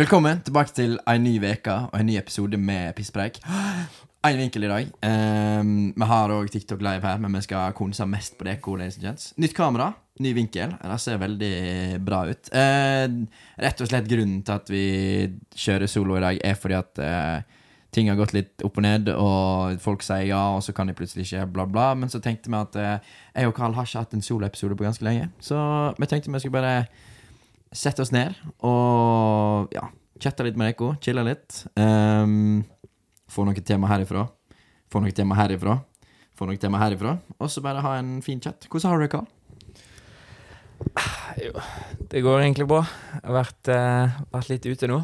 Velkommen 0.00 0.38
tilbake 0.40 0.72
til 0.72 0.94
en 1.12 1.20
ny 1.20 1.34
uke 1.42 1.72
og 1.90 1.96
en 1.98 2.06
ny 2.08 2.14
episode 2.16 2.56
med 2.56 2.94
Pisspreik. 2.96 3.36
En 4.24 4.38
vinkel 4.38 4.64
i 4.64 4.70
dag. 4.70 4.86
Um, 5.04 5.90
vi 5.92 6.06
har 6.08 6.32
òg 6.32 6.48
TikTok 6.48 6.80
live 6.80 7.04
her, 7.04 7.18
men 7.20 7.36
vi 7.36 7.42
skal 7.44 7.74
konse 7.76 8.06
mest 8.08 8.38
på 8.38 8.46
det. 8.48 8.54
and. 8.64 9.34
Nytt 9.36 9.52
kamera, 9.52 9.90
ny 10.18 10.32
vinkel. 10.32 10.72
Det 10.80 11.00
ser 11.00 11.20
veldig 11.20 12.00
bra 12.00 12.22
ut. 12.30 12.48
Uh, 12.48 13.28
rett 13.60 13.80
og 13.84 13.90
slett 13.90 14.08
grunnen 14.08 14.40
til 14.40 14.54
at 14.54 14.72
vi 14.72 14.86
kjører 15.52 15.86
solo 15.86 16.16
i 16.16 16.24
dag, 16.24 16.40
er 16.48 16.56
fordi 16.56 16.78
at 16.78 17.02
uh, 17.04 17.60
ting 17.92 18.08
har 18.08 18.16
gått 18.16 18.32
litt 18.32 18.64
opp 18.64 18.80
og 18.80 18.86
ned, 18.86 19.12
og 19.12 19.76
folk 19.84 20.00
sier 20.00 20.30
ja, 20.30 20.46
og 20.56 20.64
så 20.64 20.72
kan 20.72 20.88
de 20.88 20.96
plutselig 20.96 21.28
ikke, 21.28 21.44
bla, 21.52 21.68
bla. 21.68 21.92
Men 21.92 22.08
så 22.08 22.24
tenkte 22.24 22.48
vi 22.48 22.56
at 22.56 22.80
uh, 22.80 23.20
jeg 23.36 23.52
og 23.52 23.56
Carl 23.60 23.76
har 23.76 23.84
ikke 23.84 24.06
hatt 24.06 24.16
en 24.16 24.24
soloepisode 24.24 24.80
på 24.80 24.88
ganske 24.88 25.04
lenge, 25.04 25.28
så 25.44 25.60
vi 26.00 26.08
tenkte 26.08 26.32
vi 26.32 26.40
skulle 26.40 26.56
bare 26.56 27.09
sette 27.70 28.02
oss 28.02 28.10
ned 28.14 28.34
og 28.66 29.70
ja, 29.74 29.86
chatte 30.20 30.44
litt 30.46 30.58
med 30.58 30.72
dere, 30.72 30.96
chille 31.04 31.24
litt. 31.26 31.62
Um, 31.78 32.62
få 33.30 33.46
noen 33.46 33.66
tema 33.66 33.90
herifra. 33.90 34.26
Få 34.90 35.02
noen 35.02 35.14
tema 35.14 35.38
herifra. 35.38 35.78
Få 36.38 36.48
noen 36.48 36.60
tema 36.60 36.80
herifra. 36.82 37.18
Og 37.38 37.52
så 37.52 37.62
bare 37.64 37.82
ha 37.84 37.94
en 38.00 38.18
fin 38.24 38.40
chat. 38.42 38.66
Hvordan 38.70 38.90
har 38.90 38.98
du 38.98 39.06
det, 39.06 39.12
Karl? 39.14 39.28
Jo, 41.40 41.52
det 42.10 42.22
går 42.24 42.42
egentlig 42.42 42.66
bra. 42.68 42.80
Jeg 43.14 43.22
har 43.28 43.36
vært, 43.36 43.68
eh, 43.70 44.20
vært 44.32 44.48
litt 44.50 44.66
ute 44.66 44.88
nå. 44.90 44.98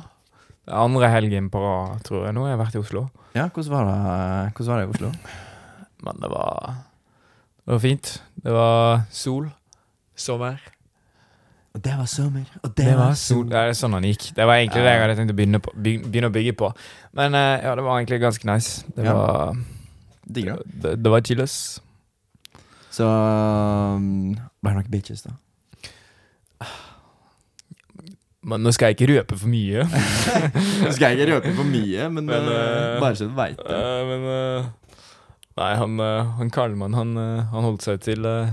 Det 0.67 0.73
er 0.75 0.83
andre 0.83 1.11
helgen 1.13 1.51
på 1.53 1.61
rad, 1.63 2.03
tror 2.03 2.25
jeg, 2.27 2.35
nå 2.35 2.47
jeg 2.49 2.57
har 2.57 2.65
vært 2.65 2.75
i 2.75 2.81
Oslo. 2.83 3.05
Ja, 3.37 3.47
hvordan 3.49 3.71
var 3.71 3.85
det, 3.87 4.55
hvordan 4.57 4.73
var 4.73 4.81
det 4.81 4.87
i 4.87 4.95
Oslo? 4.97 5.13
Men 6.07 6.21
det 6.25 6.31
var 6.33 6.75
Det 7.67 7.73
var 7.75 7.81
fint. 7.83 8.23
Det 8.43 8.53
var 8.53 9.07
sol. 9.11 9.51
Sommer. 10.15 10.61
Og 11.77 11.83
det 11.85 11.93
var 11.99 12.07
sommer, 12.09 12.45
og 12.65 12.71
Det 12.79 12.93
var 12.97 13.13
sol. 13.21 13.45
Det 13.51 13.57
er 13.61 13.75
sånn 13.77 13.93
han 13.93 14.05
gikk. 14.09 14.31
Det 14.37 14.45
var 14.49 14.57
egentlig 14.63 14.81
det 14.87 14.93
jeg 14.95 15.01
hadde 15.03 15.17
tenkt 15.19 15.33
å 15.35 15.37
begynne, 15.37 15.59
på, 15.61 15.73
begynne 15.77 16.31
å 16.31 16.33
bygge 16.33 16.55
på. 16.57 16.71
Men 17.19 17.37
eh, 17.37 17.65
ja, 17.67 17.75
det 17.77 17.85
var 17.85 17.99
egentlig 18.01 18.21
ganske 18.23 18.49
nice. 18.49 18.85
Det 18.97 19.05
Ja. 19.05 19.13
var 19.19 19.59
Digg, 20.27 20.47
da. 20.49 20.57
det, 20.87 20.95
det 21.05 21.11
var 21.13 21.21
chilles. 21.21 21.57
Så 22.97 23.05
um, 23.05 24.33
Ble 24.65 24.73
det 24.73 24.79
noen 24.79 24.89
bitches, 24.91 25.27
da? 25.29 25.37
Men 28.47 28.63
nå 28.63 28.71
skal 28.73 28.93
jeg 28.93 28.97
ikke 28.97 29.11
røpe 29.11 29.37
for 29.41 29.51
mye. 29.51 29.85
Nå 30.87 30.91
skal 30.95 31.11
jeg 31.13 31.19
ikke 31.19 31.29
røpe 31.35 31.53
for 31.59 31.67
mye, 31.67 32.09
men, 32.15 32.29
Men, 32.31 32.49
eh, 32.55 32.97
bare 33.03 33.19
så 33.19 33.27
du 33.27 33.35
veit 33.37 33.59
det. 33.59 33.75
Uh, 33.75 34.03
men 34.07 34.27
uh, 34.31 34.69
Nei, 35.59 35.71
han, 35.81 36.01
uh, 36.01 36.35
han 36.39 36.51
Karlmann, 36.55 36.95
han, 36.95 37.17
han 37.53 37.65
holdt 37.67 37.83
seg 37.87 38.01
til 38.05 38.25
eh, 38.29 38.53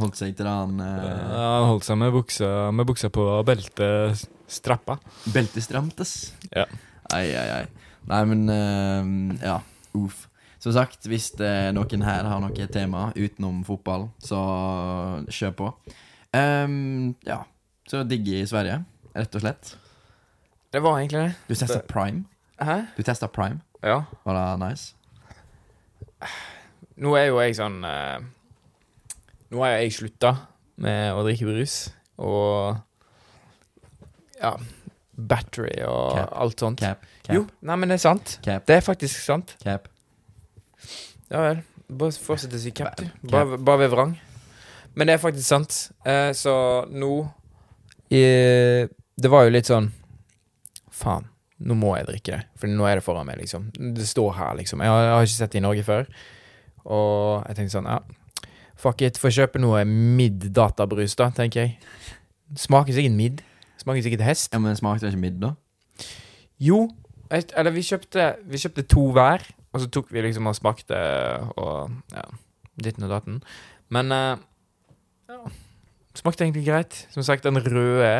Holdt 0.00 0.16
seg 0.16 0.36
til 0.38 0.48
han 0.48 0.78
Ja, 0.80 0.88
uh, 0.88 1.42
han 1.60 1.68
holdt 1.68 1.84
seg 1.84 1.98
med 2.00 2.14
buksa, 2.14 2.48
med 2.72 2.88
buksa 2.88 3.10
på 3.12 3.24
og 3.38 3.44
beltet 3.48 4.22
strappa. 4.48 4.98
Beltet 5.32 5.64
stramtes? 5.66 6.32
Ja. 6.52 6.64
Ai, 7.12 7.26
ai, 7.36 7.48
ai. 7.60 7.66
Nei, 8.08 8.22
men 8.30 8.48
eh, 8.50 9.46
Ja, 9.46 9.58
uff. 9.98 10.26
Som 10.62 10.72
sagt, 10.76 11.08
hvis 11.10 11.32
det 11.38 11.48
er 11.48 11.72
noen 11.74 12.04
her 12.06 12.26
har 12.30 12.40
noe 12.42 12.66
tema 12.70 13.08
utenom 13.18 13.64
fotball, 13.66 14.06
så 14.22 14.38
kjør 15.26 15.54
på. 15.58 15.70
Um, 16.32 17.14
ja. 17.26 17.40
Så 17.90 18.04
digg 18.06 18.28
i 18.30 18.44
Sverige, 18.46 18.78
rett 19.16 19.34
og 19.34 19.42
slett. 19.42 19.72
Det 20.72 20.80
var 20.84 21.00
egentlig 21.00 21.24
det. 21.26 21.32
Du 21.48 21.54
testa 21.54 21.80
Det- 21.80 21.88
Prime. 21.90 22.24
Hæ? 22.62 22.76
Du 22.96 23.02
testa 23.02 23.26
Prime. 23.26 23.60
Ja. 23.82 24.04
Var 24.24 24.38
det 24.38 24.60
nice? 24.62 24.94
Nå 27.02 27.16
er 27.18 27.26
jo 27.32 27.40
jeg 27.42 27.56
sånn 27.58 27.82
eh, 27.84 28.22
Nå 29.52 29.60
har 29.60 29.74
jeg 29.82 29.92
slutta 29.98 30.30
med 30.80 31.12
å 31.12 31.24
drikke 31.26 31.44
brus, 31.50 31.74
og 32.22 32.78
Ja, 34.40 34.54
battery 35.14 35.74
og 35.86 36.16
Cap. 36.16 36.30
alt 36.42 36.62
sånt. 36.64 36.80
Cap. 36.80 37.04
Cap. 37.22 37.34
Jo, 37.36 37.44
nei, 37.60 37.76
men 37.76 37.92
det 37.92 37.98
er 38.00 38.04
sant. 38.08 38.38
Det 38.42 38.74
er 38.74 38.80
faktisk 38.82 39.20
sant. 39.22 39.52
Cap. 39.62 39.88
Ja 41.30 41.42
vel. 41.44 41.60
Bare 41.92 42.16
fortsett 42.16 42.54
å 42.56 42.58
si 42.60 42.72
cap, 42.74 42.96
du. 42.96 43.04
Bare, 43.28 43.58
bare 43.60 43.82
ved 43.84 43.92
vrang. 43.92 44.14
Men 44.96 45.06
det 45.08 45.14
er 45.14 45.22
faktisk 45.22 45.46
sant. 45.46 45.76
Eh, 46.04 46.32
så 46.36 46.54
nå 46.90 47.12
i, 48.12 48.22
Det 49.16 49.30
var 49.30 49.44
jo 49.46 49.52
litt 49.54 49.68
sånn 49.68 49.90
Faen, 50.92 51.24
nå 51.60 51.76
må 51.78 51.94
jeg 51.96 52.06
drikke 52.08 52.32
det. 52.36 52.42
For 52.60 52.68
nå 52.68 52.84
er 52.88 52.98
det 52.98 53.04
foran 53.04 53.26
meg, 53.28 53.38
liksom. 53.40 53.70
Det 53.96 54.04
står 54.08 54.32
her, 54.36 54.56
liksom. 54.58 54.80
Jeg 54.84 54.88
har, 54.92 55.02
jeg 55.06 55.12
har 55.14 55.22
ikke 55.28 55.36
sett 55.38 55.52
det 55.54 55.60
i 55.60 55.64
Norge 55.64 55.84
før. 55.86 56.10
Og 56.84 57.46
jeg 57.48 57.56
tenkte 57.60 57.76
sånn, 57.78 57.88
ja 57.88 58.00
Fuck 58.82 59.04
it, 59.06 59.20
får 59.20 59.36
kjøpe 59.36 59.62
noe 59.62 59.84
midd-databrus, 59.86 61.14
da, 61.18 61.30
tenker 61.34 61.62
jeg. 61.62 61.76
Smaker 62.58 62.96
sikkert 62.96 63.16
midd. 63.16 63.42
Smaker 63.80 64.04
sikkert 64.04 64.24
hest. 64.26 64.50
Ja, 64.52 64.60
men 64.62 64.78
smakte 64.78 65.06
det 65.06 65.14
ikke 65.14 65.22
midd, 65.22 65.38
da? 65.42 65.54
Jo, 66.62 66.84
eller 67.32 67.74
vi 67.74 67.84
kjøpte, 67.86 68.26
vi 68.50 68.60
kjøpte 68.60 68.84
to 68.90 69.08
hver, 69.14 69.44
og 69.72 69.82
så 69.82 69.88
tok 69.92 70.10
vi 70.12 70.24
liksom 70.26 70.50
og 70.50 70.58
smakte 70.58 70.98
og 71.56 71.94
ja, 72.12 72.26
ditten 72.82 73.06
og 73.06 73.14
datten. 73.14 73.40
Men 73.94 74.12
uh, 74.12 74.36
ja, 75.30 75.40
smakte 76.18 76.44
egentlig 76.44 76.66
greit. 76.66 77.06
Som 77.14 77.24
sagt, 77.26 77.46
den 77.46 77.62
røde 77.62 78.12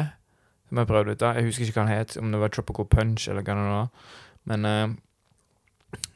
som 0.72 0.80
jeg 0.80 0.88
prøvde 0.88 1.12
ut 1.12 1.20
da, 1.20 1.34
jeg 1.36 1.50
husker 1.50 1.68
ikke 1.68 1.76
hva 1.76 1.84
den 1.84 1.98
het, 1.98 2.14
om 2.16 2.30
det 2.32 2.40
var 2.40 2.52
Tropical 2.54 2.86
Punch 2.88 3.26
eller 3.28 3.44
hva 3.44 3.56
det 3.58 3.68
var. 3.68 4.12
Men 4.48 4.64
uh, 4.64 4.94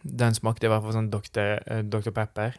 den 0.02 0.38
smakte 0.38 0.64
i 0.64 0.72
hvert 0.72 0.86
fall 0.86 0.96
sånn 0.96 1.10
Dr. 1.12 1.58
eh, 1.60 1.82
Dr. 1.84 2.14
Pepper 2.16 2.56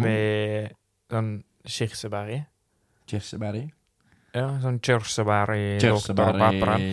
med 0.00 0.72
sånn 1.12 1.32
kirsebær 1.66 2.30
i. 2.34 2.40
Kirsebær 3.10 3.58
i? 3.58 3.64
Ja, 4.36 4.48
sånn 4.60 4.80
kirsebær 4.84 5.52
i 5.56 5.76
Kirsebær 5.80 6.36
i 6.36 6.90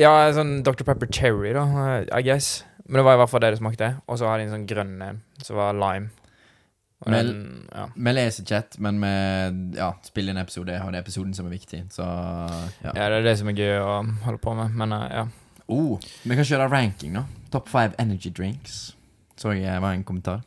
Ja, 0.00 0.12
sånn 0.34 0.58
Dr. 0.66 0.84
Pepper 0.84 1.08
Cherry, 1.08 1.52
da, 1.56 1.66
I 2.10 2.22
guess. 2.26 2.64
Men 2.86 3.00
det 3.00 3.06
var 3.06 3.16
i 3.16 3.20
hvert 3.22 3.32
fall 3.32 3.42
det 3.42 3.54
det 3.54 3.60
smakte. 3.60 3.90
Og 4.06 4.20
så 4.20 4.28
hadde 4.28 4.44
de 4.44 4.48
en 4.48 4.54
sånn 4.56 4.68
grønn 4.70 4.96
en, 5.02 5.20
som 5.42 5.58
var 5.58 5.76
lime. 5.76 6.12
Og 7.04 7.12
den, 7.12 7.32
ja. 7.68 7.86
Vi 7.92 8.12
leser 8.14 8.44
chat, 8.48 8.78
men 8.80 9.00
vi 9.02 9.76
ja, 9.76 9.90
spiller 10.06 10.32
en 10.32 10.40
episode, 10.40 10.78
og 10.80 10.92
det 10.92 11.00
er 11.00 11.04
episoden 11.04 11.34
som 11.36 11.48
er 11.48 11.52
viktig. 11.52 11.82
Så 11.92 12.04
ja. 12.06 12.92
ja, 12.94 13.08
det 13.10 13.18
er 13.20 13.26
det 13.26 13.34
som 13.40 13.50
er 13.52 13.58
gøy 13.58 13.80
å 13.82 13.98
holde 14.24 14.40
på 14.42 14.54
med. 14.56 14.76
Men 14.80 14.94
eh, 14.96 15.06
ja. 15.12 15.26
Oh, 15.66 15.98
vi 16.24 16.38
kan 16.38 16.46
kjøre 16.46 16.70
ranking, 16.72 17.18
da. 17.18 17.26
Top 17.52 17.68
five 17.68 17.92
energy 18.02 18.32
drinks. 18.32 18.94
Så 19.36 19.52
jeg 19.58 19.82
var 19.82 19.92
en 19.92 20.06
kommentar. 20.08 20.40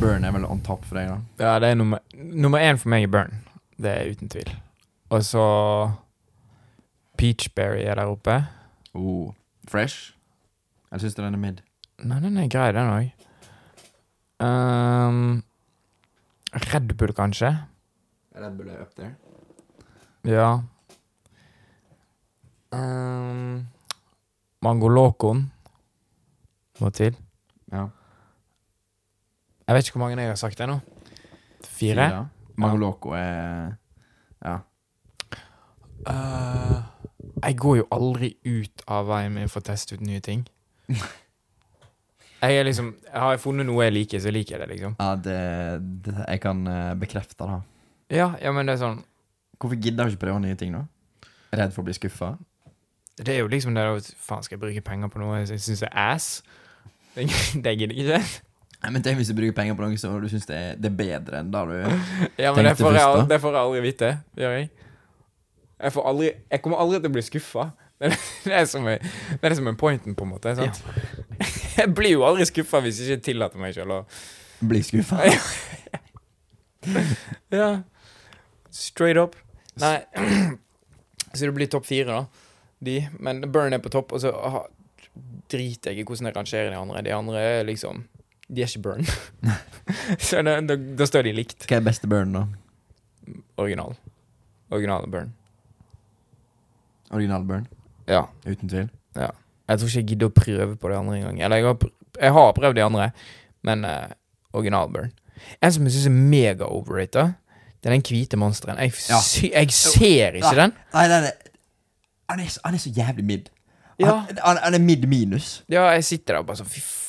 Burn 0.00 0.24
er 0.24 0.32
vel 0.34 0.44
on 0.44 0.60
top 0.60 0.84
for 0.84 0.98
deg, 0.98 1.08
da. 1.08 1.18
ja, 1.40 1.58
det 1.62 1.70
er 1.72 1.78
nummer 1.78 2.02
Nummer 2.14 2.60
én 2.60 2.76
for 2.78 2.92
meg 2.92 3.06
er 3.06 3.12
Burn. 3.12 3.38
Det 3.80 3.90
er 3.92 4.10
uten 4.12 4.28
tvil. 4.32 4.50
Og 5.10 5.24
så 5.24 5.44
Peachberry 7.16 7.80
er 7.88 7.94
der 7.96 8.10
oppe. 8.12 8.36
Oh, 8.94 9.32
fresh? 9.68 10.12
Eller 10.90 11.00
syns 11.00 11.16
den 11.16 11.32
er 11.34 11.40
mid? 11.40 11.62
Nei, 12.04 12.20
den 12.20 12.36
er 12.36 12.48
grei, 12.52 12.68
den 12.76 12.90
òg. 12.92 13.12
Um, 14.44 15.42
Red 16.52 16.92
Bull, 16.96 17.12
kanskje? 17.16 17.54
Red 18.36 18.56
Bull 18.58 18.68
er 18.68 18.82
up 18.84 18.92
there. 18.96 19.14
Ja. 20.28 20.50
Um, 22.72 23.66
Mango 24.62 24.88
Locoen 24.92 25.46
må 26.80 26.90
til. 26.90 27.16
Ja. 27.72 27.86
Jeg 29.66 29.74
vet 29.74 29.88
ikke 29.88 29.98
hvor 29.98 30.06
mange 30.06 30.22
jeg 30.22 30.30
har 30.30 30.38
sagt 30.38 30.60
ennå. 30.62 30.78
Fire? 31.66 32.26
Mango 32.56 32.76
Loco 32.76 33.14
er 33.18 33.76
Ja. 34.44 34.58
Uh, 36.06 36.82
jeg 37.42 37.56
går 37.58 37.76
jo 37.76 37.86
aldri 37.90 38.36
ut 38.46 38.82
av 38.86 39.08
veien 39.08 39.34
min 39.34 39.50
for 39.50 39.60
å 39.60 39.66
teste 39.66 39.96
ut 39.96 40.04
nye 40.06 40.20
ting. 40.22 40.46
Jeg 42.36 42.60
er 42.60 42.66
liksom 42.68 42.90
Har 43.10 43.32
jeg 43.32 43.40
funnet 43.40 43.66
noe 43.66 43.86
jeg 43.86 43.94
liker, 43.94 44.20
så 44.20 44.30
liker 44.30 44.54
jeg 44.54 44.60
det, 44.60 44.66
liksom. 44.74 44.92
ja 45.00 45.14
det, 45.16 45.38
det, 46.04 46.12
jeg 46.20 46.40
kan 46.44 46.58
eh, 46.68 46.90
bekrefte 47.00 47.48
det. 47.48 47.56
Ja, 48.12 48.26
ja, 48.42 48.52
men 48.52 48.68
det 48.68 48.74
er 48.76 48.82
sånn 48.82 49.00
Hvorfor 49.56 49.80
gidder 49.80 50.04
du 50.04 50.12
ikke 50.12 50.26
prøve 50.26 50.42
nye 50.44 50.58
ting, 50.60 50.74
nå? 50.76 50.82
Redd 51.56 51.72
for 51.72 51.80
å 51.80 51.86
bli 51.88 51.96
skuffa? 51.96 52.34
Det 53.16 53.32
er 53.32 53.40
jo 53.40 53.48
liksom 53.50 53.74
det 53.74 53.86
der 53.88 54.10
Faen, 54.20 54.44
skal 54.44 54.58
jeg 54.58 54.62
bruke 54.66 54.84
penger 54.84 55.10
på 55.10 55.22
noe 55.22 55.40
jeg 55.40 55.58
syns 55.64 55.86
er 55.88 55.96
ass? 55.96 56.28
Det, 57.16 57.24
det 57.64 57.72
gidder 57.80 57.96
jeg 57.96 58.04
ikke. 58.04 58.45
Nei, 58.82 58.92
men 58.92 59.02
tenk 59.02 59.18
hvis 59.20 59.30
du 59.32 59.36
bruker 59.38 59.56
penger 59.56 59.76
på 59.78 59.86
noe 59.86 59.98
som 59.98 60.14
du 60.20 60.28
syns 60.30 60.46
det, 60.48 60.60
det 60.82 60.90
er 60.90 60.96
bedre 60.98 61.40
enn 61.40 61.48
det 61.52 61.62
du 61.70 61.74
Ja, 62.44 62.52
men 62.52 62.68
det 62.68 62.76
får, 62.78 62.98
jeg, 62.98 63.16
da. 63.16 63.24
det 63.30 63.40
får 63.42 63.56
jeg 63.56 63.62
aldri 63.62 63.82
vite. 63.86 64.10
Gjør 64.36 64.54
jeg. 64.58 64.68
Jeg, 65.76 65.92
får 65.92 66.08
aldri, 66.12 66.30
jeg 66.52 66.64
kommer 66.64 66.82
aldri 66.84 67.00
til 67.00 67.12
å 67.12 67.16
bli 67.16 67.24
skuffa. 67.26 67.66
Det, 67.96 68.10
det, 68.44 68.52
er 68.52 68.68
som 68.68 68.86
en, 68.88 69.08
det 69.40 69.50
er 69.50 69.56
som 69.56 69.70
en 69.72 69.78
pointen, 69.80 70.16
på 70.16 70.26
en 70.26 70.32
måte. 70.34 70.52
Sant? 70.58 70.82
Jeg 71.76 71.92
blir 71.96 72.14
jo 72.14 72.24
aldri 72.24 72.46
skuffa 72.48 72.80
hvis 72.84 73.02
jeg 73.02 73.18
ikke 73.18 73.24
tillater 73.26 73.60
meg 73.60 73.74
sjøl 73.76 73.90
å 73.92 73.98
Bli 74.64 74.80
skuffa. 74.80 75.18
Ja. 77.52 77.68
Straight 78.72 79.20
up. 79.20 79.36
Nei, 79.82 79.98
så 81.36 81.42
det 81.42 81.52
blir 81.56 81.68
topp 81.68 81.84
fire, 81.88 82.22
da. 82.22 82.46
De. 82.80 82.96
Men 83.20 83.44
Burn 83.52 83.76
er 83.76 83.82
på 83.84 83.92
topp, 83.92 84.14
og 84.16 84.22
så 84.24 84.32
aha, 84.32 84.62
driter 85.52 85.92
jeg 85.92 86.00
i 86.00 86.06
hvordan 86.08 86.30
jeg 86.30 86.36
rangerer 86.38 86.72
de 86.72 86.80
andre. 86.80 87.04
De 87.04 87.12
andre 87.12 87.44
er 87.44 87.68
liksom 87.68 88.06
De 88.48 88.62
er 88.62 88.68
ikke 88.70 88.82
Burn. 88.84 89.06
så 90.26 90.42
da, 90.46 90.60
da, 90.62 90.76
da 90.76 91.06
står 91.08 91.26
de 91.26 91.32
likt. 91.34 91.66
Hva 91.66 91.80
er 91.80 91.86
beste 91.86 92.06
burn, 92.10 92.34
da? 92.36 92.44
Original. 93.58 93.96
Original 94.70 95.06
Burn. 95.10 95.32
Original 97.10 97.44
Burn. 97.46 97.66
Ja. 98.06 98.26
Uten 98.46 98.68
tvil. 98.70 98.88
ja. 99.18 99.32
Jeg 99.66 99.78
tror 99.80 99.88
ikke 99.90 99.98
jeg 99.98 100.06
gidder 100.12 100.28
å 100.30 100.34
prøve 100.34 100.74
på 100.78 100.90
de 100.92 100.94
andre 100.94 101.16
engang. 101.18 101.40
Eller 101.42 101.58
jeg 101.58 101.66
har, 101.66 101.88
jeg 102.22 102.34
har 102.36 102.52
prøvd 102.54 102.76
de 102.78 102.82
andre, 102.84 103.06
men 103.66 103.80
uh, 103.82 104.12
original 104.54 104.92
Burn. 104.94 105.10
En 105.58 105.72
som 105.74 105.88
jeg 105.88 105.96
syns 105.96 106.06
er 106.06 106.14
mega 106.14 106.68
overrated, 106.70 107.32
det 107.82 107.90
er 107.90 107.96
den 107.96 108.04
hvite 108.06 108.38
monsteren. 108.38 108.78
Jeg, 108.78 108.94
Ja. 109.10 109.18
jeg 109.58 109.72
ser 109.74 110.38
ikke 110.38 110.54
den. 110.54 110.76
Nei, 110.94 111.08
nei, 111.10 111.18
nei. 111.26 111.32
Han, 112.30 112.44
er 112.44 112.54
han 112.62 112.78
er 112.78 112.82
så 112.82 112.92
jævlig 112.94 113.24
mid. 113.26 113.50
Ja. 113.98 114.20
Han, 114.44 114.58
han, 114.62 114.74
er 114.78 114.78
mid 114.78 115.08
minus. 115.10 115.64
Ja, 115.68 115.88
jeg 115.96 116.04
sitter 116.04 116.36
der 116.36 116.44
og 116.44 116.46
bare 116.52 116.60
sånn 116.62 116.70
Fy 116.70 116.80
faen. 116.84 117.02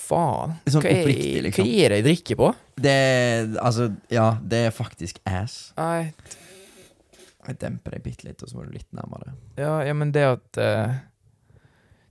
Sånn 0.67 0.81
hva, 0.83 0.89
er, 0.91 1.01
oppriktig, 1.03 1.41
liksom. 1.47 1.65
hva 1.67 1.83
er 1.83 1.89
det 1.93 1.97
jeg 1.99 2.05
drikker 2.07 2.39
på? 2.39 2.49
Det 2.87 2.93
er 2.93 3.49
Altså, 3.63 3.89
ja, 4.13 4.27
det 4.41 4.61
er 4.67 4.71
faktisk 4.75 5.19
ass. 5.27 5.57
Nei, 5.77 6.13
Jeg 7.47 7.59
demper 7.61 7.91
deg 7.95 8.03
bitte 8.03 8.27
litt, 8.27 8.41
og 8.43 8.49
så 8.51 8.57
må 8.57 8.65
du 8.67 8.73
litt 8.75 8.87
nærmere. 8.95 9.33
ja, 9.57 9.77
ja, 9.87 9.93
men 9.93 10.11
det 10.11 10.23
at 10.27 10.57
eh, 10.59 10.97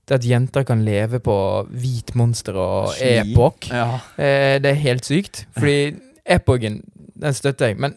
Det 0.09 0.15
at 0.21 0.25
jenter 0.25 0.65
kan 0.65 0.85
leve 0.87 1.19
på 1.21 1.37
hvit 1.71 2.15
monster 2.15 2.55
og 2.57 2.93
Ski. 2.95 3.13
epok, 3.35 3.69
Ja. 3.73 4.01
eh, 4.17 4.59
det 4.63 4.71
er 4.71 4.83
helt 4.85 5.05
sykt. 5.05 5.47
Fordi 5.59 5.97
epoken, 6.39 6.83
den 7.17 7.35
støtter 7.35 7.67
jeg, 7.73 7.79
men 7.79 7.97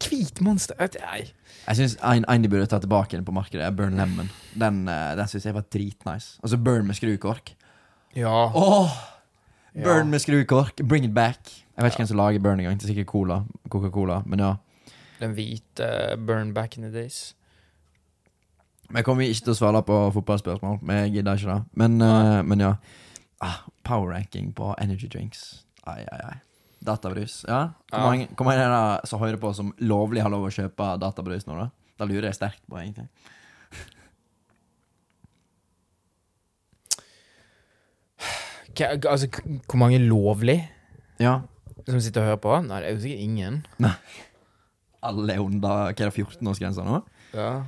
Hvit 0.00 0.40
monster 0.40 0.74
Nei. 0.80 1.26
Jeg 1.66 1.76
syns 1.76 1.96
en 2.02 2.46
burde 2.50 2.66
ta 2.66 2.78
tilbake 2.80 3.12
den 3.18 3.24
på 3.26 3.32
markedet, 3.36 3.68
Burn 3.76 3.94
Lemon. 4.00 4.30
Den, 4.58 4.88
eh, 4.88 5.14
den 5.18 5.28
syns 5.28 5.44
jeg 5.46 5.54
var 5.54 5.66
dritnice. 5.70 6.38
Altså 6.42 6.56
Burn 6.58 6.86
med 6.88 6.96
skrukork. 6.96 7.52
Ja. 8.18 8.52
Åh. 8.54 8.92
Burn 9.74 10.10
med 10.10 10.20
skrukork, 10.20 10.82
bring 10.82 11.04
it 11.04 11.14
back. 11.14 11.38
Jeg 11.76 11.84
vet 11.84 11.92
ikke 11.92 12.02
hvem 12.02 12.08
som 12.10 12.18
lager 12.18 12.42
Burn 12.42 12.60
engang. 12.60 12.76
Det 12.76 12.84
er 12.84 12.92
sikkert 12.92 13.06
Cola. 13.06 13.42
Coca-Cola. 13.70 14.22
Men 14.26 14.42
ja. 14.42 14.54
Den 15.20 15.36
hvite 15.36 16.16
burn 16.26 16.54
back 16.54 16.76
in 16.76 16.82
the 16.82 16.92
days. 16.92 17.34
Men 18.88 19.00
jeg 19.00 19.06
kommer 19.06 19.24
ikke 19.24 19.46
til 19.46 19.54
å 19.54 19.58
svare 19.60 19.82
på 19.86 19.98
fotballspørsmål. 20.16 20.80
Men 20.82 21.04
jeg 21.04 21.14
gidder 21.14 21.38
ikke 21.38 21.54
det. 21.54 21.62
Men, 21.78 22.00
uh, 22.02 22.42
men 22.42 22.60
ja. 22.66 22.74
Ah, 23.40 23.62
power 23.86 24.10
ranking 24.12 24.50
på 24.52 24.74
energy 24.82 25.08
drinks. 25.08 25.64
Ai, 25.86 26.02
ai, 26.12 26.20
ai. 26.32 26.38
Databrus. 26.84 27.44
Ja. 27.48 27.68
Hvor 27.92 28.10
mange, 28.10 28.28
hvor 28.36 28.48
mange 28.48 28.64
er 28.64 28.74
det 28.74 29.08
som 29.08 29.20
hører 29.22 29.40
på, 29.40 29.52
som 29.56 29.72
lovlig 29.78 30.24
har 30.24 30.32
lov 30.32 30.48
å 30.48 30.52
kjøpe 30.52 30.96
databrus 31.00 31.46
nå, 31.46 31.56
da? 31.56 31.70
Da 32.00 32.08
lurer 32.08 32.30
jeg 32.30 32.40
sterkt 32.40 32.64
på, 32.66 32.80
egentlig. 32.80 33.06
Altså, 38.78 39.28
hvor 39.66 39.76
mange 39.78 39.98
lovlig 39.98 40.60
Ja. 41.20 41.40
som 41.88 42.00
sitter 42.00 42.20
og 42.22 42.26
hører 42.26 42.36
på? 42.44 42.54
Nei, 42.66 42.80
det 42.80 42.88
er 42.88 42.94
jo 42.94 43.00
sikkert 43.00 43.20
ingen. 43.26 43.66
Alle 45.02 45.32
er 45.34 45.40
under 45.40 45.60
hva 45.68 45.88
er 45.90 45.94
det, 46.10 46.12
14-årsgrensa 46.14 46.84
nå? 46.84 47.00
Ja. 47.34 47.62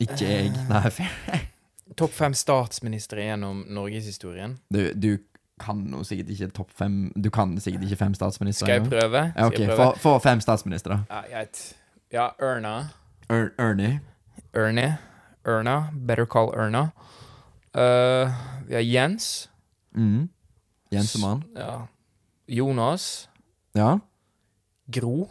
Ikke 0.00 0.16
jeg. 0.24 0.52
Nei, 0.68 0.90
fair. 0.90 1.42
Topp 1.98 2.12
fem 2.16 2.34
statsministre 2.34 3.24
gjennom 3.26 3.64
norgeshistorien. 3.68 4.58
Du, 4.72 4.80
du 4.94 5.10
kan 5.60 5.82
jo 5.92 6.00
sikkert 6.06 6.30
ikke 6.32 6.46
topp 6.56 6.70
fem 6.78 6.94
Du 7.20 7.28
kan 7.34 7.52
sikkert 7.60 7.82
ikke 7.84 7.98
fem 8.00 8.14
statsministre. 8.16 8.64
Skal 8.66 8.78
jeg 8.80 8.86
prøve? 8.88 9.24
Ja, 9.36 9.46
ok, 9.50 9.58
få, 9.76 9.88
få 10.00 10.14
fem 10.24 10.40
statsministre. 10.40 11.02
Ja, 11.10 11.20
greit. 11.28 11.60
Ja, 12.14 12.28
Erna. 12.40 12.76
Er, 13.28 13.50
Ernie. 13.60 14.00
Ernie. 14.54 14.94
Erna. 15.46 15.76
Better 15.92 16.24
call 16.26 16.48
Erna. 16.56 16.86
Uh, 17.76 18.30
vi 18.66 18.74
har 18.74 18.82
Jens. 18.82 19.50
Mm. 19.94 20.28
Jensemann. 20.90 21.44
Ja. 21.54 21.86
Jonas. 22.50 23.28
Ja. 23.74 23.98
Gro. 24.90 25.28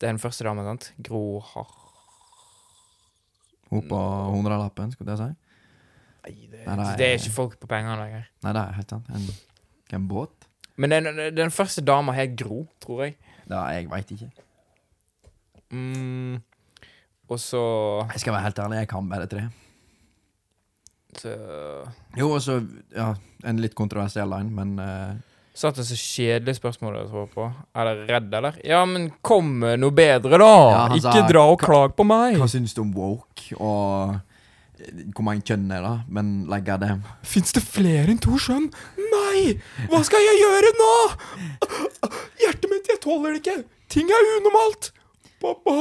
Det 0.00 0.08
er 0.08 0.12
den 0.12 0.20
første 0.20 0.44
dama, 0.44 0.64
sant? 0.66 0.92
Gro 1.00 1.40
har... 1.52 1.70
Hun 3.72 3.86
på 3.88 3.98
hundrelappen, 4.34 4.90
skulle 4.92 5.14
jeg 5.14 5.22
si. 5.22 5.30
Nei, 6.22 6.32
det, 6.52 6.58
Nei, 6.66 6.74
nei. 6.76 6.90
det 7.00 7.06
er 7.06 7.16
ikke 7.16 7.32
folk 7.34 7.54
på 7.62 7.68
penger 7.70 7.96
lenger. 7.96 8.26
Nei, 8.44 8.52
det 8.52 8.60
er 8.66 8.76
helt 8.76 8.92
sant. 8.92 9.08
En, 9.08 9.24
en 9.96 10.08
båt? 10.10 10.48
Men 10.76 10.92
den, 10.92 11.08
den, 11.16 11.32
den 11.38 11.52
første 11.54 11.80
dama 11.84 12.12
het 12.16 12.36
Gro, 12.38 12.66
tror 12.84 13.06
jeg. 13.06 13.16
Ja, 13.48 13.64
jeg 13.72 13.88
veit 13.90 14.12
ikke. 14.12 14.28
Mm, 15.72 16.36
og 17.32 17.40
så, 17.40 17.62
Jeg 18.12 18.20
skal 18.20 18.34
være 18.36 18.44
helt 18.50 18.60
ærlig, 18.60 18.82
jeg 18.82 18.90
kan 18.92 19.08
bare 19.08 19.26
tre. 19.32 19.46
Så 21.20 21.34
Jo, 22.16 22.30
og 22.32 22.40
så 22.44 22.60
ja, 22.94 23.12
en 23.44 23.60
litt 23.62 23.76
kontroversiell 23.78 24.32
en, 24.38 24.50
men 24.56 24.72
uh... 24.80 25.12
Satt 25.52 25.76
det 25.76 25.84
så 25.84 25.96
kjedelig 26.00 26.54
spørsmål 26.56 26.94
jeg 26.96 27.08
tror 27.10 27.26
på. 27.28 27.46
Er 27.76 27.88
dere 27.90 28.06
redd, 28.08 28.34
eller? 28.38 28.54
Ja, 28.64 28.78
men 28.88 29.10
kom 29.20 29.50
med 29.60 29.82
noe 29.82 29.92
bedre, 29.92 30.38
da! 30.40 30.52
Ja, 30.72 30.84
Ikke 30.96 31.18
sa- 31.20 31.26
dra 31.28 31.42
og 31.52 31.58
klag 31.60 31.92
på 31.98 32.06
meg! 32.08 32.38
Hva 32.40 32.48
syns 32.48 32.72
du 32.72 32.80
om 32.80 32.94
woke, 32.96 33.50
og 33.58 34.14
eh, 34.80 35.02
hvor 35.12 35.26
mange 35.28 35.44
kjønn 35.44 35.66
er 35.76 35.84
det? 35.84 35.92
Men 36.16 36.30
legger 36.48 36.80
det 36.80 36.94
Fins 37.34 37.52
det 37.52 37.64
flere 37.66 38.08
enn 38.14 38.22
to 38.24 38.40
skjønn? 38.40 38.70
Nei! 39.12 39.58
Hva 39.92 40.00
skal 40.08 40.24
jeg 40.24 40.40
gjøre 40.40 40.72
nå? 40.80 40.94
Hjertet 42.46 42.72
mitt, 42.72 42.88
jeg 42.88 43.02
tåler 43.04 43.36
det 43.36 43.42
ikke! 43.44 43.58
Ting 43.92 44.08
er 44.08 44.32
unormalt! 44.38 44.88
Pappa! 45.42 45.76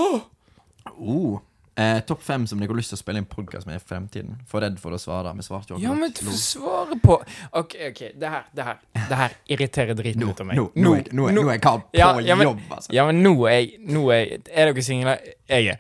oh, 0.97 1.39
eh, 1.81 1.99
Topp 2.07 2.21
fem 2.25 2.45
som 2.47 2.59
dere 2.61 2.69
har 2.71 2.77
lyst 2.79 2.91
til 2.93 2.97
å 2.97 3.01
spille 3.01 3.21
inn 3.21 3.27
podkast 3.29 3.67
med 3.69 3.79
i 3.79 3.83
fremtiden. 3.83 4.37
For 4.49 4.61
redd 4.63 4.77
for 4.81 4.93
å 4.95 4.99
svare. 5.01 5.33
Vi 5.37 5.45
svarte 5.45 5.73
jo 5.75 5.79
Ja, 5.81 5.93
men 5.97 6.11
du 6.17 6.31
svare 6.37 6.97
på 7.03 7.17
OK, 7.57 7.75
ok, 7.89 8.01
det 8.21 8.29
her, 8.35 8.45
det 8.55 8.65
her 8.67 8.79
Det 9.09 9.17
her 9.23 9.35
irriterer 9.55 9.97
driten 9.97 10.23
ut 10.29 10.39
av 10.43 10.47
meg. 10.51 10.57
nå, 10.57 10.69
nå, 10.75 10.95
er- 10.99 11.09
nå, 11.11 11.27
er- 11.29 11.33
nå 11.37 11.45
er 11.47 11.53
jeg 11.57 11.61
kald 11.61 11.81
på 11.89 11.97
Ja, 11.99 12.11
ja, 12.19 12.35
men- 12.35 12.47
jobb, 12.47 12.61
altså. 12.71 12.93
Ja, 12.93 13.05
men 13.11 13.23
nå 13.23 13.33
er 13.49 13.57
jeg 13.59 13.79
Nå 13.87 14.05
er, 14.11 14.25
jeg- 14.25 14.41
er 14.53 14.71
dere 14.73 14.83
single? 14.83 15.17
Jeg 15.49 15.67
er. 15.67 15.77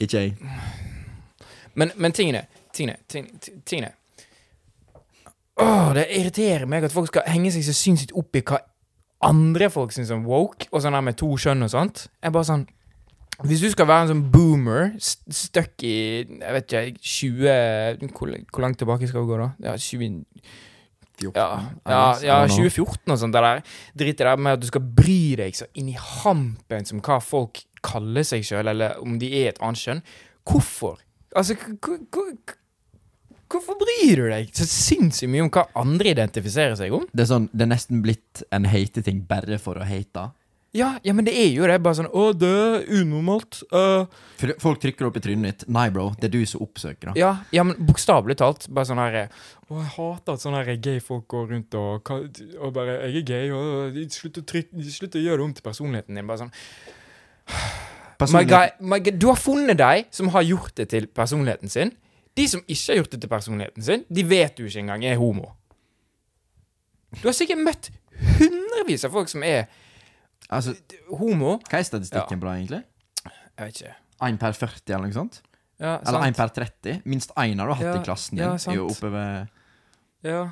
Ikke 0.00 0.20
jeg. 0.20 0.36
Men, 1.74 1.92
men 1.96 2.12
tingene 2.12 2.46
Tingene 2.72 2.96
ting- 3.08 3.30
Tingene 3.64 3.92
Åh, 5.60 5.92
det 5.94 6.08
irriterer 6.10 6.66
meg 6.66 6.82
at 6.84 6.92
folk 6.92 7.06
skal 7.12 7.22
henge 7.30 7.52
seg 7.54 7.62
så 7.62 7.74
sinnssykt 7.78 8.12
opp 8.18 8.34
i 8.34 8.40
hva 8.42 8.58
andre 9.22 9.68
folk 9.70 9.92
syns 9.94 10.10
om 10.10 10.24
woke, 10.26 10.66
og 10.72 10.82
sånn 10.82 10.92
der 10.96 11.00
med 11.06 11.16
to 11.16 11.28
kjønn 11.40 11.62
og 11.64 11.70
sånt. 11.70 12.08
Jeg 12.20 12.28
er 12.28 12.34
bare 12.34 12.48
sånn 12.48 12.64
Hvis 13.42 13.60
du 13.64 13.70
skal 13.72 13.86
være 13.90 14.02
en 14.06 14.10
sånn 14.12 14.30
boomer, 14.30 14.92
st- 15.02 15.32
stuck 15.34 15.82
i 15.82 15.94
Jeg 16.22 16.52
vet 16.54 16.70
ikke, 16.70 17.00
20 17.02 18.12
Hvor, 18.14 18.30
hvor 18.52 18.62
langt 18.62 18.78
tilbake 18.78 19.08
skal 19.10 19.24
vi 19.24 19.32
gå, 19.32 19.38
da? 19.40 19.48
Ja, 19.64 19.74
20 19.76 20.24
14, 21.18 21.34
Ja, 21.34 21.48
ja, 21.86 21.98
ja 22.22 22.38
2014 22.46 23.12
og 23.14 23.18
sånt. 23.18 23.34
Det 23.34 23.42
der 23.42 23.62
Drit 23.96 24.20
i 24.20 24.24
det 24.26 24.38
med 24.42 24.52
at 24.56 24.60
du 24.62 24.66
skal 24.66 24.82
bry 24.82 25.34
deg 25.38 25.54
så 25.54 25.66
inn 25.78 25.88
i 25.92 25.96
hampen 25.98 26.84
som 26.86 27.00
hva 27.00 27.20
folk 27.22 27.62
kaller 27.84 28.22
seg 28.26 28.42
sjøl, 28.46 28.66
eller 28.72 28.96
om 29.02 29.18
de 29.20 29.28
er 29.42 29.48
et 29.52 29.60
annet 29.62 29.78
kjønn. 29.82 30.00
Hvorfor? 30.48 30.98
Altså, 31.36 31.54
hvorfor 33.50 33.76
bryr 33.78 34.16
du 34.18 34.24
deg 34.30 34.50
så 34.56 34.66
sinnssykt 34.68 35.30
mye 35.30 35.44
om 35.46 35.50
hva 35.54 35.66
andre 35.78 36.10
identifiserer 36.14 36.74
seg 36.78 36.94
om? 36.96 37.04
Det 37.12 37.26
er 37.26 37.30
sånn, 37.30 37.48
det 37.52 37.66
er 37.66 37.70
nesten 37.74 38.02
blitt 38.04 38.42
en 38.54 38.66
hateting 38.70 39.22
bare 39.28 39.58
for 39.62 39.78
å 39.78 39.86
hate. 39.86 40.26
Ja, 40.74 40.88
ja, 41.06 41.12
men 41.14 41.26
det 41.26 41.36
er 41.38 41.52
jo 41.54 41.68
det. 41.70 41.76
Bare 41.84 41.98
sånn 42.00 42.10
Å, 42.10 42.24
det 42.34 42.50
er 42.50 42.86
unormalt. 42.98 43.60
Uh. 43.70 44.10
Folk 44.62 44.80
trykker 44.82 45.06
opp 45.06 45.18
i 45.20 45.22
trynet 45.22 45.46
ditt. 45.46 45.68
Nei, 45.72 45.86
bro, 45.94 46.08
det 46.18 46.26
er 46.26 46.32
du 46.34 46.40
som 46.50 46.64
oppsøker 46.66 47.12
det. 47.12 47.20
ja, 47.20 47.36
ja, 47.54 47.62
men 47.66 47.78
bokstavelig 47.78 48.36
talt. 48.42 48.66
Bare 48.74 48.88
sånn 48.90 49.02
her 49.02 49.20
Å, 49.22 49.78
jeg 49.78 49.92
hater 49.94 50.34
at 50.34 50.42
sånne 50.42 50.64
her 50.66 50.80
gay-folk 50.82 51.28
går 51.30 51.46
rundt 51.54 51.78
og, 51.78 52.10
og 52.58 52.74
bare 52.74 52.98
Jeg 53.06 53.22
er 53.22 53.28
gay, 53.30 53.52
og 53.54 54.00
slutt 54.14 54.42
å, 54.42 54.46
trykke, 54.50 54.88
slutt 54.96 55.18
å 55.20 55.22
gjøre 55.22 55.40
det 55.40 55.46
om 55.46 55.54
til 55.54 55.68
personligheten 55.70 56.18
din. 56.18 56.26
Bare 56.30 56.42
sånn 56.42 56.54
My 58.24 58.40
God, 58.46 58.48
guy, 58.48 58.68
my 58.80 58.98
guy, 59.02 59.12
du 59.20 59.26
har 59.28 59.38
funnet 59.38 59.76
deg 59.78 60.06
som 60.14 60.30
har 60.32 60.44
gjort 60.46 60.74
det 60.78 60.88
til 60.94 61.06
personligheten 61.10 61.70
sin. 61.70 61.90
De 62.34 62.46
som 62.50 62.62
ikke 62.66 62.92
har 62.92 63.00
gjort 63.02 63.14
det 63.14 63.20
til 63.22 63.30
personligheten 63.30 63.84
sin, 63.84 64.04
de 64.08 64.24
vet 64.26 64.56
du 64.58 64.64
ikke 64.64 64.80
engang 64.80 65.04
er 65.06 65.18
homo. 65.20 65.52
Du 67.20 67.28
har 67.28 67.36
sikkert 67.36 67.62
møtt 67.62 67.90
hundrevis 68.38 69.04
av 69.06 69.14
folk 69.14 69.30
som 69.30 69.44
er 69.46 69.68
Altså, 70.52 70.74
homo. 71.08 71.58
hva 71.70 71.78
er 71.80 71.86
statistikken 71.88 72.40
på 72.40 72.46
det, 72.48 72.54
egentlig? 72.60 72.82
Jeg 73.54 73.66
vet 73.68 73.80
ikke. 73.80 73.94
Én 74.28 74.38
per 74.38 74.52
40, 74.56 74.94
eller 74.94 75.08
noe 75.08 75.16
sånt? 75.16 75.40
Ja, 75.80 75.96
Eller 76.06 76.26
én 76.28 76.36
per 76.36 76.52
30? 76.54 77.00
Minst 77.04 77.32
én 77.40 77.58
har 77.58 77.66
du 77.70 77.74
hatt 77.74 77.82
Ja, 77.86 77.94
i 78.00 78.04
klassen 78.04 78.36
din. 78.38 78.44
ja, 78.44 78.54
er 78.54 78.76
jo 78.76 78.86
oppe 78.88 79.10
ved 79.10 79.48
Ja. 80.24 80.42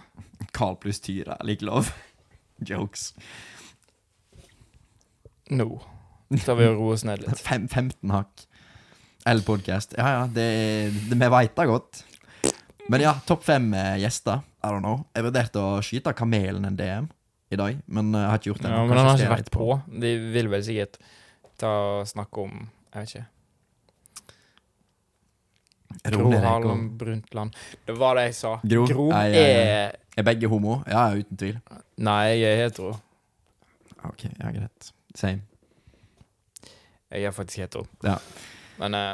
Carl 0.52 0.76
pluss 0.76 1.00
Tyra. 1.00 1.37
Like 1.44 1.64
lov. 1.64 1.92
Jokes. 2.68 3.12
Nå 5.52 5.68
tar 6.44 6.56
vi 6.56 6.66
og 6.66 6.78
roer 6.78 6.94
oss 6.96 7.04
ned 7.04 7.22
litt. 7.22 7.38
Fem, 7.49 7.68
15 7.68 8.11
hakk. 8.14 8.46
Eller 9.28 9.44
podcast. 9.46 9.94
Ja, 9.99 10.08
ja, 10.16 10.22
det, 10.26 10.46
det 11.11 11.18
vi 11.20 11.28
veit 11.30 11.54
det 11.56 11.66
godt. 11.70 12.02
Men 12.90 13.04
ja, 13.04 13.12
topp 13.26 13.44
fem 13.46 13.68
eh, 13.78 13.99
gjester. 14.02 14.40
I 14.62 14.70
don't 14.72 14.82
know. 14.82 15.04
Jeg 15.14 15.26
vurderte 15.28 15.61
å 15.62 15.76
skyte 15.84 16.12
Kamelen 16.18 16.64
en 16.66 16.76
DM 16.78 17.06
i 17.52 17.61
dag, 17.61 17.78
men 17.87 18.14
eh, 18.14 18.21
jeg 18.25 18.30
har 18.32 18.40
ikke 18.40 18.50
gjort 18.52 18.62
det. 18.64 18.71
Ja, 18.73 18.80
men 18.88 18.99
han 18.99 19.09
har 19.11 19.21
ikke 19.21 19.35
vært 19.37 19.50
på. 19.54 19.68
De 20.04 20.12
vil 20.35 20.49
vel 20.52 20.64
sikkert 20.66 20.99
ta 21.62 21.73
snakke 22.09 22.44
om 22.47 22.54
Jeg 22.92 23.00
vet 23.04 23.14
ikke. 23.14 23.28
Gro 26.12 26.30
Harlem 26.40 26.85
Brundtland. 26.99 27.56
Det 27.87 27.94
var 28.00 28.16
det 28.18 28.25
jeg 28.30 28.35
sa. 28.38 28.52
Gro? 28.64 28.87
Gro 28.88 29.06
er, 29.14 29.37
er 29.37 29.99
Er 30.16 30.26
begge 30.26 30.49
homo? 30.49 30.80
Ja, 30.88 31.06
uten 31.16 31.37
tvil. 31.40 31.59
Nei, 32.02 32.35
jeg 32.40 32.56
er 32.56 32.62
hetero. 32.66 32.94
Ok, 34.09 34.25
ja, 34.26 34.50
greit. 34.52 34.92
Same. 35.14 35.44
Jeg 37.12 37.28
er 37.28 37.35
faktisk 37.37 37.62
hetero. 37.62 37.85
Ja. 38.04 38.16
Men 38.80 38.97
eh, 38.99 39.12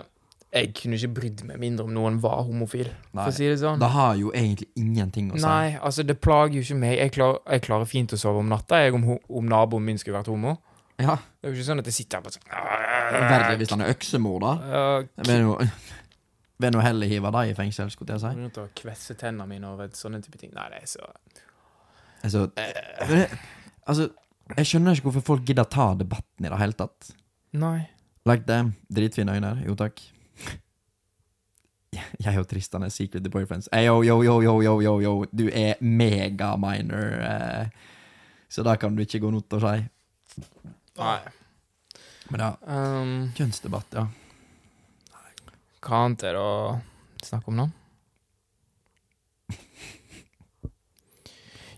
jeg 0.53 0.71
kunne 0.79 0.97
ikke 0.97 1.11
brydd 1.19 1.43
meg 1.45 1.59
mindre 1.61 1.85
om 1.85 1.93
noen 1.93 2.15
var 2.23 2.41
homofil, 2.47 2.89
Nei. 3.13 3.21
for 3.25 3.29
å 3.31 3.37
si 3.37 3.45
det 3.51 3.59
sånn. 3.61 3.81
Det 3.83 3.91
har 3.93 4.15
jo 4.17 4.31
egentlig 4.33 4.69
ingenting 4.81 5.29
å 5.33 5.37
si. 5.37 5.45
Nei, 5.45 5.75
altså, 5.77 6.05
det 6.09 6.17
plager 6.25 6.57
jo 6.57 6.63
ikke 6.65 6.79
meg. 6.81 6.95
Jeg, 6.99 7.13
klar, 7.19 7.37
jeg 7.45 7.65
klarer 7.67 7.91
fint 7.91 8.15
å 8.17 8.19
sove 8.21 8.41
om 8.41 8.49
natta 8.49 8.81
jeg, 8.81 8.95
om, 8.97 9.05
om 9.29 9.51
naboen 9.51 9.85
min 9.85 10.01
skulle 10.01 10.17
vært 10.17 10.31
homo. 10.33 10.57
Ja, 10.99 11.15
Det 11.39 11.47
er 11.47 11.53
jo 11.53 11.59
ikke 11.61 11.67
sånn 11.69 11.83
at 11.85 11.87
jeg 11.87 11.95
sitter 11.95 12.19
her 12.19 12.25
på 12.27 12.33
sånn 12.35 12.49
Verre 13.31 13.53
hvis 13.61 13.71
han 13.71 13.85
er 13.85 13.93
øksemor, 13.93 14.41
da. 14.43 14.55
Jeg 15.21 15.29
vil 15.29 15.45
jo 15.45 15.53
nå 16.75 16.81
heller 16.83 17.07
hive 17.13 17.31
deg 17.37 17.53
i 17.53 17.55
fengsel, 17.61 17.93
skulle 17.95 18.17
jeg 18.17 18.25
si. 18.25 18.33
Rundt 18.41 18.59
å 18.59 18.67
kvesse 18.81 19.15
tennene 19.21 19.47
mine 19.53 19.69
over 19.71 19.93
sånne 19.95 20.19
type 20.25 20.41
ting. 20.41 20.51
Nei, 20.57 20.67
det 20.73 20.83
er 20.83 20.91
så 20.91 21.13
Altså, 22.25 22.49
det- 22.57 23.29
altså 23.87 24.09
Jeg 24.57 24.67
skjønner 24.67 24.97
ikke 24.97 25.11
hvorfor 25.11 25.23
folk 25.23 25.45
gidder 25.47 25.69
ta 25.71 25.93
debatten 25.95 26.47
i 26.47 26.49
det 26.49 26.59
hele 26.59 26.73
tatt. 26.73 27.13
Nei. 27.53 27.87
Like 28.27 28.47
them. 28.49 28.75
Dritfine 28.91 29.37
øyne. 29.37 29.53
Jo, 29.67 29.75
takk. 29.77 30.01
Jeg 32.25 32.39
og 32.39 32.47
Tristan 32.51 32.83
er 32.87 32.93
secret 32.95 33.27
boyfriends. 33.33 33.69
Hey, 33.73 33.87
yo, 33.89 34.03
yo, 34.07 34.21
yo, 34.23 34.41
yo, 34.43 34.61
yo, 34.63 34.75
yo, 34.83 34.95
yo. 35.03 35.13
Du 35.33 35.47
er 35.51 35.79
mega 35.81 36.53
minor. 36.61 37.15
Eh, 37.25 37.67
så 38.49 38.63
da 38.67 38.77
kan 38.77 38.95
du 38.97 39.03
ikke 39.03 39.21
gå 39.25 39.31
not 39.35 39.53
å 39.57 39.61
si. 39.65 40.45
Nei. 40.99 41.19
Men 42.29 42.43
ja, 42.45 42.51
Um, 42.69 43.13
kjønnsdebatt, 43.39 43.95
ja. 43.97 44.03
hva 45.81 46.01
annet 46.05 46.25
er 46.29 46.37
det 46.37 46.43
å 46.45 46.81
snakke 47.25 47.49
om 47.49 47.57
nå? 47.63 47.67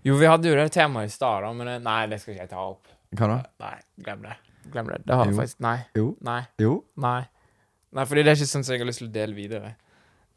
Jo, 0.02 0.16
vi 0.16 0.26
hadde 0.26 0.48
jo 0.48 0.56
det 0.56 0.70
temaet 0.72 1.10
i 1.10 1.12
stad, 1.12 1.44
men 1.56 1.68
nei, 1.84 1.98
det 2.10 2.18
skal 2.22 2.32
ikke 2.34 2.42
jeg 2.46 2.50
ta 2.54 2.62
opp. 2.64 2.88
Hva 3.14 3.28
da? 3.28 3.36
Nei, 3.60 3.74
glem 4.00 4.22
det. 4.24 4.36
Glem 4.72 4.88
det. 4.88 4.98
Det 5.06 5.18
har 5.20 5.28
Jo. 5.30 5.36
faktisk 5.36 5.60
Nei. 5.60 5.76
Jo. 5.94 6.06
Nei. 6.24 6.40
Jo. 6.58 6.72
Nei. 7.04 7.20
Nei, 7.90 8.04
fordi 8.06 8.22
det 8.22 8.32
er 8.32 8.38
ikke 8.38 8.50
sånn 8.52 8.66
som 8.66 8.74
jeg 8.76 8.82
har 8.84 8.88
lyst 8.90 9.02
til 9.02 9.08
å 9.08 9.14
dele 9.14 9.34
videre. 9.34 9.72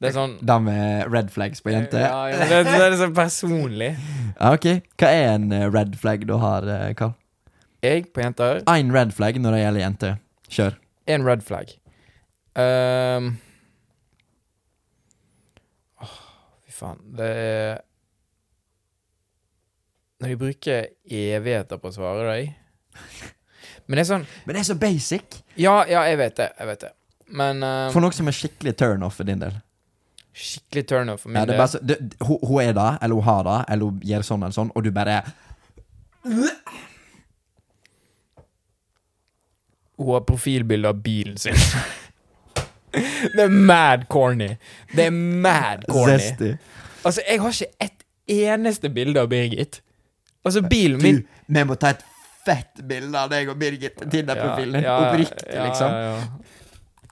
Det 0.01 0.09
er 0.09 0.15
sånn 0.17 0.33
Da 0.43 0.57
med 0.59 1.07
red 1.13 1.29
flags 1.31 1.61
på 1.63 1.71
jenter? 1.71 2.01
Ja, 2.03 2.23
ja, 2.31 2.47
det, 2.49 2.63
det 2.67 2.79
er 2.81 2.95
sånn 2.99 3.13
personlig. 3.15 3.93
Ja, 4.33 4.51
ok. 4.55 4.67
Hva 4.99 5.11
er 5.13 5.27
en 5.35 5.51
eh, 5.55 5.67
red 5.71 5.93
flag 5.99 6.25
du 6.27 6.33
har, 6.41 6.67
eh, 6.67 6.89
Karl? 6.97 7.13
Jeg 7.83 8.07
på 8.15 8.23
jenter 8.23 8.61
Én 8.71 8.91
red 8.95 9.11
flag 9.15 9.37
når 9.43 9.57
det 9.57 9.61
gjelder 9.61 9.83
jenter. 9.83 10.19
Kjør. 10.55 10.75
En 11.13 11.25
red 11.27 11.43
flag. 11.43 11.71
Um, 12.55 13.29
Åh, 16.03 16.17
fy 16.63 16.75
faen. 16.75 16.99
Det 17.17 17.29
er 17.43 17.79
Når 20.21 20.33
de 20.33 20.37
bruker 20.39 20.91
evigheter 21.09 21.81
på 21.81 21.89
å 21.89 21.95
svare 21.95 22.27
deg 22.27 22.51
Men 23.87 23.97
det 23.97 24.03
er 24.03 24.09
sånn 24.11 24.27
Men 24.45 24.55
det 24.55 24.61
er 24.61 24.69
så 24.69 24.77
basic. 24.79 25.39
Ja, 25.59 25.81
ja, 25.89 26.05
jeg 26.11 26.21
vet 26.21 26.37
det. 26.39 26.51
Jeg 26.59 26.71
vet 26.71 26.85
det. 26.85 26.93
Men 27.33 27.63
uh, 27.65 27.87
For 27.93 28.03
noe 28.03 28.13
som 28.13 28.27
er 28.29 28.35
skikkelig 28.37 28.75
turnoff 28.77 29.17
for 29.19 29.25
din 29.29 29.41
del. 29.41 29.55
skikkelig 30.33 30.83
turnoff 30.89 31.23
for 31.25 31.33
min 31.33 31.39
Ja, 31.41 31.45
det 31.49 31.57
del. 31.57 31.67
så, 31.71 31.79
det, 31.81 31.97
hun, 32.27 32.37
hun 32.45 32.61
er 32.63 32.73
det, 32.77 32.89
eller 33.01 33.15
hun 33.19 33.27
har 33.27 33.43
det, 33.47 33.57
eller 33.73 33.89
hun 33.89 33.99
gjør 34.11 34.27
sånn 34.29 34.45
eller 34.45 34.57
sånn, 34.59 34.71
og 34.75 34.85
du 34.85 34.91
bare 34.93 35.17
Hun 39.97 40.13
har 40.13 40.23
profilbilde 40.27 40.89
av 40.89 41.01
bilen 41.05 41.37
sin. 41.37 41.55
det 43.35 43.43
er 43.43 43.49
mad 43.53 44.07
corny. 44.09 44.49
Det 44.95 45.05
er 45.09 45.13
mad 45.13 45.85
corny. 45.89 46.17
Zesty. 46.17 46.53
Altså, 47.05 47.21
jeg 47.27 47.41
har 47.43 47.57
ikke 47.59 47.85
et 47.87 48.07
eneste 48.53 48.89
bilde 48.89 49.21
av 49.21 49.29
Birgit. 49.31 49.81
Altså, 50.45 50.63
bilen 50.69 51.01
min 51.03 51.21
Du, 51.21 51.29
vi 51.53 51.63
må 51.67 51.75
ta 51.79 51.93
et 51.93 52.01
fett 52.43 52.81
bilde 52.89 53.15
av 53.19 53.29
deg 53.31 53.51
og 53.53 53.59
Birgit 53.61 54.01
Tinder-profilen. 54.01 54.81
Ja, 54.83 54.89
ja, 54.97 55.11
Oppriktig, 55.11 55.53
liksom. 55.53 55.93
ja, 55.93 55.99
ja. 56.09 56.17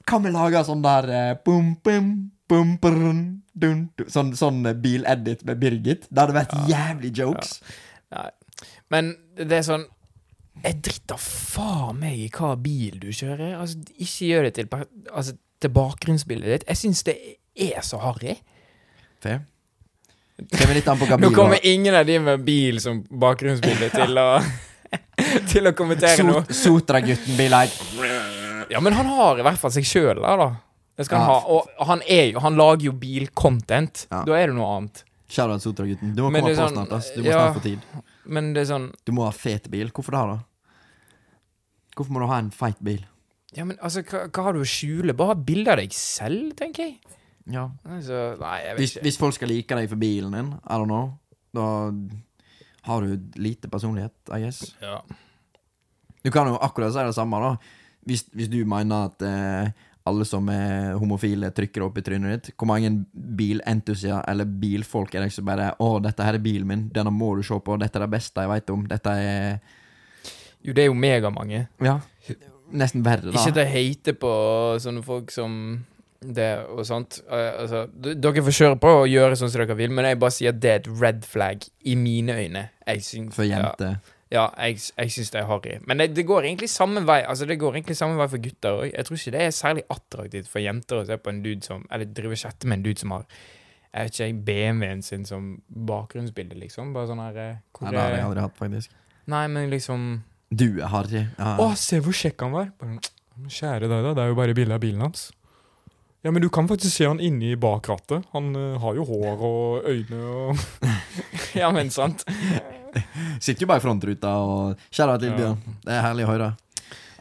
Kan 0.08 0.26
vi 0.26 0.34
lage 0.34 0.64
sånn 0.66 0.84
der 0.84 1.08
eh, 1.12 1.32
bum, 1.46 1.76
bum, 1.84 2.12
bum, 2.50 2.76
brun, 2.82 3.22
dun, 3.54 3.86
dun, 3.98 4.12
Sånn, 4.12 4.34
sånn 4.38 4.62
eh, 4.70 4.78
biledit 4.78 5.44
med 5.48 5.62
Birgit? 5.62 6.08
Det 6.10 6.24
hadde 6.24 6.38
vært 6.38 6.56
jævlig 6.70 7.14
jokes. 7.22 7.60
Nei. 8.16 8.30
Men 8.92 9.14
det 9.40 9.62
er 9.62 9.64
sånn 9.66 9.86
Jeg 10.62 10.82
driter 10.84 11.22
faen 11.22 12.02
meg 12.02 12.18
i 12.20 12.28
hva 12.34 12.54
bil 12.60 13.00
du 13.02 13.10
kjører. 13.16 13.56
Altså, 13.62 13.80
ikke 13.96 14.28
gjør 14.28 14.50
det 14.50 14.52
til, 14.60 14.68
altså, 15.10 15.38
til 15.62 15.74
bakgrunnsbildet 15.78 16.52
ditt. 16.52 16.68
Jeg 16.70 16.82
syns 16.82 17.06
det 17.08 17.16
er 17.56 17.86
så 17.86 18.02
harry. 18.04 18.36
Kommer 19.22 20.76
litt 20.76 20.90
an 20.90 21.00
på 21.00 21.08
hva 21.08 21.20
Nå 21.22 21.30
kommer 21.36 21.62
ingen 21.68 21.96
av 21.96 22.06
de 22.10 22.18
med 22.24 22.44
bil 22.46 22.82
som 22.84 23.04
bakgrunnsbilde 23.06 23.92
til 24.00 24.22
å 24.22 24.28
Til 25.52 25.70
å 25.70 25.74
kommentere 25.78 26.26
noe. 26.28 26.44
Sot, 26.50 26.58
Sotra-gutten 26.66 27.38
blir 27.38 27.52
like 27.54 28.41
Ja, 28.72 28.80
men 28.84 28.94
han 28.96 29.06
har 29.12 29.40
i 29.40 29.46
hvert 29.46 29.60
fall 29.60 29.74
seg 29.76 29.86
sjøl 29.88 30.22
der, 30.24 30.38
da. 30.42 30.50
Det 30.98 31.06
skal 31.08 31.22
han 31.24 31.28
ha. 31.32 31.38
Og 31.80 31.88
han, 31.90 32.02
er 32.08 32.28
jo, 32.34 32.42
han 32.44 32.56
lager 32.60 32.86
jo 32.90 32.94
bilcontent. 33.02 34.06
Ja. 34.12 34.22
Da 34.28 34.36
er 34.38 34.52
det 34.52 34.56
noe 34.58 34.70
annet. 34.78 35.04
Kjære 35.32 35.58
Sotra-gutten. 35.64 36.12
Du 36.16 36.24
må 36.26 36.30
Men 36.32 36.44
komme 36.44 36.56
på 36.56 36.60
sånn- 36.62 36.76
snart. 36.76 36.92
ass 36.98 37.12
Du 37.16 37.22
må 37.24 37.30
ja. 37.32 37.38
snart 37.40 37.58
få 37.60 37.64
tid. 37.64 37.86
Men 38.26 38.52
det 38.54 38.62
er 38.66 38.68
sånn 38.74 38.90
Du 39.08 39.12
må 39.16 39.24
ha 39.26 39.32
fet 39.32 39.70
bil. 39.72 39.90
Hvorfor 39.96 40.12
det, 40.16 40.24
da? 40.32 40.40
Hvorfor 41.96 42.12
må 42.16 42.22
du 42.24 42.28
ha 42.32 42.38
en 42.40 42.52
feit 42.52 42.80
bil? 42.84 43.02
Ja, 43.56 43.66
men 43.68 43.78
altså, 43.84 44.04
hva, 44.08 44.26
hva 44.32 44.44
har 44.48 44.54
du 44.56 44.62
å 44.64 44.68
skjule? 44.68 45.16
Bare 45.18 45.34
ha 45.34 45.40
bilde 45.50 45.72
av 45.74 45.80
deg 45.82 45.92
selv, 45.96 46.54
tenker 46.60 46.86
jeg. 46.88 47.18
Ja 47.52 47.66
Altså, 47.90 48.38
nei, 48.40 48.58
jeg 48.62 48.76
vet 48.76 48.80
hvis, 48.84 48.92
ikke. 48.96 49.04
hvis 49.08 49.18
folk 49.18 49.34
skal 49.36 49.50
like 49.50 49.76
deg 49.80 49.90
for 49.90 50.00
bilen 50.00 50.32
din, 50.38 50.52
I 50.62 50.78
don't 50.78 50.88
know, 50.92 51.08
da 51.58 51.66
har 52.88 53.02
du 53.02 53.18
lite 53.42 53.68
personlighet, 53.72 54.14
I 54.32 54.40
guess. 54.46 54.62
Ja. 54.82 55.02
Du 56.24 56.30
kan 56.32 56.48
jo 56.48 56.60
akkurat 56.62 56.94
si 56.94 57.04
det 57.04 57.16
samme, 57.18 57.40
da. 57.42 57.56
Hvis, 58.08 58.26
hvis 58.34 58.50
du 58.50 58.60
mener 58.66 59.10
at 59.12 59.26
eh, 59.26 59.88
alle 60.10 60.26
som 60.26 60.48
er 60.50 60.96
homofile, 60.98 61.52
trykker 61.54 61.84
opp 61.86 62.00
i 62.02 62.04
trynet 62.06 62.34
ditt, 62.34 62.56
hvor 62.58 62.72
mange 62.72 62.90
bilentusiaster 63.14 64.26
eller 64.32 64.50
bilfolk 64.50 65.14
er 65.16 65.28
det 65.28 65.34
som 65.36 65.46
bare 65.46 65.76
'Å, 65.78 66.02
dette 66.02 66.26
her 66.26 66.40
er 66.40 66.44
bilen 66.44 66.68
min. 66.68 66.90
Denne 66.90 67.14
må 67.14 67.36
du 67.38 67.44
se 67.46 67.60
på. 67.60 67.78
Dette 67.80 68.00
er 68.00 68.08
det 68.08 68.16
beste 68.16 68.42
jeg 68.42 68.50
veit 68.50 68.74
om. 68.74 68.88
Dette 68.88 69.10
er 69.10 69.60
Jo, 70.64 70.74
det 70.74 70.84
er 70.84 70.92
jo 70.92 70.94
megamange. 70.94 71.68
Ja. 71.82 72.00
Nesten 72.72 73.04
verre, 73.04 73.32
da. 73.32 73.40
Ikke 73.40 73.54
til 73.56 73.64
å 73.66 73.72
hate 73.72 74.14
på 74.14 74.34
sånne 74.80 75.02
folk 75.04 75.32
som 75.34 75.56
det 76.22 76.52
og 76.70 76.86
sånt. 76.86 77.22
Eh, 77.26 77.62
altså, 77.64 77.88
dere 77.98 78.44
får 78.46 78.58
kjøre 78.58 78.80
på 78.82 78.92
og 79.02 79.08
gjøre 79.10 79.38
sånn 79.40 79.50
som 79.50 79.64
dere 79.64 79.78
vil, 79.80 79.90
men 79.90 80.06
jeg 80.06 80.20
bare 80.22 80.36
sier 80.36 80.54
at 80.54 80.60
det 80.62 80.72
er 80.72 80.82
et 80.84 80.90
red 81.02 81.26
flag 81.26 81.66
i 81.84 81.96
mine 81.98 82.38
øyne. 82.38 82.68
Syns, 83.02 83.34
For 83.34 83.48
jenter. 83.48 83.98
Ja, 83.98 84.21
ja 84.32 84.46
jeg, 84.58 84.80
jeg 84.98 85.14
syns 85.16 85.32
det 85.34 85.42
er 85.42 85.48
harry. 85.50 85.78
Men 85.88 86.02
det, 86.02 86.12
det 86.16 86.28
går 86.28 86.48
egentlig 86.48 86.70
samme 86.72 87.04
vei 87.08 87.22
Altså 87.28 87.46
det 87.50 87.60
går 87.60 87.76
egentlig 87.76 87.98
samme 88.00 88.16
vei 88.20 88.30
for 88.32 88.44
gutter 88.44 88.78
òg. 88.80 88.86
Jeg 88.92 89.08
tror 89.08 89.20
ikke 89.20 89.34
det 89.36 89.42
er 89.46 89.56
særlig 89.56 89.84
attraktivt 89.92 90.52
for 90.52 90.64
jenter 90.64 91.02
å 91.02 91.08
se 91.10 91.18
på 91.20 91.34
en 91.34 91.42
dude 91.44 91.68
som 91.68 91.84
Eller 91.92 92.08
drive 92.08 92.40
chatte 92.40 92.70
med 92.70 92.80
en 92.80 92.86
dude 92.88 93.04
som 93.04 93.18
har 93.18 93.28
jeg 93.92 94.08
vet 94.08 94.20
ikke, 94.20 94.44
BMW-en 94.48 95.02
sin 95.04 95.26
som 95.28 95.48
bakgrunnsbilde, 95.68 96.56
liksom. 96.62 96.94
Bare 96.96 97.10
sånn 97.10 97.20
her 97.20 97.40
eh, 97.44 97.58
hvor 97.76 97.90
Nei, 97.90 97.92
det 97.92 98.00
har 98.00 98.14
jeg 98.16 98.28
aldri 98.30 98.46
hatt, 98.46 98.54
faktisk. 98.56 98.94
Nei, 99.32 99.42
men 99.52 99.68
liksom 99.72 100.06
Du 100.48 100.80
er 100.80 100.88
harry. 100.94 101.26
Ja. 101.36 101.58
Å, 101.60 101.74
se 101.76 102.00
hvor 102.04 102.16
kjekk 102.16 102.46
han 102.46 102.56
var! 102.56 102.72
Bare, 102.80 103.02
Kjære 103.52 103.90
deg, 103.90 104.06
da. 104.06 104.14
Det 104.16 104.24
er 104.24 104.32
jo 104.32 104.38
bare 104.40 104.56
bilde 104.56 104.78
av 104.78 104.84
bilen 104.84 105.04
hans. 105.04 105.28
Ja, 106.24 106.32
men 106.32 106.44
du 106.44 106.48
kan 106.54 106.68
faktisk 106.70 106.94
se 106.94 107.08
han 107.10 107.20
inni 107.24 107.56
bakrattet. 107.60 108.28
Han 108.36 108.52
uh, 108.56 108.78
har 108.80 108.96
jo 109.00 109.08
hår 109.10 109.46
og 109.48 109.90
øyne 109.90 110.20
og 110.22 110.60
Ja, 111.62 111.72
men 111.74 111.90
sant. 111.92 112.24
Sitter 113.44 113.66
jo 113.66 113.70
bare 113.72 113.82
i 113.82 113.86
frontruta 113.86 114.34
og 114.44 114.84
Kjære 114.92 115.18
til. 115.24 115.34
Bjørn. 115.38 115.80
Det 115.86 115.96
er 115.96 116.06
herlig 116.06 116.28
å 116.28 116.32
høre. 116.34 116.52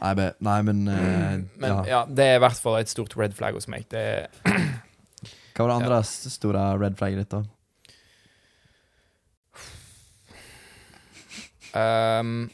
Nei, 0.01 0.13
be, 0.17 0.27
nei 0.41 0.59
men, 0.65 0.79
uh, 0.89 1.35
Men 1.61 1.67
ja. 1.69 1.81
ja, 1.85 1.99
det 2.09 2.25
er 2.25 2.39
i 2.39 2.41
hvert 2.41 2.57
fall 2.57 2.79
et 2.79 2.89
stort 2.89 3.13
red 3.19 3.35
flag 3.37 3.53
hos 3.57 3.69
meg. 3.69 3.85
Det 3.93 4.05
Hva 5.53 5.65
var 5.65 5.73
det 5.73 5.75
andre 5.83 5.99
ja. 5.99 6.31
store 6.33 6.63
red 6.81 6.95
flagget 6.97 7.21
ditt, 7.21 7.35
da? 7.35 7.43
um, 11.75 12.49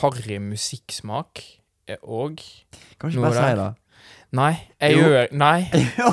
Harry 0.00 0.38
musikksmak 0.42 1.44
er 1.88 2.00
òg 2.02 2.42
Kan 2.98 3.10
du 3.10 3.14
ikke 3.14 3.28
bare 3.28 3.38
si 3.38 3.60
det? 3.60 3.70
Nei, 4.36 4.52
jeg 4.80 4.96
Jo. 4.96 5.06
gjør 5.06 5.32
Nei. 5.32 5.60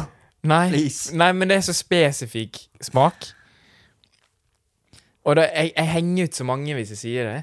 Nei. 0.54 0.70
Nei, 1.14 1.32
men 1.36 1.50
det 1.50 1.58
er 1.58 1.66
så 1.66 1.74
spesifikk 1.76 2.62
smak. 2.82 3.34
Og 5.28 5.36
da, 5.36 5.44
jeg, 5.52 5.74
jeg 5.76 5.90
henger 5.92 6.30
ut 6.30 6.38
så 6.40 6.46
mange 6.48 6.76
hvis 6.78 6.94
jeg 6.96 7.00
sier 7.02 7.28
det. 7.28 7.40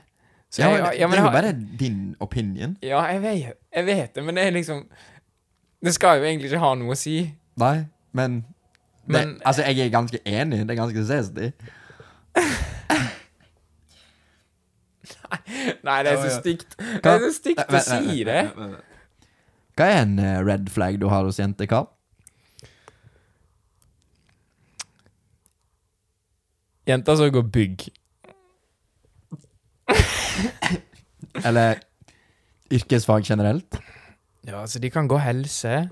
Så 0.54 0.62
Ja, 0.62 0.68
jeg, 0.70 1.00
ja, 1.02 1.06
men 1.10 1.18
det 1.18 1.20
er 1.20 1.26
jo 1.26 1.32
bare 1.34 1.50
din 1.80 1.98
opinion. 2.24 2.76
Ja, 2.82 3.02
jeg 3.10 3.20
vet, 3.22 3.58
jeg 3.76 3.86
vet 3.88 4.14
det, 4.16 4.24
men 4.24 4.36
det 4.38 4.44
er 4.46 4.54
liksom 4.54 4.84
Det 5.84 5.92
skal 5.94 6.20
jo 6.22 6.28
egentlig 6.28 6.48
ikke 6.52 6.62
ha 6.62 6.70
noe 6.80 6.94
å 6.94 6.96
si. 6.96 7.16
Nei, 7.60 7.74
men, 8.16 8.38
det, 9.04 9.18
Men- 9.18 9.34
Altså, 9.44 9.66
jeg 9.68 9.84
er 9.86 9.90
ganske 9.92 10.20
enig. 10.24 10.62
Det 10.64 10.72
er 10.72 10.80
ganske 10.80 11.04
sesty. 11.10 11.50
Nei, 15.84 15.98
det 16.06 16.12
er 16.14 16.20
så 16.22 16.30
stygt. 16.40 16.76
Det 16.78 17.10
er 17.10 17.20
så 17.26 17.30
stygt 17.36 17.64
å 17.68 17.80
si 17.84 18.24
det. 18.26 18.40
Hva 19.74 19.88
er 19.90 20.00
en 20.04 20.14
eh, 20.22 20.38
red 20.46 20.68
flag 20.72 20.96
du 21.02 21.08
har 21.10 21.26
hos 21.26 21.40
jenter, 21.42 21.66
Karl? 21.70 21.88
Jenter 26.88 27.16
som 27.16 27.32
går 27.32 27.46
bygg. 27.48 27.88
Eller 31.48 31.80
yrkesfag 32.72 33.24
generelt? 33.24 33.78
Ja, 34.46 34.60
altså, 34.60 34.78
de 34.78 34.90
kan 34.90 35.08
gå 35.08 35.16
helse 35.18 35.88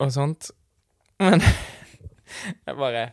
og 0.00 0.12
sånt, 0.12 0.50
men 1.20 1.42
jeg 2.66 2.76
bare 2.76 3.10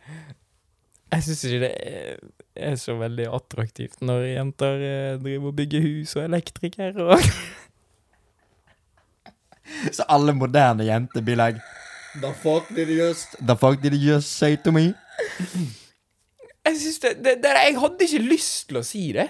Jeg 1.11 1.23
syns 1.23 1.43
ikke 1.47 1.59
det 1.65 1.73
er, 1.83 2.15
er 2.55 2.75
så 2.79 2.95
veldig 2.99 3.27
attraktivt 3.35 4.01
når 4.01 4.23
jenter 4.27 4.83
eh, 4.87 5.19
driver 5.23 5.51
og 5.51 5.55
bygger 5.55 5.83
hus 5.83 6.15
og 6.15 6.21
er 6.23 6.29
elektriker 6.31 6.99
og 7.03 7.19
Så 9.95 10.03
alle 10.07 10.33
moderne 10.35 10.87
jenter 10.87 11.21
blir 11.23 11.35
like 11.39 11.59
The 12.21 12.33
fuck 12.33 12.69
did 12.75 12.87
you 12.89 12.99
just 13.03 13.35
The 13.39 13.55
fuck 13.55 13.81
did 13.83 13.93
you 13.93 14.13
just 14.13 14.31
say 14.37 14.55
to 14.63 14.71
me? 14.71 14.93
Jeg 16.67 16.95
det, 17.03 17.11
det, 17.25 17.35
det 17.43 17.51
Jeg 17.57 17.77
hadde 17.81 18.07
ikke 18.07 18.23
lyst 18.27 18.67
til 18.69 18.79
å 18.81 18.85
si 18.85 19.03
det. 19.15 19.27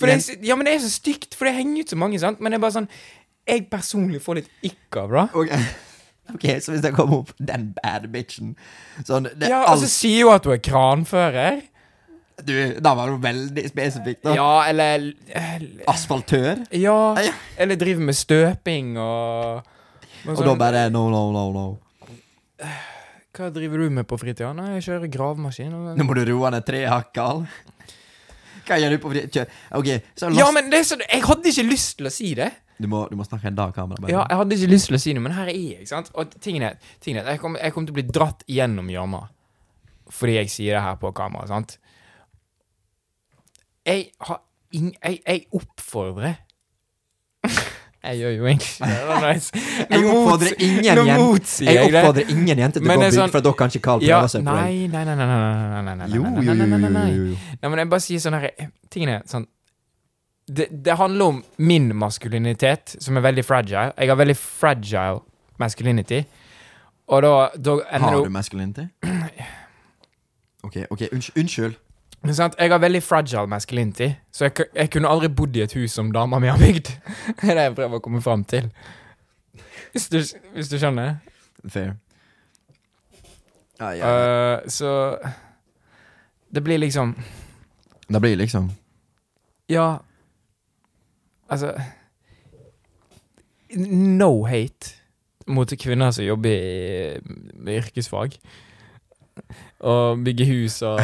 Det, 0.00 0.08
er 0.16 0.44
ja, 0.48 0.56
men 0.56 0.64
det 0.66 0.74
er 0.74 0.82
så 0.84 0.90
stygt, 0.94 1.34
for 1.36 1.44
det 1.44 1.58
henger 1.58 1.84
ut 1.84 1.92
så 1.92 1.96
mange, 2.00 2.18
sant? 2.22 2.40
Men 2.40 2.52
det 2.52 2.56
er 2.58 2.62
bare 2.64 2.76
sånn 2.78 2.90
Jeg 3.50 3.66
personlig 3.72 4.22
får 4.24 4.38
litt 4.40 4.50
ikk 4.70 4.96
av 5.02 5.16
det. 5.16 5.24
Ok, 5.36 5.50
Ok, 6.34 6.46
så 6.62 6.72
hvis 6.72 6.84
jeg 6.86 6.94
kommer 6.96 7.24
opp 7.24 7.32
den 7.42 7.70
bad 7.76 8.06
bitchen 8.12 8.54
Sånn, 9.04 9.28
Ja, 9.42 9.64
alt 9.64 9.74
Og 9.74 9.82
så 9.84 9.90
sier 9.92 10.28
hun 10.28 10.36
at 10.38 10.46
hun 10.48 10.54
er 10.56 10.62
kranfører. 10.64 11.60
Du, 12.40 12.54
da 12.80 12.94
var 12.96 13.10
det 13.10 13.18
veldig 13.26 13.64
spesifikt 13.68 14.22
da 14.24 14.32
Ja, 14.38 14.48
eller 14.70 15.10
eh, 15.36 15.66
Asfaltør 15.90 16.62
Ja, 16.72 16.96
Ja. 17.20 17.34
eller 17.60 17.76
driver 17.80 18.06
med 18.08 18.16
støping 18.16 18.94
og 18.96 19.66
og 20.20 20.34
Og 20.34 20.36
sånn, 20.36 20.48
da 20.48 20.54
bare 20.60 20.86
No, 20.92 21.06
no, 21.12 21.26
no, 21.32 21.44
no 21.52 21.66
Hva 23.36 23.50
driver 23.54 23.84
du 23.84 23.92
med 23.94 24.06
på 24.10 24.18
fritida? 24.18 24.50
Nei, 24.56 24.72
jeg 24.78 24.88
kjører 24.88 25.10
gravemaskin. 25.12 25.74
Nå 25.98 26.06
må 26.06 26.16
du 26.18 26.22
roe 26.32 26.50
ned 26.50 26.66
tre 26.66 26.82
hakk, 26.90 27.20
Hva 28.66 28.78
gjør 28.78 28.96
du 28.96 28.98
på 29.02 29.12
fritida? 29.12 29.44
Kjør 29.46 29.78
Ok, 29.78 29.90
så 30.18 30.30
last... 30.30 30.40
Ja, 30.40 30.48
men 30.54 30.70
det 30.72 30.80
er 30.82 30.88
så, 30.88 30.98
jeg 31.04 31.22
hadde 31.26 31.52
ikke 31.52 31.66
lyst 31.68 31.96
til 32.00 32.10
å 32.10 32.12
si 32.14 32.32
det. 32.38 32.50
du, 32.80 32.88
må, 32.90 33.04
du 33.10 33.16
må 33.18 33.26
snakke 33.28 33.50
en 33.52 33.58
dag, 33.58 33.74
kamera. 33.76 34.10
Ja, 34.10 34.24
jeg 34.26 34.40
hadde 34.42 34.58
ikke 34.58 34.72
lyst 34.72 34.90
til 34.90 34.98
å 34.98 35.02
si 35.02 35.14
det, 35.14 35.22
men 35.22 35.36
her 35.36 35.50
er 35.50 35.54
jeg. 35.54 35.84
ikke 35.84 35.92
sant? 35.94 36.10
Og 36.18 36.34
tingen 36.42 36.66
er, 36.66 36.78
tingen 37.04 37.22
er 37.22 37.36
jeg 37.36 37.42
kommer 37.42 37.62
jeg 37.62 37.76
kom 37.76 37.86
til 37.86 37.94
å 37.94 38.00
bli 38.00 38.06
dratt 38.10 38.46
gjennom 38.50 38.90
gjørma 38.90 39.28
fordi 40.10 40.32
jeg 40.40 40.50
sier 40.50 40.74
det 40.74 40.82
her 40.82 40.96
på 40.98 41.12
kamera. 41.14 41.46
sant? 41.46 41.76
Jeg 43.86 44.08
har 44.26 44.40
ing... 44.74 44.90
Jeg, 44.98 45.20
jeg 45.22 45.44
oppfordrer 45.54 46.40
jeg 48.00 48.16
gjør 48.16 48.30
jo 48.30 48.46
egentlig 48.48 48.70
ikke 48.70 48.86
det. 48.88 48.98
det 49.10 49.34
nice. 49.34 49.62
jeg 49.90 50.04
oppfordrer 50.08 50.52
ingen, 50.58 50.84
jeg 50.84 50.98
oppfordrer 50.98 52.30
ingen 52.32 52.62
jenter 52.62 52.80
til 52.80 52.88
å 52.88 52.94
gå 52.96 53.08
bygg, 53.10 53.32
for 53.34 53.44
dere 53.44 53.58
kan 53.60 53.72
ikke 53.72 53.84
kalle 53.84 54.20
på 54.24 54.40
nei, 54.46 54.88
nei, 54.88 55.04
nei, 55.04 55.16
nei, 55.20 55.26
nei, 55.28 55.82
nei, 55.84 55.96
nei, 56.00 56.10
Jo. 56.16 56.22
Nei, 57.60 57.68
men 57.68 57.82
jeg 57.82 57.90
bare 57.92 58.04
sier 58.06 58.22
sånne 58.24 58.40
her, 58.46 58.70
tingene 58.88 59.20
sånn 59.28 59.44
det, 60.50 60.94
handler 60.98 61.24
om 61.24 61.42
min 61.62 61.92
maskulinitet, 61.96 62.96
som 62.98 63.16
er 63.16 63.22
veldig 63.22 63.44
fragile. 63.46 63.92
Jeg 63.94 64.10
har 64.10 64.18
veldig 64.18 64.36
fragile 64.36 65.20
masculinity. 65.62 66.24
Og 67.10 67.22
da, 67.22 67.34
da 67.54 67.76
Har 67.90 68.16
du 68.24 68.32
masculinity? 68.32 68.88
OK, 70.66 70.76
ok, 70.90 71.02
unnskyld. 71.36 71.78
Men 72.22 72.34
sant, 72.34 72.54
Jeg 72.58 72.70
har 72.70 72.78
veldig 72.78 73.02
fragile 73.02 73.46
masculinity, 73.48 74.10
så 74.32 74.44
jeg, 74.44 74.66
jeg 74.74 74.90
kunne 74.92 75.08
aldri 75.08 75.28
bodd 75.32 75.56
i 75.56 75.62
et 75.64 75.72
hus 75.72 75.92
som 75.96 76.10
dama 76.12 76.38
mi 76.38 76.50
har 76.52 76.58
bygd. 76.60 76.90
Det 77.40 77.48
er 77.50 77.54
det 77.54 77.62
jeg 77.64 77.74
prøver 77.78 77.96
å 77.96 78.04
komme 78.04 78.20
fram 78.22 78.44
til. 78.44 78.68
Hvis 79.92 80.08
du, 80.12 80.18
hvis 80.54 80.68
du 80.68 80.76
skjønner? 80.78 81.16
Fair 81.68 81.96
Ah, 83.80 83.94
ja. 83.96 84.08
uh, 84.12 84.68
så 84.68 85.16
Det 86.52 86.60
blir 86.60 86.78
liksom 86.78 87.14
Det 88.12 88.20
blir 88.20 88.36
liksom 88.36 88.70
Ja 89.72 89.98
Altså 91.48 91.72
No 93.76 94.44
hate 94.44 94.94
mot 95.46 95.72
kvinner 95.80 96.10
som 96.10 96.24
jobber 96.24 96.50
i, 96.50 97.18
i 97.66 97.76
yrkesfag. 97.78 98.36
Og 99.80 100.20
bygge 100.24 100.44
hus 100.50 100.76
og 100.86 101.00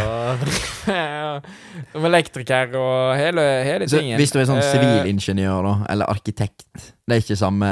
Som 1.92 2.05
elektriker 2.09 2.75
og 2.79 3.16
hele, 3.18 3.44
hele 3.66 3.88
så. 3.88 4.01
Hvis 4.20 4.33
du 4.35 4.38
er 4.40 4.46
sånn 4.49 4.61
Eh, 4.61 4.68
sivilingeniør, 4.72 5.66
da, 5.66 5.72
eller 5.92 6.11
arkitekt 6.12 6.66
Det 7.07 7.16
er 7.16 7.22
ikke 7.22 7.37
samme 7.40 7.68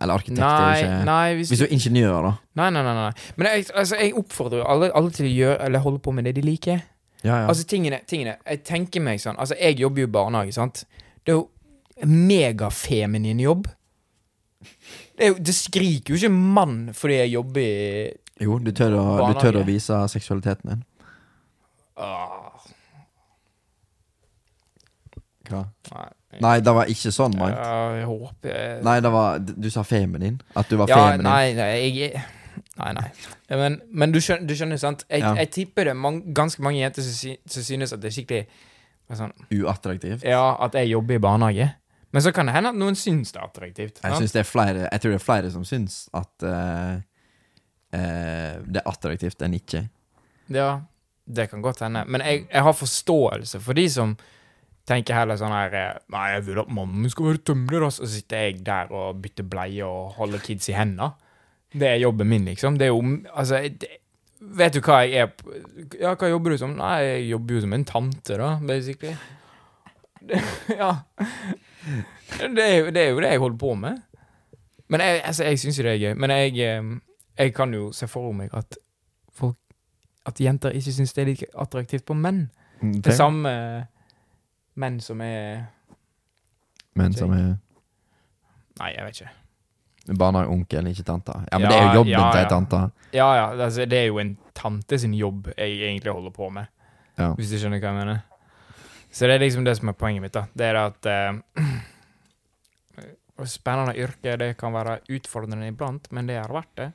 Eller 0.00 0.14
arkitekt 0.14 0.42
Nei, 0.42 0.58
er 0.58 0.84
ikke 0.84 1.08
nei, 1.08 1.26
hvis 1.38 1.52
Hvis 1.52 1.62
du 1.62 1.66
er 1.68 1.72
ingeniør, 1.78 2.18
da. 2.28 2.32
nei, 2.60 2.68
nei, 2.76 2.82
nei, 2.86 2.94
nei. 2.98 3.10
Men 3.36 3.50
jeg, 3.52 3.66
altså, 3.74 3.98
jeg 4.02 4.14
oppfordrer 4.18 4.64
alle, 4.66 4.90
alle 4.98 5.14
til 5.14 5.28
å 5.28 5.32
gjøre 5.34 5.58
Eller 5.68 5.84
holde 5.86 6.02
på 6.04 6.14
med 6.16 6.28
det 6.28 6.34
de 6.38 6.44
liker. 6.46 6.82
Ja, 7.24 7.34
ja. 7.42 7.46
Altså, 7.50 7.64
tingene, 7.66 8.00
tingene 8.06 8.36
Jeg 8.46 8.62
tenker 8.68 9.02
meg 9.04 9.22
sånn 9.22 9.38
Altså, 9.38 9.56
jeg 9.58 9.78
jobber 9.82 10.04
jo 10.04 10.10
i 10.10 10.14
barnehage, 10.18 10.54
sant? 10.56 10.84
Det 11.24 11.34
er 11.34 11.40
jo 11.40 11.48
megafeminin 12.06 13.40
jobb. 13.42 13.64
Det, 15.18 15.26
jo, 15.32 15.34
det 15.42 15.54
skriker 15.54 16.14
jo 16.14 16.18
ikke 16.20 16.30
mann 16.30 16.76
fordi 16.94 17.16
jeg 17.24 17.32
jobber 17.32 17.64
i 17.64 17.72
jo, 18.40 18.58
du 18.62 18.70
tør, 18.72 18.94
å, 18.98 19.04
du 19.32 19.40
tør 19.40 19.60
å 19.60 19.64
vise 19.66 19.98
seksualiteten 20.12 20.70
din. 20.74 20.84
Hva? 25.48 25.62
Nei, 25.94 26.08
Nei, 26.44 26.56
det 26.60 26.72
var 26.76 26.90
ikke 26.92 27.10
sånn, 27.14 27.32
Mike. 27.38 27.68
Jeg 27.96 28.08
håper 28.10 28.50
jeg 28.52 28.82
Nei, 28.84 28.96
det 29.00 29.10
var 29.14 29.38
Du 29.40 29.68
sa 29.72 29.82
feminin. 29.86 30.36
At 30.60 30.68
du 30.68 30.76
var 30.76 30.90
Ja, 30.90 30.98
feminin. 31.08 31.24
nei, 31.24 31.54
nei, 31.56 31.70
jeg 31.88 32.20
Nei, 32.78 32.92
nei. 32.94 33.06
Men, 33.56 33.80
men 33.90 34.12
du, 34.12 34.18
skjønner, 34.22 34.46
du 34.46 34.54
skjønner, 34.54 34.78
sant? 34.82 35.04
Jeg, 35.08 35.22
Ja. 35.22 35.32
jeg 35.40 35.50
tipper 35.54 35.88
det 35.88 35.94
er 35.96 36.20
ganske 36.34 36.62
mange 36.62 36.78
jenter 36.82 37.02
som, 37.06 37.36
som 37.46 37.62
synes 37.62 37.92
at 37.94 38.02
det 38.02 38.10
er 38.10 38.14
skikkelig 38.16 38.46
sånn, 39.18 39.32
Uattraktivt. 39.62 40.24
Ja, 40.26 40.56
at 40.62 40.74
jeg 40.74 40.90
jobber 40.92 41.14
i 41.16 41.22
barnehage. 41.22 41.68
Men 42.12 42.22
så 42.24 42.32
kan 42.34 42.46
det 42.48 42.54
hende 42.54 42.70
at 42.74 42.78
noen 42.78 42.96
syns 42.98 43.32
det 43.32 43.40
er 43.40 43.46
attraktivt. 43.46 44.00
Jeg, 44.02 44.28
det 44.32 44.40
er 44.42 44.48
flere, 44.48 44.86
jeg 44.90 45.00
tror 45.00 45.10
det 45.14 45.18
er 45.20 45.24
flere 45.24 45.50
som 45.54 45.64
syns 45.68 45.96
at 46.16 46.46
eh, 46.46 47.00
eh, 47.94 48.58
det 48.64 48.82
er 48.82 48.90
attraktivt 48.90 49.44
enn 49.44 49.56
ikke. 49.58 49.84
Ja, 50.54 50.80
det 51.28 51.50
kan 51.50 51.62
godt 51.64 51.84
hende. 51.84 52.04
Men 52.08 52.24
jeg, 52.24 52.46
jeg 52.48 52.64
har 52.64 52.76
forståelse 52.76 53.60
for 53.60 53.78
de 53.78 53.86
som 53.92 54.16
tenker 54.88 55.18
heller 55.18 55.38
sånn 55.40 55.52
her 55.52 55.74
eh, 55.76 56.02
Nei, 56.14 56.26
jeg 56.34 56.44
vil 56.48 56.62
at 56.62 56.72
mamma 56.72 57.12
skal 57.12 57.30
være 57.30 57.44
tømrer. 57.50 57.86
Og 57.88 57.94
så 57.94 58.08
sitter 58.10 58.46
jeg 58.46 58.60
der 58.66 58.92
og 58.94 59.22
bytter 59.22 59.48
bleie 59.48 59.86
og 59.86 60.18
holder 60.18 60.44
kids 60.44 60.70
i 60.72 60.76
hendene. 60.76 61.12
Det 61.68 61.84
er 61.90 62.00
jobben 62.00 62.30
min, 62.30 62.46
liksom. 62.48 62.78
Det 62.80 62.88
er 62.88 62.94
jo 62.94 63.02
Altså, 63.34 63.60
det, 63.68 63.98
vet 64.40 64.76
du 64.76 64.80
hva 64.80 65.02
jeg 65.04 65.26
er 65.26 65.98
Ja, 66.00 66.14
hva 66.14 66.30
jobber 66.30 66.54
du 66.54 66.60
som? 66.60 66.76
Nei, 66.78 66.94
jeg 67.04 67.26
jobber 67.34 67.58
jo 67.58 67.64
som 67.66 67.74
en 67.76 67.88
tante, 67.88 68.38
da, 68.40 68.54
basically. 68.64 69.16
Det, 70.28 70.40
ja. 70.80 70.94
Det 72.38 72.64
er, 72.64 72.74
jo, 72.78 72.92
det 72.92 73.02
er 73.02 73.12
jo 73.12 73.20
det 73.20 73.32
jeg 73.32 73.42
holder 73.44 73.60
på 73.60 73.74
med. 73.74 74.00
Men 74.88 75.04
jeg, 75.04 75.20
altså, 75.28 75.44
syns 75.60 75.78
jo 75.78 75.84
det 75.84 75.92
er 75.94 76.02
gøy. 76.06 76.16
Men 76.16 76.32
jeg, 76.32 76.56
eh, 76.64 76.88
jeg 77.38 77.54
kan 77.54 77.72
jo 77.74 77.92
se 77.92 78.06
for 78.10 78.32
meg 78.32 78.50
at 78.54 78.76
folk 79.32 79.56
at 80.26 80.40
jenter 80.42 80.70
ikke 80.76 80.92
syns 80.92 81.12
det 81.16 81.22
er 81.22 81.26
like 81.30 81.46
attraktivt 81.56 82.04
på 82.06 82.14
menn. 82.14 82.48
Mm, 82.82 83.00
Det 83.02 83.14
samme 83.16 83.52
menn 84.78 85.00
som 85.00 85.20
er 85.20 85.64
Menn 86.98 87.14
som 87.14 87.32
er 87.32 87.56
Nei, 88.78 88.92
jeg 88.94 89.04
vet 89.04 89.20
ikke. 89.20 90.16
barnehageonkel, 90.18 90.86
ikke 90.86 91.02
tante. 91.06 91.32
Ja, 91.52 91.58
men 91.58 91.62
Ja, 91.62 91.68
det 91.68 91.78
er 91.78 91.86
jo 91.88 91.94
jobben 92.00 92.12
ja, 92.12 92.30
til 92.32 92.40
ei 92.40 92.48
tante. 92.48 92.80
Ja, 93.12 93.26
ja, 93.34 93.46
altså, 93.64 93.84
det 93.90 93.98
er 93.98 94.06
jo 94.06 94.18
en 94.18 94.36
tante 94.54 94.98
sin 94.98 95.14
jobb 95.14 95.48
jeg 95.56 95.80
egentlig 95.82 96.12
holder 96.12 96.30
på 96.30 96.48
med. 96.50 96.66
Ja. 97.18 97.32
Hvis 97.34 97.50
du 97.50 97.58
skjønner 97.58 97.80
hva 97.82 97.90
jeg 97.92 97.98
mener. 97.98 98.20
Så 99.10 99.26
det 99.26 99.34
er 99.34 99.42
liksom 99.42 99.64
det 99.64 99.76
som 99.78 99.88
er 99.88 99.92
poenget 99.98 100.22
mitt. 100.22 100.32
da 100.32 100.44
Det 100.54 100.66
er 100.66 100.74
at 100.84 101.06
eh, 101.06 101.64
Spennende 103.46 103.94
yrke, 103.94 104.36
det 104.36 104.56
kan 104.58 104.72
være 104.74 104.98
utfordrende 105.14 105.68
iblant, 105.70 106.08
men 106.10 106.26
det 106.26 106.40
har 106.40 106.50
vært 106.50 106.72
det. 106.76 106.88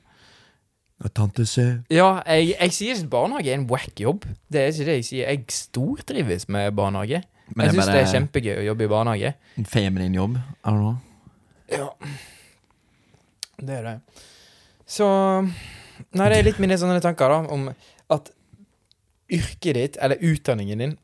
Og 1.04 1.12
tante 1.12 1.44
se 1.48 1.66
Ja, 1.92 2.22
jeg, 2.24 2.54
jeg 2.54 2.72
sier 2.72 2.94
ikke 2.94 3.04
at 3.04 3.10
barnehage 3.12 3.52
er 3.52 3.58
en 3.58 3.66
wack 3.70 4.00
jobb. 4.00 4.24
Det 4.52 4.60
er 4.60 4.72
ikke 4.72 4.88
det 4.88 4.98
jeg 4.98 5.08
sier. 5.10 5.28
Jeg 5.28 5.44
stortrives 5.52 6.48
med 6.48 6.72
barnehage. 6.76 7.22
Men 7.52 7.66
jeg 7.66 7.74
det 7.74 7.78
er 7.78 7.82
syns 7.82 7.92
det 7.92 8.00
er 8.00 8.12
kjempegøy 8.14 8.54
å 8.62 8.68
jobbe 8.70 8.86
i 8.86 8.92
barnehage. 8.92 9.34
en 9.60 9.66
feminin 9.68 10.14
jobb. 10.16 10.38
I 10.64 10.68
don't 10.70 10.80
know. 10.80 10.96
Ja. 11.68 11.88
Det 13.60 13.76
er 13.78 13.82
det. 13.82 13.98
Så 14.86 15.06
Nei, 16.14 16.28
det 16.30 16.38
er 16.38 16.46
litt 16.46 16.58
mine 16.62 16.76
sånne 16.78 17.02
tanker 17.02 17.30
da 17.30 17.42
om 17.54 17.68
at 18.10 18.30
yrket 19.32 19.76
ditt, 19.76 19.98
eller 20.02 20.20
utdanningen 20.22 20.82
din, 20.82 20.96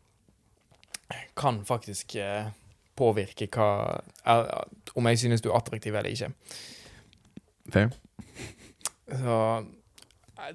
kan 1.39 1.61
faktisk 1.67 2.17
eh, 2.21 2.51
påvirke 2.99 3.49
hva 3.51 4.01
er, 4.29 4.51
Om 4.95 5.07
jeg 5.07 5.19
synes 5.19 5.43
du 5.43 5.51
er 5.51 5.57
attraktiv 5.57 5.95
eller 5.95 6.11
ikke. 6.11 6.31
Fair. 7.71 7.93
Så 9.11 9.37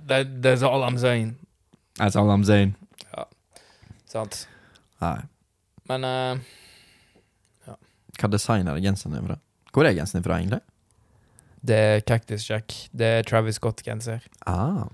det, 0.07 0.19
That's 0.43 0.63
all 0.63 0.83
I'm 0.83 0.97
saying. 0.97 1.35
That's 1.99 2.15
all 2.19 2.29
I'm 2.29 2.43
saying. 2.45 2.75
Ja, 3.13 3.25
Sant? 4.05 4.47
Nei. 5.01 5.17
Men 5.89 6.03
eh, 6.03 7.75
Hva 8.19 8.29
designer 8.31 8.79
genseren 8.79 9.17
din 9.17 9.27
fra? 9.27 9.37
Hvor 9.75 9.85
er 9.85 9.93
genseren 9.97 10.21
din 10.21 10.29
fra, 10.29 10.39
egentlig? 10.39 10.61
det 11.65 11.75
er 11.75 12.03
Cactus 12.05 12.43
Jack. 12.49 12.73
Det 12.93 13.05
er 13.05 13.23
Travis 13.25 13.55
Scott-genser. 13.57 14.19
Ah. 14.45 14.85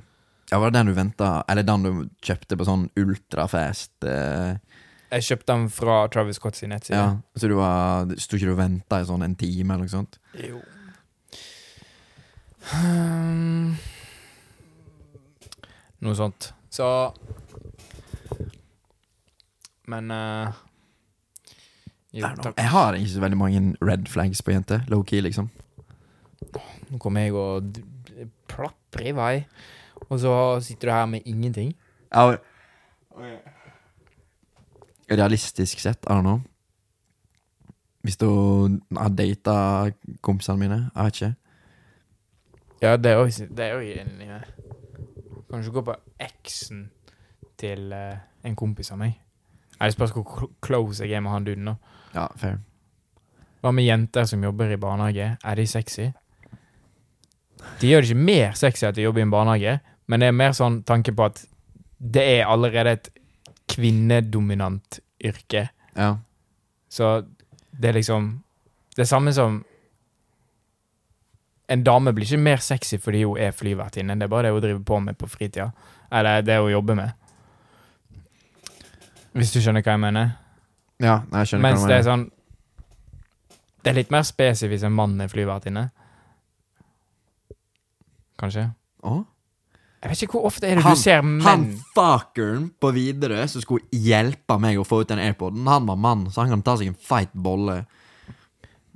Ja, 0.52 0.60
var 0.60 0.72
det 0.72 0.80
den 0.80 0.92
du 0.92 0.94
venta 0.96 1.44
Eller 1.50 1.64
den 1.64 1.84
du 1.84 1.92
kjøpte 2.24 2.58
på 2.60 2.66
sånn 2.68 2.90
ultrafast 3.00 4.04
eh, 4.04 4.58
Jeg 5.14 5.24
kjøpte 5.30 5.54
den 5.54 5.70
fra 5.72 5.98
Travis 6.12 6.40
Scott 6.42 6.60
sin 6.60 6.74
nettside. 6.74 6.98
Ja, 7.00 7.14
så 7.40 7.48
du 7.48 7.56
var 7.60 8.12
Sto 8.20 8.36
ikke 8.36 8.50
du 8.50 8.56
og 8.56 8.60
venta 8.60 9.00
i 9.00 9.08
sånn 9.08 9.24
en 9.24 9.38
time 9.40 9.76
eller 9.76 9.88
noe 9.88 9.96
sånt? 9.96 10.20
Jo. 10.40 10.62
Um, 12.62 13.72
noe 16.02 16.18
sånt. 16.18 16.52
Så 16.72 16.86
Men 19.92 20.12
uh, 20.12 20.54
Jo, 22.14 22.28
takk. 22.44 22.56
Jeg 22.58 22.72
har 22.72 22.96
ikke 22.96 23.14
så 23.14 23.24
veldig 23.24 23.40
mange 23.40 23.62
red 23.82 24.08
flags 24.12 24.42
på 24.44 24.52
jenter. 24.52 24.84
Low-key, 24.92 25.22
liksom. 25.24 25.50
Nå 26.92 27.00
kommer 27.00 27.24
jeg 27.24 27.36
og 27.36 27.78
plaprer 28.52 29.12
i 29.12 29.16
vei, 29.16 29.36
og 30.10 30.20
så 30.20 30.34
sitter 30.64 30.90
du 30.90 30.94
her 30.94 31.06
med 31.06 31.22
ingenting. 31.26 31.76
Ja, 32.12 32.36
Realistisk 35.12 35.80
sett, 35.80 36.04
I 36.08 36.16
don't 36.16 36.22
know. 36.22 36.42
Hvis 38.04 38.18
du 38.18 38.28
har 38.98 39.10
data 39.10 39.92
kompisene 40.22 40.58
mine, 40.60 40.80
jeg 40.96 41.06
vet 41.06 41.22
ikke. 41.22 41.34
Ja, 42.82 42.98
det 42.98 43.12
er 43.12 43.18
jo 43.20 43.26
det 43.56 43.66
er 43.66 43.74
jo 43.74 44.40
enig 45.54 45.66
du 45.66 45.72
Kanskje 45.72 45.74
gå 45.74 45.84
på 45.86 45.96
eksen 46.20 46.90
til 47.58 47.92
eh, 47.94 48.18
en 48.44 48.56
kompis 48.56 48.92
av 48.92 48.98
meg. 48.98 49.18
Nei, 49.80 49.88
Det 49.88 49.94
spørs 49.96 50.12
hvor 50.16 50.24
cl- 50.24 50.52
close 50.62 51.04
jeg 51.06 51.12
er 51.18 51.20
med 51.22 51.32
han 51.32 51.44
duden. 51.46 51.66
da. 51.66 51.76
Ja, 52.16 52.28
fair. 52.36 52.58
Hva 53.62 53.72
med 53.72 53.84
jenter 53.86 54.26
som 54.26 54.44
jobber 54.44 54.72
i 54.72 54.78
barnehage? 54.78 55.38
Er 55.44 55.56
de 55.56 55.68
sexy? 55.68 56.10
De 57.82 57.88
gjør 57.92 58.02
det 58.02 58.10
ikke 58.10 58.26
mer 58.26 58.52
sexy 58.58 58.86
at 58.86 58.96
de 58.96 59.02
jobber 59.04 59.20
i 59.22 59.28
en 59.28 59.32
barnehage, 59.32 59.80
men 60.08 60.20
det 60.20 60.28
er 60.28 60.32
mer 60.32 60.52
sånn 60.58 60.84
tanke 60.84 61.14
på 61.14 61.26
at 61.26 61.44
det 62.02 62.24
er 62.40 62.48
allerede 62.50 62.92
et 62.98 63.10
kvinnedominant 63.70 65.00
yrke. 65.24 65.68
Ja. 65.96 66.16
Så 66.90 67.22
det 67.72 67.90
er 67.90 67.94
liksom 68.00 68.44
Det 68.96 69.02
er 69.06 69.08
samme 69.08 69.32
som 69.34 69.64
En 71.72 71.84
dame 71.88 72.12
blir 72.14 72.26
ikke 72.28 72.42
mer 72.44 72.60
sexy 72.64 72.98
fordi 73.00 73.24
hun 73.24 73.40
er 73.40 73.54
flyvertinne. 73.56 74.18
Det 74.20 74.28
er 74.28 74.32
bare 74.34 74.50
det 74.50 74.54
hun 74.58 74.64
driver 74.66 74.84
på 74.90 75.00
med 75.06 75.18
på 75.22 75.30
fritida. 75.32 75.70
Eller 76.12 76.42
det 76.44 76.58
hun 76.60 76.72
jobber 76.74 76.98
med. 77.00 77.12
Hvis 79.32 79.54
du 79.56 79.62
skjønner 79.64 79.84
hva 79.86 79.94
jeg 79.96 80.04
mener? 80.04 80.32
ja 81.02 81.16
jeg 81.32 81.48
skjønner 81.50 81.64
Mens 81.66 81.82
hva 81.82 81.88
det 81.90 81.96
er 81.98 82.04
sånn 82.06 82.24
Det 83.82 83.90
er 83.90 83.96
litt 83.98 84.12
mer 84.14 84.26
spesifikt 84.28 84.84
en 84.86 84.94
mann 84.94 85.16
er 85.24 85.32
flyvertinne. 85.32 85.88
Kanskje? 88.42 88.68
Å? 89.08 89.14
Jeg 90.02 90.12
vet 90.12 90.22
ikke 90.26 90.36
hvor 90.38 90.46
ofte 90.50 90.68
er 90.68 90.76
det 90.76 90.84
Han- 90.84 90.96
du 90.96 91.02
ser 91.02 91.22
menn 91.22 91.46
Han 91.46 91.66
fuckeren 91.96 92.68
på 92.82 92.92
Widerøe 92.94 93.48
som 93.50 93.62
skulle 93.62 93.86
hjelpe 93.94 94.60
meg 94.60 94.78
å 94.78 94.86
få 94.86 95.02
ut 95.02 95.08
den 95.08 95.20
airpoden, 95.20 95.66
han 95.68 95.86
var 95.86 95.96
mann, 95.96 96.26
så 96.30 96.42
han 96.42 96.50
kan 96.50 96.62
ta 96.62 96.76
seg 96.78 96.88
en 96.88 96.94
feit 96.96 97.34
bolle. 97.34 97.86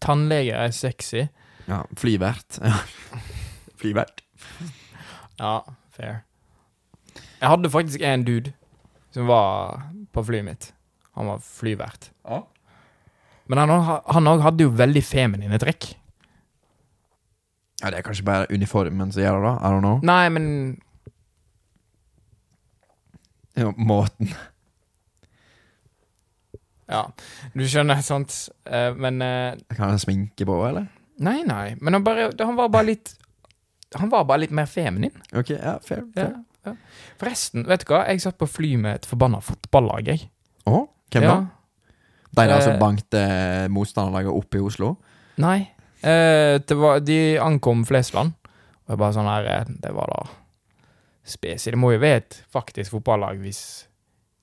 Tannleger 0.02 0.56
er 0.66 0.72
sexy. 0.72 1.28
Ja, 1.66 1.82
flyvert. 1.98 2.60
Flyvert. 3.82 4.22
Ja, 5.40 5.60
fair. 5.92 6.22
Jeg 7.42 7.50
hadde 7.52 7.70
faktisk 7.74 8.02
en 8.06 8.24
dude 8.26 8.54
som 9.14 9.28
var 9.28 9.82
på 10.14 10.24
flyet 10.26 10.46
mitt. 10.48 10.70
Han 11.16 11.28
var 11.30 11.42
flyvert. 11.44 12.10
Ja. 12.28 12.42
Men 13.48 13.62
han 13.62 14.28
òg 14.32 14.42
hadde 14.44 14.66
jo 14.66 14.74
veldig 14.74 15.04
feminine 15.06 15.60
trekk. 15.62 15.92
Ja, 17.84 17.92
det 17.92 18.00
er 18.00 18.06
kanskje 18.08 18.26
bare 18.26 18.48
uniformen 18.50 19.12
som 19.12 19.22
gjør 19.22 19.38
det, 19.38 19.46
da. 19.50 19.54
I 19.60 19.72
don't 19.74 19.84
know. 19.84 20.00
Nei, 20.04 20.30
men 20.34 20.48
Jo, 23.56 23.70
måten. 23.78 24.32
Ja, 26.92 27.06
du 27.56 27.64
skjønner, 27.68 28.02
sant? 28.06 28.34
Eh, 28.68 28.92
men 29.00 29.22
eh, 29.24 29.56
Kan 29.76 29.94
jeg 29.94 30.04
sminke 30.04 30.48
på, 30.48 30.58
eller? 30.68 30.90
Nei, 31.24 31.44
nei. 31.48 31.76
Men 31.82 31.94
han, 32.00 32.04
bare, 32.04 32.30
han 32.40 32.56
var 32.58 32.70
bare 32.74 32.90
litt 32.90 33.14
Han 33.96 34.10
var 34.12 34.26
bare 34.28 34.42
litt 34.44 34.52
mer 34.52 34.66
feminin. 34.68 35.14
Ok, 35.32 35.54
ja, 35.56 35.78
fair. 35.84 36.02
Fair. 36.16 36.34
ja. 36.66 36.74
Forresten, 37.22 37.64
vet 37.70 37.86
du 37.86 37.92
hva? 37.94 38.02
Jeg 38.10 38.24
satt 38.26 38.38
på 38.42 38.48
fly 38.50 38.74
med 38.82 38.96
et 39.00 39.06
forbanna 39.08 39.40
fotballag, 39.46 40.10
jeg. 40.10 40.26
Å? 40.68 40.82
Hvem 41.14 41.24
ja. 41.24 41.36
da? 41.38 41.92
De 42.36 42.48
der 42.50 42.62
som 42.66 42.74
Eh. 42.74 42.80
bankte 42.82 43.22
motstanderlaget 43.72 44.34
opp 44.36 44.56
i 44.58 44.64
Oslo? 44.66 44.96
Nei. 45.40 45.70
Eh, 46.02 46.58
det 46.60 46.76
var, 46.76 47.00
de 47.00 47.38
ankom 47.40 47.86
Flesland. 47.88 48.34
Og 48.86 48.92
jeg 48.94 49.00
bare 49.00 49.16
sånn 49.16 49.30
her 49.30 49.48
eh, 49.54 49.64
Det 49.82 49.94
var 49.96 50.12
da 50.12 50.26
spesi. 51.26 51.72
Det 51.72 51.80
må 51.80 51.94
jo 51.94 52.02
være 52.04 52.20
et 52.26 52.42
faktisk 52.52 52.92
fotballag 52.98 53.40
hvis 53.42 53.62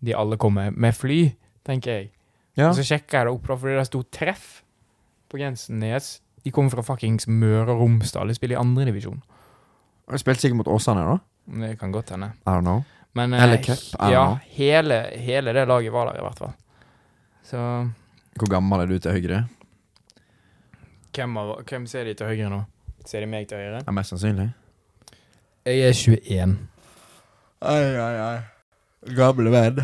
de 0.03 0.15
alle 0.17 0.39
kommer 0.41 0.71
med 0.73 0.97
fly, 0.97 1.21
tenker 1.67 1.93
jeg. 2.01 2.09
Ja. 2.57 2.71
Og 2.71 2.75
så 2.81 2.83
sjekka 2.87 3.21
jeg 3.21 3.29
det 3.29 3.35
opp, 3.37 3.47
da, 3.47 3.57
fordi 3.61 3.77
det 3.79 3.87
sto 3.91 4.01
treff 4.11 4.49
på 5.29 5.39
grensen 5.39 5.81
deres. 5.85 6.22
De 6.45 6.51
kommer 6.51 6.71
fra 6.75 6.83
fuckings 6.83 7.29
Møre 7.31 7.71
og 7.75 7.81
Romsdal. 7.85 8.29
De 8.29 8.35
spiller 8.35 8.57
i 8.57 8.61
andredivisjon. 8.61 9.21
De 10.11 10.19
spilte 10.19 10.43
sikkert 10.43 10.63
mot 10.63 10.71
Åsane, 10.75 11.05
da. 11.07 11.19
Det 11.63 11.77
kan 11.81 11.93
godt 11.95 12.11
hende. 12.15 12.33
I 12.47 12.51
don't 12.51 12.67
know. 12.67 12.83
Men 13.15 13.35
eh, 13.37 13.43
Eller 13.45 13.61
cup, 13.63 13.79
I 13.79 13.97
don't 13.99 14.11
ja, 14.15 14.25
know. 14.27 14.39
hele, 14.57 14.99
hele 15.21 15.53
det 15.53 15.67
laget 15.69 15.93
var 15.93 16.09
der, 16.11 16.19
i 16.19 16.25
hvert 16.25 16.39
fall. 16.39 16.53
Så 17.45 17.59
Hvor 18.39 18.49
gammel 18.51 18.81
er 18.81 18.87
du 18.87 18.99
til 18.99 19.13
høyre? 19.13 19.43
hvem, 21.13 21.37
av, 21.37 21.51
hvem 21.69 21.87
ser 21.87 22.05
de 22.09 22.15
til 22.17 22.27
høyre 22.31 22.49
nå? 22.49 22.63
Ser 23.05 23.21
de 23.21 23.27
meg 23.29 23.49
til 23.51 23.59
høyre? 23.61 23.83
Ja, 23.85 23.93
mest 23.93 24.15
sannsynlig. 24.15 24.49
Jeg 25.67 25.83
er 25.85 25.93
21. 25.93 26.55
Ai, 27.63 27.83
ai, 28.01 28.15
ai. 28.23 28.39
Gamle 29.19 29.53
venn. 29.53 29.83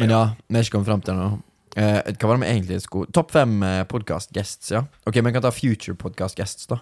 Men 0.00 0.10
ja, 0.12 0.22
vi 0.48 0.58
er 0.58 0.64
ikke 0.66 0.74
kommet 0.76 0.90
fram 0.90 1.04
til 1.06 1.16
noe. 1.16 1.38
Eh, 1.76 2.12
hva 2.16 2.28
var 2.28 2.38
det 2.38 2.46
vi 2.46 2.52
egentlig 2.54 2.78
skulle 2.80 3.12
Topp 3.12 3.34
fem 3.34 3.60
podcast 3.90 4.30
guests, 4.32 4.70
ja. 4.72 4.86
Ok, 5.04 5.18
vi 5.20 5.32
kan 5.34 5.44
ta 5.44 5.52
future 5.52 5.96
podcast 6.00 6.38
guests, 6.38 6.68
da. 6.70 6.80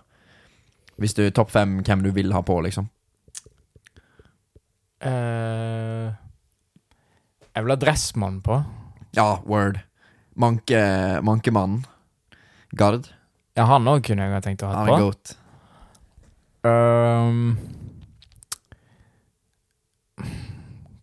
Hvis 1.03 1.17
du 1.19 1.25
topp 1.35 1.51
fem 1.51 1.81
hvem 1.83 2.05
du 2.05 2.13
vil 2.15 2.31
ha 2.35 2.43
på, 2.47 2.61
liksom. 2.63 2.87
Uh, 5.05 6.15
jeg 7.55 7.65
vil 7.65 7.75
ha 7.75 7.79
Dressmann 7.79 8.39
på. 8.45 8.61
Ja, 9.15 9.41
word. 9.47 9.83
Manke, 10.35 10.81
Mankemannen. 11.23 11.85
Gard. 12.75 13.11
Ja, 13.55 13.69
han 13.71 13.87
òg 13.87 14.03
kunne 14.07 14.27
jeg 14.27 14.35
ha 14.35 14.43
tenkt 14.43 14.65
å 14.67 14.71
ha 14.71 14.85
på. 14.89 14.97
goat. 14.99 15.35
Um, 16.65 17.55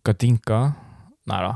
Katinka? 0.04 0.60
Nei 1.30 1.40
da. 1.46 1.54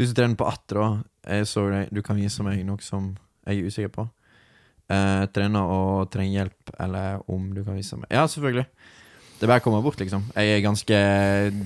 Du 0.00 0.06
som 0.06 0.16
trener 0.16 0.36
på 0.40 0.46
Atra, 0.48 0.84
jeg 1.28 1.44
så 1.44 1.66
deg, 1.68 1.90
du 1.92 2.00
kan 2.00 2.16
vise 2.16 2.40
meg 2.40 2.62
noe 2.64 2.80
som 2.80 3.10
jeg 3.44 3.58
er 3.58 3.66
usikker 3.68 3.90
på. 3.92 4.06
Eh, 4.88 5.24
trener 5.28 5.72
og 5.74 6.06
trenger 6.08 6.38
hjelp, 6.38 6.70
eller 6.80 7.18
om 7.28 7.50
du 7.52 7.60
kan 7.66 7.76
vise 7.76 7.98
meg 8.00 8.08
Ja, 8.08 8.22
selvfølgelig. 8.24 8.64
Det 9.36 9.44
er 9.44 9.50
bare 9.50 9.60
å 9.60 9.66
komme 9.66 9.82
bort, 9.84 10.00
liksom. 10.00 10.24
Jeg 10.32 10.54
er 10.54 10.64
ganske 10.64 10.96
Jeg 10.96 11.60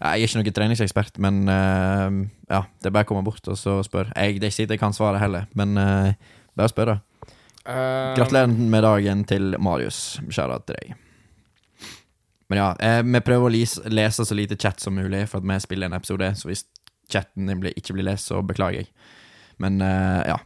er 0.00 0.24
ikke 0.24 0.40
noen 0.40 0.56
treningsekspert, 0.56 1.20
men 1.20 1.42
eh, 1.52 2.16
ja, 2.54 2.62
det 2.80 2.88
er 2.88 2.94
bare 2.96 3.04
å 3.04 3.10
komme 3.10 3.26
bort 3.26 3.52
og 3.52 3.60
så 3.60 3.82
spørre. 3.84 4.16
Jeg, 4.16 4.40
det 4.40 4.48
er 4.48 4.54
ikke 4.54 4.56
sikkert 4.62 4.78
jeg 4.78 4.82
kan 4.86 4.96
svaret 4.96 5.20
heller, 5.20 5.44
men 5.60 5.76
eh, 5.82 6.32
bare 6.56 6.72
spør, 6.72 6.94
da. 6.94 6.98
Um, 7.66 8.14
Gratulerer 8.16 8.48
med 8.48 8.86
dagen 8.86 9.26
til 9.28 9.58
Marius. 9.60 10.22
Kjære 10.24 10.62
til 10.64 10.80
deg. 10.80 10.96
Men 12.48 12.62
ja, 12.62 12.70
eh, 12.80 13.02
vi 13.04 13.20
prøver 13.26 13.50
å 13.50 13.52
lese, 13.52 13.84
lese 13.92 14.24
så 14.24 14.36
lite 14.38 14.56
chat 14.56 14.80
som 14.80 14.96
mulig, 14.96 15.26
for 15.28 15.42
at 15.42 15.48
vi 15.50 15.60
spiller 15.60 15.90
en 15.90 15.98
episode. 15.98 16.32
Så 16.38 16.48
hvis 16.48 16.64
chatten 17.12 17.50
din 17.50 17.62
ikke 17.72 17.96
blir 17.96 18.08
lest, 18.08 18.30
så 18.30 18.42
beklager 18.46 18.84
jeg. 18.84 18.90
Men 19.62 19.80
uh, 19.82 20.22
ja. 20.26 20.38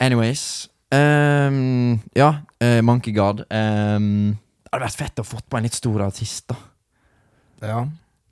Anyways. 0.00 0.68
Um, 0.90 2.00
ja, 2.16 2.32
uh, 2.64 2.80
Monkey 2.82 3.14
God. 3.14 3.44
Um, 3.50 4.38
det 4.64 4.72
hadde 4.72 4.86
vært 4.86 5.00
fett 5.02 5.22
å 5.22 5.26
fått 5.26 5.48
på 5.50 5.58
en 5.58 5.66
litt 5.66 5.76
stor 5.76 6.06
artist, 6.06 6.50
da. 6.50 6.58
Ja. 7.70 7.84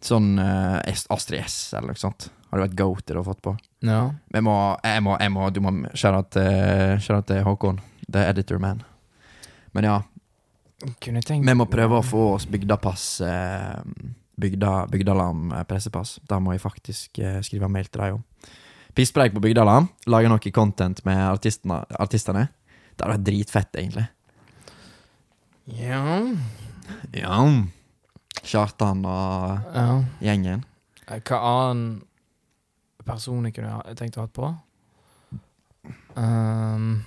Sånn 0.05 0.37
uh, 0.39 0.79
Astrid 1.15 1.43
S, 1.43 1.59
eller 1.75 1.93
noe 1.93 2.01
sånt. 2.01 2.31
Hadde 2.49 2.65
vært 2.65 2.79
goated 2.79 3.19
å 3.21 3.25
fått 3.27 3.43
på. 3.45 3.57
ja. 3.85 4.05
Jeg 4.33 4.45
må, 4.47 4.55
jeg 4.85 5.05
må, 5.05 5.17
jeg 5.21 5.35
må, 5.35 5.49
du 5.53 5.61
må 5.65 5.75
Kjære 5.93 6.23
til, 6.33 7.25
til 7.29 7.43
Håkon, 7.45 7.83
the 8.09 8.25
editor 8.31 8.63
man. 8.63 8.81
Men 9.77 9.85
ja, 9.85 9.99
vi 10.79 11.55
må 11.59 11.67
prøve 11.67 11.99
å 11.99 12.07
få 12.07 12.25
oss 12.37 12.47
bygdapass. 12.47 13.21
Eh, 13.27 13.79
bygda, 14.39 14.87
Bygdalam 14.93 15.53
eh, 15.53 15.65
pressepass. 15.69 16.19
Da 16.29 16.39
må 16.43 16.55
jeg 16.55 16.63
faktisk 16.65 17.21
eh, 17.23 17.41
skrive 17.47 17.71
mail 17.73 17.89
til 17.91 18.03
deg 18.03 18.17
òg. 18.17 18.53
Pisspreik 18.99 19.35
på 19.35 19.43
Bygdalam. 19.45 19.89
Lage 20.11 20.31
noe 20.31 20.55
content 20.55 21.03
med 21.07 21.21
artistene. 21.23 21.83
artistene. 21.99 22.49
Det 22.95 23.05
hadde 23.05 23.15
vært 23.15 23.27
dritfett, 23.29 23.77
egentlig. 23.79 24.09
Ja. 25.79 26.01
Ja. 27.15 27.43
Kjartan 28.43 29.05
og 29.07 29.75
ja. 29.75 30.01
gjengen. 30.25 30.65
Eh, 31.07 31.21
Hva 31.21 31.43
annen 31.53 32.01
person 33.09 33.47
jeg 33.47 33.57
kunne 33.57 33.77
ha 33.77 33.95
tenkt 33.97 34.19
å 34.19 34.27
ha 34.27 34.33
på? 34.33 34.51
Um, 36.19 36.99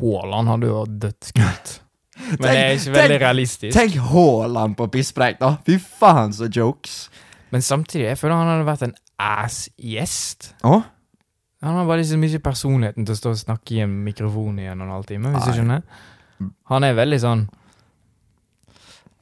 Haaland 0.00 0.50
hadde 0.50 0.68
jo 0.68 0.82
vært 0.82 1.00
dødskult. 1.06 1.74
Men 2.14 2.40
det 2.40 2.50
er 2.54 2.72
ikke 2.76 2.94
veldig 2.94 3.14
tenk- 3.16 3.22
realistisk. 3.24 3.74
Tenk 3.76 3.96
Haaland 4.12 4.76
på 4.78 4.86
pisspreik, 4.94 5.40
da! 5.40 5.56
Fy 5.66 5.78
faen, 5.82 6.34
så 6.36 6.48
jokes! 6.48 7.08
Men 7.50 7.62
samtidig, 7.62 8.06
jeg 8.06 8.18
føler 8.18 8.38
han 8.38 8.50
hadde 8.50 8.66
vært 8.66 8.86
en 8.86 8.94
ass-gjest. 9.22 10.52
Å? 10.66 10.80
Han 11.64 11.78
har 11.78 11.86
bare 11.88 12.02
liksom 12.02 12.24
ikke 12.26 12.42
personligheten 12.44 13.06
til 13.06 13.14
å 13.14 13.18
stå 13.18 13.32
og 13.32 13.38
snakke 13.40 13.76
i 13.76 13.84
en 13.84 13.92
mikrofon 14.04 14.58
i 14.60 14.66
en 14.68 14.82
og 14.82 14.88
en 14.88 14.96
halv 14.98 15.06
time, 15.08 15.30
hvis 15.32 15.46
du 15.48 15.60
skjønner. 15.60 15.84
Han 16.68 16.84
er 16.84 16.96
veldig 16.98 17.20
sånn 17.22 17.46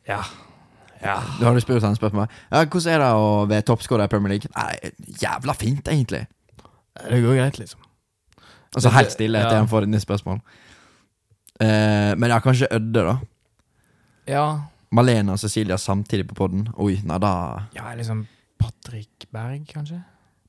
Ja. 0.08 0.22
Ja. 1.02 1.18
Du 1.38 1.44
har 1.44 1.54
du 1.54 1.60
spurt 1.60 1.82
han 1.82 1.96
spørsmål 1.98 2.28
ja, 2.30 2.62
Hvordan 2.62 2.92
er 2.92 3.02
det 3.02 3.08
å 3.18 3.28
være 3.50 3.64
toppskårer 3.66 4.06
i 4.06 4.10
Premier 4.10 4.32
League? 4.34 4.50
Nei, 4.56 4.92
jævla 5.20 5.54
fint, 5.58 5.86
egentlig. 5.90 6.24
Det 6.98 7.20
går 7.22 7.38
greit, 7.38 7.58
liksom. 7.58 7.80
Altså 8.74 8.92
helt 8.94 9.12
stille 9.12 9.38
etter 9.38 9.58
ja. 9.58 9.62
han 9.62 9.70
får 9.70 9.86
et 9.86 9.92
nytt 9.92 10.04
spørsmål. 10.06 10.40
Eh, 11.62 12.12
men 12.18 12.32
ja, 12.32 12.40
kanskje 12.42 12.70
Ødde, 12.74 13.04
da. 13.06 13.16
Ja. 14.28 14.46
Malena 14.92 15.36
og 15.36 15.40
Cecilia 15.40 15.78
samtidig 15.78 16.26
på 16.30 16.38
podden. 16.42 16.66
Oi, 16.76 16.98
nei 17.06 17.18
da 17.22 17.34
Ja, 17.76 17.92
liksom 17.98 18.26
Patrick 18.60 19.28
Berg, 19.32 19.62
kanskje? 19.70 20.02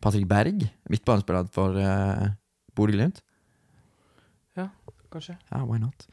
Patrick 0.04 0.26
Berg, 0.30 0.66
midtbanespiller 0.92 1.48
for 1.54 1.78
eh, 1.80 2.34
Bodø-Glimt. 2.76 3.22
Kanskje. 5.14 5.36
Ja, 5.52 5.62
why 5.66 5.78
not? 5.78 6.08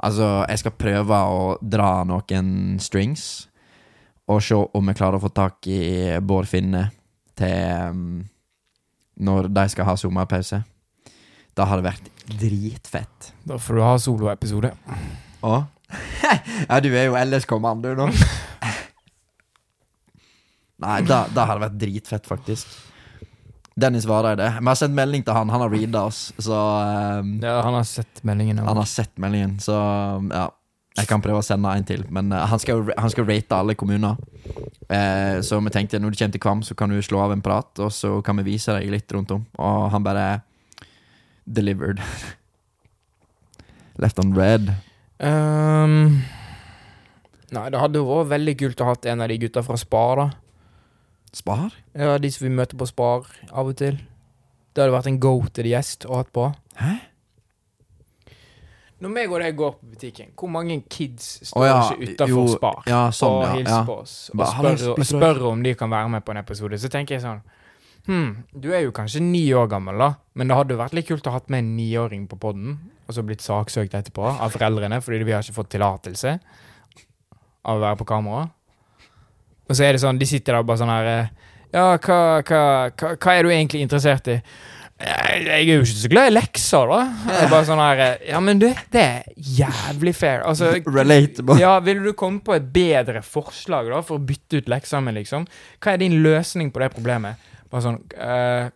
Altså, 0.00 0.44
jeg 0.48 0.60
skal 0.62 0.76
prøve 0.80 1.18
å 1.28 1.40
dra 1.60 1.90
noen 2.08 2.78
strings, 2.80 3.48
og 4.26 4.40
se 4.42 4.56
om 4.56 4.88
jeg 4.90 4.98
klarer 4.98 5.18
å 5.18 5.24
få 5.26 5.30
tak 5.36 5.68
i 5.70 6.16
Bård 6.24 6.48
Finne 6.50 6.88
til 7.36 7.92
um, 7.92 8.24
når 9.20 9.50
de 9.52 9.66
skal 9.72 9.88
ha 9.88 9.96
sommerpause. 10.00 10.62
Det 11.56 11.68
vært 11.84 12.10
dritfett. 12.26 13.32
Da 13.46 13.58
får 13.58 13.78
du 13.78 13.82
ha 13.84 13.94
soloepisode. 14.02 14.72
Å? 15.46 15.54
ja, 16.68 16.80
du 16.82 16.90
er 16.90 17.08
jo 17.08 17.16
LS-kommando 17.20 17.94
nå. 17.98 18.10
Nei, 20.84 20.98
da, 21.08 21.24
da 21.32 21.46
har 21.48 21.56
det 21.56 21.66
vært 21.68 21.80
dritfett, 21.80 22.26
faktisk. 22.28 22.74
Dennis 23.76 24.06
Vareide. 24.08 24.48
Vi 24.60 24.68
har 24.68 24.78
sendt 24.78 24.96
melding 24.96 25.24
til 25.24 25.36
han. 25.36 25.50
Han 25.52 25.66
har 25.66 25.72
reada 25.72 26.06
oss, 26.08 26.30
så 26.40 26.56
um, 26.56 27.36
Ja, 27.44 27.58
han 27.64 27.76
har 27.76 27.84
sett 27.88 28.22
meldingen. 28.24 28.62
Han 28.64 28.80
har 28.80 28.88
sett 28.88 29.12
meldingen, 29.20 29.58
så 29.60 29.76
ja. 30.32 30.48
Jeg 30.96 31.10
kan 31.10 31.20
prøve 31.20 31.42
å 31.42 31.44
sende 31.44 31.68
en 31.76 31.84
til. 31.84 32.06
Men 32.08 32.32
uh, 32.32 32.46
han, 32.48 32.60
skal, 32.60 32.86
han 32.96 33.12
skal 33.12 33.26
rate 33.28 33.52
alle 33.52 33.74
kommuner. 33.76 34.16
Uh, 34.88 35.44
så 35.44 35.58
vi 35.60 35.72
tenkte 35.74 36.00
når 36.00 36.14
du 36.14 36.18
kommer 36.22 36.36
til 36.38 36.44
Kvam, 36.46 36.62
så 36.64 36.76
kan 36.78 36.92
du 36.92 36.96
slå 37.04 37.20
av 37.26 37.34
en 37.34 37.44
prat, 37.44 37.68
og 37.84 37.92
så 37.92 38.14
kan 38.24 38.40
vi 38.40 38.46
vise 38.48 38.72
deg 38.72 38.88
litt 38.94 39.12
rundt 39.12 39.34
om. 39.36 39.44
Og 39.60 39.90
han 39.92 40.06
bare 40.06 40.26
delivered. 41.46 42.02
Left 43.96 44.18
on 44.18 44.34
red. 44.36 44.74
Um, 45.18 46.22
nei, 47.48 47.68
det 47.72 47.80
hadde 47.80 48.02
jo 48.02 48.10
vært 48.10 48.34
veldig 48.34 48.56
kult 48.60 48.82
å 48.82 48.90
ha 48.90 48.96
en 49.12 49.24
av 49.24 49.32
de 49.32 49.38
gutta 49.46 49.64
fra 49.64 49.78
Spar, 49.80 50.20
da. 50.20 50.28
Spar? 51.36 51.72
Ja, 51.96 52.18
de 52.20 52.30
som 52.32 52.46
vi 52.46 52.52
møter 52.52 52.78
på 52.78 52.88
Spar 52.88 53.28
av 53.50 53.72
og 53.72 53.76
til. 53.80 53.98
Det 54.76 54.84
hadde 54.84 54.92
vært 54.92 55.08
en 55.08 55.20
go-til 55.20 55.68
gjest 55.70 56.04
å 56.08 56.18
ha 56.18 56.26
på. 56.28 56.50
Hæ? 56.76 56.96
Når 59.00 59.12
meg 59.12 59.32
og 59.32 59.42
deg 59.44 59.56
går 59.56 59.72
på 59.76 59.90
butikken, 59.92 60.28
hvor 60.40 60.48
mange 60.48 60.78
kids 60.88 61.24
står 61.50 61.60
oh, 61.60 61.66
ja, 61.68 61.80
ikke 61.92 62.14
utafor 62.14 62.46
Spar 62.54 62.86
ja, 62.88 63.00
sånn, 63.12 63.34
og 63.34 63.42
ja, 63.44 63.50
hilser 63.58 63.82
på 63.84 63.96
oss 64.00 64.14
og 64.32 64.44
spør, 64.48 64.84
og 64.94 65.02
spør 65.04 65.40
om 65.50 65.64
de 65.66 65.74
kan 65.76 65.92
være 65.92 66.12
med 66.14 66.24
på 66.24 66.32
en 66.32 66.40
episode? 66.40 66.78
Så 66.80 66.88
tenker 66.92 67.18
jeg 67.18 67.24
sånn 67.26 67.42
Hm, 68.06 68.44
du 68.54 68.68
er 68.74 68.84
jo 68.84 68.92
kanskje 68.94 69.22
ni 69.24 69.48
år 69.56 69.66
gammel, 69.70 69.98
da, 69.98 70.12
men 70.38 70.46
det 70.50 70.56
hadde 70.58 70.78
vært 70.78 70.94
litt 70.94 71.08
kult 71.08 71.26
å 71.26 71.32
ha 71.34 71.40
med 71.50 71.64
en 71.64 71.72
niåring 71.78 72.28
på 72.30 72.38
poden, 72.38 72.76
og 73.06 73.14
så 73.16 73.24
blitt 73.26 73.42
saksøkt 73.42 73.96
etterpå 73.98 74.22
av 74.30 74.54
foreldrene 74.54 75.00
fordi 75.02 75.24
vi 75.26 75.34
har 75.34 75.42
ikke 75.42 75.56
fått 75.58 75.72
tillatelse 75.74 76.36
av 77.66 77.76
å 77.78 77.82
være 77.82 77.98
på 77.98 78.06
kamera. 78.06 78.46
Og 79.66 79.74
så 79.74 79.88
er 79.88 79.96
det 79.96 80.02
sånn, 80.04 80.18
de 80.20 80.28
sitter 80.30 80.54
der 80.54 80.66
bare 80.66 80.78
sånn 80.78 80.92
her 80.94 81.10
eh, 81.10 81.30
Ja, 81.74 81.84
hva, 81.98 82.18
hva, 82.46 82.60
hva, 82.94 83.14
hva 83.18 83.32
er 83.34 83.42
du 83.46 83.50
egentlig 83.50 83.82
interessert 83.82 84.28
i? 84.30 84.36
Jeg 84.96 85.40
jeg 85.44 85.66
er 85.66 85.74
jo 85.74 85.82
ikke 85.84 85.98
så 86.00 86.08
glad 86.08 86.28
i 86.30 86.32
lekser, 86.32 86.88
da. 86.88 87.00
Er 87.42 87.50
bare 87.52 87.66
sånn 87.68 87.82
her 87.82 87.98
eh, 88.04 88.28
Ja, 88.30 88.38
men 88.40 88.62
du, 88.62 88.68
det 88.94 89.02
er 89.02 89.26
jævlig 89.58 90.14
fair. 90.16 90.46
Altså, 90.46 90.70
Relatable. 90.86 91.58
ja, 91.60 91.74
Ville 91.84 92.06
du 92.06 92.14
komme 92.16 92.40
på 92.46 92.54
et 92.56 92.70
bedre 92.72 93.20
forslag 93.26 93.90
da 93.92 94.00
for 94.06 94.16
å 94.16 94.24
bytte 94.30 94.62
ut 94.62 94.70
leksamen, 94.72 95.18
liksom? 95.18 95.44
Hva 95.82 95.96
er 95.96 96.00
din 96.00 96.16
løsning 96.24 96.70
på 96.72 96.80
det 96.80 96.92
problemet? 96.94 97.42
Bare 97.70 97.82
sånn 97.82 97.96
uh, 98.14 98.68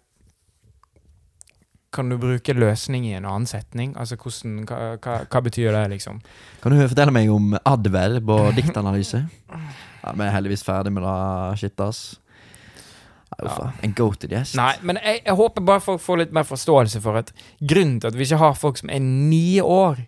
Kan 1.94 2.08
du 2.10 2.16
bruke 2.22 2.54
løsning 2.54 3.04
i 3.08 3.14
en 3.18 3.26
annen 3.26 3.46
setning? 3.50 3.96
Altså, 3.98 4.14
hvordan, 4.20 4.60
hva, 4.68 5.16
hva, 5.26 5.40
betyr 5.42 5.72
det, 5.74 5.84
liksom? 5.96 6.20
Kan 6.62 6.74
du 6.76 6.82
fortelle 6.86 7.14
meg 7.14 7.30
om 7.34 7.56
adverb 7.66 8.30
og 8.30 8.52
diktanalyse? 8.54 9.24
Ja, 9.50 10.12
Vi 10.14 10.22
er 10.26 10.30
heldigvis 10.36 10.62
ferdig 10.64 10.92
med 10.94 11.02
det 11.02 11.58
shit, 11.60 11.80
ass. 11.82 12.02
Ja. 13.40 13.70
En 13.86 13.92
go-to 13.96 14.28
gjest. 14.30 14.54
Nei, 14.58 14.72
men 14.86 14.98
jeg, 15.02 15.20
jeg 15.24 15.34
håper 15.38 15.64
bare 15.66 15.80
folk 15.82 16.00
får 16.02 16.18
litt 16.24 16.32
mer 16.36 16.46
forståelse 16.46 17.00
for 17.02 17.18
at 17.22 17.30
grunnen 17.62 17.98
til 18.02 18.10
at 18.10 18.16
vi 18.18 18.26
ikke 18.26 18.40
har 18.42 18.56
folk 18.58 18.78
som 18.80 18.90
er 18.92 19.00
ni 19.02 19.60
år 19.62 20.00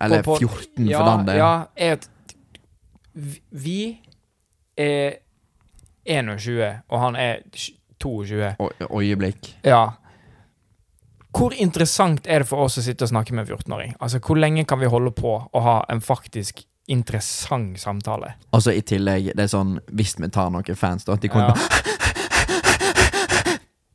Eller 0.00 0.22
på- 0.26 0.38
på- 0.40 0.48
14, 0.48 0.88
ja, 0.88 0.98
for 0.98 1.10
den 1.10 1.26
del. 1.28 1.36
Ja, 1.38 1.52
er 1.76 1.92
at 1.98 2.08
vi- 3.14 3.42
vi 3.52 4.00
er 4.76 5.18
21, 6.04 6.82
og 6.88 7.00
han 7.00 7.16
er 7.16 7.42
22. 8.02 8.54
Oi- 8.58 8.88
Øyeblikk. 9.00 9.54
Ja. 9.64 9.92
Hvor 11.34 11.50
interessant 11.58 12.26
er 12.30 12.38
det 12.44 12.48
for 12.48 12.62
oss 12.68 12.78
å 12.78 12.82
sitte 12.84 13.04
og 13.04 13.10
snakke 13.10 13.34
med 13.34 13.48
en 13.48 13.56
14-åring? 13.56 13.94
Altså, 14.00 14.18
Hvor 14.22 14.38
lenge 14.38 14.64
kan 14.64 14.78
vi 14.78 14.86
holde 14.86 15.10
på 15.10 15.32
å 15.52 15.60
ha 15.60 15.84
en 15.90 16.00
faktisk 16.00 16.62
interessant 16.88 17.78
samtale? 17.80 18.34
Altså, 18.52 18.70
i 18.76 18.80
tillegg, 18.86 19.32
det 19.34 19.42
er 19.42 19.50
sånn 19.50 19.78
Hvis 19.90 20.14
vi 20.20 20.28
tar 20.28 20.50
noen 20.50 20.76
fans, 20.76 21.04
da 21.04 21.12
at 21.16 21.20
de 21.24 21.28
kommer 21.28 21.48
Ja. 21.48 22.74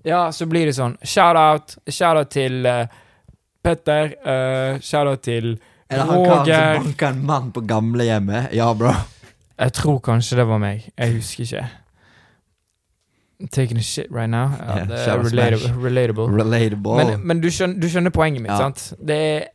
ja, 0.04 0.32
så 0.32 0.46
blir 0.50 0.66
det 0.70 0.76
sånn 0.78 0.98
shout-out. 1.04 1.78
Shout-out 1.88 2.30
til 2.34 2.66
uh, 2.68 2.86
Petter. 3.64 4.14
Uh, 4.26 4.80
shout-out 4.84 5.22
til 5.26 5.54
Roger 5.90 5.96
Eller 5.96 6.06
han 6.06 6.26
kan 6.26 6.84
banka 6.84 7.08
en 7.14 7.26
mann 7.26 7.52
på 7.52 7.62
gamlehjemmet? 7.66 8.52
Ja, 8.54 8.72
bro. 8.78 8.92
Jeg 9.60 9.74
tror 9.76 10.00
kanskje 10.06 10.38
det 10.40 10.46
var 10.48 10.60
meg. 10.62 10.86
Jeg 10.98 11.16
husker 11.18 11.44
ikke. 11.48 11.64
Taking 13.52 13.78
a 13.78 13.82
shit 13.82 14.08
right 14.12 14.28
now. 14.30 14.50
Ja, 14.60 14.76
yeah, 14.82 14.88
det 14.88 14.98
er 15.08 15.22
relatable. 15.24 15.70
Relatable. 15.84 16.26
Relatable. 16.44 16.96
Men, 17.00 17.22
men 17.28 17.40
du, 17.42 17.48
skjønner, 17.48 17.80
du 17.80 17.88
skjønner 17.88 18.12
poenget 18.12 18.42
mitt, 18.44 18.52
Ja. 18.52 18.58
sant? 18.58 18.94
Det 19.00 19.48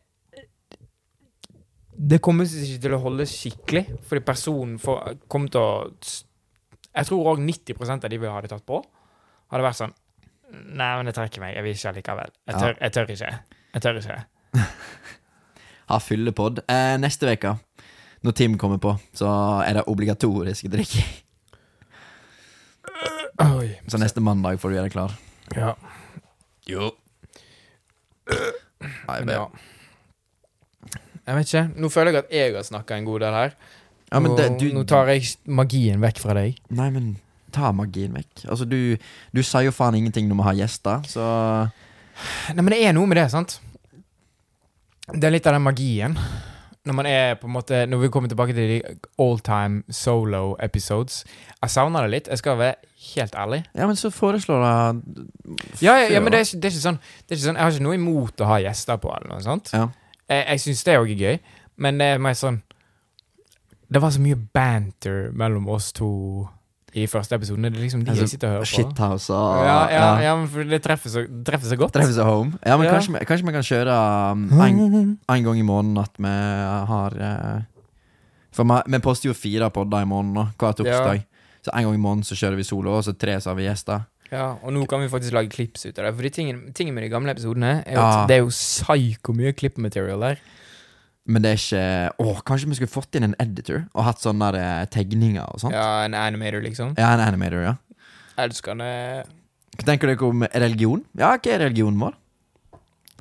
Det 1.94 2.18
kommer 2.24 2.44
ikke 2.48 2.80
til 2.82 2.94
å 2.96 2.98
holde 3.02 3.26
skikkelig, 3.28 3.84
fordi 4.08 4.22
personen 4.26 4.78
for, 4.82 5.14
kommer 5.28 5.48
til 5.52 5.60
å 5.60 5.92
Jeg 6.94 7.06
tror 7.06 7.28
òg 7.34 7.42
90% 7.44 8.04
av 8.04 8.10
de 8.10 8.18
vi 8.18 8.26
hadde 8.26 8.48
tatt 8.50 8.64
på, 8.66 8.80
hadde 9.52 9.62
vært 9.68 9.78
sånn 9.82 9.94
Nei, 10.54 10.96
men 10.96 11.06
jeg 11.08 11.14
trekker 11.16 11.40
meg. 11.42 11.54
Jeg 11.56 11.64
vil 11.64 11.72
ikke 11.74 11.92
likevel. 11.96 12.30
Jeg 12.46 12.54
Ja. 12.54 12.58
tør, 12.60 12.76
jeg 12.80 12.92
tør 12.92 13.08
ikke. 13.10 13.30
Jeg 13.74 13.82
tør 13.82 13.96
ikke. 13.98 14.24
Ha 15.90 15.98
fyllepod. 15.98 16.60
Eh, 16.68 16.96
neste 16.96 17.28
uke, 17.32 17.58
når 18.24 18.32
Tim 18.38 18.54
kommer 18.56 18.78
på, 18.78 18.94
så 19.12 19.28
er 19.66 19.74
det 19.74 19.82
obligatorisk 19.90 20.70
drikk. 20.72 21.23
Oi. 23.42 23.70
Så 23.90 23.98
neste 23.98 24.22
mandag 24.22 24.60
får 24.62 24.70
du 24.70 24.76
gjøre 24.76 24.86
deg 24.88 24.94
klar. 24.94 25.14
Ja. 25.56 25.72
Jo. 26.70 26.92
Nei, 28.30 29.18
Men 29.24 29.32
ja. 29.34 29.46
Jeg 31.24 31.38
vet 31.38 31.48
ikke. 31.50 31.64
Nå 31.80 31.88
føler 31.92 32.12
jeg 32.12 32.20
at 32.24 32.32
jeg 32.36 32.54
har 32.54 32.66
snakka 32.66 32.98
en 32.98 33.06
god 33.08 33.24
del 33.24 33.36
her. 33.38 33.54
ja, 34.12 34.20
men 34.20 34.34
det, 34.36 34.48
du, 34.60 34.66
nå 34.76 34.84
tar 34.88 35.08
jeg 35.08 35.34
magien 35.48 36.02
vekk 36.04 36.20
fra 36.20 36.34
deg. 36.36 36.58
Nei, 36.76 36.90
men 36.92 37.14
ta 37.54 37.70
magien 37.72 38.12
vekk. 38.14 38.44
Altså, 38.50 38.66
du, 38.68 38.96
du 39.32 39.40
sier 39.42 39.64
jo 39.68 39.72
faen 39.74 39.96
ingenting 39.98 40.28
når 40.28 40.40
vi 40.42 40.46
har 40.50 40.58
gjester, 40.64 41.06
så 41.08 41.28
Nei, 42.54 42.60
men 42.62 42.70
det 42.70 42.82
er 42.86 42.92
noe 42.94 43.08
med 43.10 43.18
det, 43.18 43.26
sant? 43.32 43.56
Det 45.10 45.26
er 45.26 45.32
litt 45.34 45.46
av 45.50 45.56
den 45.56 45.64
magien. 45.64 46.14
Når 46.84 46.94
man 46.94 47.06
er 47.08 47.34
på 47.40 47.46
en 47.48 47.52
måte 47.52 47.86
Når 47.86 47.98
vi 47.98 48.08
kommer 48.12 48.28
tilbake 48.28 48.52
til 48.52 48.68
de 48.68 48.82
all 49.18 49.38
time 49.40 49.82
solo 49.90 50.56
episodes. 50.62 51.24
Jeg 51.62 51.70
savner 51.70 52.04
det 52.04 52.10
litt. 52.10 52.28
Jeg 52.28 52.38
skal 52.38 52.58
være 52.58 52.74
helt 53.14 53.34
ærlig. 53.34 53.64
Ja, 53.74 53.86
men 53.86 53.96
så 53.96 54.10
foreslår 54.10 54.64
jeg 54.64 55.00
Ja, 55.82 55.94
ja, 55.94 56.12
ja 56.12 56.20
men 56.20 56.32
det 56.32 56.40
er, 56.40 56.44
ikke, 56.44 56.60
det, 56.60 56.70
er 56.70 56.80
sånn, 56.80 57.00
det 57.00 57.34
er 57.34 57.38
ikke 57.38 57.46
sånn 57.46 57.56
Jeg 57.56 57.64
har 57.64 57.72
ikke 57.72 57.86
noe 57.88 57.98
imot 57.98 58.40
å 58.44 58.50
ha 58.50 58.60
gjester 58.64 59.00
på, 59.00 59.12
eller 59.16 59.32
noe 59.32 59.44
sånt. 59.44 59.72
Ja. 59.72 59.88
Jeg, 60.28 60.44
jeg 60.48 60.64
syns 60.66 60.84
det 60.84 60.98
òg 61.00 61.14
er 61.14 61.24
gøy, 61.24 61.38
men 61.84 62.00
det 62.00 62.10
er 62.14 62.22
mer 62.22 62.36
sånn 62.38 62.62
Det 63.92 64.00
var 64.02 64.12
så 64.14 64.22
mye 64.24 64.36
banter 64.36 65.30
mellom 65.32 65.68
oss 65.72 65.92
to 65.96 66.10
i 66.94 67.04
første 67.10 67.34
episoden. 67.34 67.64
Det 67.66 67.74
er 67.74 67.82
liksom 67.82 68.04
de 68.04 68.10
Altså, 68.12 68.22
jeg 68.22 68.32
sitter 68.34 68.48
og 68.48 68.54
hører 68.54 68.64
på. 68.64 68.70
Shithouse 68.70 69.34
og 69.34 69.64
Ja, 69.66 69.78
ja, 69.90 70.06
ja, 70.22 70.34
men 70.38 70.48
for 70.48 70.62
det 70.70 70.78
treffer 70.84 71.10
så, 71.10 71.24
treffer 71.46 71.66
så 71.72 71.76
godt. 71.80 71.92
Treffer 71.96 72.14
seg 72.14 72.24
home. 72.28 72.52
Ja, 72.64 72.76
men 72.78 72.86
Ja. 72.86 72.92
Kanskje, 72.94 73.24
kanskje 73.26 73.46
vi 73.48 73.54
kan 73.56 73.66
kjøre 73.66 73.96
um, 74.32 74.44
en, 74.60 75.18
en 75.28 75.44
gang 75.48 75.58
i 75.58 75.66
måneden 75.66 75.98
at 75.98 76.14
vi 76.18 76.34
har 76.92 77.16
eh, 77.18 77.62
For 78.54 78.64
vi, 78.70 78.80
vi 78.94 78.98
poster 79.02 79.28
jo 79.32 79.34
fire 79.34 79.70
podder 79.74 80.02
i 80.06 80.08
måneden 80.08 80.52
hver 80.58 80.72
torsdag. 80.78 81.24
Så 81.64 81.70
en 81.74 81.84
gang 81.88 81.94
i 81.94 82.02
måneden 82.02 82.24
så 82.28 82.36
kjører 82.38 82.56
vi 82.60 82.66
solo, 82.68 82.92
og 82.98 83.04
så 83.04 83.14
tre 83.18 83.40
så 83.40 83.50
har 83.50 83.56
vi 83.58 83.64
gjester. 83.66 84.04
Ja, 84.30 84.54
og 84.62 84.72
nå 84.74 84.86
kan 84.90 85.00
vi 85.02 85.08
faktisk 85.08 85.32
lage 85.34 85.50
klips 85.50 85.84
ut 85.86 85.98
av 85.98 86.04
det. 86.08 86.14
For 86.14 86.22
de 86.26 86.30
tingene, 86.30 86.72
tingene 86.76 86.94
med 86.94 87.04
de 87.06 87.10
gamle 87.12 87.30
episodene 87.34 87.82
er 87.86 87.94
Ja. 87.98 88.22
at 88.22 88.28
det 88.28 88.36
er 88.36 88.42
jo 88.44 88.50
psyko 88.54 89.32
mye 89.34 89.52
klippmaterial 89.52 90.20
der. 90.20 90.38
Men 91.24 91.44
det 91.44 91.50
er 91.54 91.60
ikke 91.60 91.84
Åh, 92.20 92.40
Kanskje 92.44 92.68
vi 92.68 92.76
skulle 92.78 92.92
fått 92.92 93.16
inn 93.16 93.30
en 93.30 93.36
editor 93.40 93.86
og 93.94 94.04
hatt 94.04 94.20
sånne 94.20 94.50
der, 94.52 94.82
eh, 94.82 94.88
tegninger 94.92 95.46
og 95.46 95.62
sånt? 95.62 95.72
Ja. 95.76 95.84
Ja, 95.84 96.04
en 96.04 96.16
animator, 96.18 96.60
liksom. 96.64 96.92
Ja, 97.00 97.14
en 97.14 97.24
animator, 97.24 97.64
ja. 97.64 97.74
Elskende. 98.44 98.90
Hva 99.78 99.86
tenker 99.88 100.10
dere 100.10 100.28
om 100.28 100.44
religion? 100.52 101.04
Ja, 101.16 101.32
hva 101.32 101.54
er 101.54 101.64
religionen 101.64 102.02
vår? 102.02 102.18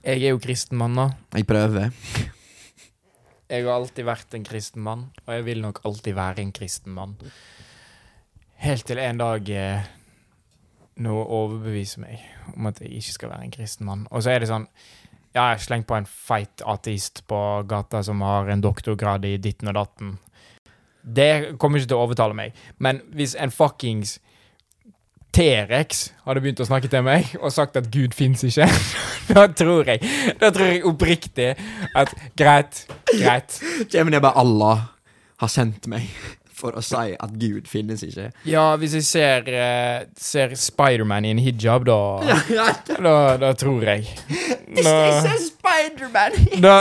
Jeg 0.04 0.20
er 0.20 0.34
jo 0.34 0.40
kristen 0.44 0.78
mann, 0.78 0.98
da. 1.00 1.10
Jeg 1.38 1.48
prøver. 1.48 1.92
Jeg 3.54 3.64
har 3.64 3.76
alltid 3.78 4.08
vært 4.08 4.36
en 4.36 4.44
kristen 4.48 4.84
mann, 4.84 5.06
og 5.28 5.34
jeg 5.38 5.46
vil 5.46 5.62
nok 5.64 5.80
alltid 5.88 6.16
være 6.18 6.44
en 6.44 6.52
kristen 6.56 6.96
mann. 6.96 7.16
Helt 8.64 8.86
til 8.88 9.00
en 9.00 9.20
dag 9.22 9.50
eh, 9.54 9.88
noe 11.04 11.24
overbeviser 11.24 12.04
meg 12.04 12.24
om 12.56 12.68
at 12.70 12.82
jeg 12.84 12.92
ikke 13.00 13.16
skal 13.16 13.32
være 13.34 13.48
en 13.48 13.54
kristen 13.56 13.88
mann. 13.88 14.06
Og 14.12 14.26
så 14.26 14.34
er 14.34 14.44
det 14.44 14.52
sånn 14.52 14.68
Ja, 15.34 15.48
jeg 15.50 15.58
har 15.58 15.64
slengt 15.66 15.88
på 15.90 15.98
en 15.98 16.06
feit 16.06 16.62
ateist 16.70 17.24
på 17.30 17.38
gata 17.70 18.04
som 18.06 18.22
har 18.22 18.52
en 18.54 18.62
doktorgrad 18.62 19.26
i 19.26 19.38
ditten 19.42 19.72
og 19.72 19.80
datten. 19.80 20.12
Det 21.02 21.58
kommer 21.60 21.82
ikke 21.82 21.90
til 21.90 21.98
å 21.98 22.06
overtale 22.06 22.38
meg. 22.38 22.60
Men 22.78 23.02
hvis 23.18 23.34
en 23.36 23.52
fuckings 23.52 24.20
T-rex 25.34 26.12
hadde 26.28 26.44
begynt 26.44 26.62
å 26.62 26.68
snakke 26.70 26.92
til 26.94 27.02
meg 27.06 27.32
og 27.40 27.50
sagt 27.56 27.80
at 27.80 27.90
Gud 27.94 28.14
fins 28.14 28.46
ikke, 28.46 28.68
da 29.34 29.48
tror 29.50 29.90
jeg 29.90 30.06
Da 30.38 30.52
tror 30.54 30.70
jeg 30.70 30.86
oppriktig 30.86 31.50
at 31.98 32.14
greit, 32.38 32.84
greit. 33.10 33.58
Kommer 33.90 34.14
det 34.14 34.22
bare 34.22 34.38
Allah 34.44 34.86
har 35.42 35.50
sendt 35.52 35.90
meg 35.90 36.14
for 36.64 36.80
å 36.80 36.84
si 36.84 37.14
at 37.20 37.34
Gud 37.42 37.68
finnes 37.70 38.02
ikke? 38.08 38.30
Ja, 38.48 38.70
hvis 38.80 38.96
jeg 38.96 39.04
ser, 39.10 39.50
uh, 39.52 40.06
ser 40.18 40.56
Spiderman 40.60 41.28
i 41.28 41.34
en 41.36 41.42
hijab, 41.44 41.84
da, 41.90 42.00
da, 43.04 43.16
da 43.44 43.54
tror 43.60 43.84
jeg. 43.92 44.08
Hvis 44.72 44.88
jeg 44.88 45.24
ser 45.28 45.40
Spiderman! 45.50 46.40
da 46.64 46.78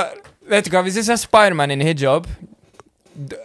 Vet 0.52 0.66
du 0.66 0.72
hva, 0.74 0.80
hvis 0.86 0.96
jeg 0.98 1.06
ser 1.06 1.18
Spiderman 1.22 1.70
i 1.70 1.76
en 1.78 1.84
hijab 1.86 2.26
da, 3.14 3.36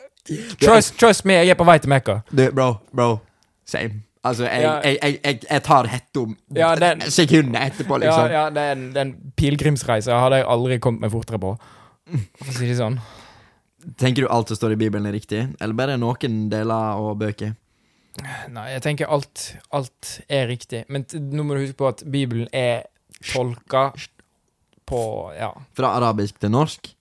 trust, 0.60 0.95
trust 1.00 1.26
me, 1.30 1.34
jeg 1.41 1.54
er 1.54 1.58
på 1.60 1.65
vei 1.67 1.78
til 1.84 1.91
Mekka. 1.93 2.19
Du, 2.32 2.43
bro, 2.56 2.71
bro. 2.95 3.10
Same. 3.69 4.02
Altså, 4.28 4.43
jeg, 4.47 4.62
Ja. 4.65 4.71
jeg, 4.84 4.97
jeg, 5.04 5.19
jeg, 5.23 5.39
jeg 5.50 5.63
tar 5.63 5.88
hetta 5.88 6.19
om 6.26 6.34
Ja, 6.58 6.71
den- 6.76 7.02
sekundet 7.13 7.62
etterpå, 7.69 8.00
liksom. 8.02 8.32
Ja, 8.34 8.41
ja, 8.43 8.50
den, 8.50 8.89
den 8.95 9.13
pilegrimsreisa 9.39 10.17
hadde 10.19 10.41
jeg 10.41 10.47
aldri 10.52 10.80
kommet 10.84 11.06
meg 11.06 11.13
fortere 11.13 11.39
på. 11.39 11.54
For 12.41 12.50
å 12.52 12.56
si 12.58 12.67
det 12.67 12.76
sånn. 12.80 12.97
Tenker 13.95 14.26
du 14.26 14.28
alt 14.28 14.52
som 14.52 14.58
står 14.60 14.76
i 14.76 14.80
Bibelen 14.82 15.08
er 15.08 15.15
riktig, 15.15 15.45
eller 15.62 15.78
bare 15.78 15.95
noen 16.00 16.50
deler 16.52 17.00
og 17.00 17.15
bøker? 17.21 17.54
Nei, 18.52 18.65
jeg 18.73 18.82
tenker 18.84 19.12
alt, 19.13 19.43
alt 19.71 20.17
er 20.28 20.47
riktig. 20.50 20.84
Men 20.91 21.06
nå 21.13 21.45
må 21.45 21.56
du 21.56 21.62
huske 21.62 21.78
på 21.78 21.88
at 21.91 22.04
Bibelen 22.10 22.50
er 22.52 22.88
tolka 23.32 23.91
på 24.88 25.02
Ja. 25.38 25.52
Fra 25.78 25.93
arabisk 26.00 26.39
til 26.41 26.52
norsk? 26.54 26.93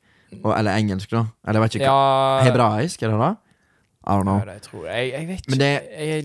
Og, 0.42 0.50
eller 0.52 0.76
engelsk, 0.76 1.10
da? 1.14 1.24
Eller 1.46 1.60
jeg 1.60 1.64
vet 1.64 1.76
ikke 1.78 1.88
ja 1.88 2.44
Hebraisk, 2.44 3.02
er 3.02 3.12
det 3.14 3.20
da? 3.20 3.32
I 4.06 4.14
don't 4.14 4.26
know. 4.26 4.38
Ja, 4.38 4.52
det 4.54 4.62
tror 4.62 4.84
jeg. 4.86 5.10
Jeg 5.12 5.26
vet 5.26 5.40
ikke. 5.40 5.50
Men 5.50 5.58
det, 5.62 5.70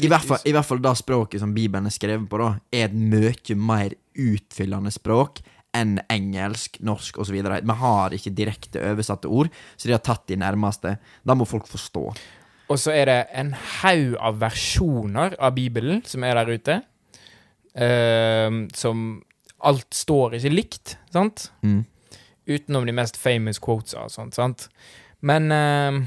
I 0.03 0.09
hvert, 0.09 0.25
fall, 0.27 0.43
I 0.45 0.53
hvert 0.53 0.67
fall 0.67 0.81
da 0.83 0.91
språket 0.97 1.41
som 1.41 1.53
Bibelen 1.55 1.89
er 1.89 1.93
skrevet 1.93 2.27
på, 2.29 2.37
da 2.41 2.49
er 2.73 2.89
et 2.89 2.93
mye 2.93 3.55
mer 3.57 3.95
utfyllende 4.21 4.91
språk 4.93 5.41
enn 5.73 5.99
engelsk, 6.11 6.79
norsk 6.83 7.17
osv. 7.23 7.37
Vi 7.37 7.75
har 7.81 8.15
ikke 8.17 8.33
direkte 8.35 8.81
oversatte 8.91 9.29
ord, 9.31 9.49
så 9.77 9.87
de 9.87 9.95
har 9.95 10.03
tatt 10.03 10.25
de 10.27 10.35
nærmeste. 10.41 10.97
Da 11.23 11.35
må 11.37 11.45
folk 11.47 11.67
forstå. 11.71 12.05
Og 12.71 12.79
så 12.79 12.91
er 12.95 13.05
det 13.09 13.19
en 13.35 13.53
haug 13.81 14.15
av 14.19 14.39
versjoner 14.39 15.35
av 15.39 15.55
Bibelen 15.55 16.03
som 16.07 16.23
er 16.23 16.35
der 16.39 16.51
ute. 16.55 16.81
uh, 17.75 18.67
som 18.75 19.21
Alt 19.61 19.93
står 19.93 20.33
ikke 20.39 20.49
likt, 20.49 20.95
sant? 21.13 21.51
Mm. 21.61 21.83
Utenom 22.49 22.87
de 22.89 22.93
mest 22.97 23.17
famous 23.21 23.59
quotes 23.61 23.93
og 23.93 24.09
sånt, 24.09 24.33
sant? 24.33 24.63
Men 25.21 25.51
uh, 25.53 25.99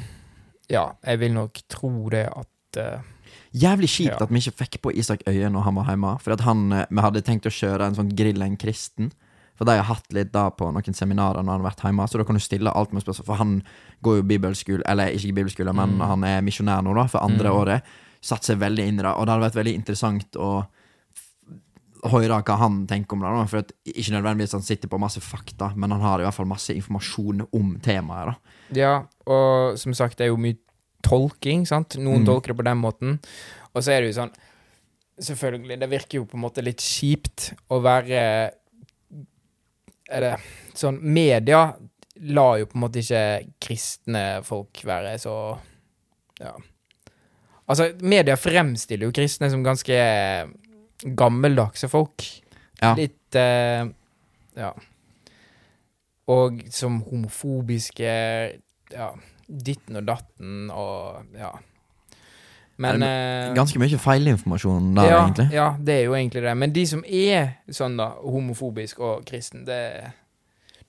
ja, 0.72 0.88
jeg 1.07 1.20
vil 1.22 1.37
nok 1.37 1.61
tro 1.70 1.92
det 2.11 2.24
at 2.33 2.81
uh, 2.83 3.11
Jævlig 3.55 3.87
kjipt 3.87 4.16
Ja. 4.16 4.24
at 4.24 4.33
vi 4.35 4.40
ikke 4.42 4.59
fikk 4.64 4.81
på 4.83 4.90
Isak 4.98 5.20
Øye 5.31 5.46
når 5.46 5.62
han 5.68 5.77
var 5.79 5.87
hjemme. 5.92 6.16
For 6.24 6.35
at 6.35 6.40
han, 6.42 6.64
vi 6.90 7.03
hadde 7.05 7.20
tenkt 7.22 7.46
å 7.46 7.53
kjøre 7.55 7.87
en 7.87 7.94
sånn 7.94 8.11
grill 8.18 8.42
en 8.42 8.57
kristen. 8.59 9.12
For 9.57 9.64
de 9.64 9.77
har 9.77 9.85
hatt 9.85 10.12
litt 10.12 10.33
da 10.33 10.49
på 10.51 10.67
noen 10.73 10.95
seminarer 10.95 11.43
når 11.45 11.53
han 11.53 11.61
har 11.62 11.71
vært 11.71 11.83
hjemme. 11.87 12.09
Så 12.11 12.19
da 12.19 12.25
kan 12.25 12.35
du 12.35 12.40
stille 12.40 12.73
alt 12.75 12.93
med 12.93 13.03
spørsmål. 13.05 13.27
For 13.27 13.35
han 13.37 13.62
går 14.03 14.17
jo 14.17 14.23
bibelskole, 14.23 14.83
eller 14.87 15.12
ikke 15.14 15.35
bibelskole, 15.35 15.73
men 15.75 15.97
Mm. 15.99 16.07
han 16.07 16.25
er 16.25 16.40
misjonær 16.43 16.83
nå, 16.83 16.95
da, 16.95 17.07
for 17.07 17.23
andre 17.23 17.49
Mm. 17.49 17.57
året. 17.61 17.83
Satt 18.21 18.43
seg 18.43 18.59
veldig 18.59 18.87
inn 18.88 18.99
i 18.99 19.03
det, 19.03 19.07
og 19.14 19.27
det 19.27 19.33
hadde 19.35 19.51
vært 19.53 19.64
veldig 19.64 19.75
interessant 19.75 20.33
å 20.37 20.67
høre 22.05 22.43
hva 22.45 22.57
han 22.61 22.87
tenker 22.87 23.17
om 23.17 23.21
det. 23.21 23.31
da 23.31 23.45
For 23.47 23.59
at 23.59 23.73
Ikke 23.87 24.12
nødvendigvis 24.12 24.53
han 24.53 24.62
sitter 24.62 24.88
på 24.88 24.99
masse 25.01 25.21
fakta, 25.21 25.75
men 25.77 25.90
han 25.90 26.01
har 26.01 26.21
i 26.21 26.25
hvert 26.25 26.35
fall 26.35 26.47
masse 26.47 26.75
informasjon 26.75 27.47
om 27.53 27.79
temaet. 27.81 28.27
da 28.27 28.35
Ja, 28.73 29.03
og 29.27 29.79
som 29.79 29.93
sagt, 29.95 30.17
det 30.19 30.25
er 30.27 30.29
jo 30.35 30.37
mye 30.37 30.57
tolking, 31.03 31.67
sant? 31.67 31.97
Noen 31.97 32.25
Mm. 32.25 32.27
tolker 32.27 32.49
det 32.49 32.57
på 32.57 32.64
den 32.64 32.79
måten. 32.81 33.21
Og 33.75 33.83
så 33.83 33.93
er 33.93 34.01
det 34.01 34.14
jo 34.14 34.23
sånn 34.23 34.33
Selvfølgelig, 35.17 35.79
det 35.79 35.88
virker 35.90 36.14
jo 36.14 36.25
på 36.25 36.35
en 36.35 36.40
måte 36.40 36.61
litt 36.64 36.79
kjipt 36.79 37.55
å 37.71 37.81
være 37.81 38.51
Er 40.11 40.21
det 40.25 40.35
sånn 40.77 40.99
Media 41.01 41.67
lar 42.31 42.59
jo 42.61 42.69
på 42.71 42.77
en 42.79 42.85
måte 42.85 43.01
ikke 43.03 43.23
kristne 43.62 44.25
folk 44.47 44.83
være 44.87 45.17
så 45.23 45.35
Ja. 46.40 46.55
Altså, 47.64 47.95
media 48.05 48.37
fremstiller 48.37 49.09
jo 49.09 49.14
kristne 49.17 49.49
som 49.51 49.62
ganske 49.64 49.95
gammeldagse 51.17 51.88
folk. 51.88 52.25
Ja. 52.83 52.95
Litt 52.99 53.35
eh, 53.38 53.87
Ja. 54.57 54.73
Og 56.29 56.62
som 56.73 57.03
homofobiske 57.09 58.12
Ja, 58.93 59.09
ditten 59.49 59.97
og 59.97 60.07
datten 60.07 60.71
og 60.71 61.25
Ja. 61.38 61.53
Men 62.82 63.02
eh, 63.06 63.52
Ganske 63.54 63.78
mye 63.78 63.98
feilinformasjon 64.02 64.94
der, 64.96 65.06
ja, 65.10 65.18
egentlig. 65.22 65.46
ja, 65.54 65.66
det 65.78 65.94
er 65.94 66.04
jo 66.08 66.14
egentlig 66.18 66.42
det. 66.42 66.54
Men 66.58 66.72
de 66.74 66.87
som 66.90 67.04
er 67.06 67.52
sånn, 67.70 67.94
da, 68.00 68.08
homofobisk 68.22 69.02
og 69.04 69.24
kristen, 69.28 69.62
det 69.68 70.10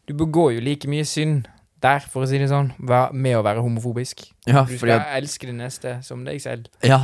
Du 0.07 0.13
begår 0.13 0.55
jo 0.55 0.63
like 0.65 0.89
mye 0.89 1.05
synd 1.05 1.47
der, 1.81 1.99
for 2.09 2.25
å 2.25 2.29
si 2.29 2.37
det 2.41 2.47
sånn, 2.49 2.71
med 2.79 3.37
å 3.37 3.43
være 3.45 3.61
homofobisk. 3.61 4.23
Ja, 4.47 4.63
Du 4.65 4.77
skal 4.77 4.95
jeg... 4.95 5.05
elske 5.19 5.49
din 5.49 5.61
neste 5.61 5.99
som 6.05 6.23
deg 6.25 6.41
selv. 6.41 6.69
Ja. 6.85 7.03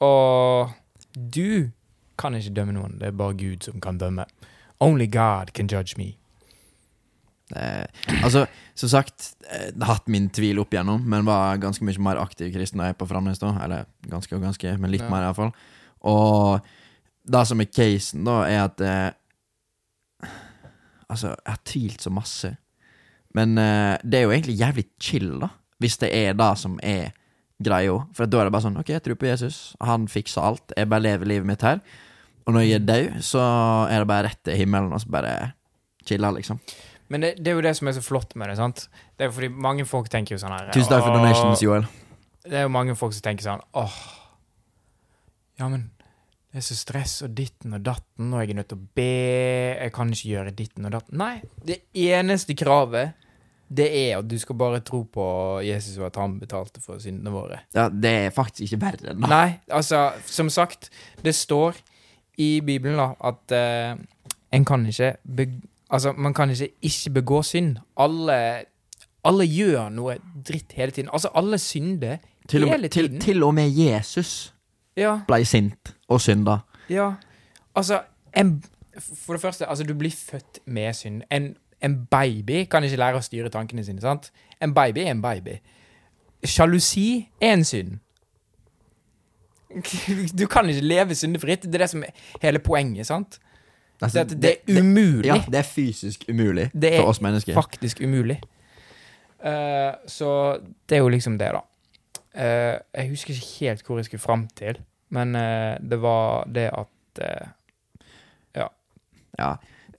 Og 0.00 0.70
du 1.12 1.70
kan 2.20 2.36
ikke 2.36 2.54
dømme 2.56 2.76
noen, 2.76 2.96
det 3.00 3.10
er 3.10 3.16
bare 3.16 3.36
Gud 3.36 3.64
som 3.64 3.80
kan 3.80 3.98
dømme. 4.00 4.24
Only 4.80 5.06
God 5.06 5.52
can 5.52 5.68
judge 5.68 5.98
me. 6.00 6.14
Eh, 7.56 7.86
altså, 8.22 8.44
som 8.78 8.88
sagt, 8.92 9.32
eh, 9.50 9.70
jeg 9.70 9.80
har 9.82 9.94
hatt 9.96 10.08
min 10.08 10.28
tvil 10.30 10.60
opp 10.62 10.70
igjennom, 10.74 11.02
men 11.04 11.24
var 11.26 11.56
ganske 11.62 11.84
mye 11.84 11.98
mer 12.02 12.20
aktiv 12.22 12.52
kristen 12.54 12.78
da 12.78 12.90
jeg 12.90 12.94
er 12.96 13.00
på 13.00 13.08
Framnes. 13.10 13.38
da 13.42 13.54
Eller 13.64 13.86
ganske 14.08 14.36
og 14.36 14.42
ganske, 14.42 14.76
men 14.78 14.90
litt 14.90 15.02
Ja. 15.02 15.10
mer 15.10 15.26
iallfall. 15.28 15.52
Og 16.02 16.60
det 17.30 17.46
som 17.46 17.60
er 17.60 17.66
casen, 17.66 18.24
da, 18.24 18.42
er 18.48 18.64
at 18.64 18.80
eh, 18.80 19.10
Altså, 21.10 21.32
jeg 21.34 21.50
har 21.50 21.62
tvilt 21.66 22.02
så 22.04 22.10
masse. 22.14 22.52
Men 23.34 23.58
eh, 23.58 23.96
det 24.06 24.20
er 24.20 24.22
jo 24.28 24.30
egentlig 24.34 24.58
jævlig 24.60 24.84
chill, 25.02 25.32
da, 25.42 25.48
hvis 25.82 25.96
det 25.98 26.10
er 26.14 26.36
det 26.38 26.50
som 26.60 26.76
er 26.86 27.10
greia. 27.62 27.96
For 28.14 28.26
da 28.30 28.40
er 28.40 28.44
det 28.48 28.52
bare 28.54 28.62
sånn 28.68 28.78
OK, 28.78 28.92
jeg 28.94 29.02
tror 29.02 29.18
på 29.18 29.26
Jesus, 29.26 29.58
han 29.82 30.06
fikser 30.10 30.44
alt, 30.46 30.74
jeg 30.76 30.88
bare 30.90 31.02
lever 31.08 31.26
livet 31.26 31.46
mitt 31.50 31.64
her. 31.66 31.80
Og 32.46 32.54
når 32.54 32.64
jeg 32.64 32.78
er 32.78 32.86
død, 32.86 33.18
så 33.26 33.42
er 33.90 33.98
det 34.04 34.08
bare 34.10 34.28
rett 34.30 34.40
til 34.46 34.56
himmelen, 34.62 34.92
og 34.94 35.02
så 35.02 35.10
bare 35.12 35.34
chiller, 36.06 36.32
liksom. 36.38 36.60
Men 37.10 37.24
det, 37.24 37.32
det 37.42 37.52
er 37.52 37.58
jo 37.58 37.64
det 37.66 37.74
som 37.78 37.90
er 37.90 37.96
så 37.96 38.02
flott 38.04 38.36
med 38.38 38.52
det. 38.52 38.56
sant? 38.60 38.86
Det 39.18 39.26
er 39.26 39.30
jo 39.30 39.36
fordi 39.36 39.50
mange 39.66 39.86
folk 39.88 40.10
tenker 40.12 40.36
jo 40.36 40.42
sånn 40.42 40.54
her 40.54 40.70
Tusen 40.74 40.92
takk 40.92 41.06
for 41.06 41.18
donations, 41.18 41.62
Joel. 41.64 41.88
Det 42.46 42.60
er 42.60 42.68
jo 42.68 42.72
mange 42.72 42.94
folk 42.96 43.12
som 43.16 43.24
tenker 43.26 43.44
sånn 43.44 43.64
åh, 43.76 43.96
ja, 45.60 45.68
men 45.68 45.90
det 46.50 46.62
er 46.62 46.66
så 46.66 46.74
stress 46.74 47.20
og 47.26 47.34
ditten 47.38 47.76
og 47.76 47.82
datten, 47.86 48.30
og 48.32 48.40
jeg 48.42 48.50
er 48.50 48.58
nødt 48.58 48.70
til 48.72 48.78
å 48.80 48.86
be, 48.98 49.10
jeg 49.76 49.92
kan 49.94 50.08
ikke 50.10 50.30
gjøre 50.32 50.54
ditten 50.58 50.88
og 50.88 50.94
datten. 50.96 51.20
Nei, 51.20 51.34
det 51.66 51.76
eneste 51.94 52.56
kravet, 52.58 53.12
det 53.70 53.86
er 53.86 54.16
at 54.16 54.26
du 54.26 54.34
skal 54.42 54.58
bare 54.58 54.80
tro 54.82 55.04
på 55.06 55.24
Jesus 55.62 56.00
og 56.00 56.08
at 56.08 56.18
han 56.18 56.40
betalte 56.40 56.82
for 56.82 56.98
syndene 57.02 57.30
våre. 57.30 57.60
Ja, 57.76 57.86
det 57.86 58.14
er 58.24 58.34
faktisk 58.34 58.66
ikke 58.66 58.80
verre 58.82 59.12
enn 59.12 59.22
det. 59.22 59.30
Nei, 59.30 59.60
altså, 59.70 60.08
som 60.26 60.50
sagt, 60.50 60.90
det 61.22 61.36
står 61.38 61.78
i 62.42 62.56
Bibelen 62.66 62.98
da, 62.98 63.12
at 63.30 63.54
uh, 63.54 64.26
en 64.50 64.66
kan 64.66 64.86
ikke 64.90 65.12
Altså, 65.90 66.12
man 66.12 66.34
kan 66.34 66.50
ikke 66.50 66.68
ikke 66.82 67.10
begå 67.10 67.42
synd. 67.42 67.76
Alle, 67.98 68.64
alle 69.24 69.46
gjør 69.46 69.88
noe 69.90 70.14
dritt 70.48 70.72
hele 70.72 70.90
tiden. 70.92 71.10
Altså, 71.12 71.28
alle 71.34 71.58
synder 71.58 72.16
Til 72.48 72.64
hele 72.64 72.78
med, 72.78 72.88
til, 72.90 73.08
tiden. 73.08 73.20
til 73.20 73.42
og 73.42 73.54
med 73.54 73.70
Jesus 73.76 74.54
Ja, 74.96 75.20
ble 75.28 75.44
sint 75.44 75.94
og 76.08 76.20
synda. 76.20 76.58
ja. 76.88 77.12
Altså, 77.74 78.00
en, 78.36 78.62
for 79.24 79.32
det 79.32 79.40
første, 79.42 79.66
altså, 79.66 79.84
du 79.84 79.94
blir 79.94 80.10
født 80.10 80.58
med 80.66 80.92
synd. 80.94 81.22
En, 81.30 81.56
en 81.82 82.06
baby 82.10 82.64
kan 82.70 82.84
ikke 82.84 82.96
lære 82.96 83.16
å 83.18 83.22
styre 83.22 83.48
tankene 83.50 83.84
sine, 83.84 84.00
sant? 84.02 84.32
En 84.62 84.74
baby 84.74 84.98
er 85.06 85.10
en 85.14 85.22
baby. 85.22 85.58
Sjalusi 86.44 87.28
er 87.40 87.52
en 87.52 87.64
synd. 87.64 87.98
Du 90.38 90.46
kan 90.46 90.68
ikke 90.68 90.80
leve 90.82 91.14
syndefritt. 91.14 91.62
Det 91.62 91.74
er 91.74 91.78
det 91.84 91.90
som 91.90 92.02
er 92.02 92.10
hele 92.42 92.58
poenget, 92.58 93.06
sant? 93.06 93.38
Det, 94.00 94.06
Altså, 94.06 94.24
det, 94.24 94.42
det 94.42 94.50
er 94.50 94.80
umulig. 94.80 95.26
Ja, 95.26 95.34
det 95.46 95.58
er 95.58 95.62
fysisk 95.62 96.24
umulig 96.28 96.70
Det 96.72 96.94
er 96.94 97.02
for 97.02 97.12
oss 97.12 97.20
mennesker. 97.20 97.54
Faktisk 97.54 98.00
umulig. 98.00 98.40
Uh, 99.44 99.92
så 100.08 100.58
det 100.88 100.96
er 100.96 101.02
jo 101.04 101.08
liksom 101.08 101.36
det, 101.38 101.50
da. 101.52 101.60
Uh, 102.32 102.80
jeg 102.94 103.10
husker 103.10 103.34
ikke 103.34 103.46
helt 103.60 103.86
hvor 103.86 103.98
jeg 103.98 104.04
skulle 104.08 104.20
fram 104.20 104.48
til. 104.56 104.80
Men 105.10 105.36
uh, 105.36 105.76
det 105.90 106.00
var 106.00 106.48
det 106.48 106.70
at 106.72 107.24
Ja. 108.56 108.66
Ja. 109.38 109.54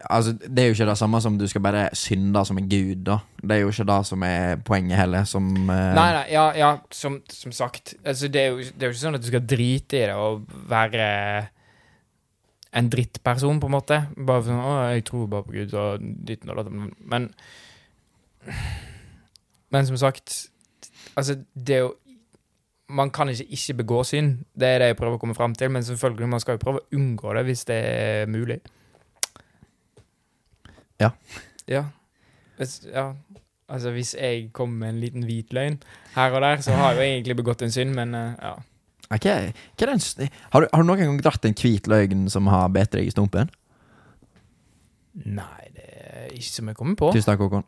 Altså, 0.10 0.34
det 0.34 0.60
er 0.60 0.66
jo 0.72 0.74
ikke 0.74 0.86
det 0.90 0.98
samme 0.98 1.22
som 1.22 1.38
du 1.38 1.48
skal 1.48 1.62
bare 1.62 1.90
synde 1.94 2.46
som 2.46 2.58
en 2.58 2.70
gud, 2.70 3.04
da. 3.06 3.20
Det 3.42 3.52
er 3.52 3.62
jo 3.62 3.70
ikke 3.70 3.84
det 3.84 4.06
som 4.08 4.24
er 4.24 4.56
poenget 4.66 4.98
heller, 4.98 5.24
som 5.24 5.52
uh... 5.70 5.76
Nei, 5.94 6.12
nei, 6.16 6.26
ja, 6.32 6.46
ja 6.58 6.76
som, 6.92 7.22
som 7.30 7.52
sagt. 7.52 7.94
Altså, 8.06 8.28
det, 8.28 8.42
er 8.42 8.48
jo, 8.48 8.58
det 8.58 8.82
er 8.82 8.90
jo 8.90 8.96
ikke 8.96 9.04
sånn 9.04 9.20
at 9.20 9.22
du 9.22 9.30
skal 9.30 9.46
drite 9.46 10.00
i 10.00 10.06
det 10.10 10.16
og 10.18 10.42
være 10.70 11.06
en 12.74 12.90
drittperson, 12.90 13.60
på 13.60 13.68
en 13.68 13.76
måte. 13.76 13.98
Bare 14.16 14.44
sånn 14.44 14.62
'Å, 14.62 14.94
jeg 14.94 15.06
tror 15.06 15.28
bare 15.28 15.44
på 15.44 15.52
Gud', 15.52 15.74
og 15.74 16.00
ditt 16.28 16.48
og 16.48 16.56
datt. 16.56 16.72
Men 17.00 17.34
Men 19.72 19.86
som 19.86 19.98
sagt, 19.98 20.50
altså, 21.16 21.44
det 21.56 21.76
er 21.76 21.80
jo 21.80 21.96
Man 22.90 23.10
kan 23.10 23.30
ikke 23.30 23.46
ikke 23.48 23.74
begå 23.74 24.04
synd. 24.04 24.46
Det 24.60 24.68
er 24.68 24.80
det 24.80 24.88
jeg 24.88 24.96
prøver 24.98 25.16
å 25.16 25.20
komme 25.20 25.36
fram 25.36 25.54
til, 25.56 25.70
men 25.72 25.84
selvfølgelig, 25.84 26.28
man 26.30 26.40
skal 26.40 26.58
jo 26.58 26.58
prøve 26.58 26.80
å 26.80 26.96
unngå 26.98 27.34
det 27.38 27.46
hvis 27.46 27.64
det 27.66 27.78
er 27.86 28.26
mulig. 28.26 28.60
Ja. 31.00 31.10
Ja. 31.68 31.86
Hvis, 32.58 32.82
ja. 32.94 33.14
Altså, 33.70 33.92
hvis 33.92 34.14
jeg 34.20 34.50
kommer 34.54 34.78
med 34.78 34.90
en 34.90 35.00
liten 35.00 35.24
hvit 35.24 35.54
løgn 35.54 35.80
her 36.16 36.32
og 36.36 36.42
der, 36.42 36.58
så 36.62 36.72
har 36.76 36.92
jeg 36.92 36.98
jo 36.98 37.08
egentlig 37.16 37.36
begått 37.40 37.62
en 37.62 37.72
synd, 37.72 37.94
men 37.96 38.14
eh, 38.16 38.34
ja. 38.42 38.54
Ok, 39.12 39.28
hva 39.28 39.88
den, 39.90 40.00
har, 40.54 40.64
du, 40.64 40.68
har 40.72 40.84
du 40.84 40.88
noen 40.88 41.02
gang 41.02 41.18
dratt 41.20 41.46
en 41.48 41.58
hvit 41.58 41.88
løgn 41.92 42.30
som 42.32 42.48
har 42.52 42.70
bitt 42.72 42.94
deg 42.96 43.10
i 43.10 43.12
stumpen? 43.12 43.52
Nei, 45.26 45.66
det 45.76 45.88
er 45.92 46.30
ikke 46.32 46.54
som 46.54 46.70
jeg 46.72 46.78
kommer 46.80 46.96
på. 47.00 47.10
Tusen 47.12 47.28
takk, 47.28 47.44
Håkon. 47.44 47.66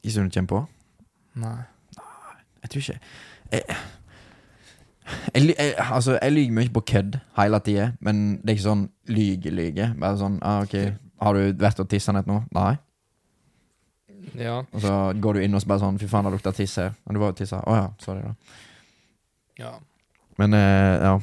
Ikke 0.00 0.14
som 0.14 0.28
du 0.28 0.36
kommer 0.36 0.52
på? 0.52 0.60
Nei. 1.42 1.58
Jeg 2.60 2.70
tror 2.70 2.82
ikke 2.84 3.00
Jeg, 3.50 3.62
jeg, 5.34 5.54
jeg, 5.58 5.74
altså, 5.80 6.18
jeg 6.22 6.32
lyver 6.32 6.54
mye 6.60 6.72
på 6.74 6.82
kødd 6.86 7.18
hele 7.38 7.60
tida, 7.66 7.88
men 8.00 8.36
det 8.38 8.52
er 8.52 8.58
ikke 8.58 8.68
sånn 8.68 8.84
lyge-lyge. 9.10 9.88
Bare 9.98 10.20
sånn 10.20 10.38
ah, 10.46 10.62
OK, 10.62 10.76
har 11.24 11.34
du 11.34 11.64
vært 11.64 11.82
og 11.82 11.90
tissa 11.90 12.14
nett 12.14 12.30
nå? 12.30 12.38
Nei. 12.54 12.76
Ja. 14.38 14.60
Og 14.70 14.84
så 14.84 14.94
går 15.18 15.36
du 15.36 15.44
inn 15.44 15.56
og 15.56 15.64
så 15.64 15.70
bare 15.72 15.82
sånn 15.82 15.98
Fy 15.98 16.06
faen, 16.06 16.28
det 16.28 16.36
lukter 16.36 16.54
tiss 16.54 16.76
her. 16.78 16.92
Og 17.08 17.16
du 17.16 17.22
var 17.22 17.32
jo 17.32 17.40
tissa. 17.40 17.58
Å 17.66 17.78
ja, 17.80 17.88
sorry, 18.04 18.22
da. 18.22 18.60
Ja. 19.60 19.74
Men 20.40 20.56
eh, 20.56 21.04
ja. 21.04 21.14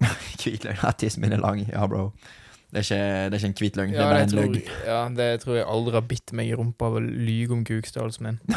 Hvit 0.40 0.64
løgn. 0.64 0.78
Ja, 0.82 0.90
tissen 0.98 1.22
min 1.24 1.32
er 1.36 1.42
lang. 1.42 1.60
Ja, 1.68 1.86
bro. 1.86 2.10
Det 2.70 2.78
er 2.78 2.84
ikke, 2.86 3.30
det 3.30 3.34
er 3.34 3.38
ikke 3.40 3.48
en 3.50 3.56
hvit 3.58 3.76
løgn, 3.80 3.92
det 3.96 4.00
er 4.00 4.10
bare 4.12 4.22
en 4.22 4.30
tror, 4.30 4.44
løgn. 4.46 4.68
ja, 4.86 4.98
det 5.18 5.26
tror 5.42 5.56
jeg 5.58 5.64
aldri 5.66 5.94
har 5.96 6.04
bitt 6.06 6.30
meg 6.38 6.52
i 6.52 6.54
rumpa 6.54 6.86
av 6.86 6.94
å 7.00 7.02
lyge 7.02 7.50
om 7.56 7.64
kukstørrelsen 7.66 8.28
min. 8.28 8.38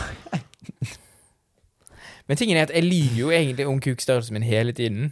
Men 2.30 2.38
tingen 2.40 2.58
er 2.60 2.68
at 2.68 2.74
jeg 2.76 2.86
lyver 2.86 3.18
jo 3.18 3.32
egentlig 3.34 3.66
om 3.68 3.80
kukstørrelsen 3.84 4.38
min 4.38 4.46
hele 4.48 4.72
tiden. 4.78 5.10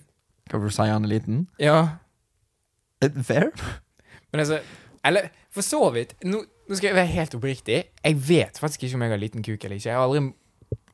Hva 0.51 0.59
vil 0.61 0.69
du 0.69 0.75
si, 0.75 0.85
han 0.87 1.07
er 1.07 1.11
liten? 1.15 1.37
Ja, 1.61 1.79
Eh, 3.01 3.09
Fair? 3.25 3.47
men 4.31 4.39
altså 4.43 4.59
Eller 5.03 5.31
for 5.49 5.61
så 5.65 5.79
vidt. 5.89 6.11
Nå, 6.23 6.43
nå 6.69 6.75
skal 6.77 6.91
jeg 6.91 6.95
være 6.99 7.09
helt 7.09 7.33
oppriktig. 7.35 7.79
Jeg 8.05 8.17
vet 8.27 8.59
faktisk 8.61 8.83
ikke 8.85 8.95
om 8.99 9.03
jeg 9.07 9.11
har 9.15 9.21
liten 9.23 9.41
kuk 9.43 9.63
eller 9.65 9.75
ikke. 9.79 9.89
Jeg 9.89 9.97
har 9.97 10.03
aldri 10.05 10.21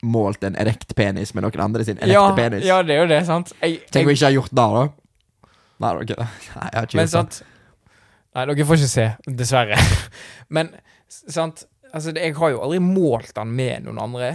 Målt 0.08 0.44
en 0.48 0.56
erekt 0.60 0.96
penis 0.96 1.34
med 1.36 1.44
noen 1.44 1.62
andre 1.68 1.84
sin 1.88 1.98
erekte 1.98 2.14
ja, 2.16 2.36
penis. 2.38 2.64
ja, 2.68 2.78
det 2.86 2.94
er 2.96 3.00
jo 3.02 3.08
det, 3.12 3.22
sant? 3.28 3.48
Jeg, 3.62 3.70
Tenk 3.92 4.04
om 4.08 4.12
jeg, 4.14 4.16
jeg 4.16 4.18
ikke 4.18 4.30
har 4.30 4.36
gjort 4.38 4.54
det, 4.54 4.68
da. 4.76 4.82
Nei, 5.84 5.92
ok. 6.04 6.12
Nei, 6.18 6.68
jeg 6.72 6.78
har 6.78 6.84
ikke 6.90 6.98
men 7.00 7.02
gjort 7.02 7.02
det. 7.02 7.06
sant 7.16 7.34
Nei, 8.38 8.44
dere 8.46 8.66
får 8.70 8.78
ikke 8.78 8.92
se, 8.92 9.06
dessverre. 9.40 9.78
Men 10.54 10.66
sant 11.08 11.58
Altså, 11.96 12.10
jeg 12.12 12.36
har 12.36 12.50
jo 12.52 12.58
aldri 12.66 12.80
målt 12.84 13.32
den 13.36 13.48
med 13.56 13.84
noen 13.86 14.00
andre. 14.04 14.30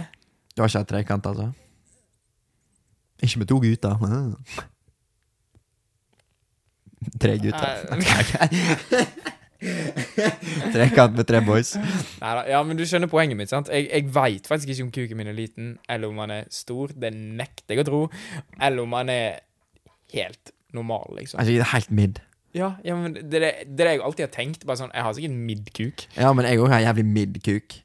Du 0.55 0.61
har 0.63 0.69
ikke 0.71 0.79
hatt 0.81 0.89
trekant, 0.89 1.25
altså? 1.29 1.45
Ikke 3.21 3.39
med 3.43 3.49
to 3.51 3.57
gutter. 3.61 3.93
Tre 7.21 7.33
gutter. 7.37 7.69
Trekant 10.73 11.15
med 11.17 11.27
tre 11.29 11.41
boys. 11.45 11.73
Neida, 12.21 12.43
ja, 12.51 12.59
men 12.65 12.79
du 12.79 12.83
skjønner 12.87 13.11
poenget 13.11 13.39
mitt, 13.39 13.51
sant? 13.51 13.71
Jeg, 13.73 13.87
jeg 13.89 14.09
veit 14.15 14.49
faktisk 14.49 14.73
ikke 14.73 14.87
om 14.87 14.91
kuken 14.97 15.19
min 15.21 15.31
er 15.31 15.37
liten, 15.37 15.71
eller 15.91 16.11
om 16.11 16.21
han 16.23 16.35
er 16.41 16.51
stor. 16.53 16.93
Det 16.95 17.13
nekter 17.13 17.75
jeg 17.75 17.85
å 17.85 17.87
tro. 17.89 18.03
Eller 18.59 18.83
om 18.83 18.95
han 18.97 19.11
er 19.13 19.41
helt 20.13 20.53
normal, 20.73 21.17
liksom. 21.19 21.41
Altså, 21.41 21.71
helt 21.73 21.91
midd. 21.93 22.21
Ja, 22.53 22.75
ja 22.85 22.95
men 22.97 23.15
det 23.17 23.39
er 23.39 23.45
det, 23.47 23.53
det 23.77 23.87
jeg 23.89 24.03
alltid 24.05 24.27
har 24.27 24.33
tenkt. 24.33 24.67
Bare 24.69 24.81
sånn, 24.83 24.93
Jeg 24.93 25.07
har 25.07 25.15
sikkert 25.17 25.39
midd-kuk. 25.49 26.05
Ja, 26.17 26.33
men 26.37 26.47
jeg 26.49 26.61
òg 26.61 26.73
har 26.73 26.85
jævlig 26.85 27.05
midd-kuk. 27.09 27.79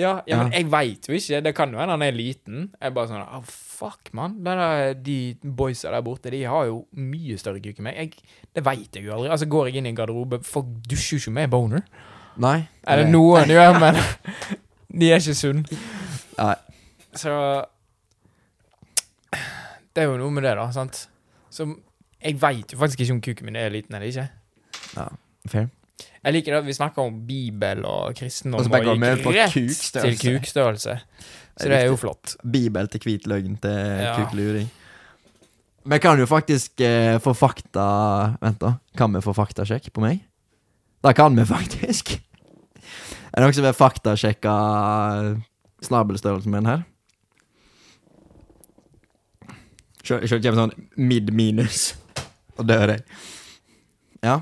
Ja, 0.00 0.22
ja, 0.26 0.38
men 0.42 0.52
jeg 0.54 0.70
veit 0.72 1.08
jo 1.08 1.14
ikke. 1.16 1.40
Det 1.44 1.52
kan 1.56 1.72
jo 1.74 1.78
hende 1.80 1.92
han 1.96 2.02
er 2.06 2.14
liten. 2.16 2.62
Jeg 2.80 2.88
er 2.88 2.94
bare 2.96 3.10
sånn 3.10 3.22
oh, 3.22 3.42
Fuck, 3.44 4.12
mann. 4.16 4.38
De 5.04 5.16
boysa 5.42 5.90
der 5.92 6.04
borte, 6.06 6.30
de 6.32 6.44
har 6.48 6.68
jo 6.68 6.84
mye 6.96 7.36
større 7.40 7.60
kuk 7.60 7.80
enn 7.80 7.88
meg. 7.88 7.98
Jeg, 7.98 8.38
det 8.56 8.64
veit 8.64 8.96
jeg 8.96 9.04
jo 9.08 9.16
aldri. 9.16 9.30
Altså, 9.34 9.48
Går 9.52 9.68
jeg 9.68 9.80
inn 9.82 9.88
i 9.90 9.92
en 9.92 9.98
garderobe 9.98 10.38
Folk 10.46 10.70
dusjer 10.88 11.18
jo 11.18 11.22
ikke 11.26 11.34
med 11.40 11.50
boner. 11.52 11.82
Nei. 12.40 12.62
Eller 12.86 13.04
det- 13.04 13.12
noen 13.12 13.50
gjør, 13.52 13.78
men 13.82 13.98
de 15.02 15.10
er 15.12 15.20
ikke 15.20 15.34
sunne. 15.36 15.80
Nei. 16.38 16.54
Så 17.20 17.32
Det 19.92 20.00
er 20.04 20.08
jo 20.08 20.16
noe 20.16 20.32
med 20.32 20.46
det, 20.46 20.54
da. 20.56 20.70
sant? 20.72 21.06
Så 21.52 21.66
jeg 22.22 22.38
veit 22.40 22.72
jo 22.72 22.78
faktisk 22.80 23.02
ikke 23.04 23.12
om 23.18 23.20
kuken 23.20 23.48
min 23.50 23.58
er 23.60 23.68
liten 23.74 23.94
eller 23.98 24.08
ikke. 24.08 24.28
Ja, 24.96 25.08
Fair. 25.52 25.68
Jeg 26.22 26.34
liker 26.36 26.54
det 26.54 26.58
at 26.62 26.66
vi 26.68 26.74
snakker 26.76 27.02
om 27.02 27.16
Bibel 27.26 27.80
og 27.88 28.12
kristendom 28.14 28.60
Og 28.60 28.66
så 28.68 28.70
vi 28.70 28.80
gikk 28.86 29.26
rett 29.34 29.54
kukstørrelse. 29.56 30.20
til 30.22 30.36
kukstørrelse. 30.38 30.94
Så 31.58 31.68
Det 31.68 31.78
er 31.80 31.86
jo 31.90 31.96
flott. 31.98 32.36
Bibel 32.46 32.88
til 32.88 33.00
hvit 33.00 33.26
løgn 33.26 33.56
til 33.60 33.70
Ja. 34.02 34.14
kukluring. 34.16 34.70
Vi 35.84 35.98
kan 35.98 36.18
jo 36.18 36.26
faktisk 36.26 36.80
eh, 36.80 37.18
få 37.18 37.34
fakta 37.34 38.36
Vent, 38.40 38.60
da. 38.60 38.76
Kan 38.96 39.12
vi 39.12 39.20
få 39.20 39.34
faktasjekk 39.34 39.90
på 39.92 40.00
meg? 40.00 40.20
Det 41.02 41.16
kan 41.16 41.34
vi 41.34 41.44
faktisk. 41.56 42.14
Er 43.32 43.40
det 43.40 43.42
noen 43.42 43.54
som 43.56 43.64
vil 43.64 43.72
faktasjekke 43.74 44.54
snabelstørrelsen 45.82 46.50
min 46.54 46.66
her? 46.66 46.84
Se 50.04 50.18
det 50.18 50.30
kommer 50.42 50.58
sånn 50.66 50.88
mid-minus, 50.98 51.94
og 52.58 52.66
dør 52.66 52.90
jeg. 52.96 53.04
Ja. 54.22 54.40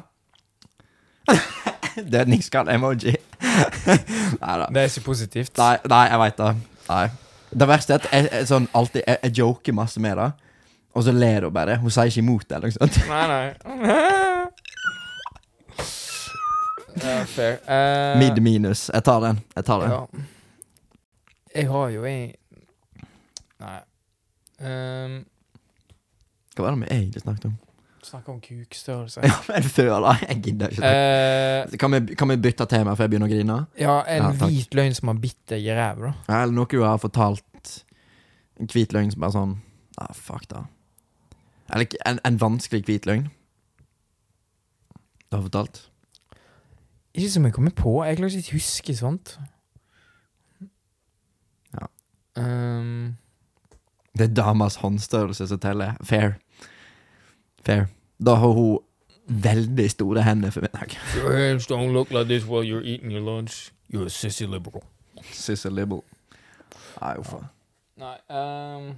Dødningsskall-emoji. 2.07 3.17
Nei 4.43 4.55
da. 4.63 4.69
Det 4.71 4.83
er 4.83 4.93
ikke 4.93 5.07
positivt. 5.09 5.57
Nei, 5.59 5.75
nei, 5.91 6.05
jeg 6.11 6.23
veit 6.23 6.39
det. 6.41 6.53
Nei. 6.89 7.05
Det 7.51 7.69
verste 7.69 7.97
er 7.97 8.01
at 8.03 8.09
jeg, 8.13 8.29
jeg, 8.31 8.49
sånn, 8.51 8.69
alltid, 8.79 9.03
jeg, 9.07 9.21
jeg 9.27 9.37
joker 9.41 9.75
masse 9.75 10.03
med 10.03 10.21
det, 10.21 10.29
og 10.95 11.07
så 11.07 11.15
ler 11.15 11.47
hun 11.49 11.55
bare. 11.55 11.79
Hun 11.83 11.93
sier 11.95 12.11
ikke 12.11 12.23
imot 12.23 12.47
det. 12.47 12.59
eller 12.59 12.71
noe 12.71 12.79
sånt. 12.79 13.01
Nei, 13.11 13.25
nei. 13.31 13.47
Uh, 17.01 17.25
fair. 17.25 17.61
Uh, 17.65 18.19
Mid 18.19 18.41
minus. 18.43 18.91
Jeg 18.93 19.05
tar 19.07 19.21
den. 19.23 19.39
Jeg 19.57 19.65
tar 19.65 19.81
den. 19.81 19.93
Ja. 19.95 20.25
Jeg 21.55 21.69
har 21.71 21.89
jo 21.95 22.05
en 22.05 22.33
Nei. 23.61 23.79
Um, 24.61 25.15
Hva 26.57 26.65
var 26.67 26.75
det 26.75 26.81
vi 26.83 26.89
egentlig 26.97 27.23
snakket 27.23 27.47
om? 27.51 27.55
Snakke 28.11 28.33
om 28.33 28.41
kukstørrelse. 28.43 29.23
Ja, 29.31 29.37
men 29.49 29.63
før, 29.71 29.93
da. 30.05 30.13
Jeg 30.27 30.41
gidder 30.45 30.73
ikke. 30.75 30.91
Eh, 30.91 31.77
Kan 31.79 31.93
vi, 31.95 32.15
kan 32.19 32.29
vi 32.33 32.37
bytte 32.49 32.67
tema 32.71 32.95
før 32.99 33.07
jeg 33.07 33.13
begynner 33.15 33.31
å 33.31 33.33
grine? 33.33 33.59
ja, 33.79 33.97
en 34.11 34.25
Ja, 34.27 34.47
hvit 34.51 34.75
løgn 34.75 34.95
som 34.99 35.13
har 35.13 35.21
bitt 35.23 35.39
deg 35.53 35.67
i 35.69 35.75
ræva, 35.77 36.11
da. 36.11 36.41
Eller 36.43 36.57
noe 36.57 36.67
du 36.73 36.81
har 36.83 36.99
fortalt 37.03 37.77
En 38.61 38.69
hvit 38.73 38.93
løgn 38.93 39.13
som 39.15 39.23
bare 39.23 39.35
sånn 39.37 39.53
ah, 40.03 40.11
Fuck 40.17 40.49
da. 40.51 40.65
Eller 41.71 41.87
en, 42.05 42.19
en 42.27 42.41
vanskelig 42.43 42.83
hvit 42.89 43.07
løgn. 43.07 43.29
Du 45.31 45.37
har 45.39 45.45
fortalt? 45.47 45.85
Ikke 47.15 47.31
som 47.31 47.47
jeg 47.47 47.55
kommer 47.55 47.71
på. 47.79 47.93
Jeg 48.07 48.19
klarer 48.19 48.37
ikke 48.41 48.57
å 48.57 48.59
huske 48.59 48.95
sånt. 48.99 49.37
Ja. 51.79 51.87
Um, 52.43 53.17
Det 54.19 54.27
er 54.27 54.35
damas 54.35 54.81
håndstørrelse 54.83 55.47
som 55.51 55.61
teller. 55.63 55.95
Fair. 56.03 56.35
Fair. 57.67 57.87
Da 58.27 58.35
har 58.35 58.53
hun 58.53 58.79
veldig 59.31 59.91
store 59.91 60.23
hender 60.23 60.51
for 60.51 60.61
middag. 60.61 60.97
Your 61.17 61.37
hands 61.37 61.67
don't 61.67 61.93
look 61.93 62.11
like 62.11 62.27
this 62.29 62.45
while 62.45 62.65
you're 62.65 62.85
eating 62.85 63.11
your 63.11 63.23
lunch. 63.23 63.73
You're 63.89 64.07
a 64.07 64.11
sissy 64.11 64.47
liberal. 64.47 64.85
Sissy 65.33 65.71
liberal. 65.71 66.05
Nei, 67.01 67.15
uff. 67.19 67.35
a. 67.35 67.47
Nei 68.01 68.17
um, 68.29 68.91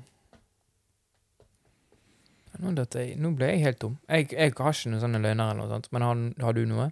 nå, 2.63 2.85
jeg, 2.95 3.17
nå 3.19 3.31
ble 3.35 3.49
jeg 3.51 3.63
helt 3.65 3.81
tom. 3.83 3.97
Jeg, 4.09 4.29
jeg 4.33 4.53
har 4.59 4.75
ikke 4.75 4.93
noen 4.93 5.03
sånne 5.03 5.21
løgner 5.23 5.51
eller 5.51 5.63
noe 5.63 5.71
sånt. 5.71 5.89
Men 5.95 6.05
har, 6.07 6.21
har 6.45 6.57
du 6.57 6.63
noe? 6.69 6.91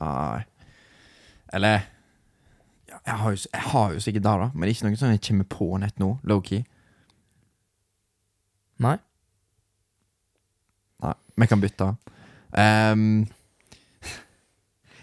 Nei. 0.00 0.42
Eller 1.52 1.78
ja, 2.88 2.98
jeg, 3.06 3.16
har 3.22 3.30
jo, 3.30 3.40
jeg 3.52 3.64
har 3.72 3.94
jo 3.94 4.02
sikkert 4.04 4.26
det, 4.26 4.34
da. 4.42 4.50
Men 4.52 4.64
det 4.64 4.68
er 4.68 4.76
ikke 4.76 4.88
noe 4.90 5.00
sånn 5.00 5.14
jeg 5.16 5.24
kommer 5.28 5.48
på 5.56 5.70
nett 5.80 6.02
nå. 6.02 6.10
Low-key. 6.28 6.64
Nei? 8.82 8.96
Nei, 11.02 11.14
vi 11.36 11.48
kan 11.50 11.62
bytte. 11.62 11.92
Um, 12.52 13.24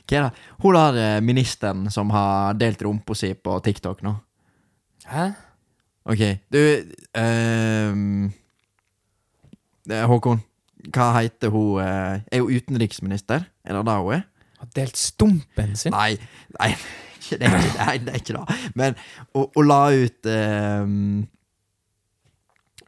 hva 0.10 0.18
er 0.18 0.26
det? 0.26 0.32
Hun 0.64 0.74
der 0.76 0.98
eh, 0.98 1.22
ministeren 1.22 1.90
som 1.94 2.10
har 2.14 2.58
delt 2.58 2.82
rumpa 2.82 3.14
si 3.18 3.34
på 3.38 3.60
TikTok 3.66 4.02
nå. 4.06 4.16
Hæ? 5.10 5.30
Ok, 6.10 6.24
du 6.50 6.60
eh, 7.22 7.94
Håkon, 10.10 10.42
hva 10.94 11.12
heter 11.20 11.50
hun 11.54 11.82
eh, 11.84 12.22
Er 12.32 12.42
hun 12.42 12.56
utenriksminister? 12.56 13.46
Er 13.64 13.78
det 13.78 13.86
det 13.86 13.98
hun 14.02 14.14
er? 14.18 14.26
Har 14.60 14.70
delt 14.76 14.98
stumpen 14.98 15.76
sin? 15.78 15.94
Nei, 15.94 16.18
nei, 16.58 16.72
det 17.30 17.46
er 17.46 17.60
ikke, 17.62 18.06
det 18.06 18.14
er 18.14 18.18
ikke 18.18 18.34
det. 18.34 18.58
Men 18.76 18.98
hun 19.36 19.68
la 19.70 19.82
ut 19.94 20.26
ehm, 20.26 21.28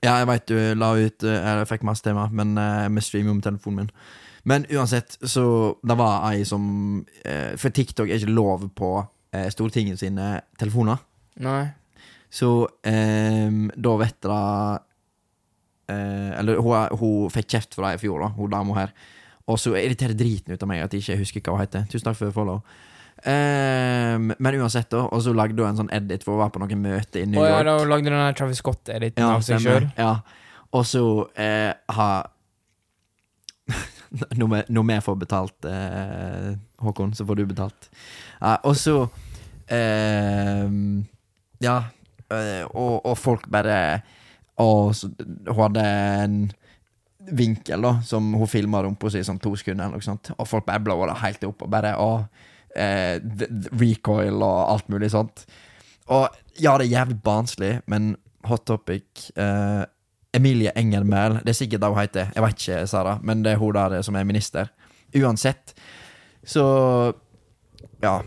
Ja, 0.01 0.15
jeg 0.17 0.29
veit 0.31 0.47
du 0.49 0.57
la 0.81 0.95
ut 0.97 1.23
eh, 1.29 1.43
Jeg 1.45 1.69
fikk 1.69 1.83
masse 1.85 2.05
tema, 2.05 2.25
men 2.33 2.55
eh, 2.57 2.87
vi 2.89 3.03
streamer 3.05 3.31
jo 3.31 3.37
med 3.37 3.45
telefonen 3.45 3.83
min. 3.83 3.91
Men 4.49 4.65
uansett, 4.73 5.19
så 5.29 5.43
det 5.85 5.97
var 5.99 6.23
ei 6.31 6.41
som 6.49 6.63
eh, 7.21 7.53
For 7.61 7.69
TikTok 7.69 8.09
er 8.09 8.17
ikke 8.21 8.33
lov 8.33 8.69
på 8.75 8.93
Stortinget 9.31 10.01
sine 10.01 10.41
telefoner. 10.59 10.97
Nei. 11.39 11.69
Så 12.27 12.49
um, 12.67 13.59
da 13.79 13.93
vet 14.01 14.17
dere 14.25 14.39
uh, 15.87 16.31
Eller 16.35 16.59
hun, 16.59 16.97
hun 16.99 17.31
fikk 17.31 17.47
kjeft 17.53 17.77
for 17.77 17.87
det 17.87 17.93
i 17.95 18.01
fjor, 18.01 18.25
da, 18.25 18.27
hun 18.35 18.51
dama 18.51 18.75
her. 18.75 18.91
Og 19.47 19.55
så 19.59 19.71
irriterer 19.79 20.17
driten 20.19 20.51
ut 20.51 20.65
av 20.65 20.67
meg 20.67 20.83
at 20.83 20.91
jeg 20.91 21.05
ikke 21.05 21.21
husker 21.21 21.45
hva 21.45 21.55
hun 21.55 21.63
heter. 21.63 21.87
Tusen 21.87 22.09
takk 22.09 22.19
for 22.19 22.35
follow. 22.35 22.59
Ehm, 23.29 24.31
men 24.39 24.55
uansett, 24.61 24.89
da. 24.89 25.03
Og 25.13 25.21
så 25.21 25.33
lagde 25.37 25.61
hun 25.61 25.69
en 25.69 25.79
sånn 25.83 25.91
edit 25.93 26.23
for 26.25 26.35
å 26.35 26.41
være 26.41 26.55
på 26.55 26.61
noen 26.63 26.81
møte 26.81 27.21
i 27.21 27.25
New 27.29 27.41
Og 27.41 27.45
ja, 27.47 27.57
York. 27.59 27.67
da 27.67 27.75
lagde 27.91 28.09
den 28.09 28.17
der 28.25 28.37
Travis 28.37 28.61
Scott-editen 28.63 29.21
Ja, 29.21 29.33
av 29.37 29.43
seg 29.45 29.61
sjøl. 29.61 29.89
Ja. 29.97 30.13
Og 30.73 30.85
så 30.89 31.03
eh, 31.35 31.73
har 31.97 32.29
når, 34.39 34.47
vi, 34.51 34.61
når 34.75 34.87
vi 34.89 34.97
får 35.05 35.19
betalt, 35.21 35.65
eh, 35.69 36.47
Håkon, 36.83 37.13
så 37.15 37.25
får 37.27 37.35
du 37.39 37.45
betalt. 37.51 37.89
Ja, 38.41 38.57
og 38.67 38.75
så 38.79 38.95
ehm, 39.71 41.05
Ja. 41.63 41.77
eh, 42.31 42.65
og, 42.73 43.05
og 43.05 43.17
folk 43.17 43.45
bare 43.51 44.01
Og 44.61 44.91
så, 44.95 45.07
hun 45.47 45.55
hadde 45.61 45.83
en 45.85 46.35
vinkel 47.31 47.81
da 47.85 47.91
som 48.05 48.33
hun 48.33 48.47
filma 48.49 48.81
rumpa 48.83 49.09
si 49.13 49.21
i 49.21 49.25
sånn 49.25 49.39
to 49.41 49.53
sekunder, 49.55 49.85
eller 49.87 49.97
noe 50.01 50.05
sånt. 50.05 50.31
og 50.37 50.47
folk 50.49 50.65
bare 50.65 50.81
blåa 50.83 51.07
det 51.11 51.19
helt 51.21 51.43
opp. 51.47 51.61
Og 51.63 51.69
bare 51.71 51.93
å, 52.01 52.25
eh, 52.75 53.17
recoil 53.79 54.41
og 54.41 54.59
alt 54.73 54.91
mulig 54.91 55.11
sånt. 55.13 55.45
Og 56.11 56.27
ja, 56.59 56.75
det 56.77 56.87
er 56.87 56.93
jævlig 56.97 57.17
barnslig, 57.23 57.73
men 57.91 58.13
hot 58.49 58.65
topic 58.67 59.29
eh, 59.39 59.83
Emilie 60.33 60.71
Enger 60.75 61.03
Mehl, 61.03 61.39
det 61.43 61.53
er 61.53 61.59
sikkert 61.59 61.83
det 61.83 61.89
hun 61.91 61.99
heter. 61.99 62.31
Jeg 62.35 62.43
vet 62.45 62.63
ikke, 62.63 62.79
Sara, 62.87 63.17
men 63.23 63.43
det 63.45 63.53
er 63.53 63.61
hun 63.61 63.75
der 63.75 63.99
som 64.05 64.15
er 64.15 64.27
minister. 64.27 64.71
Uansett, 65.15 65.75
så 66.43 66.65
Ja. 68.01 68.21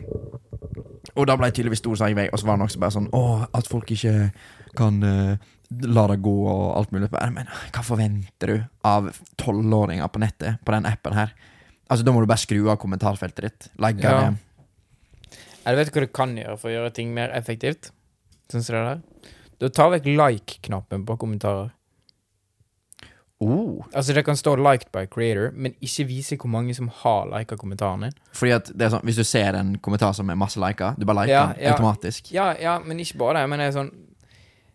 Og 1.14 1.26
da 1.26 1.36
ble 1.36 1.46
jeg 1.46 1.54
tydeligvis 1.54 1.78
stor 1.82 1.94
sak 1.98 2.10
i 2.10 2.16
vei, 2.18 2.28
og 2.32 2.38
så 2.40 2.46
var 2.46 2.56
det 2.58 2.66
også 2.66 2.80
bare 2.82 2.94
sånn 2.94 3.08
Å, 3.14 3.46
at 3.54 3.68
folk 3.70 3.90
ikke 3.94 4.32
kan 4.74 4.96
uh, 5.02 5.36
la 5.86 6.06
det 6.10 6.16
gå 6.24 6.32
og 6.50 6.64
alt 6.78 6.94
mulig. 6.94 7.10
Men 7.34 7.50
hva 7.74 7.84
forventer 7.86 8.50
du 8.50 8.56
av 8.86 9.10
tolvåringer 9.38 10.10
på 10.10 10.22
nettet, 10.22 10.58
på 10.64 10.74
den 10.74 10.88
appen 10.90 11.14
her? 11.14 11.34
Altså, 11.94 12.04
Da 12.08 12.10
må 12.14 12.20
du 12.24 12.26
bare 12.26 12.42
skru 12.42 12.64
av 12.72 12.78
kommentarfeltet 12.82 13.44
ditt. 13.46 13.68
Legge 13.78 14.02
Ja. 14.02 14.30
det 14.30 14.38
Jeg 15.64 15.76
vet 15.78 15.92
hva 15.94 16.00
du 16.02 16.06
kan 16.12 16.34
gjøre 16.36 16.58
for 16.58 16.68
å 16.68 16.74
gjøre 16.74 16.92
ting 16.92 17.14
mer 17.14 17.30
effektivt? 17.32 17.90
Sånn 18.50 18.60
du 18.66 18.72
det 18.72 18.82
der. 18.84 19.30
Du 19.60 19.68
tar 19.70 19.90
vekk 19.94 20.04
like-knappen 20.18 21.06
på 21.06 21.16
kommentarer. 21.16 21.70
oh. 23.40 23.84
Altså 23.94 24.12
Det 24.14 24.24
kan 24.24 24.34
stå 24.36 24.56
'liked 24.56 24.90
by 24.92 25.06
creator', 25.06 25.52
men 25.52 25.74
ikke 25.80 26.06
vise 26.06 26.36
hvor 26.36 26.48
mange 26.50 26.74
som 26.74 26.88
har 26.88 27.26
lika 27.26 27.56
kommentaren 27.56 28.00
din. 28.02 28.12
Fordi 28.32 28.50
at 28.54 28.64
det 28.66 28.82
er 28.82 28.90
sånn, 28.90 29.02
Hvis 29.04 29.16
du 29.16 29.24
ser 29.24 29.54
en 29.54 29.76
kommentar 29.78 30.12
som 30.14 30.28
er 30.30 30.34
masse 30.34 30.56
lika, 30.56 30.94
du 30.98 31.04
bare 31.06 31.26
liker 31.26 31.28
Ja, 31.28 31.54
ja. 31.60 31.72
automatisk. 31.74 32.32
Ja, 32.32 32.54
ja, 32.60 32.78
men 32.78 32.98
ikke 32.98 33.18
bare 33.18 33.40
det. 33.42 33.48
Men 33.48 33.58
det 33.58 33.68
er 33.74 33.80
sånn 33.80 33.90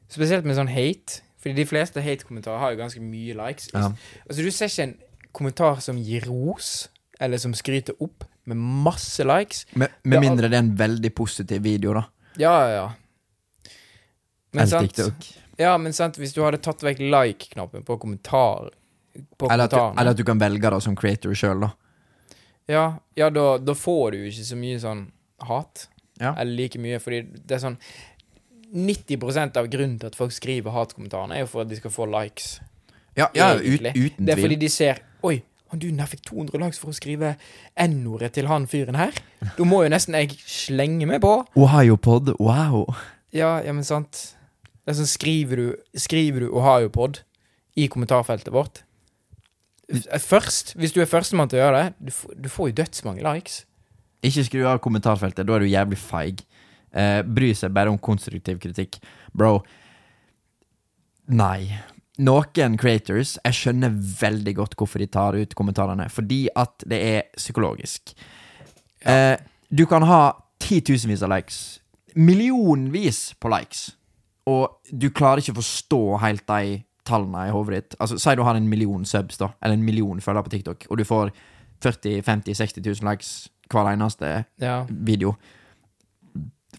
Spesielt 0.09 0.43
med 0.43 0.55
sånn 0.55 0.69
hate. 0.69 1.21
Fordi 1.39 1.55
de 1.55 1.65
fleste 1.65 2.01
hate-kommentarer 2.01 2.57
har 2.59 2.71
jo 2.71 2.77
ganske 2.77 2.99
mye 2.99 3.35
likes. 3.35 3.69
Ja. 3.73 3.91
Altså 4.27 4.43
Du 4.43 4.49
ser 4.51 4.65
ikke 4.65 4.83
en 4.83 4.95
kommentar 5.33 5.79
som 5.81 5.97
gir 5.97 6.21
ros, 6.27 6.89
eller 7.19 7.37
som 7.37 7.53
skryter 7.53 7.97
opp, 8.03 8.23
med 8.43 8.57
masse 8.57 9.23
likes. 9.23 9.65
Med, 9.73 9.91
med 10.03 10.23
mindre 10.23 10.47
det 10.47 10.57
er 10.57 10.63
en 10.63 10.75
veldig 10.79 11.11
positiv 11.15 11.61
video, 11.63 11.93
da. 11.97 12.05
Ja, 12.39 12.53
ja, 12.63 12.69
ja. 12.75 13.71
Men 14.51 14.69
sant, 14.71 14.95
TikTok. 14.95 15.27
ja, 15.59 15.75
men 15.77 15.93
sant, 15.93 16.17
hvis 16.17 16.33
du 16.33 16.41
hadde 16.41 16.61
tatt 16.63 16.81
vekk 16.85 17.03
like-knappen 17.03 17.83
på 17.85 17.99
kommentar 18.01 18.71
På 19.37 19.49
Eller 19.51 19.67
at, 19.67 19.75
du, 19.75 19.99
eller 19.99 20.15
at 20.15 20.17
du 20.17 20.23
kan 20.25 20.39
velge 20.41 20.71
det 20.73 20.79
som 20.81 20.95
creator 20.97 21.35
sjøl, 21.37 21.67
da. 21.67 21.73
Ja, 22.69 22.85
ja 23.17 23.29
da, 23.33 23.57
da 23.57 23.75
får 23.75 24.13
du 24.13 24.23
jo 24.23 24.31
ikke 24.31 24.47
så 24.47 24.57
mye 24.57 24.79
sånn 24.81 25.03
hat. 25.49 25.87
Ja. 26.21 26.33
Eller 26.35 26.55
like 26.55 26.79
mye, 26.81 26.99
fordi 27.03 27.23
det 27.33 27.57
er 27.57 27.63
sånn 27.63 27.77
90% 28.69 29.57
av 29.57 29.69
grunnen 29.73 29.97
til 29.99 30.11
at 30.11 30.17
folk 30.17 30.33
skriver 30.35 30.73
hatkommentarene, 30.75 31.39
er 31.39 31.45
jo 31.45 31.49
for 31.49 31.65
at 31.65 31.71
de 31.71 31.79
skal 31.79 31.93
få 31.93 32.05
likes. 32.09 32.59
Ja, 33.17 33.27
ja 33.35 33.55
ut, 33.57 33.65
uten 33.65 33.91
tvil. 33.91 34.11
Det 34.17 34.35
er 34.35 34.41
fordi 34.43 34.59
de 34.61 34.69
ser 34.71 35.01
Oi, 35.25 35.39
han 35.71 35.79
der 35.99 36.09
fikk 36.09 36.23
200 36.29 36.59
likes 36.63 36.79
for 36.81 36.89
å 36.91 36.95
skrive 36.97 37.35
N-ordet 37.77 38.31
til 38.33 38.47
han 38.49 38.65
fyren 38.67 38.97
her. 38.97 39.13
Da 39.57 39.63
må 39.67 39.83
jo 39.85 39.89
nesten 39.93 40.15
jeg 40.17 40.33
slenge 40.49 41.05
meg 41.09 41.21
på. 41.21 41.33
Ohiopod, 41.55 42.33
wow. 42.39 42.87
Ja, 43.35 43.59
ja, 43.61 43.73
men 43.73 43.83
sant. 43.85 44.35
Det 44.83 44.95
er 44.95 44.97
sånn, 45.03 45.09
skriver 45.11 45.55
du, 45.61 45.67
skriver 46.01 46.45
du 46.47 46.53
Ohiopod 46.57 47.21
i 47.77 47.85
kommentarfeltet 47.91 48.49
vårt 48.53 48.83
Først, 50.21 50.75
hvis 50.77 50.91
du 50.93 50.99
er 51.01 51.07
førstemann 51.09 51.49
til 51.49 51.57
å 51.57 51.63
gjøre 51.63 51.79
det, 51.81 51.93
du, 52.09 52.11
får- 52.13 52.35
du 52.37 52.49
får 52.53 52.67
jo 52.69 52.75
dødsmange 52.77 53.23
likes. 53.25 53.63
Ikke 54.21 54.43
skru 54.45 54.59
av 54.69 54.77
kommentarfeltet, 54.83 55.47
da 55.49 55.55
er 55.55 55.63
du 55.63 55.69
jævlig 55.71 55.97
feig. 55.97 56.43
Eh, 56.93 57.21
bry 57.25 57.49
seg 57.57 57.73
bare 57.73 57.89
om 57.89 57.97
konstruktiv 57.97 58.59
kritikk. 58.61 58.99
Bro, 59.33 59.63
nei. 61.29 61.71
Noen 62.19 62.75
creators 62.77 63.37
Jeg 63.45 63.55
skjønner 63.55 63.93
veldig 64.19 64.53
godt 64.57 64.73
hvorfor 64.79 64.99
de 64.99 65.07
tar 65.07 65.37
ut 65.39 65.53
kommentarene. 65.55 66.09
Fordi 66.11 66.47
at 66.59 66.83
det 66.89 66.99
er 67.05 67.21
psykologisk. 67.37 68.13
Eh, 69.07 69.37
du 69.71 69.85
kan 69.87 70.03
ha 70.03 70.33
titusenvis 70.59 71.23
av 71.23 71.31
likes. 71.31 71.79
Millionvis 72.19 73.33
på 73.39 73.51
likes. 73.53 73.91
Og 74.49 74.79
du 74.91 75.09
klarer 75.13 75.39
ikke 75.43 75.53
å 75.55 75.61
forstå 75.61 76.01
helt 76.23 76.45
de 76.49 76.81
tallene 77.07 77.47
i 77.47 77.53
hodet 77.53 77.77
ditt. 77.79 77.95
Altså, 78.01 78.17
Si 78.19 78.35
du 78.35 78.43
har 78.43 78.55
en 78.57 78.67
million 78.69 79.05
subs, 79.05 79.37
da, 79.37 79.51
eller 79.63 79.77
en 79.79 79.85
million 79.85 80.19
følgere 80.21 80.43
på 80.45 80.53
TikTok, 80.57 80.85
og 80.89 80.97
du 80.97 81.05
får 81.07 81.31
40 81.81 82.21
50 82.25 82.53
60 82.59 82.83
000 83.01 83.09
likes 83.09 83.31
hver 83.71 83.93
eneste 83.93 84.45
Ja. 84.59 84.83
video. 84.89 85.35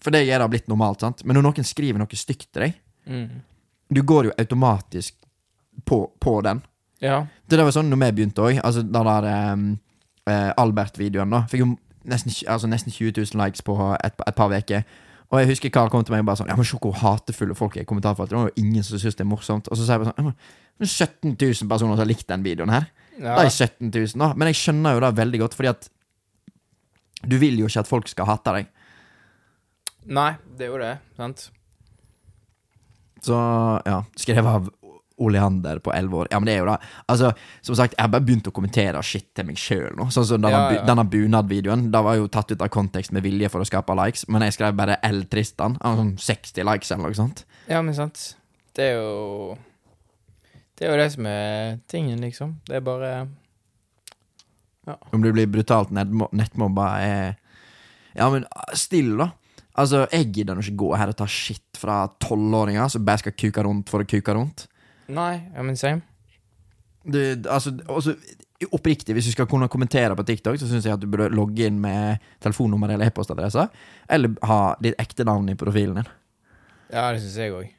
For 0.01 0.11
deg 0.11 0.29
er 0.29 0.39
det 0.39 0.49
blitt 0.49 0.67
normalt, 0.67 0.99
sant? 1.01 1.25
Men 1.25 1.35
når 1.35 1.43
noen 1.49 1.65
skriver 1.67 1.97
noe 1.99 2.15
stygt 2.15 2.51
til 2.53 2.61
deg, 2.67 2.73
Mm. 3.07 3.41
du 3.91 4.01
går 4.03 4.25
jo 4.25 4.31
automatisk 4.37 5.15
på, 5.85 6.03
på 6.19 6.41
den. 6.45 6.61
Ja. 7.01 7.23
Det 7.49 7.57
der 7.57 7.65
var 7.65 7.75
sånn 7.75 7.89
når 7.91 8.01
vi 8.05 8.11
begynte 8.19 8.43
òg. 8.45 8.59
Altså, 8.63 8.83
den 8.85 9.07
der 9.07 9.29
um, 9.53 9.69
eh, 10.29 10.51
Albert-videoen, 10.61 11.33
da. 11.33 11.45
Fikk 11.49 11.63
jo 11.63 11.71
nesten, 12.09 12.33
altså, 12.49 12.69
nesten 12.69 12.93
20 12.93 13.15
000 13.17 13.41
likes 13.41 13.65
på 13.65 13.77
et, 13.97 14.21
et 14.27 14.37
par 14.37 14.53
uker. 14.53 14.85
Og 15.31 15.39
jeg 15.39 15.47
husker 15.53 15.71
Carl 15.71 15.89
kom 15.91 16.03
til 16.03 16.11
meg 16.11 16.25
og 16.25 16.27
bare 16.27 16.41
sånn 16.41 16.49
Ja, 16.51 16.57
men 16.59 16.67
se 16.67 16.77
hvor 16.81 16.97
hatefulle 16.99 17.55
folk 17.55 17.77
er 17.77 17.85
i 17.85 17.87
kommentarfeltet. 17.87 18.33
Det 18.33 18.39
var 18.39 18.49
jo 18.51 18.65
ingen 18.65 18.83
som 18.83 18.99
syntes 18.99 19.15
det 19.15 19.23
er 19.23 19.31
morsomt. 19.31 19.69
Og 19.71 19.79
så 19.79 19.85
sier 19.85 19.95
jeg 19.95 20.03
bare 20.03 20.11
sånn 20.11 20.19
«Ja, 20.19 20.25
men 20.27 20.81
det 20.81 20.87
er 20.87 20.91
17 21.07 21.37
000 21.37 21.71
personer 21.71 21.95
som 21.95 22.03
har 22.03 22.09
likt 22.09 22.27
den 22.27 22.43
videoen 22.45 22.73
her. 22.73 22.89
ja. 23.15 23.37
Det 23.39 23.47
er 23.47 23.55
17 23.55 23.87
000, 23.87 24.13
da. 24.19 24.31
Men 24.35 24.51
jeg 24.51 24.59
skjønner 24.59 24.97
jo 24.97 25.03
det 25.05 25.11
veldig 25.21 25.41
godt, 25.45 25.55
fordi 25.55 25.71
at 25.71 25.89
du 27.31 27.37
vil 27.39 27.59
jo 27.61 27.69
ikke 27.69 27.83
at 27.85 27.89
folk 27.89 28.11
skal 28.11 28.27
hate 28.27 28.55
deg. 28.57 28.69
Nei, 30.11 30.31
det 30.57 30.67
er 30.67 30.71
jo 30.73 30.81
det. 30.81 30.93
Sant? 31.15 31.47
Så 33.21 33.37
ja, 33.85 33.99
skrevet 34.17 34.49
av 34.49 34.69
Oleander 35.21 35.79
på 35.83 35.93
11 35.93 36.17
år. 36.23 36.27
Ja, 36.33 36.39
men 36.41 36.49
det 36.49 36.55
er 36.55 36.59
jo 36.63 36.67
det. 36.71 36.77
Altså, 37.13 37.31
som 37.61 37.77
sagt, 37.79 37.95
jeg 37.97 38.03
har 38.05 38.11
bare 38.13 38.25
begynt 38.27 38.47
å 38.49 38.53
kommentere 38.55 39.01
shit 39.05 39.29
til 39.37 39.45
meg 39.47 39.59
sjøl 39.61 39.95
nå. 39.97 40.09
Sånn 40.13 40.25
som 40.27 40.41
denne, 40.41 40.51
Ja, 40.57 40.77
ja. 40.79 40.85
denne 40.87 41.05
bunadvideoen. 41.07 41.89
Da 41.93 42.01
var 42.05 42.17
jo 42.19 42.27
tatt 42.31 42.51
ut 42.51 42.61
av 42.65 42.69
kontekst 42.73 43.13
med 43.15 43.23
vilje 43.25 43.49
for 43.53 43.61
å 43.63 43.67
skape 43.69 43.95
likes, 44.01 44.25
men 44.27 44.41
jeg 44.47 44.57
skrev 44.57 44.75
bare 44.77 44.97
L 45.07 45.23
Tristan. 45.31 45.77
Sånn 45.81 46.15
60 46.17 46.65
likes 46.71 46.91
eller 46.91 47.07
noe 47.09 47.19
sånt. 47.21 47.45
Ja, 47.69 47.81
men 47.81 47.93
sant. 47.97 48.35
Det 48.75 48.91
er 48.91 48.97
jo 49.01 49.57
Det 50.79 50.87
er 50.87 50.95
jo 50.95 51.01
det 51.03 51.11
som 51.13 51.25
er 51.29 51.79
tingen, 51.91 52.21
liksom. 52.25 52.55
Det 52.65 52.75
er 52.79 52.81
bare 52.81 53.11
ja. 54.87 54.95
Om 55.13 55.21
du 55.21 55.29
blir 55.31 55.45
brutalt 55.51 55.91
nettmobba, 55.93 56.87
er 57.05 57.35
Ja, 58.17 58.29
men 58.33 58.45
still, 58.75 59.13
da. 59.21 59.29
Altså, 59.79 60.01
jeg 60.11 60.31
gidder 60.35 60.59
ikke 60.59 60.75
gå 60.81 60.89
her 60.99 61.07
og 61.13 61.15
ta 61.15 61.25
shit 61.31 61.77
fra 61.79 62.01
tolvåringer 62.19 62.89
som 62.91 63.05
bare 63.07 63.21
skal 63.21 63.31
kuke 63.39 63.63
rundt 63.63 63.87
for 63.89 64.03
å 64.03 64.07
kuke 64.09 64.33
rundt. 64.35 64.65
Nei, 65.11 65.33
ja, 65.51 65.65
men 65.65 65.77
same. 65.79 66.05
Du, 67.03 67.17
altså, 67.49 67.73
også, 67.89 68.15
oppriktig, 68.69 69.15
hvis 69.17 69.29
du 69.29 69.33
skal 69.33 69.49
kunne 69.49 69.69
kommentere 69.71 70.15
på 70.15 70.25
TikTok, 70.27 70.59
så 70.59 70.69
syns 70.69 70.85
jeg 70.85 70.93
at 70.93 71.01
du 71.01 71.09
burde 71.09 71.31
logge 71.33 71.65
inn 71.65 71.79
med 71.81 72.21
telefonnummer 72.43 72.93
eller 72.93 73.09
e-postadresse, 73.09 73.65
eller 74.11 74.35
ha 74.45 74.61
ditt 74.83 74.99
ekte 75.01 75.25
navn 75.27 75.49
i 75.49 75.57
profilen 75.57 76.01
din. 76.01 76.09
Ja, 76.91 77.09
det 77.13 77.23
syns 77.23 77.37
jeg 77.39 77.55
òg. 77.55 77.69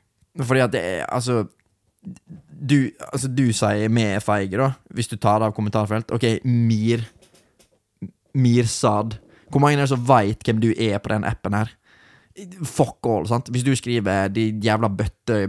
Fordi 0.43 0.65
at 0.65 0.73
det 0.73 0.81
er 0.81 1.03
altså 1.13 1.43
Du, 2.63 2.89
altså, 3.13 3.29
du 3.29 3.53
sier 3.55 3.91
vi 3.93 4.03
er 4.03 4.23
feige, 4.23 4.59
da, 4.59 4.73
hvis 4.91 5.11
du 5.11 5.17
tar 5.17 5.43
av 5.43 5.53
kommentarfelt. 5.55 6.11
OK, 6.11 6.41
Mir 6.45 7.05
Mirsad. 8.35 9.19
Hvor 9.51 9.63
mange 9.63 9.77
er 9.77 9.85
det 9.85 9.93
som 9.93 10.03
veit 10.09 10.43
hvem 10.43 10.59
du 10.63 10.73
er 10.73 10.99
på 10.99 11.13
den 11.13 11.27
appen 11.29 11.55
her? 11.55 11.71
Fuck 12.65 13.07
all, 13.07 13.29
sant. 13.29 13.51
Hvis 13.53 13.65
du 13.67 13.75
skriver 13.77 14.29
'de 14.29 14.49
jævla 14.65 14.89
bøtte... 14.89 15.49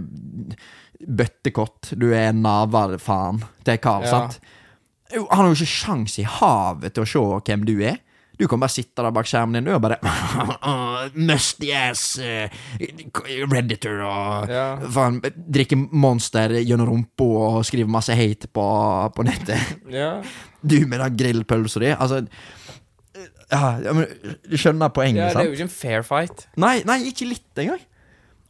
bøttekott', 1.08 1.93
du 1.99 2.12
er 2.14 2.32
navarfaen 2.34 3.43
til 3.66 3.78
kar, 3.78 4.04
Ja. 4.04 4.10
sant. 4.10 4.39
Han 5.14 5.28
har 5.30 5.45
jo 5.51 5.54
ikke 5.54 5.70
sjans 5.70 6.18
i 6.20 6.24
havet 6.26 6.93
til 6.95 7.04
å 7.04 7.08
se 7.08 7.20
hvem 7.20 7.66
du 7.66 7.76
er. 7.84 7.99
Du 8.39 8.47
kan 8.47 8.60
bare 8.60 8.74
sitte 8.74 9.04
der 9.04 9.12
bak 9.14 9.28
skjermen 9.30 9.54
din 9.54 9.66
du, 9.68 9.76
og 9.76 9.82
bare 9.84 9.99
Musty 11.16 11.70
ass 11.72 12.18
uh, 12.18 12.49
redditor 13.51 14.01
og 14.01 14.49
Ja. 14.49 14.78
faen, 14.89 15.20
drikke 15.22 15.78
Monster 15.78 16.49
gjennom 16.58 16.89
rumpa 16.89 17.24
og 17.60 17.66
skrive 17.68 17.88
masse 17.88 18.16
hate 18.18 18.47
på, 18.49 18.66
på 19.16 19.24
nettet. 19.28 19.62
Ja. 19.93 20.16
Du 20.66 20.80
med 20.88 20.99
den 20.99 21.16
grillpølsa 21.18 21.80
di. 21.80 21.93
Altså 21.93 22.24
ja, 23.51 23.93
men 23.93 24.08
Du 24.49 24.58
skjønner 24.58 24.89
poenget, 24.89 25.28
ja, 25.28 25.30
det 25.30 25.43
er 25.43 25.49
jo 25.51 25.54
ikke 25.60 25.68
en 25.68 25.70
fair 25.70 26.01
fight. 26.08 26.47
Nei, 26.58 26.80
nei, 26.89 27.04
ikke 27.12 27.28
litt 27.30 27.62
engang. 27.62 27.84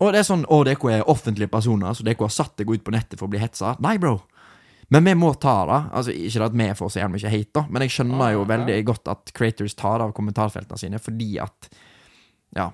Og 0.01 0.11
det 0.13 0.19
er 0.19 0.23
sånn 0.27 0.45
Å, 0.49 0.63
dere 0.65 0.91
er 0.97 1.09
offentlige 1.09 1.47
personer, 1.51 1.93
så 1.93 2.03
dere 2.03 2.17
har 2.19 2.29
satt 2.33 2.55
dere 2.57 2.73
ut 2.73 2.83
på 2.83 2.91
nettet 2.91 3.19
for 3.19 3.27
å 3.27 3.33
bli 3.33 3.39
hetsa. 3.39 3.75
Nei, 3.79 3.97
bro. 3.97 4.17
Men 4.91 5.05
vi 5.05 5.13
må 5.15 5.33
ta 5.39 5.65
det. 5.65 5.79
Altså, 5.95 6.11
ikke 6.11 6.45
at 6.45 6.53
vi 6.59 6.67
får 6.75 6.89
så 6.91 6.99
jævlig 6.99 7.21
mye 7.21 7.31
hate, 7.31 7.53
da, 7.55 7.63
men 7.69 7.81
jeg 7.85 7.93
skjønner 7.95 8.33
jo 8.35 8.43
veldig 8.49 8.75
godt 8.85 9.07
at 9.13 9.31
creators 9.33 9.73
tar 9.79 10.01
av 10.03 10.11
kommentarfeltene 10.13 10.77
sine 10.81 10.99
fordi 11.01 11.37
at 11.41 11.69
Ja. 12.55 12.71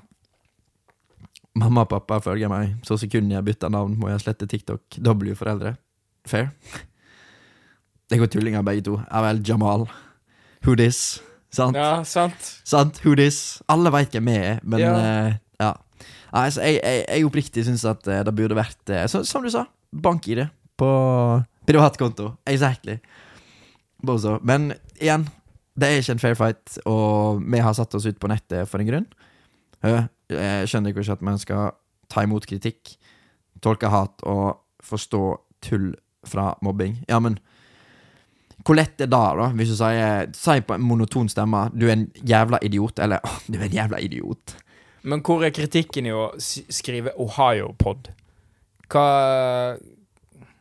Mamma 1.59 1.81
og 1.81 1.89
pappa 1.91 2.19
følger 2.23 2.49
meg, 2.51 2.75
så 2.85 2.95
sekundet 2.99 3.35
jeg 3.37 3.45
bytter 3.47 3.71
navn, 3.73 3.95
må 3.99 4.09
jeg 4.11 4.21
slette 4.23 4.47
TikTok. 4.47 4.81
W-foreldre. 5.01 5.75
Fair. 6.29 6.51
Det 8.09 8.19
går 8.19 8.29
tullinger, 8.31 8.63
begge 8.65 8.83
to. 8.85 8.97
Ja 9.11 9.21
vel, 9.25 9.41
Jamal. 9.45 9.87
Who 10.65 10.75
this? 10.75 11.19
Sant? 11.51 11.75
Ja, 11.77 12.03
sant. 12.03 12.37
Sant? 12.67 12.99
Who 13.03 13.15
this? 13.17 13.61
Alle 13.69 13.91
veit 13.93 14.11
hvem 14.13 14.25
vi 14.29 14.35
er, 14.37 14.59
men 14.63 14.79
Ja. 14.79 14.93
eh, 14.99 15.33
ja. 16.29 16.35
Nei, 16.39 16.49
så 16.53 16.65
jeg, 16.65 16.79
jeg, 16.83 17.05
jeg 17.07 17.27
oppriktig 17.27 17.65
syns 17.65 17.85
at 17.89 18.07
eh, 18.07 18.23
det 18.25 18.35
burde 18.37 18.57
vært 18.57 18.93
eh, 18.93 19.07
så, 19.09 19.23
Som 19.27 19.45
du 19.45 19.51
sa, 19.53 19.65
bank-ID 19.91 20.45
på 20.79 20.91
privatkonto. 21.69 22.31
Exactly. 22.49 22.99
Bozo. 24.05 24.37
Men 24.47 24.71
igjen, 24.99 25.27
det 25.79 25.89
er 25.89 26.01
ikke 26.01 26.15
en 26.15 26.21
fair 26.23 26.37
fight, 26.39 26.77
og 26.87 27.41
vi 27.43 27.59
har 27.63 27.75
satt 27.75 27.93
oss 27.97 28.07
ut 28.07 28.19
på 28.19 28.29
nettet 28.31 28.69
for 28.69 28.81
en 28.81 28.87
grunn. 28.89 29.09
Jeg 29.83 30.69
skjønner 30.69 30.93
ikke 30.93 31.05
at 31.11 31.25
man 31.25 31.39
skal 31.41 31.73
ta 32.11 32.23
imot 32.25 32.47
kritikk, 32.49 32.95
tolke 33.63 33.91
hat 33.91 34.23
og 34.27 34.61
forstå 34.85 35.23
tull 35.65 35.91
fra 36.27 36.53
mobbing. 36.65 36.97
Ja, 37.09 37.19
men 37.23 37.37
hvor 38.65 38.75
lett 38.75 38.99
er 38.99 39.07
det, 39.07 39.11
da? 39.11 39.51
Hvis 39.55 39.71
du 39.71 39.77
sier 39.79 40.31
sier 40.35 40.65
på 40.67 40.75
en 40.75 40.83
monoton 40.83 41.29
stemme 41.31 41.69
'du 41.71 41.87
er 41.87 41.95
en 41.95 42.07
jævla 42.15 42.59
idiot', 42.61 42.99
eller 42.99 43.19
«Åh, 43.23 43.37
'du 43.47 43.59
er 43.59 43.65
en 43.65 43.77
jævla 43.77 43.99
idiot'. 43.99 44.55
Men 45.03 45.21
hvor 45.23 45.43
er 45.45 45.53
kritikken 45.55 46.07
i 46.09 46.11
å 46.15 46.29
skrive 46.39 47.13
Ohio-pod? 47.17 48.09
Hva 48.89 49.05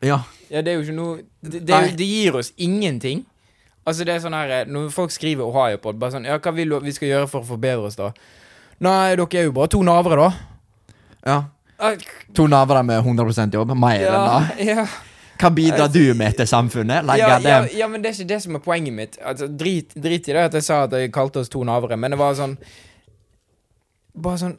Ja. 0.04 0.20
Ja, 0.48 0.62
det 0.62 0.72
er 0.72 0.76
jo 0.78 0.84
ikke 0.86 0.94
noe 0.96 1.16
Det, 1.42 1.60
det, 1.66 1.78
det 1.98 2.06
gir 2.06 2.36
oss 2.38 2.52
ingenting. 2.56 3.24
Altså, 3.88 4.04
det 4.04 4.14
er 4.14 4.22
sånn 4.22 4.36
her 4.36 4.68
Når 4.68 4.90
folk 4.94 5.10
skriver 5.10 5.44
Ohio-pod, 5.48 5.98
bare 5.98 6.14
sånn 6.14 6.28
Ja, 6.28 6.38
hva 6.38 6.52
vil 6.54 6.70
du 6.70 6.78
vi 6.84 6.92
skal 6.94 7.08
gjøre 7.08 7.28
for 7.30 7.42
å 7.42 7.48
forbedre 7.54 7.88
oss, 7.88 7.96
da? 7.98 8.12
Nei, 8.84 9.16
dere 9.16 9.40
er 9.40 9.48
jo 9.48 9.54
bare 9.56 9.72
to 9.74 9.80
navere, 9.82 10.28
da. 10.28 10.30
ja. 11.26 11.38
Ah, 11.78 11.94
To 12.34 12.46
navere 12.50 12.82
med 12.82 12.98
100 13.06 13.54
jobb. 13.54 13.72
Mer 13.78 14.00
Ja, 14.02 14.18
enn 14.18 14.56
det. 14.58 14.66
ja. 14.72 14.84
Hva 15.38 15.50
bidrar 15.54 15.90
du 15.94 16.14
med 16.18 16.34
til 16.36 16.46
samfunnet? 16.50 17.04
Like, 17.06 17.18
Ja, 17.22 17.38
ja, 17.38 17.58
ja, 17.70 17.86
men 17.86 18.02
det 18.02 18.10
er 18.10 18.16
ikke 18.18 18.28
det 18.32 18.38
som 18.42 18.56
er 18.58 18.62
poenget 18.64 18.94
mitt. 18.94 19.18
Altså, 19.22 19.46
drit, 19.46 19.94
drit 19.94 20.26
i 20.26 20.34
det 20.34 20.42
at 20.48 20.54
jeg 20.58 20.66
sa 20.66 20.80
at 20.88 20.96
jeg 20.98 21.12
kalte 21.14 21.38
oss 21.44 21.50
to 21.52 21.62
navere, 21.66 21.94
men 21.98 22.10
det 22.14 22.18
var 22.18 22.34
sånn 22.34 22.56
Bare 24.18 24.40
sånn 24.40 24.56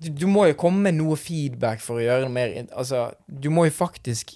du, 0.00 0.08
du 0.16 0.26
må 0.32 0.46
jo 0.48 0.56
komme 0.56 0.86
med 0.88 0.96
noe 0.96 1.16
feedback 1.20 1.82
for 1.84 2.00
å 2.00 2.04
gjøre 2.04 2.24
det 2.24 2.32
mer 2.32 2.54
Altså, 2.72 3.10
du 3.28 3.50
må 3.52 3.66
jo 3.68 3.74
faktisk 3.76 4.32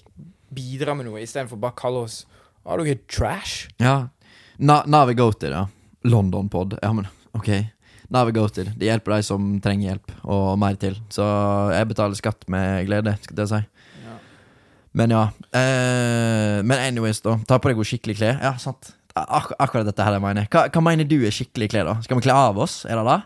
bidra 0.55 0.93
med 0.95 1.07
noe 1.09 1.23
istedenfor 1.23 1.59
bare 1.61 1.77
kalle 1.79 2.03
oss 2.05 2.19
Har 2.65 2.81
dere 2.81 2.95
er 2.95 3.01
trash. 3.09 3.67
Ja. 3.81 3.95
Na 4.57 4.83
Navigated, 4.89 5.53
ja. 5.53 5.65
London-pod. 6.05 6.77
Ja, 6.81 6.91
men 6.93 7.09
ok. 7.37 7.49
Navigated. 8.13 8.71
Det 8.77 8.87
hjelper 8.87 9.15
de 9.15 9.25
som 9.25 9.49
trenger 9.61 9.91
hjelp, 9.91 10.13
og 10.23 10.55
mer 10.61 10.77
til. 10.81 10.95
Så 11.13 11.25
jeg 11.73 11.89
betaler 11.89 12.17
skatt 12.17 12.45
med 12.49 12.85
glede, 12.87 13.13
skal 13.25 13.41
jeg 13.43 13.51
si. 13.51 13.61
Men 14.95 15.11
ja. 15.11 15.23
Eh, 15.51 16.61
men 16.63 16.77
anyways, 16.79 17.19
da. 17.25 17.35
Ta 17.49 17.59
på 17.59 17.69
deg 17.69 17.81
noe 17.81 17.87
skikkelig 17.89 18.17
klær. 18.21 18.37
Ja, 18.39 18.53
sant. 18.61 18.93
Ak 19.15 19.51
akkurat 19.59 19.87
dette 19.87 20.05
her 20.07 20.15
jeg 20.15 20.23
mener. 20.23 20.47
Hva, 20.51 20.65
hva 20.71 20.83
mener 20.83 21.07
du 21.07 21.17
er 21.21 21.35
skikkelig 21.35 21.69
klær, 21.73 21.89
da? 21.89 21.97
Skal 22.05 22.19
vi 22.19 22.25
kle 22.27 22.35
av 22.35 22.57
oss? 22.65 22.81
Er 22.87 22.97
det 23.01 23.05
det? 23.09 23.19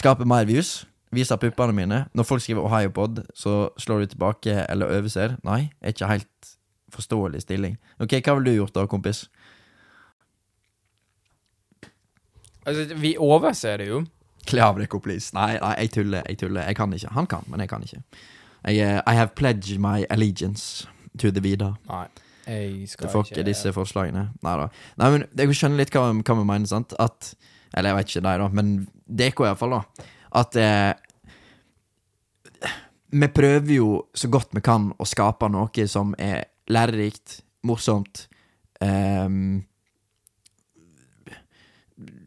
Skape 0.00 0.24
mer 0.24 0.46
views? 0.48 0.86
Vise 1.12 1.36
puppene 1.36 1.74
mine? 1.76 2.04
Når 2.16 2.24
folk 2.24 2.42
skriver 2.42 2.64
Ohiopod, 2.64 3.24
så 3.36 3.68
slår 3.78 3.98
du 3.98 4.12
tilbake 4.14 4.54
eller 4.70 4.88
overser? 4.96 5.36
Nei, 5.44 5.66
er 5.82 5.92
ikke 5.92 6.08
helt 6.08 6.52
forståelig 6.94 7.42
stilling. 7.44 7.76
Ok, 8.00 8.14
hva 8.24 8.38
ville 8.38 8.54
du 8.54 8.60
gjort 8.62 8.78
da, 8.78 8.86
kompis? 8.88 9.26
Altså, 12.64 12.94
vi 12.96 13.12
overser 13.18 13.82
det 13.82 13.90
jo. 13.90 14.00
Kle 14.48 14.64
av 14.64 14.80
deg, 14.80 14.96
please. 15.04 15.34
Nei, 15.36 15.58
nei, 15.60 15.74
jeg 15.82 15.92
tuller. 15.98 16.24
Jeg 16.28 16.40
tuller. 16.46 16.64
Jeg 16.64 16.78
kan 16.78 16.96
ikke. 16.96 17.12
Han 17.18 17.28
kan, 17.28 17.44
men 17.50 17.60
jeg 17.60 17.68
kan 17.68 17.84
ikke. 17.84 18.02
Jeg, 18.64 18.80
uh, 18.80 19.02
I 19.04 19.14
have 19.18 19.34
pledged 19.36 19.78
my 19.78 20.06
allegiance 20.10 20.88
to 21.18 21.30
the 21.30 21.42
Vida. 21.44 21.74
Nei. 21.90 22.06
Jeg 22.46 22.88
skal 22.88 23.06
ikke 23.06 23.12
får 23.12 23.30
ikke 23.30 23.46
disse 23.46 23.72
forslagene. 23.76 24.30
Nei 24.42 24.58
da. 24.58 24.68
Nei, 24.98 25.10
men 25.12 25.28
jeg 25.36 25.60
skjønner 25.60 25.84
litt 25.84 25.92
hva, 25.94 26.08
hva 26.08 26.38
vi 26.40 26.46
mener, 26.46 26.70
sant? 26.70 26.96
At 26.98 27.34
Eller 27.74 27.92
jeg 27.92 27.98
vet 27.98 28.10
ikke 28.10 28.24
deg, 28.26 28.42
da, 28.42 28.48
men 28.58 28.72
DK 29.06 29.44
iallfall, 29.46 29.76
da. 29.78 30.08
At 30.40 30.56
eh, 30.58 30.92
Vi 33.10 33.28
prøver 33.34 33.74
jo 33.74 33.88
så 34.14 34.30
godt 34.30 34.52
vi 34.54 34.62
kan 34.62 34.90
å 34.94 35.06
skape 35.06 35.48
noe 35.50 35.86
som 35.90 36.14
er 36.18 36.44
lærerikt, 36.70 37.40
morsomt 37.66 38.26
eh, 38.82 39.28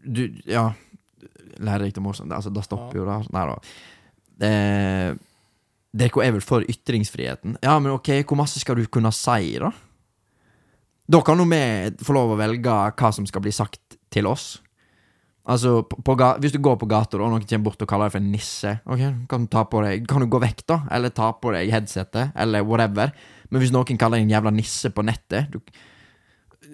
Du 0.04 0.26
Ja. 0.50 0.72
Lærerikt 1.64 2.00
og 2.02 2.08
morsomt. 2.08 2.34
Altså, 2.34 2.50
da 2.50 2.64
stopper 2.66 2.98
jo 2.98 3.04
det. 3.06 3.20
Nei 3.32 3.44
da. 3.46 3.56
Eh, 4.48 5.14
DK 5.94 6.18
er 6.26 6.32
vel 6.34 6.42
for 6.42 6.66
ytringsfriheten. 6.66 7.60
Ja, 7.62 7.78
men 7.80 7.94
ok, 7.94 8.10
hvor 8.26 8.40
masse 8.40 8.60
skal 8.60 8.80
du 8.80 8.88
kunne 8.90 9.12
si, 9.14 9.54
da? 9.62 9.70
Da 11.14 11.20
kan 11.22 11.38
jo 11.38 11.46
vi 11.46 11.62
få 12.02 12.16
lov 12.16 12.34
å 12.34 12.40
velge 12.40 12.74
hva 12.74 13.12
som 13.14 13.28
skal 13.30 13.44
bli 13.46 13.54
sagt 13.54 14.00
til 14.14 14.26
oss. 14.30 14.63
Altså, 15.44 15.82
på, 15.84 15.98
på, 16.08 16.16
Hvis 16.40 16.54
du 16.54 16.60
går 16.64 16.78
på 16.80 16.88
gata 16.88 17.18
og 17.20 17.34
noen 17.34 17.44
kommer 17.44 17.66
bort 17.66 17.82
og 17.84 17.90
kaller 17.92 18.08
deg 18.08 18.14
for 18.14 18.24
en 18.24 18.30
nisse, 18.32 18.78
Ok, 18.88 19.02
kan 19.28 19.44
du 19.44 19.50
ta 19.52 19.66
på 19.68 19.82
deg 19.84 20.06
Kan 20.08 20.24
du 20.24 20.30
gå 20.32 20.40
vekk, 20.40 20.62
da? 20.72 20.78
Eller 20.96 21.12
ta 21.12 21.34
på 21.36 21.52
deg 21.52 21.72
headsetet, 21.74 22.32
eller 22.40 22.64
whatever. 22.64 23.12
Men 23.52 23.60
hvis 23.60 23.74
noen 23.76 24.00
kaller 24.00 24.22
deg 24.22 24.30
en 24.30 24.38
jævla 24.38 24.54
nisse 24.56 24.94
på 24.96 25.04
nettet 25.04 25.52
du, 25.52 25.60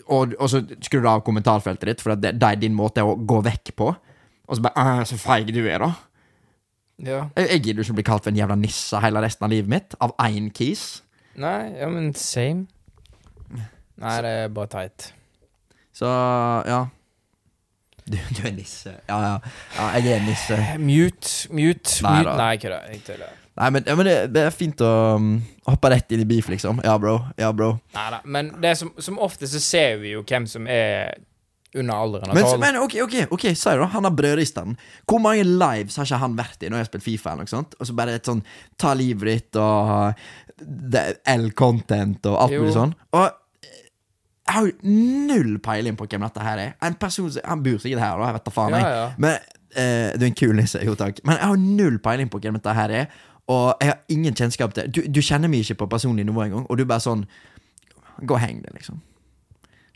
og, 0.10 0.36
og 0.38 0.48
så 0.50 0.62
skrur 0.86 1.04
du 1.04 1.10
av 1.10 1.24
kommentarfeltet 1.26 1.90
ditt, 1.90 2.04
for 2.04 2.14
det, 2.18 2.36
det 2.42 2.46
er 2.46 2.62
din 2.62 2.78
måte 2.78 3.04
å 3.06 3.18
gå 3.18 3.42
vekk 3.46 3.74
på. 3.78 3.90
Og 4.50 4.58
så 4.58 4.64
bare 4.66 5.06
Så 5.06 5.18
feig 5.22 5.52
du 5.54 5.62
er, 5.62 5.82
da. 5.84 5.92
Ja. 7.00 7.20
Jeg, 7.38 7.50
jeg 7.54 7.64
gidder 7.68 7.86
ikke 7.86 7.94
å 7.94 8.00
bli 8.00 8.08
kalt 8.08 8.26
for 8.26 8.34
en 8.34 8.40
jævla 8.40 8.58
nisse 8.60 9.02
hele 9.04 9.22
resten 9.24 9.46
av 9.46 9.54
livet 9.54 9.72
mitt. 9.72 9.98
Av 10.02 10.16
én 10.26 10.50
kis. 10.56 11.04
Nei, 11.40 11.76
ja, 11.78 11.90
men 11.92 12.14
same. 12.18 12.68
Nei, 14.00 14.16
det 14.24 14.34
er 14.46 14.54
bare 14.56 14.72
teit. 14.72 15.12
Så 15.96 16.10
ja. 16.70 16.86
Du, 18.10 18.18
du 18.18 18.41
er 18.47 18.55
nisse. 18.55 18.95
Ja, 19.10 19.20
ja. 19.22 19.36
ja 19.78 19.89
jeg 19.99 20.16
er 20.18 20.26
nisse. 20.26 20.57
Mute, 20.82 21.30
mute, 21.53 21.99
Nei 22.05 22.16
mute. 22.18 22.36
Nei, 22.39 22.49
ikke 22.57 23.18
det. 23.20 23.30
Nei, 23.60 23.70
men, 23.76 23.84
ja, 23.86 23.95
men 23.99 24.07
det, 24.07 24.18
det 24.34 24.43
er 24.47 24.55
fint 24.55 24.82
å 24.86 24.91
um, 25.20 25.34
hoppe 25.68 25.91
rett 25.91 26.14
inn 26.16 26.24
i 26.24 26.28
beef, 26.30 26.47
liksom. 26.49 26.80
Ja, 26.86 26.95
bro. 27.01 27.18
Ja, 27.38 27.51
bro. 27.53 27.74
Nei 27.95 28.05
da. 28.16 28.22
Men 28.26 28.53
det 28.64 28.78
som, 28.80 28.93
som 29.03 29.20
ofte 29.22 29.49
så 29.51 29.62
ser 29.62 29.99
vi 30.01 30.16
jo 30.16 30.24
hvem 30.26 30.47
som 30.49 30.70
er 30.70 31.18
under 31.78 31.93
alderen 31.93 32.34
Men, 32.34 32.47
men 32.60 32.78
ok, 32.82 32.95
ok, 33.03 33.16
ok, 33.36 33.43
si 33.53 33.70
det, 33.70 33.78
da. 33.78 33.89
Han 33.93 34.07
har 34.07 34.14
brødristeren. 34.18 34.78
Hvor 35.05 35.22
mange 35.22 35.43
lives 35.45 35.99
har 35.99 36.07
ikke 36.07 36.22
han 36.24 36.38
vært 36.39 36.64
i 36.64 36.70
når 36.72 36.80
jeg 36.80 36.86
har 36.86 36.89
spilt 36.93 37.05
Fifa? 37.05 37.34
eller 37.34 37.45
noe 37.45 37.51
sånt? 37.51 37.76
Og 37.78 37.89
så 37.89 37.97
bare 37.97 38.16
et 38.18 38.30
sånn 38.30 38.41
ta 38.80 38.95
livet 38.97 39.30
ditt 39.30 39.60
og 39.62 40.16
L-content 41.36 42.26
og 42.32 42.39
alt 42.39 42.55
mulig 42.57 42.74
sånn. 42.76 42.95
Og 43.14 43.22
eh, 43.28 43.36
jeg 44.50 44.56
har 44.56 44.66
jo 44.66 44.93
null 45.30 45.58
peiling 45.62 45.97
på 45.97 46.08
hvem 46.10 46.24
dette 46.26 46.43
her 46.43 46.58
er. 46.58 46.72
En 46.82 46.95
person 46.97 47.30
som, 47.30 47.41
Han 47.45 47.64
bor 47.64 47.78
sikkert 47.78 48.02
her, 48.02 48.18
da. 48.18 48.30
Jeg 48.30 48.38
vet 48.39 48.45
da 48.47 48.54
faen. 48.56 48.74
Ja, 48.74 48.78
jeg. 48.78 48.95
ja. 48.97 49.12
Men 49.18 49.36
uh, 49.78 50.08
Du 50.18 50.26
er 50.26 50.30
en 50.32 50.38
kul 50.39 50.56
nisse, 50.58 50.82
jo 50.86 50.95
takk. 50.97 51.22
Men 51.24 51.38
jeg 51.38 51.52
har 51.52 51.60
null 51.62 52.00
peiling 52.02 52.32
på 52.34 52.41
hvem 52.41 52.58
dette 52.58 52.74
her 52.74 52.95
er. 53.02 53.20
Og 53.50 53.76
jeg 53.82 53.91
har 53.91 54.00
ingen 54.10 54.36
kjennskap 54.36 54.74
til 54.74 54.89
Du, 54.89 55.02
du 55.06 55.22
kjenner 55.22 55.52
meg 55.52 55.62
ikke 55.66 55.84
på 55.84 55.89
personlig 55.93 56.26
nivå 56.26 56.47
engang, 56.47 56.66
og 56.66 56.78
du 56.78 56.86
bare 56.89 57.04
sånn 57.06 57.28
Gå 58.20 58.36
og 58.36 58.41
heng 58.41 58.58
deg, 58.66 58.74
liksom. 58.76 58.97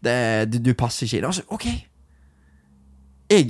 Det, 0.03 0.13
du, 0.47 0.59
du 0.63 0.71
passer 0.79 1.07
ikke 1.07 1.17
i 1.17 1.21
det. 1.23 1.27
Altså, 1.27 1.43
OK. 1.51 1.65
Jeg, 3.33 3.49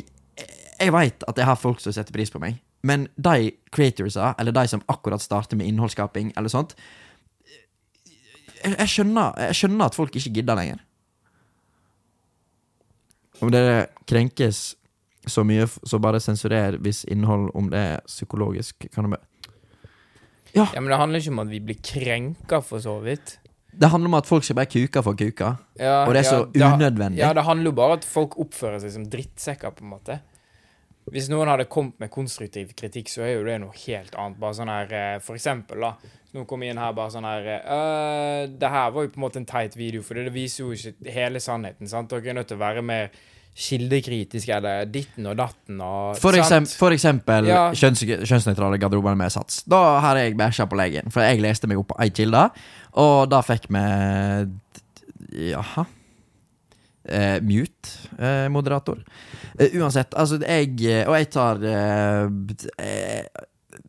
jeg 0.79 0.93
veit 0.95 1.25
at 1.27 1.37
jeg 1.37 1.45
har 1.45 1.59
folk 1.59 1.83
som 1.83 1.93
setter 1.93 2.15
pris 2.15 2.31
på 2.33 2.41
meg, 2.41 2.57
men 2.81 3.05
de 3.21 3.51
creatorsa, 3.75 4.31
eller 4.41 4.55
de 4.55 4.63
som 4.71 4.81
akkurat 4.89 5.21
starter 5.21 5.59
med 5.59 5.69
innholdsskaping, 5.69 6.31
eller 6.37 6.49
sånt 6.49 6.73
jeg, 8.63 8.73
jeg, 8.79 8.89
skjønner, 8.89 9.37
jeg 9.45 9.59
skjønner 9.59 9.91
at 9.91 9.97
folk 9.97 10.15
ikke 10.17 10.33
gidder 10.39 10.57
lenger. 10.57 10.81
Om 13.41 13.51
dere 13.53 13.87
krenkes 14.09 14.75
så 15.25 15.43
mye, 15.47 15.65
så 15.67 15.99
bare 16.03 16.19
sensurer 16.19 16.77
hvis 16.83 17.03
innhold 17.11 17.49
om 17.55 17.69
det 17.71 17.79
er 17.79 18.03
psykologisk. 18.09 18.87
Kan 18.93 19.09
det 19.09 19.21
ja. 20.53 20.67
Ja, 20.73 20.81
men 20.81 20.91
det 20.91 20.99
handler 20.99 21.23
ikke 21.23 21.33
om 21.33 21.41
at 21.41 21.49
vi 21.49 21.59
blir 21.65 21.79
krenka, 21.81 22.59
for 22.61 22.83
så 22.83 22.99
vidt. 23.01 23.39
Det 23.73 23.89
handler 23.89 24.11
om 24.11 24.17
at 24.19 24.27
folk 24.29 24.45
skal 24.45 24.59
bare 24.59 24.69
kuke 24.69 25.01
for 25.01 25.17
kuka, 25.17 25.55
Ja, 25.79 26.03
og 26.05 26.13
det 26.13 26.21
er 26.21 26.27
så 26.27 26.43
ja, 26.53 26.75
unødvendig. 26.75 27.17
Ja, 27.23 27.31
det 27.33 27.45
handler 27.47 27.71
jo 27.71 27.75
bare 27.79 27.95
om 27.95 27.97
at 27.97 28.05
folk 28.05 28.37
oppfører 28.37 28.83
seg 28.83 28.93
som 28.93 29.07
drittsekker, 29.09 29.73
på 29.73 29.85
en 29.85 29.93
måte. 29.95 30.19
Hvis 31.11 31.25
noen 31.31 31.49
hadde 31.49 31.65
kommet 31.71 31.97
med 31.99 32.11
konstruktiv 32.13 32.75
kritikk, 32.77 33.09
så 33.11 33.25
er 33.25 33.33
jo 33.33 33.47
det 33.47 33.57
noe 33.63 33.73
helt 33.87 34.13
annet. 34.13 34.37
Bare 34.39 34.55
sånn 34.55 34.71
her, 34.71 34.93
eh, 34.93 35.19
For 35.19 35.35
eksempel, 35.35 35.81
da. 35.81 35.95
Så 36.33 36.39
Noen 36.41 36.63
jeg 36.65 36.73
inn 36.73 36.79
her 36.81 36.93
bare 36.97 37.13
sånn 37.13 37.27
her 37.29 37.45
øh, 37.61 38.47
Det 38.57 38.69
her 38.73 38.89
var 38.95 39.05
jo 39.05 39.11
på 39.13 39.19
en 39.19 39.25
måte 39.27 39.37
en 39.37 39.45
teit 39.45 39.75
video, 39.77 40.01
for 40.01 40.17
det 40.17 40.33
viser 40.33 40.63
jo 40.65 40.73
ikke 40.73 41.13
hele 41.13 41.37
sannheten. 41.43 41.87
sant? 41.89 42.09
Dere 42.09 42.31
er 42.33 42.39
nødt 42.39 42.49
til 42.49 42.57
å 42.57 42.63
være 42.63 42.81
mer 42.81 43.11
kildekritiske, 43.53 44.49
eller 44.57 44.87
ditten 44.89 45.27
og 45.29 45.37
datten 45.37 45.77
og 45.85 46.17
For, 46.17 46.33
eksem, 46.33 46.65
for 46.65 46.89
eksempel 46.95 47.45
Ja. 47.51 47.67
kjønns, 47.69 48.01
kjønnsnøytrale 48.25 48.79
garderober 48.81 49.13
med 49.15 49.29
sats. 49.29 49.61
Da 49.69 49.99
har 50.01 50.17
jeg 50.17 50.33
bæsja 50.39 50.65
på 50.65 50.79
legen, 50.79 51.11
for 51.13 51.21
jeg 51.21 51.37
leste 51.45 51.69
meg 51.69 51.77
opp 51.77 51.91
på 51.93 51.99
ei 52.01 52.09
kilde, 52.09 52.47
og 52.97 53.29
da 53.29 53.43
fikk 53.45 53.69
vi 53.69 55.51
Jaha. 55.53 55.85
Eh, 57.05 57.37
Mute-moderator. 57.45 59.03
Eh, 59.59 59.73
uansett, 59.77 60.13
altså 60.15 60.37
jeg 60.41 60.69
eh, 60.87 61.03
Og 61.09 61.17
jeg 61.19 61.29
tar 61.35 61.59
eh, 61.67 62.29
eh, 62.79 63.25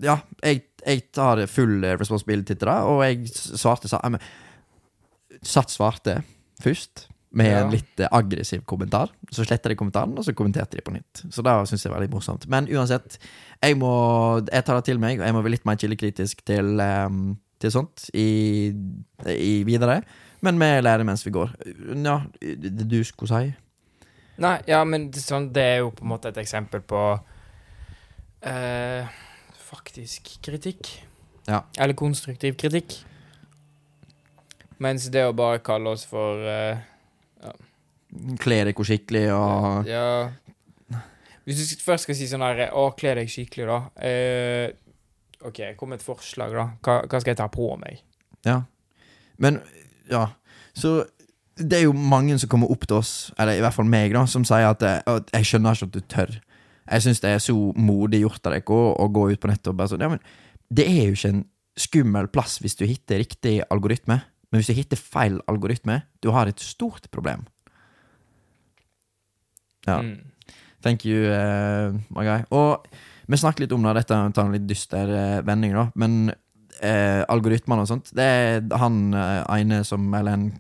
Ja, 0.03 0.19
jeg, 0.43 0.65
jeg 0.87 1.05
tar 1.15 1.45
full 1.47 1.85
eh, 1.85 1.95
responsibility 2.01 2.55
til 2.57 2.67
det, 2.67 2.79
og 2.91 3.03
jeg 3.07 3.29
svarte 3.31 3.89
sa, 3.91 4.01
men, 4.11 4.23
Satt 5.45 5.71
svarte 5.75 6.23
først 6.63 7.09
med 7.35 7.51
Ja. 7.51 7.61
en 7.65 7.71
litt 7.75 8.01
eh, 8.01 8.09
aggressiv 8.15 8.63
kommentar. 8.65 9.11
Så 9.31 9.45
sletta 9.45 9.69
de 9.69 9.77
kommentaren, 9.77 10.15
og 10.19 10.25
så 10.25 10.33
kommenterte 10.35 10.79
de 10.79 10.85
på 10.87 10.95
nytt. 10.95 11.25
Så 11.35 11.43
det 11.43 11.55
syns 11.69 11.85
jeg 11.85 11.93
var 11.93 12.01
litt 12.01 12.13
morsomt. 12.15 12.47
Men 12.49 12.69
uansett, 12.71 13.19
jeg 13.63 13.77
må 13.77 13.91
Jeg 14.53 14.65
tar 14.65 14.77
det 14.79 14.85
til 14.85 14.99
meg, 15.03 15.19
og 15.21 15.27
jeg 15.27 15.35
må 15.35 15.43
være 15.43 15.57
litt 15.57 15.67
mer 15.67 15.77
kildekritisk 15.77 16.45
til, 16.47 16.79
um, 16.81 17.37
til 17.61 17.71
sånt 17.75 18.07
i, 18.15 18.71
i 19.27 19.65
videre. 19.67 20.03
Men 20.41 20.59
vi 20.61 20.71
lærer 20.87 21.05
mens 21.05 21.27
vi 21.27 21.31
går. 21.35 21.53
Ja, 22.05 22.21
det 22.41 22.89
du 22.89 23.03
skulle 23.05 23.31
si? 23.35 23.55
Nei, 24.39 24.57
ja, 24.67 24.83
men 24.85 25.11
det, 25.11 25.23
sånn, 25.23 25.53
det 25.55 25.63
er 25.63 25.79
jo 25.85 25.91
på 25.95 26.03
en 26.07 26.11
måte 26.11 26.29
et 26.33 26.39
eksempel 26.43 26.81
på 26.83 27.03
eh, 28.43 29.07
faktisk 29.75 30.31
kritikk. 30.45 30.91
Ja. 31.49 31.65
Eller 31.79 31.97
konstruktiv 31.99 32.57
kritikk. 32.61 32.97
Mens 34.83 35.09
det 35.13 35.23
å 35.27 35.35
bare 35.37 35.63
kalle 35.65 35.93
oss 35.95 36.05
for 36.09 36.41
eh, 36.51 36.81
Kle 38.43 38.57
deg 38.69 38.81
skikkelig 38.87 39.23
og 39.35 39.87
Ja 39.87 40.31
Hvis 41.47 41.61
du 41.61 41.83
først 41.83 42.07
skal 42.07 42.19
si 42.19 42.27
sånn 42.31 42.43
her 42.43 42.73
Å, 42.75 42.89
kle 42.99 43.15
deg 43.21 43.31
skikkelig, 43.31 43.69
da. 43.71 43.79
Uh, 44.01 45.47
OK, 45.47 45.61
kom 45.79 45.93
med 45.93 46.01
et 46.01 46.07
forslag, 46.07 46.55
da. 46.57 46.67
Hva, 46.81 47.03
hva 47.05 47.21
skal 47.21 47.35
jeg 47.35 47.41
ta 47.43 47.51
på 47.53 47.69
meg? 47.77 48.01
Ja. 48.49 48.63
Men, 49.37 49.61
ja. 50.09 50.25
Så 50.73 51.03
det 51.61 51.79
er 51.79 51.85
jo 51.85 51.93
mange 51.93 52.39
som 52.41 52.49
kommer 52.51 52.73
opp 52.73 52.87
til 52.89 52.97
oss, 52.97 53.13
eller 53.39 53.59
i 53.59 53.61
hvert 53.63 53.77
fall 53.77 53.91
meg, 53.93 54.15
da, 54.17 54.25
som 54.31 54.47
sier 54.49 54.71
at, 54.73 54.83
eh, 54.83 55.03
at 55.05 55.29
'jeg 55.35 55.51
skjønner 55.51 55.77
ikke 55.77 55.91
at 55.91 55.93
du 55.93 56.01
tør'. 56.01 56.41
Jeg 56.85 57.05
syns 57.07 57.23
det 57.25 57.33
er 57.33 57.43
så 57.43 57.55
modig 57.77 58.21
gjort 58.25 58.45
av 58.47 58.55
dere 58.55 58.77
å, 58.77 59.09
gå 59.09 59.29
ut 59.33 59.41
på 59.41 59.51
nettet 59.51 59.73
og 59.73 59.79
bare 59.79 59.93
sånn 59.93 60.05
Ja, 60.05 60.11
men 60.13 60.23
det 60.75 60.87
er 60.91 61.09
jo 61.09 61.17
ikke 61.17 61.33
en 61.33 61.45
skummel 61.81 62.29
plass 62.31 62.59
hvis 62.63 62.77
du 62.79 62.85
hitter 62.87 63.23
riktig 63.23 63.57
algoritme. 63.73 64.21
Men 64.51 64.61
hvis 64.61 64.71
du 64.71 64.77
hitter 64.77 65.01
feil 65.01 65.41
algoritme, 65.51 66.03
du 66.23 66.31
har 66.35 66.51
et 66.51 66.61
stort 66.63 67.09
problem. 67.15 67.47
Ja. 69.89 69.99
Mm. 70.05 70.31
Thank 70.85 71.07
you, 71.09 71.25
uh, 71.33 71.97
my 72.13 72.25
guy. 72.27 72.45
Og 72.55 72.85
vi 73.27 73.41
snakket 73.41 73.65
litt 73.65 73.75
om 73.75 73.85
det, 73.87 73.97
dette 73.99 74.19
tar 74.37 74.47
en 74.47 74.55
litt 74.55 74.67
dyster 74.69 75.11
uh, 75.11 75.41
vending, 75.47 75.73
da, 75.77 75.89
men 75.99 76.29
uh, 76.31 77.23
algoritmene 77.33 77.85
og 77.85 77.91
sånt 77.91 78.13
Det 78.17 78.25
er 78.25 78.61
han 78.81 79.07
uh, 79.17 79.45
ene 79.57 79.81
som 79.87 80.05
Eller 80.15 80.37
en 80.37 80.51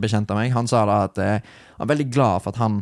bekjent 0.00 0.30
av 0.32 0.40
meg, 0.40 0.50
han 0.50 0.66
sa 0.66 0.82
da 0.88 0.96
at 1.06 1.20
uh, 1.20 1.36
han 1.76 1.84
er 1.84 1.92
veldig 1.92 2.08
glad 2.10 2.42
for 2.42 2.54
at 2.54 2.62
han 2.62 2.80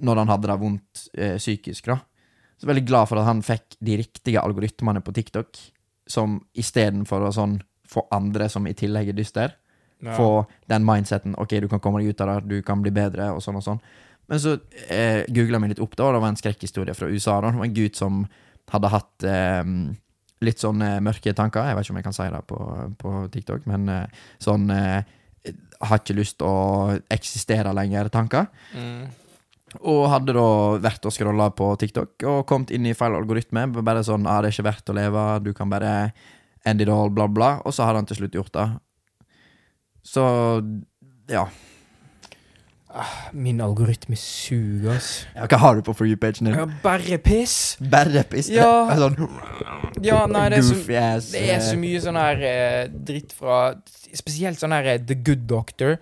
Når 0.00 0.16
han 0.22 0.28
hadde 0.32 0.48
det 0.48 0.58
vondt 0.60 1.02
eh, 1.14 1.36
psykisk, 1.38 1.86
da, 1.90 1.98
så 2.60 2.68
veldig 2.68 2.84
glad 2.88 3.08
for 3.08 3.20
at 3.20 3.28
han 3.28 3.42
fikk 3.44 3.76
de 3.80 3.96
riktige 4.00 4.40
algoritmene 4.42 5.00
på 5.04 5.12
TikTok, 5.16 5.58
som 6.10 6.38
istedenfor 6.58 7.24
å 7.28 7.32
sånn 7.32 7.58
få 7.90 8.04
andre 8.14 8.48
som 8.52 8.66
i 8.70 8.74
tillegg 8.76 9.08
er 9.12 9.18
dyster, 9.18 9.56
Ja. 10.00 10.14
få 10.16 10.46
den 10.68 10.84
mindseten 10.88 11.34
Ok, 11.36 11.50
du 11.60 11.68
kan 11.68 11.80
komme 11.80 12.00
deg 12.00 12.14
ut 12.14 12.20
av 12.24 12.28
det, 12.40 12.48
du 12.48 12.62
kan 12.64 12.80
bli 12.80 12.90
bedre, 12.90 13.26
og 13.34 13.42
sånn 13.44 13.56
og 13.60 13.62
sånn. 13.66 13.80
Men 14.28 14.38
så 14.40 14.54
eh, 14.88 15.26
googla 15.28 15.58
meg 15.60 15.74
litt 15.74 15.80
opp, 15.84 15.96
da, 15.96 16.06
og 16.06 16.14
det 16.14 16.20
var 16.22 16.28
en 16.32 16.38
skrekkhistorie 16.40 16.94
fra 16.96 17.08
USA. 17.10 17.40
Da. 17.42 17.50
Det 17.50 17.58
var 17.60 17.66
en 17.68 17.74
gutt 17.74 17.96
som 18.00 18.22
hadde 18.70 18.88
hatt 18.94 19.24
eh, 19.28 19.64
litt 20.40 20.58
sånn 20.62 20.80
mørke 21.04 21.34
tanker. 21.36 21.66
Jeg 21.68 21.76
vet 21.76 21.84
ikke 21.84 21.92
om 21.92 21.98
jeg 22.00 22.06
kan 22.06 22.16
si 22.16 22.28
det 22.32 22.40
på, 22.48 22.58
på 23.02 23.14
TikTok, 23.34 23.66
men 23.68 23.88
eh, 23.88 24.06
sånn 24.40 24.70
eh, 24.70 25.02
Har 25.82 25.98
ikke 26.00 26.16
lyst 26.16 26.38
til 26.38 26.46
å 26.46 26.96
eksistere 27.10 27.72
lenger-tanker. 27.76 28.48
Mm. 28.76 29.04
Og 29.78 30.08
hadde 30.10 30.34
da 30.34 30.46
vært 30.82 31.06
og 31.06 31.14
scrolla 31.14 31.50
på 31.54 31.70
TikTok 31.78 32.26
og 32.26 32.44
kommet 32.50 32.72
inn 32.74 32.88
i 32.90 32.94
feil 32.98 33.14
algoritme. 33.14 33.68
Bare 33.80 34.02
sånn 34.06 34.26
ah, 34.26 34.40
'Det 34.42 34.50
er 34.50 34.56
ikke 34.56 34.68
verdt 34.70 34.90
å 34.90 34.98
leve, 34.98 35.26
du 35.44 35.52
kan 35.54 35.70
bare 35.70 36.12
end 36.66 36.80
it 36.82 36.88
all', 36.88 37.10
bla, 37.10 37.28
bla. 37.28 37.60
Og 37.64 37.72
så 37.72 37.86
hadde 37.86 38.02
han 38.02 38.06
til 38.10 38.16
slutt 38.20 38.34
gjort 38.34 38.52
det. 38.52 38.68
Så 40.02 40.24
ja. 41.30 41.46
Min 43.32 43.60
algoritme 43.62 44.16
suger, 44.18 44.96
ass. 44.96 45.10
ja 45.36 45.46
hva 45.46 45.58
har 45.62 45.76
du 45.78 45.84
på 45.86 45.92
for 45.94 46.10
you-pagen 46.10 46.48
din? 46.48 46.56
Ja, 46.58 46.64
bare 46.82 47.20
piss. 47.22 47.76
Bare 47.78 48.24
piss? 48.26 48.48
Ja. 48.50 48.90
Sånn 48.98 49.14
Ja, 50.02 50.24
nei, 50.26 50.48
det 50.50 50.58
er 50.58 50.66
så, 50.66 50.80
det 51.30 51.44
er 51.54 51.62
så 51.62 51.76
mye 51.78 52.00
sånn 52.02 52.18
her 52.18 52.42
eh, 52.42 52.88
dritt 52.90 53.34
fra 53.36 53.76
Spesielt 54.10 54.58
sånn 54.58 54.74
her 54.74 54.96
eh, 54.96 54.98
The 55.06 55.14
Good 55.22 55.46
Doctor. 55.46 56.00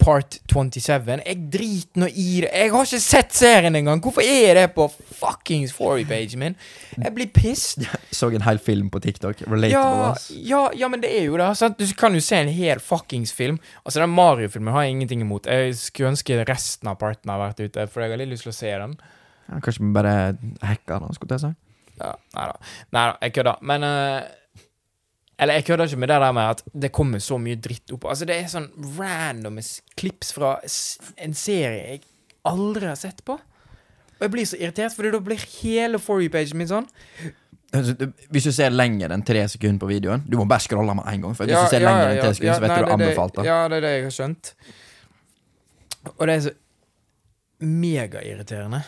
Part 0.00 0.38
27. 0.48 1.20
Jeg 1.26 1.36
driter 1.52 2.00
nå 2.02 2.06
i 2.08 2.26
det. 2.44 2.50
Jeg 2.54 2.70
har 2.72 2.86
ikke 2.86 3.00
sett 3.02 3.32
serien 3.36 3.74
engang! 3.76 4.00
Hvorfor 4.04 4.22
er 4.24 4.54
det 4.58 4.64
på 4.76 4.86
fuckings 5.18 5.72
Fory-pagen 5.76 6.38
min? 6.42 6.56
Jeg 6.96 7.14
blir 7.16 7.30
pissed. 7.34 7.86
Så 8.16 8.28
en 8.30 8.44
hel 8.46 8.60
film 8.62 8.90
på 8.92 9.00
TikTok. 9.02 9.42
Relatable, 9.46 9.70
Ja, 9.72 10.14
ja, 10.52 10.62
ja, 10.84 10.88
men 10.92 11.02
det 11.02 11.10
er 11.18 11.24
jo 11.26 11.38
det. 11.40 11.48
Sant? 11.58 11.78
Du 11.80 11.86
kan 11.98 12.14
jo 12.14 12.20
se 12.24 12.38
en 12.38 12.52
hel 12.54 12.80
fuckings 12.84 13.32
film. 13.36 13.58
Altså, 13.84 14.00
den 14.04 14.14
Mario-filmen 14.14 14.72
har 14.74 14.86
jeg 14.86 14.96
ingenting 14.98 15.24
imot. 15.26 15.48
Jeg 15.50 15.74
skulle 15.80 16.12
ønske 16.14 16.38
resten 16.48 16.88
av 16.92 17.00
parten 17.00 17.32
har 17.32 17.40
vært 17.42 17.64
ute, 17.64 17.88
for 17.90 18.04
jeg 18.04 18.14
har 18.14 18.22
litt 18.22 18.32
lyst 18.34 18.46
til 18.46 18.54
å 18.54 18.58
se 18.60 18.74
den. 18.84 18.94
Ja, 19.50 19.58
kanskje 19.64 19.82
vi 19.84 19.94
bare 19.96 20.14
hacker 20.62 21.02
den, 21.02 21.16
skulle 21.18 21.36
jeg 21.40 21.48
si. 21.48 21.54
Ja, 22.00 22.14
nei 22.36 22.44
da. 22.52 22.54
Nei 22.96 23.06
da, 23.10 23.16
jeg 23.26 23.34
kødder. 23.36 23.64
Men 23.68 23.84
eh, 23.84 24.20
Eller 25.40 25.56
jeg 25.56 25.64
kødder 25.70 25.88
ikke 25.88 25.96
med 26.02 26.10
det 26.12 26.20
der 26.20 26.32
med 26.36 26.50
at 26.52 26.62
det 26.84 26.90
kommer 26.92 27.18
så 27.24 27.38
mye 27.40 27.56
dritt 27.56 27.92
opp. 27.96 28.04
Altså, 28.12 28.26
det 28.28 28.36
er 28.36 28.48
sånn 28.52 28.66
random 28.98 29.56
klips 29.96 30.34
fra 30.36 30.58
en 31.16 31.32
serie 31.38 31.78
jeg 31.94 32.02
aldri 32.50 32.86
har 32.90 32.98
sett 33.00 33.22
på. 33.24 33.38
Og 33.40 34.26
jeg 34.26 34.32
blir 34.34 34.44
så 34.50 34.58
irritert, 34.60 34.92
for 34.92 35.08
da 35.08 35.20
blir 35.24 35.40
hele 35.62 35.98
For 36.02 36.20
you-pagen 36.20 36.58
min 36.60 36.68
sånn. 36.68 36.88
Altså, 37.72 37.94
Hvis 38.34 38.44
du 38.44 38.52
ser 38.52 38.70
lenger 38.74 39.14
enn 39.14 39.22
tre 39.24 39.44
sekunder 39.48 39.78
på 39.78 39.86
videoen 39.92 40.24
Du 40.26 40.34
må 40.36 40.44
bare 40.50 40.60
scrolle 40.64 40.90
med 40.98 41.06
en 41.06 41.20
gang. 41.24 41.34
For 41.38 41.46
hvis 41.46 41.54
Ja, 41.56 41.62
du 41.64 41.70
ser 41.72 41.80
ja, 41.80 41.88
lenger 41.88 42.02
ja, 42.04 42.10
enn 42.16 42.24
tre 42.26 42.34
sekunder, 42.34 42.54
så 42.58 42.60
vet 42.66 42.70
nei, 42.74 42.78
du 42.78 42.84
det- 42.84 42.94
anbefalt 42.98 43.34
det. 43.38 43.44
Ja, 43.46 43.58
det 43.70 43.76
er 43.78 43.80
det 43.86 43.92
jeg 43.96 44.02
har 44.08 44.16
skjønt. 44.18 44.52
Og 46.18 46.26
det 46.26 46.34
er 46.36 46.40
så 46.48 46.52
megairriterende. 47.60 48.82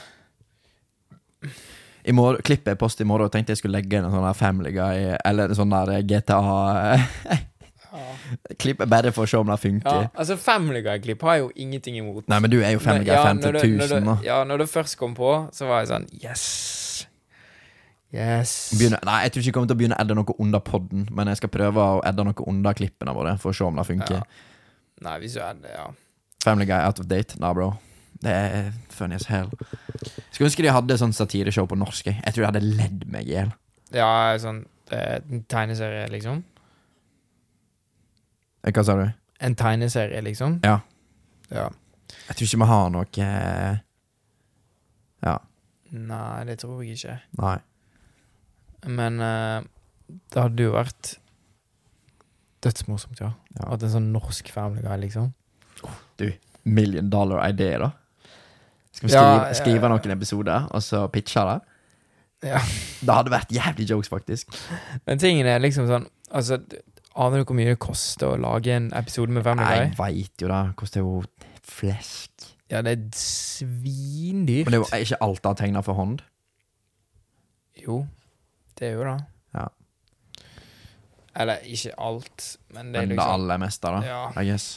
I 2.05 2.13
morgen, 2.13 2.43
klippet 2.43 2.67
jeg 2.73 2.79
post 2.81 3.01
i 3.01 3.05
morgen, 3.07 3.31
tenkte 3.31 3.53
jeg 3.55 3.59
skulle 3.61 3.77
legge 3.79 3.95
inn 3.99 4.05
en 4.09 4.11
sånn 4.11 4.25
der 4.27 4.35
Family 4.35 4.73
Guy 4.75 5.17
eller 5.25 5.53
en 5.53 5.55
sånn 5.59 5.71
der 5.71 6.03
GTA. 6.03 6.41
Klippet 8.59 8.89
bare 8.89 9.13
for 9.13 9.27
å 9.27 9.29
se 9.29 9.37
om 9.39 9.51
det 9.53 9.59
funker. 9.61 10.07
Ja, 10.07 10.09
altså 10.17 10.37
Family 10.41 10.81
Guy-klipp 10.83 11.23
har 11.27 11.37
jeg 11.37 11.43
jo 11.45 11.51
ingenting 11.67 11.99
imot. 12.01 12.25
Nei, 12.33 12.39
men 12.41 12.51
du 12.51 12.57
er 12.65 12.73
jo 12.73 12.81
Family 12.83 13.05
Guy 13.05 13.15
Ja, 13.15 13.25
50 13.29 13.45
når 13.45 13.53
det- 13.53 13.63
000 13.69 14.01
når 14.07 14.17
det- 14.17 14.25
Ja, 14.27 14.39
når 14.45 14.59
det 14.65 14.69
først 14.73 14.97
kom 14.97 15.15
på, 15.15 15.33
så 15.53 15.69
var 15.69 15.81
jeg 15.85 15.89
sånn 15.93 16.07
Yes. 16.25 17.07
Yes. 18.13 18.75
Begynner, 18.79 18.99
nei, 19.05 19.23
jeg 19.25 19.33
tror 19.33 19.41
ikke 19.41 19.47
jeg 19.47 19.55
kommer 19.55 19.69
til 19.69 19.77
å 19.77 19.81
begynne 19.81 19.97
å 19.97 20.01
edde 20.03 20.15
noe 20.15 20.35
under 20.39 20.61
podden, 20.61 21.09
men 21.11 21.27
jeg 21.29 21.37
skal 21.37 21.49
prøve 21.49 21.77
å 21.77 22.03
edde 22.05 22.25
noe 22.25 22.47
under 22.47 22.73
klippene 22.75 23.15
våre, 23.15 23.39
for 23.41 23.53
å 23.53 23.55
se 23.55 23.65
om 23.65 23.77
det 23.77 23.87
funker. 23.87 24.19
Ja. 24.19 24.23
Nei, 25.01 25.19
hvis 25.21 25.33
du 25.35 25.41
er 25.41 25.55
det, 25.55 25.71
ja. 25.73 25.87
Family 26.45 26.67
Guy 26.67 26.81
out 26.85 27.01
of 27.01 27.07
date? 27.09 27.39
Nah, 27.39 27.53
bro. 27.55 27.73
Det 28.23 28.31
er 28.33 28.71
funny 28.95 29.17
as 29.19 29.27
hell. 29.27 29.51
Skulle 30.31 30.49
ønske 30.49 30.63
de 30.65 30.71
hadde 30.75 30.99
sånn 31.01 31.15
satireshow 31.17 31.67
på 31.69 31.79
norsk. 31.79 32.07
jeg. 32.07 32.21
Jeg 32.25 32.35
tror 32.35 32.45
jeg 32.45 32.51
hadde 32.53 32.77
ledd 32.79 33.07
meg 33.11 33.27
i 33.29 33.35
hjel. 33.37 33.53
Ja, 33.93 34.39
sånn 34.41 34.65
En 34.93 35.45
tegneserie, 35.49 36.09
liksom. 36.13 36.43
Eh, 38.63 38.73
Hva 38.73 38.85
sa 38.85 38.97
du? 38.99 39.07
En 39.41 39.55
tegneserie, 39.59 40.21
liksom. 40.23 40.61
Ja. 40.65 40.81
Ja. 41.51 41.71
Jeg 42.29 42.37
tror 42.37 42.47
ikke 42.47 42.61
vi 42.63 42.69
har 42.71 42.91
noe 42.93 43.25
eh, 43.25 43.81
Ja, 45.25 45.39
Nei, 45.93 46.45
det 46.49 46.59
tror 46.63 46.83
jeg 46.83 46.97
ikke. 46.97 47.19
nei. 47.37 47.59
Men 48.89 49.21
uh, 49.21 49.61
det 50.33 50.41
hadde 50.41 50.65
jo 50.65 50.73
vært 50.73 51.17
dødsmorsomt, 52.65 53.21
ja. 53.21 53.35
Ja. 53.59 53.67
At 53.75 53.85
en 53.85 53.93
sånn 53.93 54.09
norsk 54.15 54.49
Family 54.55 54.83
Guy, 54.83 54.97
liksom. 55.05 55.33
Du, 56.17 56.31
Million 56.65 57.11
dollar 57.13 57.45
idé, 57.51 57.75
da. 57.83 57.91
Skal 59.03 59.09
vi 59.09 59.15
skrive, 59.15 59.35
Ja, 59.35 59.47
ja, 59.49 59.55
skrive 59.59 59.89
noen 59.91 60.15
episoder, 60.15 60.67
og 60.71 60.83
så 60.85 61.03
pitche 61.11 61.43
det? 61.49 61.59
Ja. 62.53 62.61
Det 63.07 63.15
hadde 63.15 63.31
vært 63.35 63.53
jævlig 63.55 63.89
jokes, 63.91 64.09
faktisk. 64.11 64.55
Men 65.07 65.19
tingen 65.19 65.47
er 65.51 65.59
liksom 65.63 65.89
sånn 65.91 66.07
Altså, 66.33 66.57
aner 67.19 67.43
du 67.43 67.45
hvor 67.45 67.57
mye 67.59 67.75
det 67.75 67.81
koster 67.83 68.31
å 68.33 68.39
lage 68.41 68.73
en 68.73 68.87
episode 68.97 69.35
med 69.35 69.45
Family 69.45 69.67
Nei, 69.67 69.75
Guy? 69.77 69.83
jeg 69.91 69.99
veit 69.99 70.45
jo 70.45 70.49
det. 70.49 70.61
Koster 70.81 71.03
jo 71.03 71.19
flesk. 71.67 72.47
Ja, 72.73 72.81
det 72.81 72.95
er 72.95 73.03
svindyrt. 73.19 74.65
Men 74.71 74.79
det 74.79 74.81
er 74.81 75.03
jo 75.03 75.09
ikke 75.11 75.19
alt 75.27 75.43
det 75.45 75.53
tegna 75.61 75.83
for 75.85 75.99
hånd. 75.99 76.23
Jo, 77.83 77.99
det 78.81 78.89
er 78.89 78.95
jo 78.97 79.05
det. 79.11 79.19
Ja. 79.59 79.67
Eller 81.43 81.69
ikke 81.69 81.93
alt, 82.01 82.47
men 82.73 82.95
det 82.95 83.03
er 83.03 83.05
Men 83.05 83.13
det 83.13 83.19
liksom 83.19 83.35
aller 83.35 83.61
meste, 83.61 83.93
da. 83.93 84.01
Ja. 84.09 84.23
I 84.41 84.49
guess. 84.49 84.71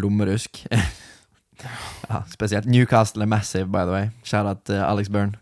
Lommerusk. 0.00 0.62
ja, 1.62 2.22
spesielt. 2.30 2.68
Newcastle 2.70 3.24
er 3.24 3.30
massive, 3.30 3.68
by 3.70 3.84
the 3.86 3.94
way. 3.94 4.10
Out 4.40 4.64
til 4.68 4.82
Alex 4.82 5.10
Byrne. 5.12 5.38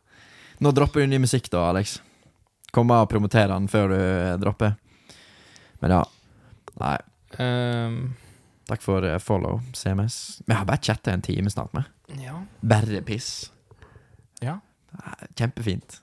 Nå 0.59 0.73
dropper 0.75 1.05
du 1.05 1.11
ny 1.11 1.21
musikk, 1.23 1.51
da, 1.53 1.69
Alex. 1.71 1.99
Kom 2.75 2.91
og 2.93 3.09
promoter 3.09 3.49
den 3.49 3.69
før 3.71 3.93
du 3.93 3.99
eh, 3.99 4.39
dropper. 4.41 4.75
Men 5.83 5.95
ja. 5.99 6.01
Nei. 6.79 6.97
Um, 7.39 8.01
Takk 8.69 8.83
for 8.85 9.05
eh, 9.07 9.19
follow, 9.23 9.61
CMS. 9.73 10.41
Vi 10.47 10.55
har 10.55 10.67
bare 10.69 10.83
chatta 10.83 11.13
en 11.13 11.23
time 11.25 11.51
snart 11.51 11.73
med. 11.73 11.89
Ja. 12.21 12.43
Bare 12.61 13.03
piss. 13.07 13.51
Ja. 14.45 14.59
Kjempefint. 15.39 16.01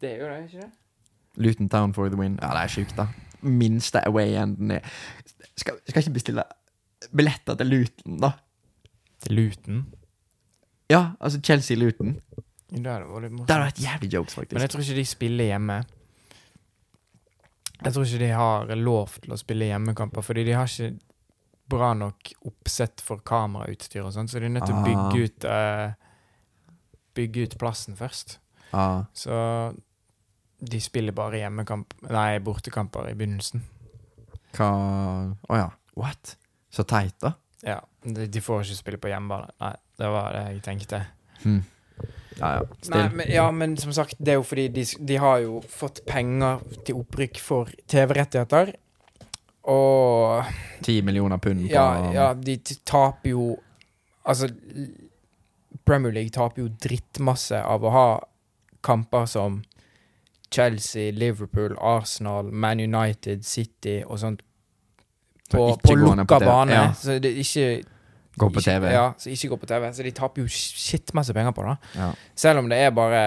Det 0.00 0.12
er 0.12 0.20
jo 0.22 0.28
det, 0.28 0.44
ikke 0.46 0.66
det? 0.66 0.70
Luton 1.38 1.68
Town 1.68 1.94
for 1.94 2.08
the 2.08 2.18
win. 2.18 2.38
Ja, 2.42 2.52
det 2.54 2.62
er 2.62 2.74
sjukt, 2.74 2.94
da. 2.98 3.08
Minste 3.40 4.02
away-enden 4.06 4.70
er 4.74 4.86
skal, 5.58 5.78
skal 5.88 6.02
ikke 6.02 6.14
bestille 6.14 6.44
billetter 7.14 7.58
til 7.58 7.70
Luton, 7.72 8.18
da. 8.22 8.32
Luton. 9.30 9.84
Ja, 10.90 11.12
altså 11.20 11.40
Chelsea-Luton. 11.44 12.14
Det 12.68 12.84
hadde 12.84 13.06
vært 13.08 13.24
litt 13.30 13.46
Det 13.46 13.54
hadde 13.54 13.66
vært 13.66 13.82
jævlig 13.82 14.10
jokes, 14.12 14.34
faktisk. 14.36 14.52
Men 14.56 14.64
jeg 14.66 14.70
tror 14.74 14.82
ikke 14.84 14.98
de 14.98 15.04
spiller 15.08 15.44
hjemme. 15.52 15.78
Jeg 17.78 17.92
tror 17.94 18.04
ikke 18.08 18.18
de 18.24 18.30
har 18.34 18.72
lov 18.76 19.12
til 19.22 19.34
å 19.34 19.38
spille 19.38 19.68
hjemmekamper, 19.70 20.24
fordi 20.26 20.44
de 20.48 20.56
har 20.58 20.66
ikke 20.66 20.98
bra 21.70 21.92
nok 21.94 22.32
oppsett 22.48 23.02
for 23.04 23.20
kamerautstyr 23.28 24.02
og 24.08 24.12
sånn, 24.16 24.28
så 24.30 24.40
de 24.40 24.48
er 24.48 24.54
nødt 24.56 24.66
til 24.66 24.74
å 24.74 24.80
Ah. 24.80 24.86
bygge 24.88 25.24
ut 25.28 25.44
uh, 25.44 25.92
Bygge 27.18 27.42
ut 27.48 27.58
plassen 27.58 27.96
først. 27.98 28.38
Ah. 28.72 29.04
Så 29.12 29.74
de 30.60 30.80
spiller 30.80 31.12
bare 31.12 31.40
hjemmekamp 31.40 31.94
Nei, 32.10 32.38
bortekamper 32.38 33.08
i 33.10 33.14
begynnelsen. 33.18 33.62
Hva 34.54 34.68
Å 35.48 35.56
ja. 35.58 35.68
What? 35.98 36.36
Så 36.70 36.84
teit, 36.86 37.14
da. 37.20 37.32
Ja, 37.66 37.80
de, 38.04 38.26
de 38.26 38.40
får 38.40 38.64
ikke 38.64 38.78
spille 38.78 39.00
på 39.02 39.10
hjemmebane. 39.10 39.50
Nei, 39.62 39.74
det 39.98 40.10
var 40.14 40.34
det 40.36 40.44
jeg 40.52 40.62
tenkte. 40.66 41.02
Hmm. 41.42 41.62
Ja, 42.38 42.50
ja. 42.54 42.66
Nei, 42.92 43.04
men, 43.14 43.30
ja, 43.32 43.46
men 43.50 43.76
som 43.76 43.92
sagt, 43.92 44.18
det 44.18 44.34
er 44.34 44.38
jo 44.38 44.44
fordi 44.46 44.68
de, 44.70 44.84
de 45.08 45.16
har 45.18 45.40
jo 45.42 45.58
fått 45.66 46.04
penger 46.06 46.62
til 46.86 47.00
opprykk 47.00 47.40
for 47.42 47.72
TV-rettigheter. 47.90 48.76
Og 49.68 50.44
Ti 50.86 51.00
millioner 51.04 51.40
pund 51.42 51.66
på 51.66 51.72
ja, 51.74 52.12
ja, 52.14 52.28
de 52.32 52.56
taper 52.88 53.34
jo 53.34 53.56
Altså, 54.28 54.48
Premier 55.88 56.12
League 56.12 56.32
taper 56.32 56.62
jo 56.62 56.68
drittmasse 56.84 57.56
av 57.64 57.84
å 57.84 57.92
ha 57.92 58.08
kamper 58.84 59.24
som 59.28 59.62
Chelsea, 60.52 61.12
Liverpool, 61.12 61.76
Arsenal, 61.80 62.50
Man 62.52 62.80
United, 62.80 63.44
City 63.48 64.02
og 64.04 64.20
sånt 64.20 64.44
Så 64.44 64.47
på, 65.50 65.78
på 65.82 65.94
lukka 65.96 66.38
bane. 66.42 66.72
ja. 66.72 66.92
Så 66.94 67.18
det 67.22 67.32
ikke 67.44 67.84
Går 68.38 68.50
på 68.54 68.60
TV. 68.62 68.84
Ja, 68.92 69.12
så 69.18 69.30
ikke 69.32 69.48
går 69.48 69.58
på 69.64 69.66
TV. 69.66 69.88
Så 69.92 70.04
de 70.06 70.10
taper 70.14 70.44
jo 70.44 70.48
skittmasse 70.52 71.34
penger 71.34 71.50
på 71.56 71.64
det. 71.66 71.72
Ja. 71.98 72.12
Selv 72.38 72.60
om 72.62 72.68
det 72.70 72.78
er 72.78 72.90
bare 72.94 73.22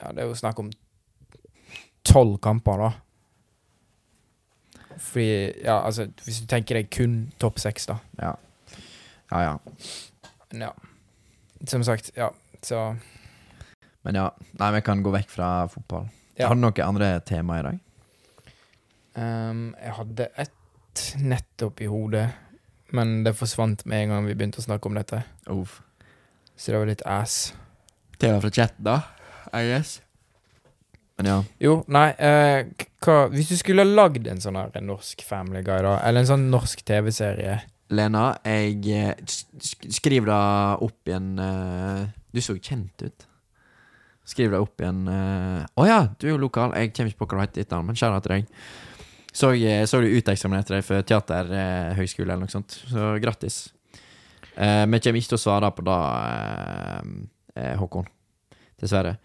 Ja, 0.00 0.10
det 0.12 0.24
er 0.24 0.26
jo 0.26 0.34
snakk 0.34 0.58
om 0.58 0.70
tolv 2.06 2.38
kamper, 2.42 2.80
da. 2.82 2.90
Fordi 4.98 5.52
Ja, 5.64 5.78
altså, 5.86 6.08
hvis 6.24 6.40
du 6.42 6.46
tenker 6.50 6.80
deg 6.80 6.90
kun 6.90 7.32
topp 7.38 7.60
seks, 7.62 7.86
da. 7.86 7.98
Ja. 8.18 8.34
ja, 9.30 9.40
ja. 9.42 9.54
Ja. 10.66 10.72
Som 11.66 11.84
sagt, 11.84 12.10
ja. 12.16 12.30
Så 12.62 12.96
Men 14.04 14.14
ja. 14.14 14.28
Nei, 14.58 14.72
vi 14.74 14.80
kan 14.86 15.02
gå 15.02 15.10
vekk 15.14 15.30
fra 15.30 15.66
fotball. 15.70 16.08
Ja. 16.38 16.48
Har 16.48 16.54
du 16.58 16.60
noen 16.60 16.82
andre 16.84 17.20
tema 17.26 17.60
i 17.60 17.62
dag? 17.66 17.78
Um, 19.16 19.74
Jeg 19.80 19.92
hadde 19.96 20.28
ett 20.96 21.14
nettopp 21.20 21.80
i 21.84 21.88
hodet, 21.90 22.30
men 22.96 23.22
det 23.26 23.34
forsvant 23.36 23.84
med 23.84 24.04
en 24.06 24.14
gang 24.14 24.26
vi 24.26 24.34
begynte 24.38 24.62
å 24.62 24.64
snakke 24.64 24.88
om 24.88 24.96
dette. 24.96 25.22
Uff. 25.52 25.82
Så 26.56 26.72
det 26.72 26.78
var 26.80 26.88
litt 26.88 27.02
ass. 27.04 27.52
Tema 28.18 28.40
fra 28.40 28.50
chatten, 28.50 28.84
da? 28.86 29.00
I 29.52 29.66
guess. 29.68 29.98
Men 31.18 31.28
ja. 31.30 31.36
Jo, 31.60 31.74
nei 31.88 32.10
eh, 32.20 32.66
hva 33.04 33.14
Hvis 33.32 33.48
du 33.48 33.56
skulle 33.56 33.84
ha 33.86 33.88
lagd 33.88 34.26
en 34.28 34.40
sånn 34.42 34.56
her 34.58 34.74
en 34.76 34.88
norsk 34.90 35.22
Family 35.24 35.62
Guy, 35.64 35.78
da, 35.84 35.94
eller 36.04 36.20
en 36.24 36.28
sånn 36.28 36.48
norsk 36.52 36.82
TV-serie 36.84 37.54
Lena, 37.96 38.24
jeg 38.44 38.82
eh, 38.92 39.12
sk- 39.24 39.62
sk- 39.64 39.88
Skriv 39.96 40.26
det 40.28 40.36
opp 40.84 41.08
igjen 41.08 41.30
uh, 41.40 42.02
Du 42.34 42.40
så 42.44 42.56
kjent 42.58 43.00
ut. 43.06 43.24
Skriv 44.28 44.52
det 44.52 44.60
opp 44.60 44.80
igjen 44.84 45.06
en 45.08 45.64
Å 45.72 45.86
ja, 45.88 46.00
du 46.18 46.26
er 46.28 46.34
jo 46.34 46.42
lokal. 46.42 46.74
Jeg 46.76 46.92
kommer 46.96 47.12
ikke 47.14 47.22
på 47.24 47.30
hva 47.32 47.46
du 47.48 47.60
heter 47.62 47.84
men 47.86 47.96
kjære 47.96 48.20
til 48.24 48.34
deg. 48.36 48.50
Så, 49.36 49.50
jeg- 49.58 49.84
så 49.90 50.00
du 50.00 50.08
uteksaminerte 50.16 50.72
deg 50.72 50.84
for 50.86 51.02
teaterhøgskole 51.04 52.30
eller 52.32 52.46
noe 52.46 52.52
sånt, 52.52 52.78
så 52.88 53.10
grattis. 53.20 53.66
Eh, 54.56 54.86
vi 54.88 55.00
kommer 55.04 55.20
ikke 55.20 55.28
til 55.34 55.36
å 55.36 55.42
svare 55.42 55.68
på 55.76 55.84
det, 55.84 55.96
eh, 56.32 57.64
eh, 57.72 57.74
Håkon. 57.76 58.06
Dessverre. 58.80 59.16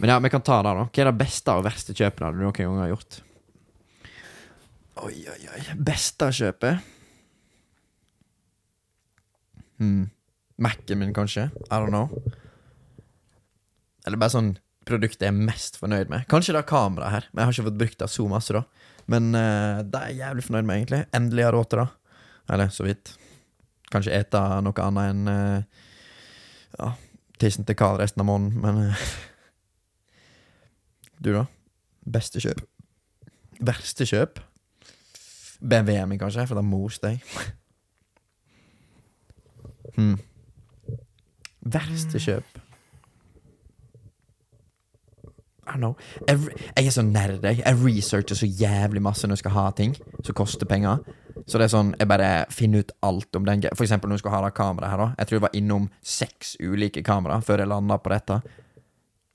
Men 0.00 0.10
ja, 0.10 0.18
vi 0.20 0.28
kan 0.32 0.40
ta 0.44 0.62
det, 0.62 0.72
da. 0.76 0.84
Hva 0.88 1.00
er 1.04 1.10
det 1.10 1.18
beste 1.20 1.52
og 1.56 1.64
verste 1.64 1.94
kjøpet 1.96 2.32
du 2.32 2.40
noen 2.42 2.52
gang 2.56 2.78
har 2.80 2.88
gjort? 2.94 3.20
Oi, 5.04 5.14
oi, 5.30 5.48
oi. 5.52 5.60
Beste 5.76 6.28
kjøpet? 6.34 6.80
Hmm. 9.78 10.08
Mac-en 10.58 10.98
min, 10.98 11.12
kanskje? 11.14 11.50
I 11.70 11.74
don't 11.78 11.92
know. 11.92 12.08
Eller 14.06 14.16
bare 14.18 14.32
sånn 14.32 14.56
produkt 14.88 15.20
jeg 15.20 15.28
er 15.28 15.36
mest 15.36 15.76
fornøyd 15.78 16.08
med. 16.10 16.24
Kanskje 16.32 16.54
det 16.56 16.62
er 16.64 16.68
kameraet 16.72 17.12
her, 17.12 17.28
men 17.32 17.42
jeg 17.42 17.46
har 17.46 17.52
ikke 17.58 17.68
fått 17.70 17.78
brukt 17.84 17.98
det 18.02 18.08
så 18.10 18.28
masse, 18.30 18.56
da. 18.56 18.64
Men 19.08 19.30
uh, 19.32 19.80
det 19.84 20.00
er 20.00 20.12
jeg 20.12 20.20
jævlig 20.22 20.44
fornøyd 20.44 20.68
med, 20.68 20.76
egentlig. 20.76 21.02
Endelig 21.16 21.46
har 21.46 21.56
råd 21.56 21.70
til 21.70 21.82
det. 21.82 21.88
Eller 22.52 22.72
så 22.72 22.84
vidt. 22.84 23.12
Kanskje 23.92 24.16
ete 24.18 24.40
noe 24.64 24.84
annet 24.84 25.12
enn 25.14 25.30
uh, 25.32 25.84
ja, 26.76 26.90
tissen 27.40 27.64
til 27.68 27.78
Karl 27.78 28.00
resten 28.02 28.24
av 28.24 28.28
måneden, 28.28 28.60
men 28.60 28.90
uh, 28.90 29.06
Du, 31.18 31.32
da? 31.34 31.46
Beste 32.06 32.42
kjøp? 32.42 32.60
Verste 33.58 34.06
kjøp? 34.06 34.38
BMW-en 35.58 36.12
min, 36.12 36.20
kanskje, 36.20 36.44
for 36.46 36.54
det 36.54 36.62
er 36.62 36.68
mors 36.68 37.00
deg. 37.02 37.24
Hmm. 39.96 40.14
Verste 41.66 42.20
kjøp? 42.22 42.60
I 45.68 45.72
don't 45.76 45.82
know. 45.82 45.96
Jeg, 46.26 46.38
jeg 46.76 46.86
er 46.86 46.90
så 46.94 47.02
nerd, 47.04 47.42
jeg. 47.44 47.58
Jeg 47.60 47.76
researcher 47.84 48.34
så 48.38 48.46
jævlig 48.48 49.02
masse 49.04 49.26
når 49.28 49.36
jeg 49.36 49.42
skal 49.44 49.52
ha 49.52 49.64
ting 49.76 49.94
som 50.24 50.34
koster 50.34 50.66
penger. 50.66 51.02
Så 51.46 51.58
det 51.60 51.66
er 51.68 51.72
sånn, 51.74 51.90
jeg 52.00 52.08
bare 52.08 52.30
finner 52.50 52.80
ut 52.86 52.92
alt 53.04 53.36
om 53.36 53.44
den. 53.44 53.62
For 53.76 53.84
eksempel 53.84 54.08
når 54.10 54.16
jeg 54.18 54.24
skal 54.24 54.34
ha 54.34 54.40
det 54.46 54.54
kameraet 54.56 54.90
her, 54.94 55.02
da. 55.04 55.08
Jeg 55.18 55.26
tror 55.28 55.36
jeg 55.38 55.44
var 55.46 55.54
innom 55.60 55.90
seks 56.02 56.54
ulike 56.60 57.02
kamera 57.06 57.38
før 57.44 57.62
jeg 57.62 57.68
landa 57.70 57.98
på 58.00 58.10
dette. 58.14 58.40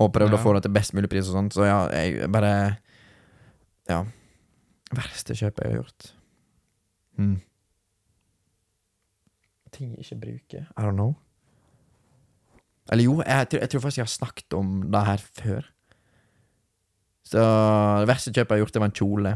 Og 0.01 0.11
prøvde 0.13 0.33
Ja. 0.35 0.41
å 0.41 0.43
få 0.43 0.53
det 0.57 0.63
til 0.65 0.73
best 0.73 0.93
mulig 0.97 1.09
pris 1.09 1.29
og 1.29 1.37
sånt. 1.37 1.53
Så 1.53 1.65
ja, 1.69 1.87
jeg 1.93 2.31
bare 2.33 2.77
Ja. 3.89 4.03
Verste 4.93 5.33
kjøpet 5.37 5.63
jeg 5.63 5.71
har 5.73 5.81
gjort. 5.83 6.11
Hmm. 7.17 7.41
Ting 9.73 9.91
jeg 9.95 10.05
ikke 10.05 10.19
bruker. 10.21 10.65
I 10.77 10.81
don't 10.85 10.97
know. 10.97 11.15
Eller 12.91 13.03
jo, 13.07 13.21
jeg, 13.23 13.49
tror- 13.49 13.59
jeg 13.63 13.69
tror 13.71 13.81
faktisk 13.81 13.97
jeg 13.97 14.05
har 14.05 14.17
snakket 14.17 14.53
om 14.57 14.91
det 14.91 15.05
her 15.07 15.17
før. 15.17 15.69
Så 17.23 17.39
det 18.03 18.07
verste 18.09 18.33
kjøpet 18.33 18.51
jeg 18.51 18.59
har 18.59 18.63
gjort, 18.65 18.73
det 18.75 18.81
var 18.83 18.91
en 18.91 18.97
kjole. 18.99 19.35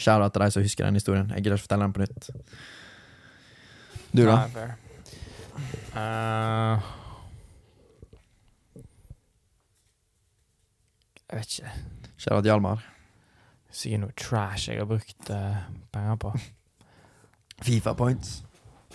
Shout 0.00 0.32
til 0.32 0.42
de 0.44 0.50
som 0.54 0.62
husker 0.62 0.84
den 0.86 0.94
historien. 1.00 1.30
Jeg 1.34 1.42
gidder 1.42 1.58
ikke 1.58 1.66
fortelle 1.66 1.84
den 1.88 1.92
på 1.92 2.00
nytt. 2.04 2.30
Du, 4.16 4.22
da? 4.26 4.36
Eh, 6.00 6.88
jeg 11.30 11.38
vet 11.38 11.58
ikke. 11.58 11.72
Shout 12.16 12.36
out 12.36 12.44
Hjalmar. 12.48 12.86
Sikkert 13.70 14.00
noe 14.02 14.14
trash 14.18 14.70
jeg 14.70 14.80
har 14.80 14.88
brukt 14.90 15.30
uh, 15.30 15.60
penger 15.94 16.16
på. 16.22 16.32
Fifa 17.62 17.92
points. 17.94 18.40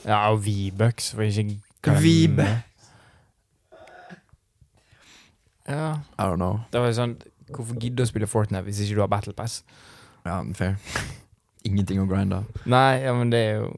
Ja, 0.03 0.31
og 0.33 0.41
V-bucks, 0.45 1.13
for 1.15 1.21
ikke 1.23 1.61
glemme- 1.83 2.01
Vibe. 2.01 2.47
Ja. 5.67 5.93
I 6.19 6.23
don't 6.27 6.35
know. 6.41 6.59
Det 6.73 6.81
var 6.81 6.91
sånn 6.93 7.15
Hvorfor 7.53 7.77
gidde 7.81 8.05
å 8.05 8.09
spille 8.09 8.29
Fortnite 8.29 8.65
hvis 8.65 8.81
ikke 8.85 8.97
du 8.97 9.03
har 9.03 9.11
Battle 9.11 9.35
Pass? 9.37 9.59
Ja, 10.25 10.39
fair. 10.57 10.77
Ingenting 11.67 12.01
å 12.01 12.07
grinde. 12.09 12.43
Nei, 12.69 13.01
ja, 13.05 13.13
men 13.17 13.31
det 13.33 13.41
er 13.41 13.55
jo 13.59 13.71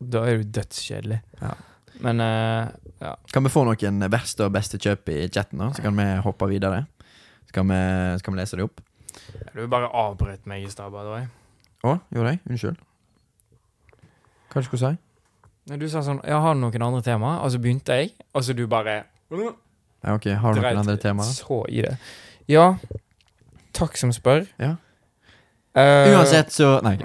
Da 0.00 0.26
er 0.26 0.36
det 0.36 0.40
jo 0.42 0.50
dødskjedelig. 0.58 1.20
Ja. 1.40 1.54
Men 2.04 2.20
uh, 2.20 2.72
Ja. 3.00 3.14
Kan 3.32 3.44
vi 3.44 3.52
få 3.52 3.64
noen 3.68 4.04
verste 4.12 4.46
og 4.48 4.52
beste 4.56 4.80
kjøp 4.80 5.08
i 5.12 5.22
chatten, 5.28 5.60
da? 5.60 5.70
Så 5.76 5.84
kan 5.84 5.96
vi 5.96 6.06
hoppe 6.24 6.48
videre. 6.48 6.84
Skal 7.48 7.64
vi, 7.68 7.80
skal 8.20 8.34
vi 8.34 8.40
lese 8.40 8.58
det 8.58 8.66
opp? 8.66 8.80
Du 9.54 9.64
bare 9.72 9.88
avbrøt 9.92 10.44
meg 10.48 10.64
i 10.64 10.70
stad, 10.72 10.92
by 10.92 11.04
the 11.04 11.12
way. 11.12 11.26
Å, 11.86 11.96
gjorde 12.12 12.34
jeg? 12.34 12.40
Unnskyld. 12.50 12.80
Hva 14.52 14.62
skulle 14.64 14.80
du 14.80 14.86
si? 14.86 15.76
Du 15.76 15.86
sa 15.90 16.00
sånn 16.06 16.20
Jeg 16.22 16.38
har 16.40 16.54
noen 16.54 16.84
andre 16.86 17.02
tema, 17.04 17.40
og 17.42 17.50
så 17.52 17.58
begynte 17.62 17.96
jeg, 17.98 18.12
og 18.32 18.44
så 18.46 18.54
du 18.54 18.66
bare 18.70 19.00
Ja, 19.32 20.14
ok, 20.14 20.28
Har 20.38 20.54
du 20.54 20.60
noen 20.62 20.82
andre 20.84 20.96
temaer? 21.02 21.32
så 21.34 21.64
i 21.68 21.82
det. 21.82 21.96
Ja. 22.48 22.76
Takk 23.76 23.96
som 24.00 24.12
spør. 24.14 24.46
Ja. 24.62 24.76
Eh, 25.76 26.12
Uansett, 26.14 26.52
så 26.54 26.78
Nei. 26.84 26.96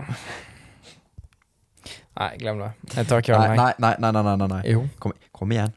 Nei, 2.21 2.29
glem 2.37 2.59
det. 2.61 2.69
Jeg 2.95 3.07
tar 3.09 3.23
nei, 3.25 3.39
jeg. 3.47 3.57
nei, 3.57 3.73
nei, 3.79 3.93
nei, 3.99 4.11
nei, 4.11 4.23
nei, 4.23 4.35
nei, 4.37 4.47
nei. 4.51 4.61
Jo. 4.71 4.83
Kom, 5.01 5.13
kom 5.35 5.51
igjen. 5.55 5.73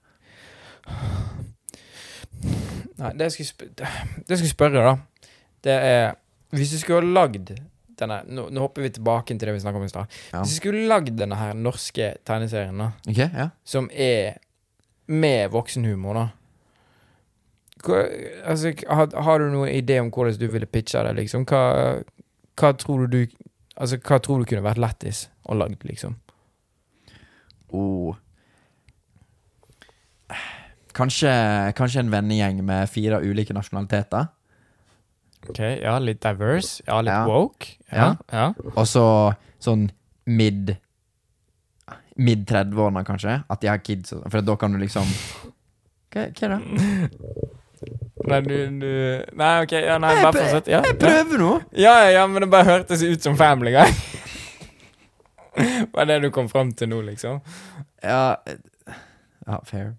Nei, 2.99 3.13
det 3.19 3.29
jeg 3.31 3.35
skulle, 3.37 3.51
sp 3.51 3.63
det 3.79 4.35
jeg 4.35 4.41
skulle 4.43 4.53
spørre, 4.53 4.83
da, 4.85 5.29
det 5.65 5.77
er 5.89 6.13
Hvis 6.55 6.75
du 6.75 6.79
skulle 6.83 7.01
ha 7.01 7.15
lagd 7.23 7.55
denne 7.99 8.21
nå, 8.27 8.49
nå 8.51 8.63
hopper 8.63 8.85
vi 8.85 8.91
tilbake 8.95 9.33
til 9.35 9.49
det 9.49 9.55
vi 9.55 9.63
snakka 9.63 9.79
om 9.81 9.87
i 9.87 9.91
stad. 9.91 10.15
Ja. 10.33 10.43
Hvis 10.43 10.57
du 10.57 10.61
skulle 10.61 10.85
lagd 10.91 11.15
denne 11.19 11.39
her 11.39 11.55
norske 11.57 12.13
tegneserien, 12.27 12.79
da, 12.83 12.91
Ok, 13.09 13.21
ja. 13.23 13.49
som 13.67 13.89
er 13.91 14.37
med 15.11 15.51
voksenhumor, 15.55 16.19
da 16.19 16.27
altså, 17.93 18.73
har, 18.89 19.09
har 19.27 19.39
du 19.43 19.51
noen 19.53 19.71
idé 19.75 19.99
om 20.01 20.11
hvordan 20.15 20.39
du 20.41 20.47
ville 20.53 20.67
pitcha 20.67 21.03
det, 21.07 21.15
liksom? 21.19 21.45
Hva, 21.51 21.63
hva 22.61 22.73
tror 22.81 23.07
du 23.07 23.19
du 23.25 23.41
Altså, 23.75 23.97
hva 23.99 24.21
tror 24.23 24.39
du 24.39 24.47
kunne 24.47 24.63
vært 24.63 24.79
lættis 24.79 25.25
å 25.51 25.55
lage, 25.59 25.75
liksom? 25.83 26.13
Oh. 27.75 28.15
Kanskje, 30.95 31.33
kanskje 31.75 32.05
en 32.05 32.13
vennegjeng 32.13 32.61
med 32.63 32.87
fire 32.93 33.19
ulike 33.27 33.51
nasjonaliteter. 33.57 34.29
Ok, 35.49 35.59
ja, 35.83 35.97
litt 35.99 36.23
diverse. 36.23 36.85
Ja, 36.87 37.01
litt 37.03 37.11
Ja. 37.11 37.25
woke. 37.27 37.73
Ja, 37.91 38.15
ja. 38.33 38.53
Og 38.77 38.87
så 38.87 39.35
sånn 39.59 39.91
mid 40.27 40.77
Mid 42.17 42.47
30-årene, 42.47 43.03
kanskje. 43.05 43.41
At 43.51 43.61
de 43.61 43.67
har 43.67 43.79
kids. 43.83 44.15
For 44.31 44.41
da 44.41 44.55
kan 44.57 44.71
du 44.73 44.79
liksom 44.79 45.03
Hva, 46.15 46.29
hva 46.31 46.47
er 46.47 46.53
det? 46.55 46.61
Nei, 48.25 48.41
du, 48.41 48.55
du 48.81 48.91
Nei, 49.37 49.51
ok, 49.65 49.73
ja, 49.85 49.99
nei, 50.01 50.13
bare 50.23 50.33
fortsett. 50.39 50.69
Ja, 50.73 50.81
Jeg 50.87 50.99
prøver 51.01 51.39
nå! 51.43 51.51
ja, 51.77 51.95
ja, 52.05 52.11
ja, 52.21 52.27
men 52.27 52.43
det 52.47 52.51
bare 52.53 52.65
hørtes 52.71 53.03
ut 53.05 53.23
som 53.27 53.37
Family 53.37 53.73
Guy. 53.75 53.91
Var 55.95 56.05
det 56.11 56.21
du 56.25 56.31
kom 56.35 56.49
fram 56.51 56.73
til 56.75 56.89
nå, 56.91 57.01
liksom? 57.07 57.41
Ja, 58.03 58.37
eh, 58.47 58.97
ja 59.47 59.59
fair. 59.69 59.93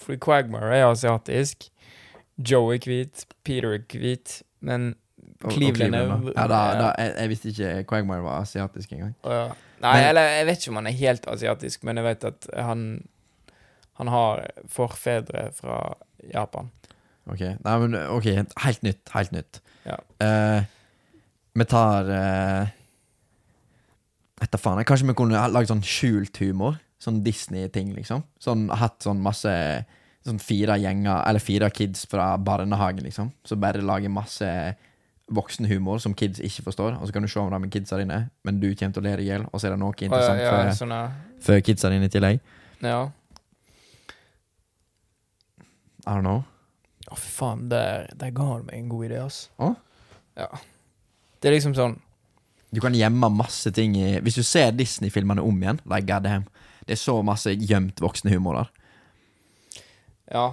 Fordi 0.00 0.18
Quagmire 0.24 0.72
er 0.78 0.86
asiatisk. 0.88 1.68
Joe 2.40 2.74
er 2.74 2.80
hvit. 2.86 3.26
Peter 3.44 3.74
er 3.76 3.84
hvit. 3.92 4.40
Men 4.64 4.94
Cleveland 5.50 5.94
er. 5.94 6.14
Ja, 6.34 6.46
da, 6.48 6.60
da, 6.80 6.88
jeg, 6.98 7.14
jeg 7.18 7.28
visste 7.32 7.52
ikke 7.52 7.74
Quagmire 7.92 8.24
var 8.24 8.40
asiatisk 8.42 8.92
engang. 8.96 9.14
Ja. 9.24 9.44
Nei, 9.80 9.94
Men- 9.96 10.08
eller 10.08 10.22
jeg 10.38 10.46
vet 10.46 10.58
ikke 10.64 10.70
om 10.74 10.76
han 10.82 10.86
er 10.90 10.96
helt 10.98 11.26
asiatisk, 11.32 11.84
men 11.88 11.96
jeg 12.00 12.04
vet 12.04 12.24
at 12.28 12.48
han 12.56 12.82
Han 14.00 14.08
har 14.08 14.46
forfedre 14.72 15.50
fra 15.56 15.78
Japan. 16.32 16.70
Ok, 17.28 17.42
Nei, 17.60 17.78
men 17.84 17.96
ok, 18.08 18.28
helt 18.64 18.84
nytt. 18.86 19.02
Helt 19.12 19.32
nytt. 19.34 19.60
Ja. 19.84 19.98
Uh, 20.22 20.64
vi 21.52 21.66
tar 21.68 22.08
uh, 22.08 22.70
Etter 24.40 24.60
faen. 24.60 24.80
Kanskje 24.88 25.10
vi 25.10 25.16
kunne 25.18 25.40
lagd 25.52 25.68
sånn 25.68 25.84
skjult 25.84 26.40
humor? 26.40 26.78
Sånn 27.00 27.20
Disney-ting, 27.24 27.92
liksom. 27.96 28.24
Sånn 28.40 28.68
Hatt 28.72 29.04
sånn 29.04 29.20
masse 29.24 29.52
Sånn 30.20 30.36
fire 30.36 30.74
gjenger, 30.76 31.22
eller 31.24 31.40
fire 31.40 31.70
kids 31.72 32.02
fra 32.08 32.34
barnehagen, 32.36 33.06
liksom. 33.06 33.30
Som 33.48 33.60
bare 33.62 33.80
lager 33.80 34.12
masse 34.12 34.48
voksenhumor 35.32 36.02
som 36.02 36.12
kids 36.12 36.42
ikke 36.44 36.66
forstår. 36.66 36.98
Og 36.98 37.08
så 37.08 37.14
kan 37.14 37.24
du 37.24 37.30
se 37.30 37.40
om 37.40 37.48
det 37.52 37.60
med 37.62 37.72
kidsa 37.72 37.96
dine, 37.96 38.18
men 38.44 38.58
du 38.60 38.68
kommer 38.74 38.96
til 38.96 39.00
å 39.00 39.06
le 39.06 39.14
deg 39.16 39.24
i 39.24 39.30
hjel, 39.30 39.46
og 39.48 39.56
så 39.56 39.70
er 39.70 39.74
det 39.76 39.80
noe 39.80 39.94
Å, 39.94 39.96
ja, 39.96 40.08
interessant 40.10 40.42
ja, 40.42 40.50
for, 40.50 40.74
sånn, 40.76 40.92
ja. 40.92 41.38
for 41.46 41.64
kidsa 41.64 41.92
dine 41.94 42.10
i 42.10 42.12
tillegg. 42.12 42.44
ja. 42.84 43.00
I 46.06 46.14
don't 46.16 46.24
know. 46.26 46.42
Å, 47.10 47.16
fy 47.18 47.30
faen, 47.32 47.66
der, 47.72 48.08
der 48.20 48.32
ga 48.36 48.46
du 48.60 48.68
meg 48.68 48.76
en 48.78 48.90
god 48.92 49.08
idé, 49.08 49.18
ass. 49.24 49.42
Å? 49.60 49.72
Ja. 50.38 50.48
Det 51.40 51.48
er 51.50 51.56
liksom 51.56 51.74
sånn 51.76 51.96
Du 52.70 52.78
kan 52.80 52.94
gjemme 52.94 53.28
masse 53.34 53.72
ting 53.74 53.96
i 53.98 54.20
Hvis 54.22 54.36
du 54.38 54.44
ser 54.46 54.70
Disney-filmene 54.76 55.42
om 55.42 55.56
igjen, 55.62 55.80
like 55.90 56.06
goddamn, 56.08 56.44
det 56.86 56.94
er 56.94 57.00
så 57.00 57.16
masse 57.26 57.52
gjemt 57.56 58.00
voksenhumor 58.00 58.60
der. 58.60 58.70
Ja. 60.30 60.44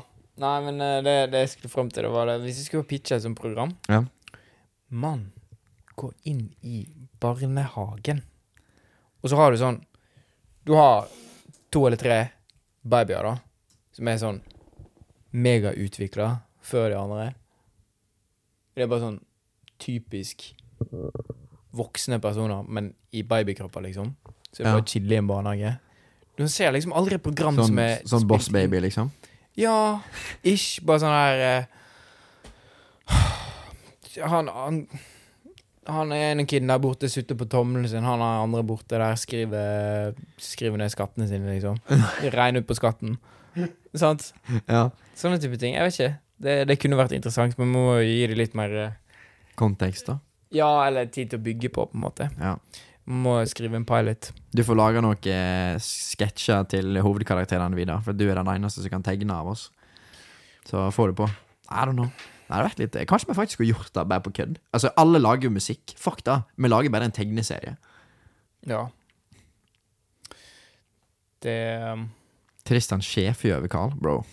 Nei, 0.42 0.56
men 0.66 0.82
eh, 0.82 1.00
det, 1.06 1.16
det 1.34 1.44
jeg 1.44 1.52
skulle 1.56 1.72
fram 1.74 1.90
til, 1.94 2.06
det 2.08 2.14
var 2.14 2.30
det 2.30 2.40
Hvis 2.44 2.60
jeg 2.62 2.70
skulle 2.70 2.90
pitche 2.90 3.18
et 3.18 3.24
sånt 3.26 3.40
program 3.40 3.72
Ja. 3.90 4.04
Mann, 4.90 5.32
gå 5.98 6.12
inn 6.30 6.44
i 6.62 6.84
barnehagen. 7.20 8.22
Og 9.22 9.32
så 9.32 9.40
har 9.40 9.52
du 9.52 9.58
sånn 9.62 9.80
Du 10.66 10.76
har 10.78 11.10
to 11.74 11.88
eller 11.88 12.00
tre 12.00 12.20
babyer, 12.88 13.26
da, 13.28 13.34
som 13.98 14.08
er 14.08 14.22
sånn 14.22 14.38
megautvikla 15.38 16.30
før 16.68 16.90
de 16.92 16.98
andre. 17.00 17.28
Det 18.76 18.86
er 18.86 18.90
bare 18.92 19.04
sånn 19.06 19.20
typisk 19.82 20.50
voksne 21.78 22.20
personer, 22.22 22.66
men 22.68 22.92
i 23.14 23.22
babykropper, 23.28 23.84
liksom. 23.86 24.16
Så 24.52 24.64
det 24.64 24.66
er 24.66 24.70
Ja. 24.70 24.78
bare 24.80 24.88
chille 24.90 25.14
i 25.14 25.18
en 25.22 25.28
barnehage. 25.30 25.78
Du 26.38 26.48
ser 26.48 26.72
liksom 26.72 26.94
aldri 26.94 27.16
et 27.16 27.24
program 27.24 27.56
Sånn, 27.58 27.66
som 27.68 27.80
er 27.80 27.98
sånn 28.06 28.28
Boss 28.28 28.50
Baby, 28.50 28.80
liksom. 28.80 29.12
Ja, 29.58 30.02
ish. 30.44 30.80
Bare 30.86 31.00
sånn 31.00 31.16
her 31.16 31.66
uh, 33.10 34.28
han, 34.28 34.48
han 34.48 34.88
Han 35.88 36.12
ene 36.12 36.44
kiden 36.46 36.68
der 36.68 36.80
borte 36.84 37.08
sutter 37.10 37.36
på 37.40 37.48
tommelen 37.48 37.88
sin. 37.88 38.04
Han 38.04 38.20
er 38.20 38.42
andre 38.44 38.62
borte 38.68 38.98
der 39.00 39.16
skriver 39.16 40.14
Skriver 40.38 40.78
ned 40.78 40.92
skattene 40.92 41.28
sine, 41.30 41.48
liksom. 41.54 41.78
Regner 42.38 42.60
ut 42.60 42.68
på 42.68 42.76
skatten. 42.76 43.18
Sant? 44.02 44.32
Ja. 44.68 44.88
Sånne 45.18 45.40
type 45.42 45.60
ting. 45.62 45.76
Jeg 45.76 45.88
vet 45.88 45.98
ikke. 45.98 46.14
Det, 46.38 46.56
det 46.70 46.78
kunne 46.82 47.00
vært 47.00 47.16
interessant, 47.18 47.58
men 47.58 47.72
vi 47.72 47.74
må 47.74 47.86
gi 48.06 48.28
det 48.30 48.38
litt 48.38 48.58
mer 48.58 48.74
eh, 48.78 48.98
Kontekst, 49.58 50.12
da. 50.12 50.20
Ja, 50.54 50.70
eller 50.86 51.08
tid 51.10 51.32
til 51.32 51.40
å 51.40 51.44
bygge 51.44 51.72
på, 51.74 51.88
på 51.90 51.98
en 51.98 52.04
måte. 52.04 52.28
Ja. 52.38 52.54
Må 53.10 53.40
skrive 53.50 53.80
en 53.80 53.88
pilot. 53.88 54.30
Du 54.54 54.62
får 54.68 54.78
lage 54.78 55.02
noen 55.02 55.30
eh, 55.32 55.80
sketsjer 55.82 56.68
til 56.70 57.00
hovedkarakterene, 57.02 57.78
videre, 57.80 58.04
For 58.06 58.14
du 58.14 58.28
er 58.28 58.38
den 58.38 58.52
eneste 58.54 58.84
som 58.84 58.94
kan 58.94 59.06
tegne 59.06 59.34
av 59.34 59.50
oss. 59.56 59.70
Så 60.68 60.90
får 60.94 61.12
du 61.14 61.22
på. 61.24 61.30
I 61.72 61.88
don't 61.88 61.98
know. 61.98 62.12
Det 62.48 62.56
hadde 62.56 62.68
vært 62.70 62.80
litt 62.80 62.98
Kanskje 63.10 63.28
vi 63.28 63.36
faktisk 63.36 63.58
skulle 63.58 63.74
gjort 63.74 63.92
det 63.96 64.06
bare 64.08 64.24
på 64.24 64.36
kødd. 64.38 64.60
Altså, 64.76 64.92
alle 65.00 65.20
lager 65.20 65.50
jo 65.50 65.56
musikk. 65.58 65.96
Fuck 66.00 66.22
da. 66.28 66.42
Vi 66.56 66.70
lager 66.70 66.94
bare 66.94 67.10
en 67.10 67.16
tegneserie. 67.16 67.74
Ja. 68.68 68.86
Det 71.44 71.58
um, 72.72 73.02
Sjef 73.02 73.44
gjør 73.46 73.62
over 73.62 73.68
Carl, 73.72 73.94
bro. 74.02 74.24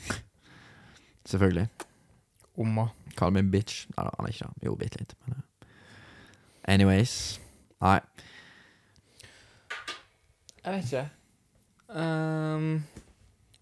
Selvfølgelig. 1.27 1.69
Omma. 2.59 2.89
Carl 3.17 3.33
meg 3.33 3.51
bitch. 3.53 3.87
Nei, 3.97 4.07
han 4.07 4.27
er 4.27 4.33
ikke 4.33 4.49
det. 4.49 4.67
Jo, 4.67 4.75
bitte 4.79 5.01
litt. 5.01 5.15
Men, 5.27 5.37
eh. 5.39 5.69
Anyways. 6.75 7.41
Nei. 7.83 8.01
Jeg 10.65 10.73
vet 10.73 10.85
ikke. 10.85 11.05
Um, 11.95 12.69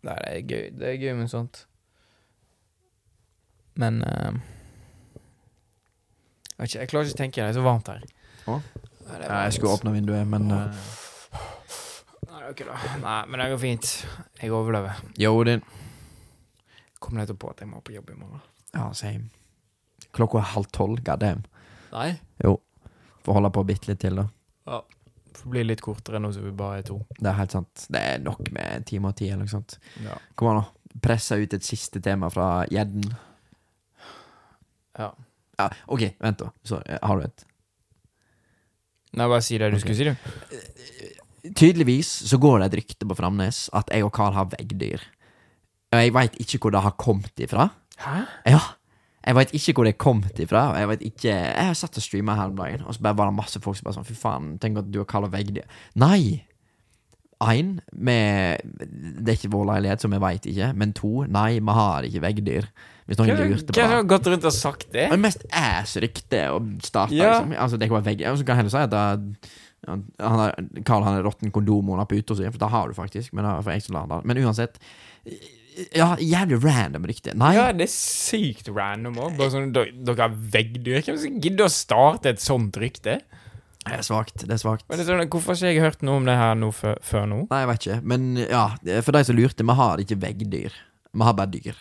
nei, 0.07 0.17
det 0.17 0.33
er 0.33 0.41
gøy. 0.47 0.65
Det 0.79 0.89
er 0.89 0.99
gøy 1.03 1.15
med 1.19 1.29
sånt. 1.33 1.67
Men 3.75 4.03
ehm, 4.05 4.41
Jeg 6.53 6.59
vet 6.59 6.69
ikke, 6.69 6.79
jeg 6.79 6.89
klarer 6.93 7.09
ikke 7.09 7.17
å 7.17 7.23
tenke. 7.23 7.41
Det 7.41 7.49
er 7.49 7.57
så 7.57 7.65
varmt 7.65 7.89
her. 7.91 8.03
Å? 8.47 8.59
Nei, 8.59 9.17
det 9.19 9.27
Ja, 9.27 9.39
jeg 9.49 9.57
skulle 9.57 9.75
åpne 9.75 9.95
vinduet, 9.97 10.29
men 10.29 10.51
eh, 10.55 10.83
Nei, 12.43 12.51
ok 12.51 12.65
da. 12.67 12.77
Nei, 12.99 13.19
men 13.31 13.39
det 13.39 13.45
går 13.53 13.59
fint. 13.63 13.89
Jeg 14.41 14.51
overlever. 14.51 14.97
Yo, 15.21 15.31
din. 15.47 15.61
Kom 16.99 17.15
nettopp 17.15 17.39
på 17.39 17.51
at 17.53 17.61
jeg 17.63 17.71
må 17.71 17.79
på 17.87 17.95
jobb 17.95 18.11
i 18.11 18.17
morgen. 18.19 18.41
Ja, 18.75 18.89
same. 18.99 19.29
Klokka 20.17 20.41
er 20.41 20.49
halv 20.57 20.67
tolv. 20.75 20.99
God 21.07 21.23
damn. 21.23 21.45
Nei? 21.93 22.17
Får 23.23 23.39
holde 23.39 23.53
på 23.55 23.63
bitte 23.69 23.93
litt 23.93 24.03
til, 24.03 24.19
da. 24.19 24.27
Ja. 24.67 24.81
Får 25.39 25.55
bli 25.55 25.63
litt 25.69 25.85
kortere 25.87 26.19
nå 26.19 26.33
som 26.35 26.43
vi 26.43 26.51
bare 26.59 26.81
er 26.81 26.89
to. 26.91 26.99
Det 27.15 27.31
er 27.31 27.39
helt 27.39 27.55
sant. 27.55 27.87
Det 27.95 28.03
er 28.11 28.27
nok 28.27 28.43
med 28.51 28.75
en 28.81 28.89
time 28.91 29.13
og 29.13 29.17
ti, 29.23 29.31
eller 29.31 29.47
noe 29.47 29.55
sånt. 29.55 29.79
Ja. 30.03 30.19
Kom 30.35 30.51
an, 30.51 30.65
da. 30.65 30.99
Presse 31.07 31.39
ut 31.39 31.55
et 31.55 31.71
siste 31.71 32.03
tema 32.03 32.33
fra 32.33 32.65
gjedden. 32.73 33.07
ja. 34.99 35.13
Ja, 35.61 35.69
OK, 35.95 36.09
vent, 36.19 36.41
da. 36.41 36.49
Sorry, 36.67 36.97
har 36.99 37.21
du 37.21 37.27
et? 37.29 37.43
Nei, 39.13 39.27
bare 39.29 39.43
si 39.45 39.61
det 39.61 39.69
du 39.71 39.77
okay. 39.77 39.95
skulle 39.95 39.99
si, 40.01 40.09
du. 40.11 41.22
Tydeligvis 41.43 42.11
så 42.31 42.39
går 42.39 42.61
det 42.63 42.69
et 42.71 42.77
rykte 42.83 43.09
på 43.09 43.17
Framnes 43.19 43.65
at 43.75 43.91
jeg 43.91 44.05
og 44.07 44.13
Carl 44.15 44.37
har 44.37 44.47
veggdyr. 44.53 45.03
Og 45.93 45.99
jeg 46.01 46.15
veit 46.15 46.39
ikke 46.41 46.61
hvor 46.63 46.71
det 46.77 46.85
har 46.85 46.95
kommet 47.01 47.43
ifra. 47.43 47.69
Hæ? 47.99 48.21
Ja. 48.55 48.61
Jeg 49.27 49.37
veit 49.39 49.53
ikke 49.55 49.75
hvor 49.77 49.87
det 49.87 49.93
har 49.95 50.03
kommet 50.03 50.39
ifra. 50.43 50.63
Jeg 50.79 50.89
vet 50.91 51.03
ikke 51.07 51.31
Jeg 51.35 51.67
har 51.69 51.75
satt 51.79 51.99
og 51.99 52.03
streama 52.03 52.35
her 52.39 52.51
om 52.51 52.57
dagen, 52.59 52.87
og 52.87 52.95
så 52.95 53.03
bare 53.05 53.19
var 53.19 53.31
det 53.31 53.37
masse 53.39 53.61
folk 53.63 53.77
som 53.79 53.87
bare 53.87 53.99
sånn 53.99 54.07
Fy 54.09 54.17
faen, 54.19 54.49
tenk 54.63 54.81
at 54.81 54.89
du 54.91 55.01
og 55.03 55.07
Carl 55.11 55.27
har 55.29 55.35
veggdyr. 55.35 55.67
Nei! 56.03 56.43
én, 57.43 57.81
Det 57.91 59.33
er 59.33 59.35
ikke 59.35 59.51
vår 59.51 59.67
leilighet, 59.73 60.03
så 60.03 60.11
vi 60.11 60.21
veit 60.23 60.45
ikke. 60.47 60.69
Men 60.79 60.93
to, 60.95 61.25
nei, 61.27 61.59
vi 61.59 61.75
har 61.79 62.07
ikke 62.07 62.23
veggdyr. 62.23 62.69
Hvis 63.11 63.19
noen 63.19 63.33
lurte 63.35 63.67
på 63.75 63.81
hvem 63.81 63.91
har 63.97 64.05
gått 64.07 64.29
rundt 64.31 64.47
og 64.47 64.55
sagt 64.55 64.87
det? 64.93 65.09
Det 65.11 65.17
er 65.17 65.23
mest 65.25 65.43
ass-rykte 65.51 66.43
å 66.55 66.61
starte, 66.87 67.17
Ja. 67.19 67.33
liksom. 67.33 67.57
Altså, 67.59 67.79
det 67.81 67.89
kan 67.91 67.99
være 67.99 68.11
vegg. 68.13 68.23
Og 68.31 68.39
så 68.39 68.47
kan 68.47 68.55
jeg 68.57 68.61
heller 68.63 68.71
si 68.71 68.85
at 68.87 68.91
det, 68.95 69.51
han 69.89 70.05
er, 70.21 70.55
Carl 70.87 71.03
han 71.03 71.19
er 71.19 71.27
råtten 71.27 71.51
kondom 71.55 71.91
under 71.91 72.07
puta 72.07 72.37
si, 72.39 72.47
for 72.47 72.61
det 72.61 72.71
har 72.71 72.89
du 72.91 72.95
faktisk. 72.95 73.33
Men, 73.35 73.49
som 73.83 74.23
men 74.25 74.43
uansett 74.45 74.79
Ja, 75.97 76.13
jævlig 76.21 76.61
random 76.63 77.07
rykte. 77.09 77.35
Nei. 77.39 77.55
Ja, 77.57 77.71
det 77.75 77.89
er 77.89 77.93
sykt 77.93 78.69
random 78.71 79.19
òg. 79.19 79.39
Bare 79.39 79.55
sånn, 79.55 79.71
dere 79.73 80.19
har 80.21 80.35
veggdyr. 80.35 81.01
Hvem 81.07 81.19
som 81.19 81.39
gidder 81.43 81.67
å 81.67 81.73
starte 81.73 82.35
et 82.35 82.43
sånt 82.45 82.77
rykte? 82.79 83.21
Det 83.83 83.97
er 83.97 84.05
svakt. 84.07 84.45
Det 84.45 84.55
er 84.55 84.61
svagt. 84.63 84.85
Men 84.87 85.01
det 85.01 85.07
er 85.07 85.11
sånn, 85.11 85.25
Hvorfor 85.33 85.57
har 85.57 85.59
ikke 85.59 85.73
jeg 85.73 85.83
hørt 85.83 86.05
noe 86.07 86.21
om 86.21 86.29
det 86.29 86.37
her 86.39 86.53
nå 86.61 86.69
før, 86.77 87.01
før 87.03 87.25
nå? 87.31 87.41
Nei, 87.51 87.63
jeg 87.65 87.71
vet 87.73 87.87
ikke. 87.87 87.97
Men 88.13 88.29
ja, 88.45 88.67
for 89.03 89.17
de 89.17 89.25
som 89.27 89.39
lurte, 89.39 89.67
vi 89.67 89.79
har 89.81 90.05
ikke 90.05 90.21
veggdyr. 90.23 90.77
Vi 91.13 91.27
har 91.27 91.35
bare 91.41 91.51
dyr. 91.57 91.81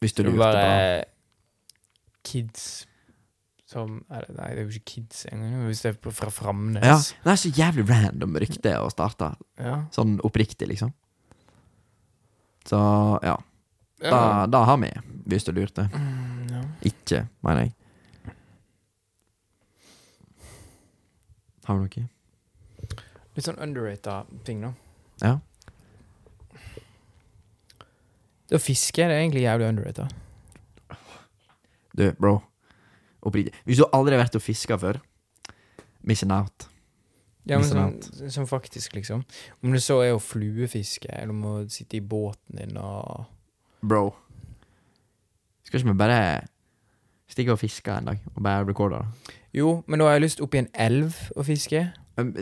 Hvis 0.00 0.14
du 0.14 0.22
er 0.22 0.30
lurte 0.30 0.44
på 0.44 0.52
det. 0.54 1.08
kids 2.28 2.68
som 3.70 4.00
eller, 4.10 4.32
Nei, 4.34 4.48
det 4.56 4.58
er 4.58 4.66
jo 4.66 4.72
ikke 4.74 4.90
kids 4.96 5.24
engang. 5.30 5.60
Hvis 5.68 5.82
det 5.84 5.92
er 5.94 5.98
på- 6.02 6.12
fra 6.14 6.30
Framnes. 6.34 6.82
Ja, 6.82 6.96
det 7.22 7.30
er 7.32 7.38
så 7.38 7.52
jævlig 7.54 7.84
random 7.88 8.34
rykte 8.42 8.72
å 8.82 8.88
starte. 8.90 9.28
Ja. 9.62 9.76
Sånn 9.94 10.16
oppriktig, 10.26 10.66
liksom. 10.72 10.90
Så 12.66 12.80
ja. 13.22 13.36
Da, 14.00 14.08
Ja. 14.08 14.46
da 14.46 14.64
har 14.64 14.76
vi, 14.80 14.90
hvis 15.28 15.44
du 15.44 15.52
lurte. 15.52 15.84
Mm, 15.92 16.50
ja. 16.50 16.62
Ikke, 16.82 17.28
mener 17.44 17.62
jeg. 17.68 17.74
Har 21.66 21.76
du 21.76 21.84
noe? 21.84 22.08
Litt 23.36 23.44
sånn 23.46 23.60
underrata 23.62 24.24
ting, 24.44 24.60
da. 24.64 24.72
Ja. 25.22 25.38
Det 28.50 28.58
å 28.58 28.62
fiske 28.62 29.04
er 29.04 29.12
egentlig 29.20 29.44
jævlig 29.44 29.68
underrata. 29.68 30.08
Du, 31.94 32.10
bro. 32.18 32.40
Oppriktig. 33.26 33.54
Hvis 33.68 33.80
du 33.80 33.86
aldri 33.92 34.16
har 34.16 34.24
vært 34.24 34.38
og 34.38 34.44
fiska 34.44 34.78
før, 34.80 35.00
missing 36.06 36.32
out. 36.32 36.68
Ja, 37.48 37.58
men 37.58 37.66
sånn, 37.66 38.30
sånn 38.30 38.48
faktisk, 38.48 38.94
liksom. 38.94 39.24
Om 39.64 39.74
det 39.74 39.82
så 39.84 39.98
er 40.04 40.14
å 40.14 40.22
fluefiske, 40.22 41.10
eller 41.10 41.32
om 41.34 41.44
å 41.48 41.54
sitte 41.72 41.98
i 41.98 42.04
båten 42.04 42.60
din 42.60 42.76
og 42.80 43.26
Bro. 43.80 44.10
Skal 45.64 45.80
ikke 45.80 45.88
vi 45.88 46.00
bare 46.02 46.18
stikke 47.30 47.54
og 47.54 47.62
fiske 47.62 47.94
en 47.94 48.10
dag, 48.10 48.24
og 48.34 48.42
bare 48.44 48.66
recorde 48.68 49.00
Da? 49.00 49.36
Jo, 49.56 49.80
men 49.88 49.98
nå 49.98 50.06
har 50.06 50.18
jeg 50.18 50.26
lyst 50.26 50.42
opp 50.44 50.54
i 50.54 50.60
en 50.60 50.68
elv 50.78 51.16
å 51.34 51.44
fiske. 51.46 51.86
Um, 52.20 52.34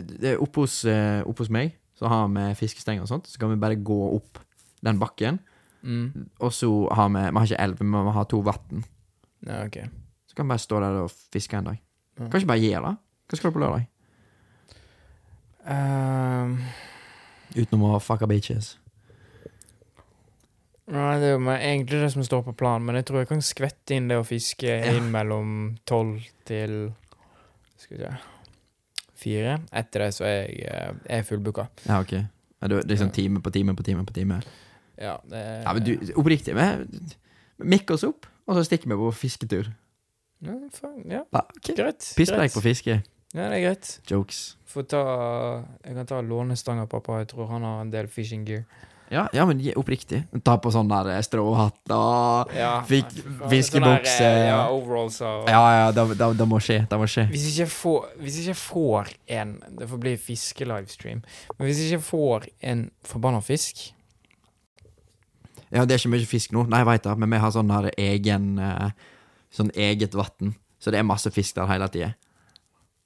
Oppe 0.43 0.65
hos, 0.65 0.81
opp 0.85 1.39
hos 1.41 1.49
meg 1.53 1.77
så 1.99 2.07
har 2.07 2.27
vi 2.31 2.45
fiskestenger 2.55 3.03
og 3.03 3.09
sånt. 3.11 3.27
Så 3.27 3.39
kan 3.41 3.51
vi 3.51 3.59
bare 3.59 3.75
gå 3.75 3.97
opp 4.15 4.39
den 4.85 4.99
bakken. 5.01 5.39
Mm. 5.81 6.29
Og 6.39 6.53
så 6.55 6.69
har 6.95 7.09
vi 7.11 7.23
Vi 7.25 7.37
har 7.37 7.47
ikke 7.47 7.63
elv, 7.63 7.83
men 7.83 8.05
vi 8.05 8.13
har 8.15 8.23
to 8.23 8.39
vann. 8.43 8.85
Ja, 9.47 9.65
ok. 9.65 9.77
Så 10.29 10.35
kan 10.37 10.45
vi 10.45 10.53
bare 10.53 10.61
stå 10.61 10.79
der 10.83 10.99
og 11.03 11.11
fiske 11.33 11.57
en 11.57 11.65
dag. 11.71 11.79
Kan 12.19 12.29
ikke 12.39 12.51
bare 12.51 12.61
gjøre 12.61 12.83
det? 12.89 12.97
Hva 13.29 13.37
skal 13.39 13.49
du 13.51 13.55
på 13.57 13.61
lørdag? 13.63 13.87
Um, 15.69 16.53
Utenom 17.55 17.87
å 17.89 17.99
fucka 18.01 18.27
bitches. 18.29 18.75
nei, 20.89 21.19
det 21.21 21.27
er 21.29 21.35
jo 21.35 21.41
meg- 21.45 21.61
egentlig 21.61 21.99
det 22.01 22.11
som 22.15 22.23
står 22.25 22.43
på 22.47 22.55
planen, 22.57 22.85
men 22.85 22.95
jeg 22.97 23.05
tror 23.05 23.19
jeg 23.21 23.27
kan 23.29 23.41
skvette 23.45 23.93
inn 23.97 24.07
det 24.09 24.17
å 24.17 24.25
fiske 24.25 24.65
Ja. 24.65 24.93
inn 24.97 25.11
mellom 25.11 25.77
tolv 25.85 26.23
til 26.45 26.93
Skal 27.77 27.97
vi 27.97 28.03
se 28.03 28.17
Fire. 29.19 29.59
Etter 29.73 29.99
det 29.99 30.13
så 30.13 30.23
er 30.25 30.47
jeg, 30.47 30.63
eh, 30.67 30.93
er 31.09 31.17
jeg 31.21 31.25
fullbooka. 31.27 31.67
Ja, 31.85 31.99
ok. 31.99 32.09
Det 32.09 32.71
er 32.71 32.83
liksom 32.87 33.11
time 33.11 33.39
på 33.41 33.51
time 33.51 33.73
på 33.75 33.83
time 33.83 34.05
på 34.05 34.13
time. 34.13 34.41
Ja, 34.97 35.17
det 35.29 35.63
Ja, 35.65 35.73
men 35.73 35.83
du, 35.83 35.97
oppriktig, 36.15 36.55
vi 36.55 37.65
mikker 37.65 37.93
oss 37.95 38.03
opp, 38.03 38.25
og 38.47 38.55
så 38.55 38.63
stikker 38.65 38.87
vi 38.87 38.95
på 38.95 39.13
fisketur. 39.13 39.73
Ja, 40.45 40.53
faen, 40.73 41.03
ja, 41.11 41.23
Ja, 41.33 41.41
ok. 41.57 41.75
greit. 41.75 42.13
Pisspreik 42.17 42.53
på 42.53 42.61
fiske. 42.61 43.01
Ja, 43.33 43.49
det 43.49 43.59
er 43.59 43.65
greit. 43.67 43.99
Jokes. 44.09 44.55
Får 44.69 44.87
ta 44.89 45.01
Jeg 45.85 45.95
kan 45.95 46.05
ta 46.05 46.21
lånestang 46.21 46.79
av 46.79 46.87
pappa. 46.89 47.19
Jeg 47.19 47.27
tror 47.33 47.47
han 47.47 47.61
har 47.63 47.81
en 47.81 47.91
del 47.91 48.07
fishing 48.07 48.45
gear. 48.47 48.63
Ja, 49.11 49.27
ja 49.33 49.45
men 49.45 49.59
oppriktig. 49.75 50.23
Ta 50.45 50.57
på 50.61 50.69
sånn 50.73 50.89
der 50.89 51.07
eh, 51.15 51.21
stråhatt 51.25 51.93
og 51.93 52.51
Ja, 52.53 52.83
Fikk 52.85 53.09
fiskebukse. 53.49 53.71
sånn 53.73 54.21
der, 54.21 54.43
eh, 54.43 54.47
Ja, 54.51 54.59
overalls 54.69 55.19
og 55.25 55.49
Ja, 55.49 55.61
ja, 55.79 55.91
det, 55.91 56.17
det, 56.17 56.27
det 56.37 56.47
må 56.47 56.59
skje. 56.61 56.83
Det 56.89 56.99
må 57.01 57.07
skje. 57.09 57.25
Hvis 57.31 57.47
ikke 57.49 57.63
jeg 57.63 57.71
får 57.73 58.09
Hvis 58.21 58.37
ikke 58.41 58.53
jeg 58.53 58.59
får 58.61 59.13
en 59.39 59.55
Det 59.79 59.89
får 59.89 59.99
bli 60.05 60.15
fiskelivestream. 60.17 61.23
Men 61.57 61.67
hvis 61.67 61.81
ikke 61.85 61.97
jeg 61.97 62.05
får 62.05 62.47
en 62.61 62.91
forbanna 63.03 63.41
fisk 63.41 63.93
Ja, 65.71 65.85
det 65.85 65.93
er 65.93 65.99
ikke 66.01 66.13
mye 66.13 66.25
fisk 66.29 66.53
nå. 66.53 66.67
Nei, 66.69 66.79
jeg 66.81 66.89
veit 66.89 67.03
det, 67.05 67.17
men 67.17 67.29
vi 67.33 67.37
har 67.41 67.51
sånn 67.53 67.69
her 67.73 67.89
egen 67.97 68.57
eh, 68.59 68.89
Sånn 69.53 69.71
eget 69.75 70.13
vann. 70.17 70.53
Så 70.79 70.91
det 70.93 70.99
er 71.01 71.07
masse 71.07 71.31
fisk 71.33 71.55
der 71.57 71.67
hele 71.71 71.87
tida. 71.91 72.11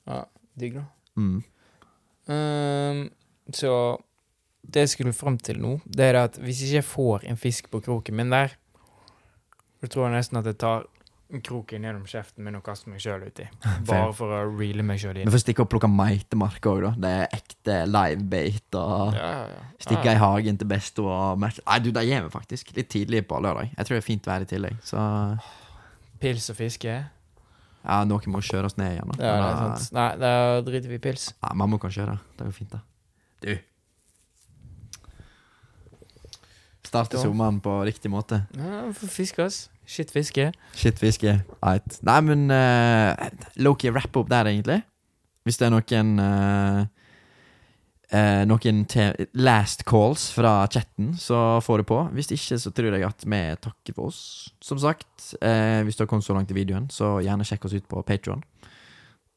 Ja, 0.07 0.23
digg, 0.59 0.75
da. 0.75 0.83
Mm. 1.17 1.43
Um, 2.27 3.03
så 3.53 3.71
det 4.63 4.85
jeg 4.85 4.93
skulle 4.93 5.13
fram 5.15 5.37
til 5.43 5.57
nå, 5.59 5.77
det 5.85 6.05
er 6.11 6.19
at 6.21 6.37
hvis 6.39 6.61
ikke 6.63 6.77
jeg 6.79 6.87
får 6.87 7.25
en 7.31 7.39
fisk 7.39 7.69
på 7.73 7.81
kroken 7.83 8.15
min 8.15 8.29
der, 8.31 8.53
så 9.83 9.89
tror 9.91 10.07
jeg 10.07 10.15
nesten 10.19 10.39
at 10.39 10.47
jeg 10.47 10.59
tar 10.63 10.85
kroken 11.43 11.81
gjennom 11.83 12.03
kjeften 12.07 12.45
min 12.45 12.55
og 12.59 12.63
kaster 12.63 12.91
meg 12.93 13.01
sjøl 13.03 13.23
uti. 13.25 13.47
Bare 13.89 14.11
for 14.15 14.31
å 14.31 14.43
reele 14.53 14.83
meg 14.85 14.99
sjøl 15.01 15.17
Vi 15.17 15.23
inn. 15.25 15.31
får 15.33 15.41
stikke 15.43 15.65
og 15.65 15.71
plukke 15.73 15.89
meitemark 15.89 16.67
òg, 16.69 16.83
da. 16.85 16.91
Det 17.03 17.11
er 17.23 17.35
ekte 17.39 17.77
livebait. 17.89 18.67
Og 18.77 19.17
Ja, 19.17 19.31
ja, 19.33 19.47
ja. 19.55 19.63
stikke 19.81 20.13
i 20.13 20.21
hagen 20.21 20.59
til 20.61 20.69
besto 20.69 21.07
og 21.09 21.41
match. 21.41 21.59
Nei, 21.65 21.79
du, 21.83 21.89
det 21.95 22.05
gjør 22.07 22.27
vi 22.29 22.33
faktisk. 22.37 22.71
Litt 22.77 22.91
tidlig 22.93 23.23
på 23.27 23.41
lørdag. 23.43 23.73
Jeg 23.73 23.87
tror 23.89 23.97
det 23.97 24.03
er 24.03 24.07
fint 24.11 24.29
vær 24.29 24.45
i 24.45 24.49
tillegg. 24.53 24.77
Så 24.85 25.01
Pils 26.23 26.49
og 26.53 26.57
fiske? 26.59 27.01
ja, 27.83 27.99
noen 28.07 28.31
må 28.31 28.39
kjøre 28.43 28.69
oss 28.69 28.77
ned 28.79 28.95
igjen. 28.95 29.11
Da. 29.11 29.19
Ja, 29.19 29.33
det 29.35 29.43
er 29.43 29.51
eh, 29.51 29.75
sant. 29.75 29.93
Nei, 29.97 30.07
da 30.21 30.31
driter 30.63 30.91
vi 30.91 30.99
i 30.99 31.03
pils. 31.03 31.27
Nei, 31.43 31.53
mamma 31.59 31.79
kan 31.81 31.93
kjøre. 31.93 32.15
Det 32.37 32.47
går 32.47 32.55
fint, 32.55 32.71
da. 32.77 32.79
Du. 33.43 33.53
Starte 36.87 37.19
sommeren 37.19 37.59
på 37.63 37.75
riktig 37.87 38.11
måte. 38.13 38.43
Ja, 38.55 38.85
fiske, 38.93 39.47
ass. 39.49 39.67
Shit 39.89 40.13
fiske. 40.15 40.51
Shit, 40.79 40.99
fiske. 41.01 41.35
Right. 41.59 41.99
Nei, 42.07 42.19
men 42.23 42.45
uh, 42.53 43.27
Loki 43.59 43.91
wrap 43.91 44.15
opp 44.21 44.29
der, 44.31 44.47
egentlig. 44.53 44.79
Hvis 45.43 45.59
det 45.59 45.67
er 45.67 45.73
noen 45.73 46.11
eh, 46.23 46.85
eh, 48.13 48.43
Noen 48.49 48.83
last 49.33 49.83
calls 49.89 50.29
fra 50.35 50.67
chatten, 50.71 51.13
så 51.19 51.59
får 51.65 51.81
du 51.81 51.89
på. 51.89 51.99
Hvis 52.13 52.31
ikke, 52.35 52.59
så 52.61 52.71
tror 52.71 52.93
jeg 52.95 53.07
at 53.07 53.25
vi 53.25 53.41
takker 53.61 53.97
for 53.97 54.11
oss. 54.11 54.51
Som 54.61 54.79
sagt, 54.81 55.33
eh, 55.41 55.81
hvis 55.83 55.97
du 55.97 56.05
har 56.05 56.11
kommet 56.11 56.27
så 56.27 56.37
langt 56.37 56.51
i 56.53 56.57
videoen, 56.57 56.87
så 56.93 57.17
gjerne 57.25 57.47
sjekk 57.47 57.65
oss 57.65 57.77
ut 57.77 57.89
på 57.89 58.05
Patron. 58.07 58.43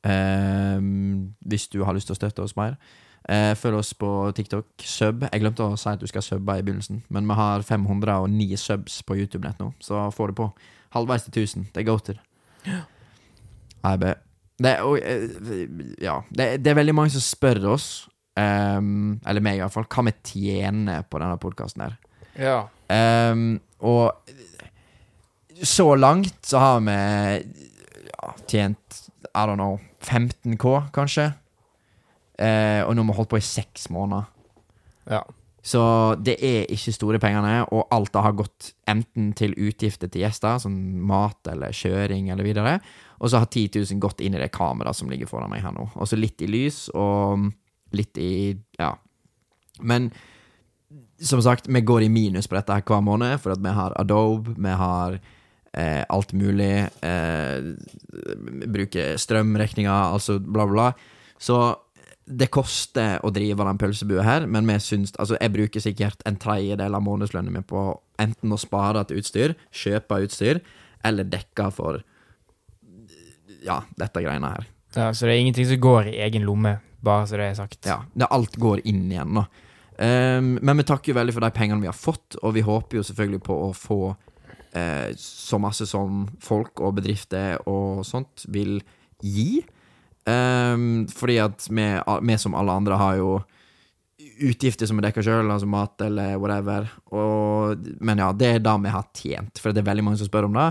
hvis 0.06 1.64
du 1.72 1.80
har 1.82 1.96
lyst 1.96 2.06
til 2.06 2.14
å 2.14 2.18
støtte 2.20 2.42
oss 2.44 2.54
mer. 2.54 2.76
Eh, 3.28 3.54
følg 3.58 3.80
oss 3.80 3.90
på 3.98 4.08
TikTok. 4.38 4.68
Sub. 4.86 5.24
Jeg 5.26 5.42
glemte 5.42 5.64
å 5.66 5.78
si 5.78 5.90
at 5.90 6.02
du 6.02 6.06
skal 6.06 6.22
subbe 6.22 6.58
i 6.58 6.62
begynnelsen, 6.62 7.02
men 7.10 7.26
vi 7.26 7.34
har 7.38 7.64
509 7.66 8.58
subs 8.60 9.00
på 9.06 9.16
YouTube 9.18 9.42
nett 9.46 9.58
nå, 9.62 9.72
så 9.82 10.06
får 10.14 10.30
du 10.30 10.42
på. 10.42 10.50
Halvveis 10.94 11.26
til 11.26 11.42
1000. 11.42 11.66
Det 11.74 11.82
er. 11.82 12.20
Nei. 13.82 14.14
Det 14.56 14.72
og, 14.80 14.94
eh, 15.02 15.26
ja, 16.00 16.20
det, 16.30 16.46
det 16.64 16.70
er 16.70 16.78
veldig 16.78 16.94
mange 16.96 17.12
som 17.12 17.20
spør 17.20 17.74
oss, 17.74 18.06
ehm, 18.40 19.16
eller 19.26 19.44
meg 19.44 19.60
iallfall, 19.60 19.88
hva 19.90 20.06
vi 20.08 20.14
tjener 20.26 21.06
på 21.08 21.20
denne 21.22 21.38
podkasten 21.42 21.86
her. 21.86 21.96
Ja. 22.36 22.58
Um, 22.86 23.56
og 23.80 24.12
så 25.62 25.88
langt 25.96 26.36
så 26.46 26.60
har 26.60 26.84
vi 26.84 26.98
ja, 28.12 28.34
tjent 28.46 29.00
I 29.32 29.46
don't 29.48 29.56
know 29.56 29.80
15K, 30.04 30.76
kanskje. 30.94 31.30
Uh, 32.36 32.84
og 32.84 32.92
nå 32.92 33.02
har 33.02 33.10
vi 33.10 33.16
holdt 33.16 33.32
på 33.32 33.40
i 33.40 33.50
seks 33.54 33.90
måneder. 33.94 34.30
ja. 35.10 35.24
Så 35.66 35.80
det 36.22 36.36
er 36.46 36.68
ikke 36.70 36.92
store 36.94 37.18
pengene, 37.18 37.64
og 37.74 37.88
alt 37.90 38.12
det 38.14 38.22
har 38.22 38.34
gått 38.38 38.68
enten 38.86 39.32
til 39.34 39.56
utgifter 39.58 40.06
til 40.06 40.22
gjester, 40.22 40.60
som 40.62 40.76
mat 41.08 41.50
eller 41.50 41.74
kjøring 41.74 42.28
eller 42.30 42.46
videre, 42.46 42.76
og 43.18 43.32
så 43.32 43.40
har 43.42 43.50
10 43.50 43.80
000 43.80 43.98
gått 44.04 44.22
inn 44.22 44.36
i 44.36 44.42
det 44.44 44.52
kameraet 44.54 44.94
som 44.94 45.10
ligger 45.10 45.26
foran 45.26 45.50
meg 45.50 45.64
her 45.66 45.74
nå. 45.74 45.88
Og 45.96 46.06
så 46.06 46.18
litt 46.20 46.44
i 46.44 46.50
lys, 46.52 46.84
og 46.94 47.48
litt 47.96 48.18
i 48.22 48.30
Ja. 48.78 48.94
Men 49.80 50.10
som 51.20 51.40
sagt, 51.42 51.66
vi 51.68 51.80
går 51.80 52.02
i 52.06 52.08
minus 52.12 52.46
på 52.48 52.56
dette 52.56 52.72
her 52.76 52.84
hver 52.84 53.02
måned, 53.04 53.38
for 53.40 53.52
at 53.52 53.60
vi 53.64 53.72
har 53.72 53.92
Adobe, 54.00 54.52
vi 54.56 54.74
har 54.76 55.18
eh, 55.74 56.04
alt 56.12 56.32
mulig. 56.36 56.88
Eh, 57.04 57.74
bruker 58.68 59.16
strømregninger, 59.20 60.12
altså 60.12 60.38
bla, 60.40 60.66
bla. 60.68 60.90
Så 61.38 61.58
det 62.26 62.48
koster 62.50 63.20
å 63.22 63.30
drive 63.30 63.62
den 63.68 63.78
pølsebua 63.78 64.24
her, 64.26 64.46
men 64.50 64.66
vi 64.66 64.74
syns 64.82 65.12
Altså, 65.18 65.36
jeg 65.40 65.52
bruker 65.54 65.80
sikkert 65.84 66.24
en 66.26 66.36
tredjedel 66.42 66.96
av 66.98 67.04
månedslønna 67.06 67.52
mi 67.54 67.60
på 67.62 67.84
enten 68.18 68.52
å 68.52 68.58
spare 68.58 69.04
til 69.06 69.20
utstyr, 69.20 69.54
kjøpe 69.70 70.18
utstyr, 70.26 70.60
eller 71.06 71.24
dekke 71.30 71.68
for 71.72 72.00
Ja, 73.66 73.80
dette 73.98 74.22
greiene 74.22 74.52
her. 74.56 74.66
ja. 74.96 75.12
Så 75.12 75.26
det 75.26 75.34
er 75.36 75.40
ingenting 75.44 75.66
som 75.68 75.80
går 75.80 76.08
i 76.12 76.18
egen 76.26 76.42
lomme, 76.46 76.78
Bare 77.06 77.28
så 77.28 77.38
det 77.38 77.50
er 77.50 77.58
sagt. 77.58 77.80
Ja, 77.86 78.00
det 78.14 78.28
alt 78.34 78.58
går 78.60 78.82
inn 78.88 79.06
igjen, 79.08 79.38
da. 79.38 79.46
Um, 79.96 80.56
men 80.60 80.76
vi 80.76 80.84
takker 80.84 81.12
jo 81.12 81.16
veldig 81.16 81.32
for 81.32 81.46
de 81.46 81.52
pengene 81.56 81.80
vi 81.80 81.88
har 81.88 81.96
fått, 81.96 82.36
og 82.42 82.52
vi 82.56 82.64
håper 82.66 82.98
jo 82.98 83.06
selvfølgelig 83.06 83.42
på 83.46 83.54
å 83.64 83.70
få 83.76 84.00
eh, 84.76 85.14
så 85.16 85.60
masse 85.62 85.86
som 85.88 86.26
folk 86.44 86.82
og 86.84 86.98
bedrifter 86.98 87.62
og 87.70 88.04
sånt 88.04 88.44
vil 88.52 88.78
gi. 89.24 89.62
Um, 90.26 91.06
fordi 91.06 91.38
at 91.40 91.68
vi, 91.70 91.86
vi 92.28 92.38
som 92.42 92.56
alle 92.58 92.74
andre 92.74 92.98
har 93.00 93.20
jo 93.22 93.30
utgifter 94.42 94.88
som 94.88 94.98
vi 94.98 95.04
dekker 95.06 95.24
sjøl, 95.24 95.48
altså 95.48 95.68
mat 95.70 96.02
eller 96.04 96.36
whatever. 96.40 96.90
Og, 97.14 97.88
men 98.04 98.20
ja, 98.20 98.32
det 98.36 98.52
er 98.52 98.62
det 98.64 98.76
vi 98.84 98.94
har 98.98 99.08
tjent, 99.16 99.62
for 99.62 99.72
det 99.72 99.82
er 99.82 99.90
veldig 99.90 100.06
mange 100.08 100.20
som 100.20 100.28
spør 100.28 100.50
om 100.50 100.58
det. 100.58 100.68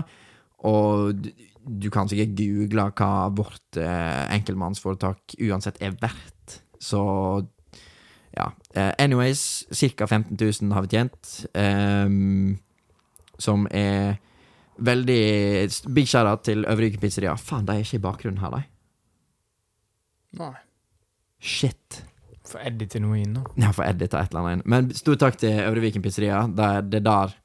Og 0.66 1.26
du, 1.66 1.88
kan 1.92 2.08
sikkert 2.10 2.36
google 2.38 2.88
hva 2.96 3.10
vårt 3.34 3.80
eh, 3.80 4.22
enkeltmannsforetak 4.36 5.36
uansett 5.48 5.80
er 5.82 5.96
verdt. 6.00 6.60
Så 6.82 7.02
ja. 8.36 8.50
Eh, 8.74 8.92
anyways, 8.98 9.66
ca. 9.96 10.06
15 10.06 10.36
000 10.36 10.72
har 10.76 10.86
vi 10.86 10.88
tjent. 10.88 11.46
ehm, 11.54 12.56
som 13.38 13.66
er 13.70 14.16
veldig 14.76 15.68
Big 15.92 16.08
shout-out 16.08 16.44
til 16.44 16.64
Øvre 16.68 16.90
Pizzeria. 17.00 17.36
Faen, 17.36 17.66
de 17.66 17.72
er 17.72 17.84
ikke 17.84 17.98
i 17.98 18.04
bakgrunnen 18.04 18.40
her, 18.40 18.50
de. 18.50 18.62
Nei. 20.40 20.52
Shit. 21.40 22.02
Få 22.46 22.60
edita 22.62 23.00
noe 23.02 23.18
inn, 23.20 23.34
da. 23.38 23.44
Ja, 23.60 23.72
få 23.74 23.84
edita 23.86 24.20
et 24.20 24.32
eller 24.32 24.44
annet 24.44 24.58
inn. 24.58 24.70
Men 24.70 24.90
stor 24.94 25.18
takk 25.20 25.38
til 25.40 25.58
Øvreviken 25.64 26.04
Pizzeria. 26.04 26.44
Det 26.46 26.64
er 26.64 26.86
det 26.86 27.00
er 27.00 27.06
der 27.08 27.36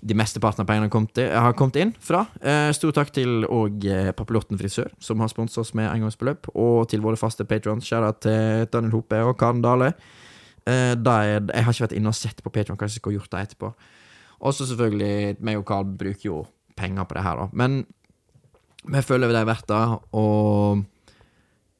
de 0.00 0.14
mesteparten 0.14 0.62
av 0.62 0.66
pengene 0.68 0.90
kommet, 0.90 1.18
i- 1.18 1.28
har 1.34 1.52
kommet 1.58 1.76
inn 1.76 1.92
fra. 1.98 2.26
Eh, 2.40 2.70
stor 2.72 2.92
takk 2.92 3.10
til 3.12 3.44
og 3.48 3.84
eh, 3.84 4.12
Papiljotten 4.12 4.58
frisør, 4.60 4.90
som 5.02 5.20
har 5.20 5.28
sponset 5.32 5.58
oss 5.58 5.74
med 5.74 5.90
engangsbeløp. 5.90 6.48
Og 6.54 6.88
til 6.88 7.00
våre 7.02 7.16
faste 7.18 7.44
patrons. 7.44 7.84
Kjære 7.88 8.12
til 8.20 8.66
Daniel 8.72 8.92
Hope 8.94 9.18
og 9.26 9.36
Karen 9.38 9.62
Dale. 9.62 9.92
Eh, 10.66 10.92
er, 10.94 11.40
jeg 11.40 11.64
har 11.64 11.72
ikke 11.72 11.86
vært 11.88 11.96
inne 11.98 12.08
og 12.12 12.14
sett 12.14 12.42
på 12.44 12.52
Patron, 12.52 12.76
kanskje 12.76 12.98
jeg 12.98 13.02
skulle 13.02 13.18
gjort 13.18 13.30
det 13.32 13.40
etterpå. 13.48 13.72
Og 14.40 14.54
så 14.54 14.66
selvfølgelig, 14.68 15.38
meg 15.42 15.56
og 15.58 15.64
Carl 15.66 15.84
bruker 15.98 16.28
jo 16.28 16.46
penger 16.76 17.04
på 17.08 17.14
det 17.16 17.24
her, 17.24 17.36
da. 17.40 17.48
Men 17.52 17.80
vi 18.86 19.00
føler 19.02 19.32
det 19.32 19.40
er 19.40 19.48
verdt 19.48 19.66
det, 19.66 19.80
og 20.14 20.84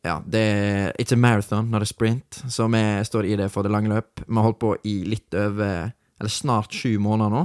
ja, 0.05 0.17
det 0.27 0.41
er 0.41 1.13
a 1.13 1.17
marathon, 1.17 1.71
not 1.71 1.83
a 1.83 1.87
sprint, 1.87 2.43
så 2.49 2.67
vi 2.73 2.81
står 3.05 3.29
i 3.29 3.37
det 3.37 3.51
for 3.53 3.63
det 3.63 3.71
lange 3.71 3.89
løp. 3.93 4.25
Vi 4.27 4.35
har 4.35 4.43
holdt 4.49 4.59
på 4.59 4.75
i 4.85 5.05
litt 5.05 5.35
over 5.35 5.93
Eller 6.19 6.31
snart 6.35 6.73
sju 6.75 6.97
måneder 6.99 7.31
nå. 7.31 7.45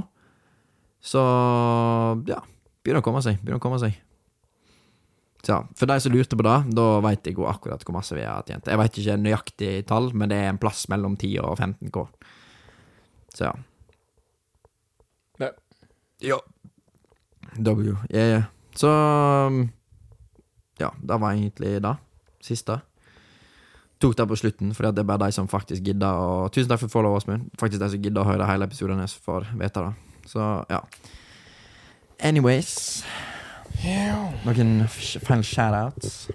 Så 1.04 1.20
ja, 2.30 2.40
begynner 2.84 3.02
å 3.02 3.06
komme 3.06 3.22
seg. 3.24 3.36
Begynner 3.42 3.60
å 3.60 3.64
komme 3.64 3.80
seg. 3.82 3.98
Så 5.44 5.52
ja, 5.52 5.58
For 5.76 5.90
de 5.90 5.98
som 6.00 6.14
lurte 6.14 6.38
på 6.40 6.46
det, 6.46 6.56
da 6.72 6.86
veit 7.04 7.28
jeg 7.28 7.36
jo 7.36 7.44
akkurat 7.50 7.82
hvor 7.84 7.98
masse 7.98 8.16
vi 8.16 8.24
har 8.24 8.46
tjent. 8.48 8.70
Jeg 8.70 8.80
veit 8.80 8.96
ikke 9.00 9.18
nøyaktig 9.20 9.72
tall, 9.90 10.08
men 10.16 10.32
det 10.32 10.38
er 10.40 10.48
en 10.54 10.60
plass 10.60 10.86
mellom 10.92 11.18
10 11.20 11.36
og 11.44 11.58
15 11.58 11.92
K. 11.92 12.06
Så 13.34 13.50
ja. 13.50 13.52
Ja. 15.42 15.50
Ja. 16.24 16.40
W. 17.58 17.92
Yeah, 18.08 18.28
yeah. 18.30 18.48
Så 18.74 18.88
Ja, 20.80 20.90
det 20.96 21.20
var 21.20 21.32
egentlig 21.32 21.76
det. 21.84 21.94
Siste. 22.42 22.80
Tok 24.00 24.16
det 24.16 24.26
på 24.28 24.36
slutten, 24.36 24.72
at 24.72 24.96
det 24.96 25.04
er 25.04 25.06
bare 25.12 25.26
de 25.26 25.32
som 25.32 25.46
faktisk 25.48 25.84
gidder 25.84 26.18
å 26.18 26.48
Tusen 26.52 26.72
takk 26.72 26.82
for 26.82 26.92
follow, 26.92 27.14
Åsmund. 27.16 27.52
Faktisk 27.60 27.80
de 27.84 27.92
som 27.92 28.02
gidder 28.02 28.24
å 28.24 28.28
høre 28.32 28.48
hele 28.48 28.66
episoden, 28.66 29.04
får 29.28 29.52
vite 29.60 29.84
det. 29.84 30.13
Så 30.26 30.64
ja. 30.68 30.80
Anyways 32.24 33.04
Noen 34.44 34.86
final 34.88 35.42
shoutouts? 35.44 36.28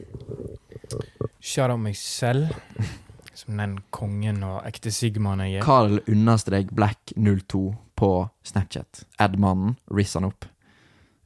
Shoutout 1.40 1.80
meg 1.82 1.96
selv, 1.98 2.52
som 3.40 3.58
den 3.58 3.78
kongen 3.96 4.44
og 4.46 4.60
ekte 4.68 4.92
Sigmaen 4.94 5.42
jeg 5.46 5.60
er. 5.60 5.66
Carl 5.66 6.02
understrek 6.04 6.74
black02 6.76 7.62
på 8.00 8.12
Snapchat. 8.46 9.06
Add 9.18 9.40
mannen, 9.42 9.78
riss 9.96 10.14
han 10.20 10.28
opp. 10.28 10.46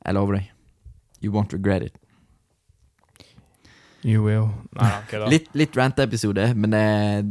Jeg 0.04 0.16
lover 0.16 0.40
deg. 0.40 0.52
You 1.24 1.34
won't 1.34 1.56
regret 1.56 1.90
it. 1.90 1.98
You 4.04 4.24
will. 4.24 4.50
Nei, 4.78 4.92
okay, 5.02 5.20
da. 5.20 5.28
Litt, 5.32 5.52
litt 5.58 5.76
rant-episode, 5.80 6.50
men 6.56 6.76
det, 6.76 6.86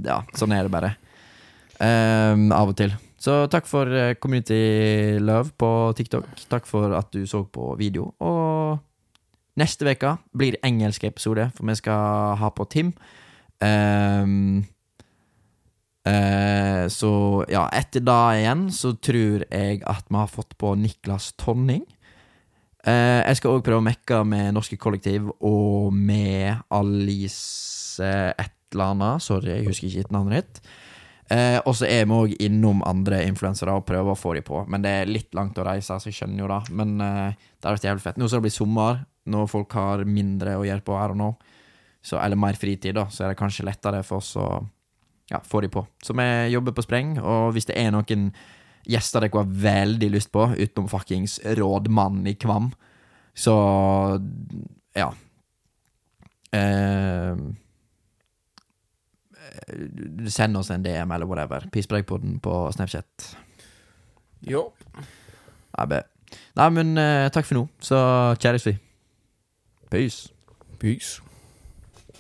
ja, 0.09 0.23
sånn 0.37 0.55
er 0.57 0.67
det 0.67 0.75
bare. 0.75 0.95
Um, 1.79 2.51
av 2.55 2.73
og 2.73 2.77
til. 2.79 2.95
Så 3.23 3.45
takk 3.47 3.69
for 3.71 3.87
eh, 3.87 4.17
community 4.19 5.19
love 5.23 5.55
på 5.59 5.71
TikTok. 5.95 6.27
Takk 6.51 6.67
for 6.67 6.95
at 6.99 7.13
du 7.15 7.23
så 7.29 7.45
på 7.47 7.77
video. 7.79 8.09
Og 8.19 8.81
neste 9.61 9.87
uke 9.87 10.17
blir 10.35 10.59
engelsk 10.67 11.05
episode, 11.07 11.47
for 11.55 11.69
vi 11.69 11.77
skal 11.79 12.35
ha 12.41 12.51
på 12.51 12.67
Tim. 12.73 12.91
Um, 13.63 14.65
uh, 16.03 16.91
så 16.91 17.13
ja, 17.53 17.69
etter 17.71 18.03
da 18.03 18.33
igjen 18.35 18.67
så 18.75 18.97
tror 18.99 19.45
jeg 19.47 19.85
at 19.87 20.09
vi 20.09 20.19
har 20.19 20.33
fått 20.33 20.57
på 20.59 20.75
Niklas 20.81 21.31
Tonning. 21.39 21.85
Uh, 22.83 23.23
jeg 23.23 23.39
skal 23.39 23.55
òg 23.55 23.63
prøve 23.63 23.85
å 23.85 23.87
mekke 23.87 24.25
med 24.27 24.57
Norske 24.57 24.81
Kollektiv 24.83 25.31
og 25.39 25.95
med 25.95 26.59
Alice 26.75 28.03
et 28.03 28.57
eller 28.75 28.97
annet. 28.97 29.23
Sorry, 29.23 29.53
jeg 29.61 29.69
husker 29.69 29.93
ikke 29.93 30.17
navnet 30.17 30.43
ditt. 30.43 30.73
Eh, 31.33 31.59
og 31.65 31.77
så 31.79 31.87
er 31.89 32.05
vi 32.05 32.17
òg 32.17 32.35
innom 32.45 32.83
andre 32.85 33.23
influensere 33.25 33.73
og 33.79 33.87
prøver 33.89 34.13
å 34.13 34.19
få 34.19 34.35
dem 34.37 34.45
på. 34.45 34.65
Men 34.69 34.85
det 34.85 34.93
er 34.93 35.11
litt 35.11 35.33
langt 35.37 35.59
å 35.59 35.65
reise, 35.67 35.97
så 35.97 36.11
jeg 36.11 36.19
skjønner 36.19 36.45
jo 36.45 36.51
det. 36.51 36.61
Men 36.77 36.95
eh, 37.01 37.41
det 37.57 37.69
har 37.69 37.79
vært 37.79 37.89
jævlig 37.89 38.05
fett. 38.05 38.21
Nå 38.21 38.29
som 38.29 38.43
det 38.43 38.49
blir 38.49 38.55
sommer, 38.57 39.03
når 39.33 39.49
folk 39.49 39.77
har 39.79 40.05
mindre 40.09 40.59
å 40.59 40.67
gjøre 40.67 40.85
på, 40.85 40.99
her 40.99 41.15
og 41.15 41.21
nå, 41.21 41.33
Så, 42.03 42.17
eller 42.19 42.35
mer 42.35 42.57
fritid, 42.59 42.97
da, 42.99 43.05
så 43.15 43.23
er 43.23 43.29
det 43.31 43.39
kanskje 43.39 43.63
lettere 43.63 44.01
for 44.03 44.19
oss 44.19 44.33
å 44.35 44.47
ja, 45.31 45.39
få 45.47 45.61
dem 45.63 45.71
på. 45.71 45.85
Så 46.03 46.17
vi 46.19 46.25
jobber 46.51 46.75
på 46.75 46.83
spreng, 46.83 47.13
og 47.23 47.53
hvis 47.55 47.69
det 47.69 47.77
er 47.79 47.93
noen 47.95 48.33
gjester 48.91 49.23
dere 49.23 49.39
har 49.39 49.53
veldig 49.63 50.09
lyst 50.11 50.33
på, 50.35 50.49
utenom 50.59 50.89
fuckings 50.91 51.39
rådmannen 51.59 52.27
i 52.27 52.35
Kvam, 52.35 52.73
så 53.39 53.55
ja. 54.99 55.13
Eh, 56.53 57.39
send 60.33 60.57
oss 60.57 60.71
en 60.71 60.85
DM 60.85 61.13
eller 61.15 61.27
whatever. 61.27 61.67
Pisspreikpodden 61.73 62.39
på 62.41 62.57
Snapchat. 62.73 63.37
Jo. 64.49 64.69
Nei, 65.79 66.03
Nei 66.59 66.69
men 66.73 66.97
uh, 66.99 67.29
takk 67.33 67.49
for 67.49 67.61
nå, 67.61 67.67
så 67.81 67.99
kjæres 68.41 68.67
vi. 68.67 68.77
Peace. 69.93 70.33
Peace. 70.81 71.21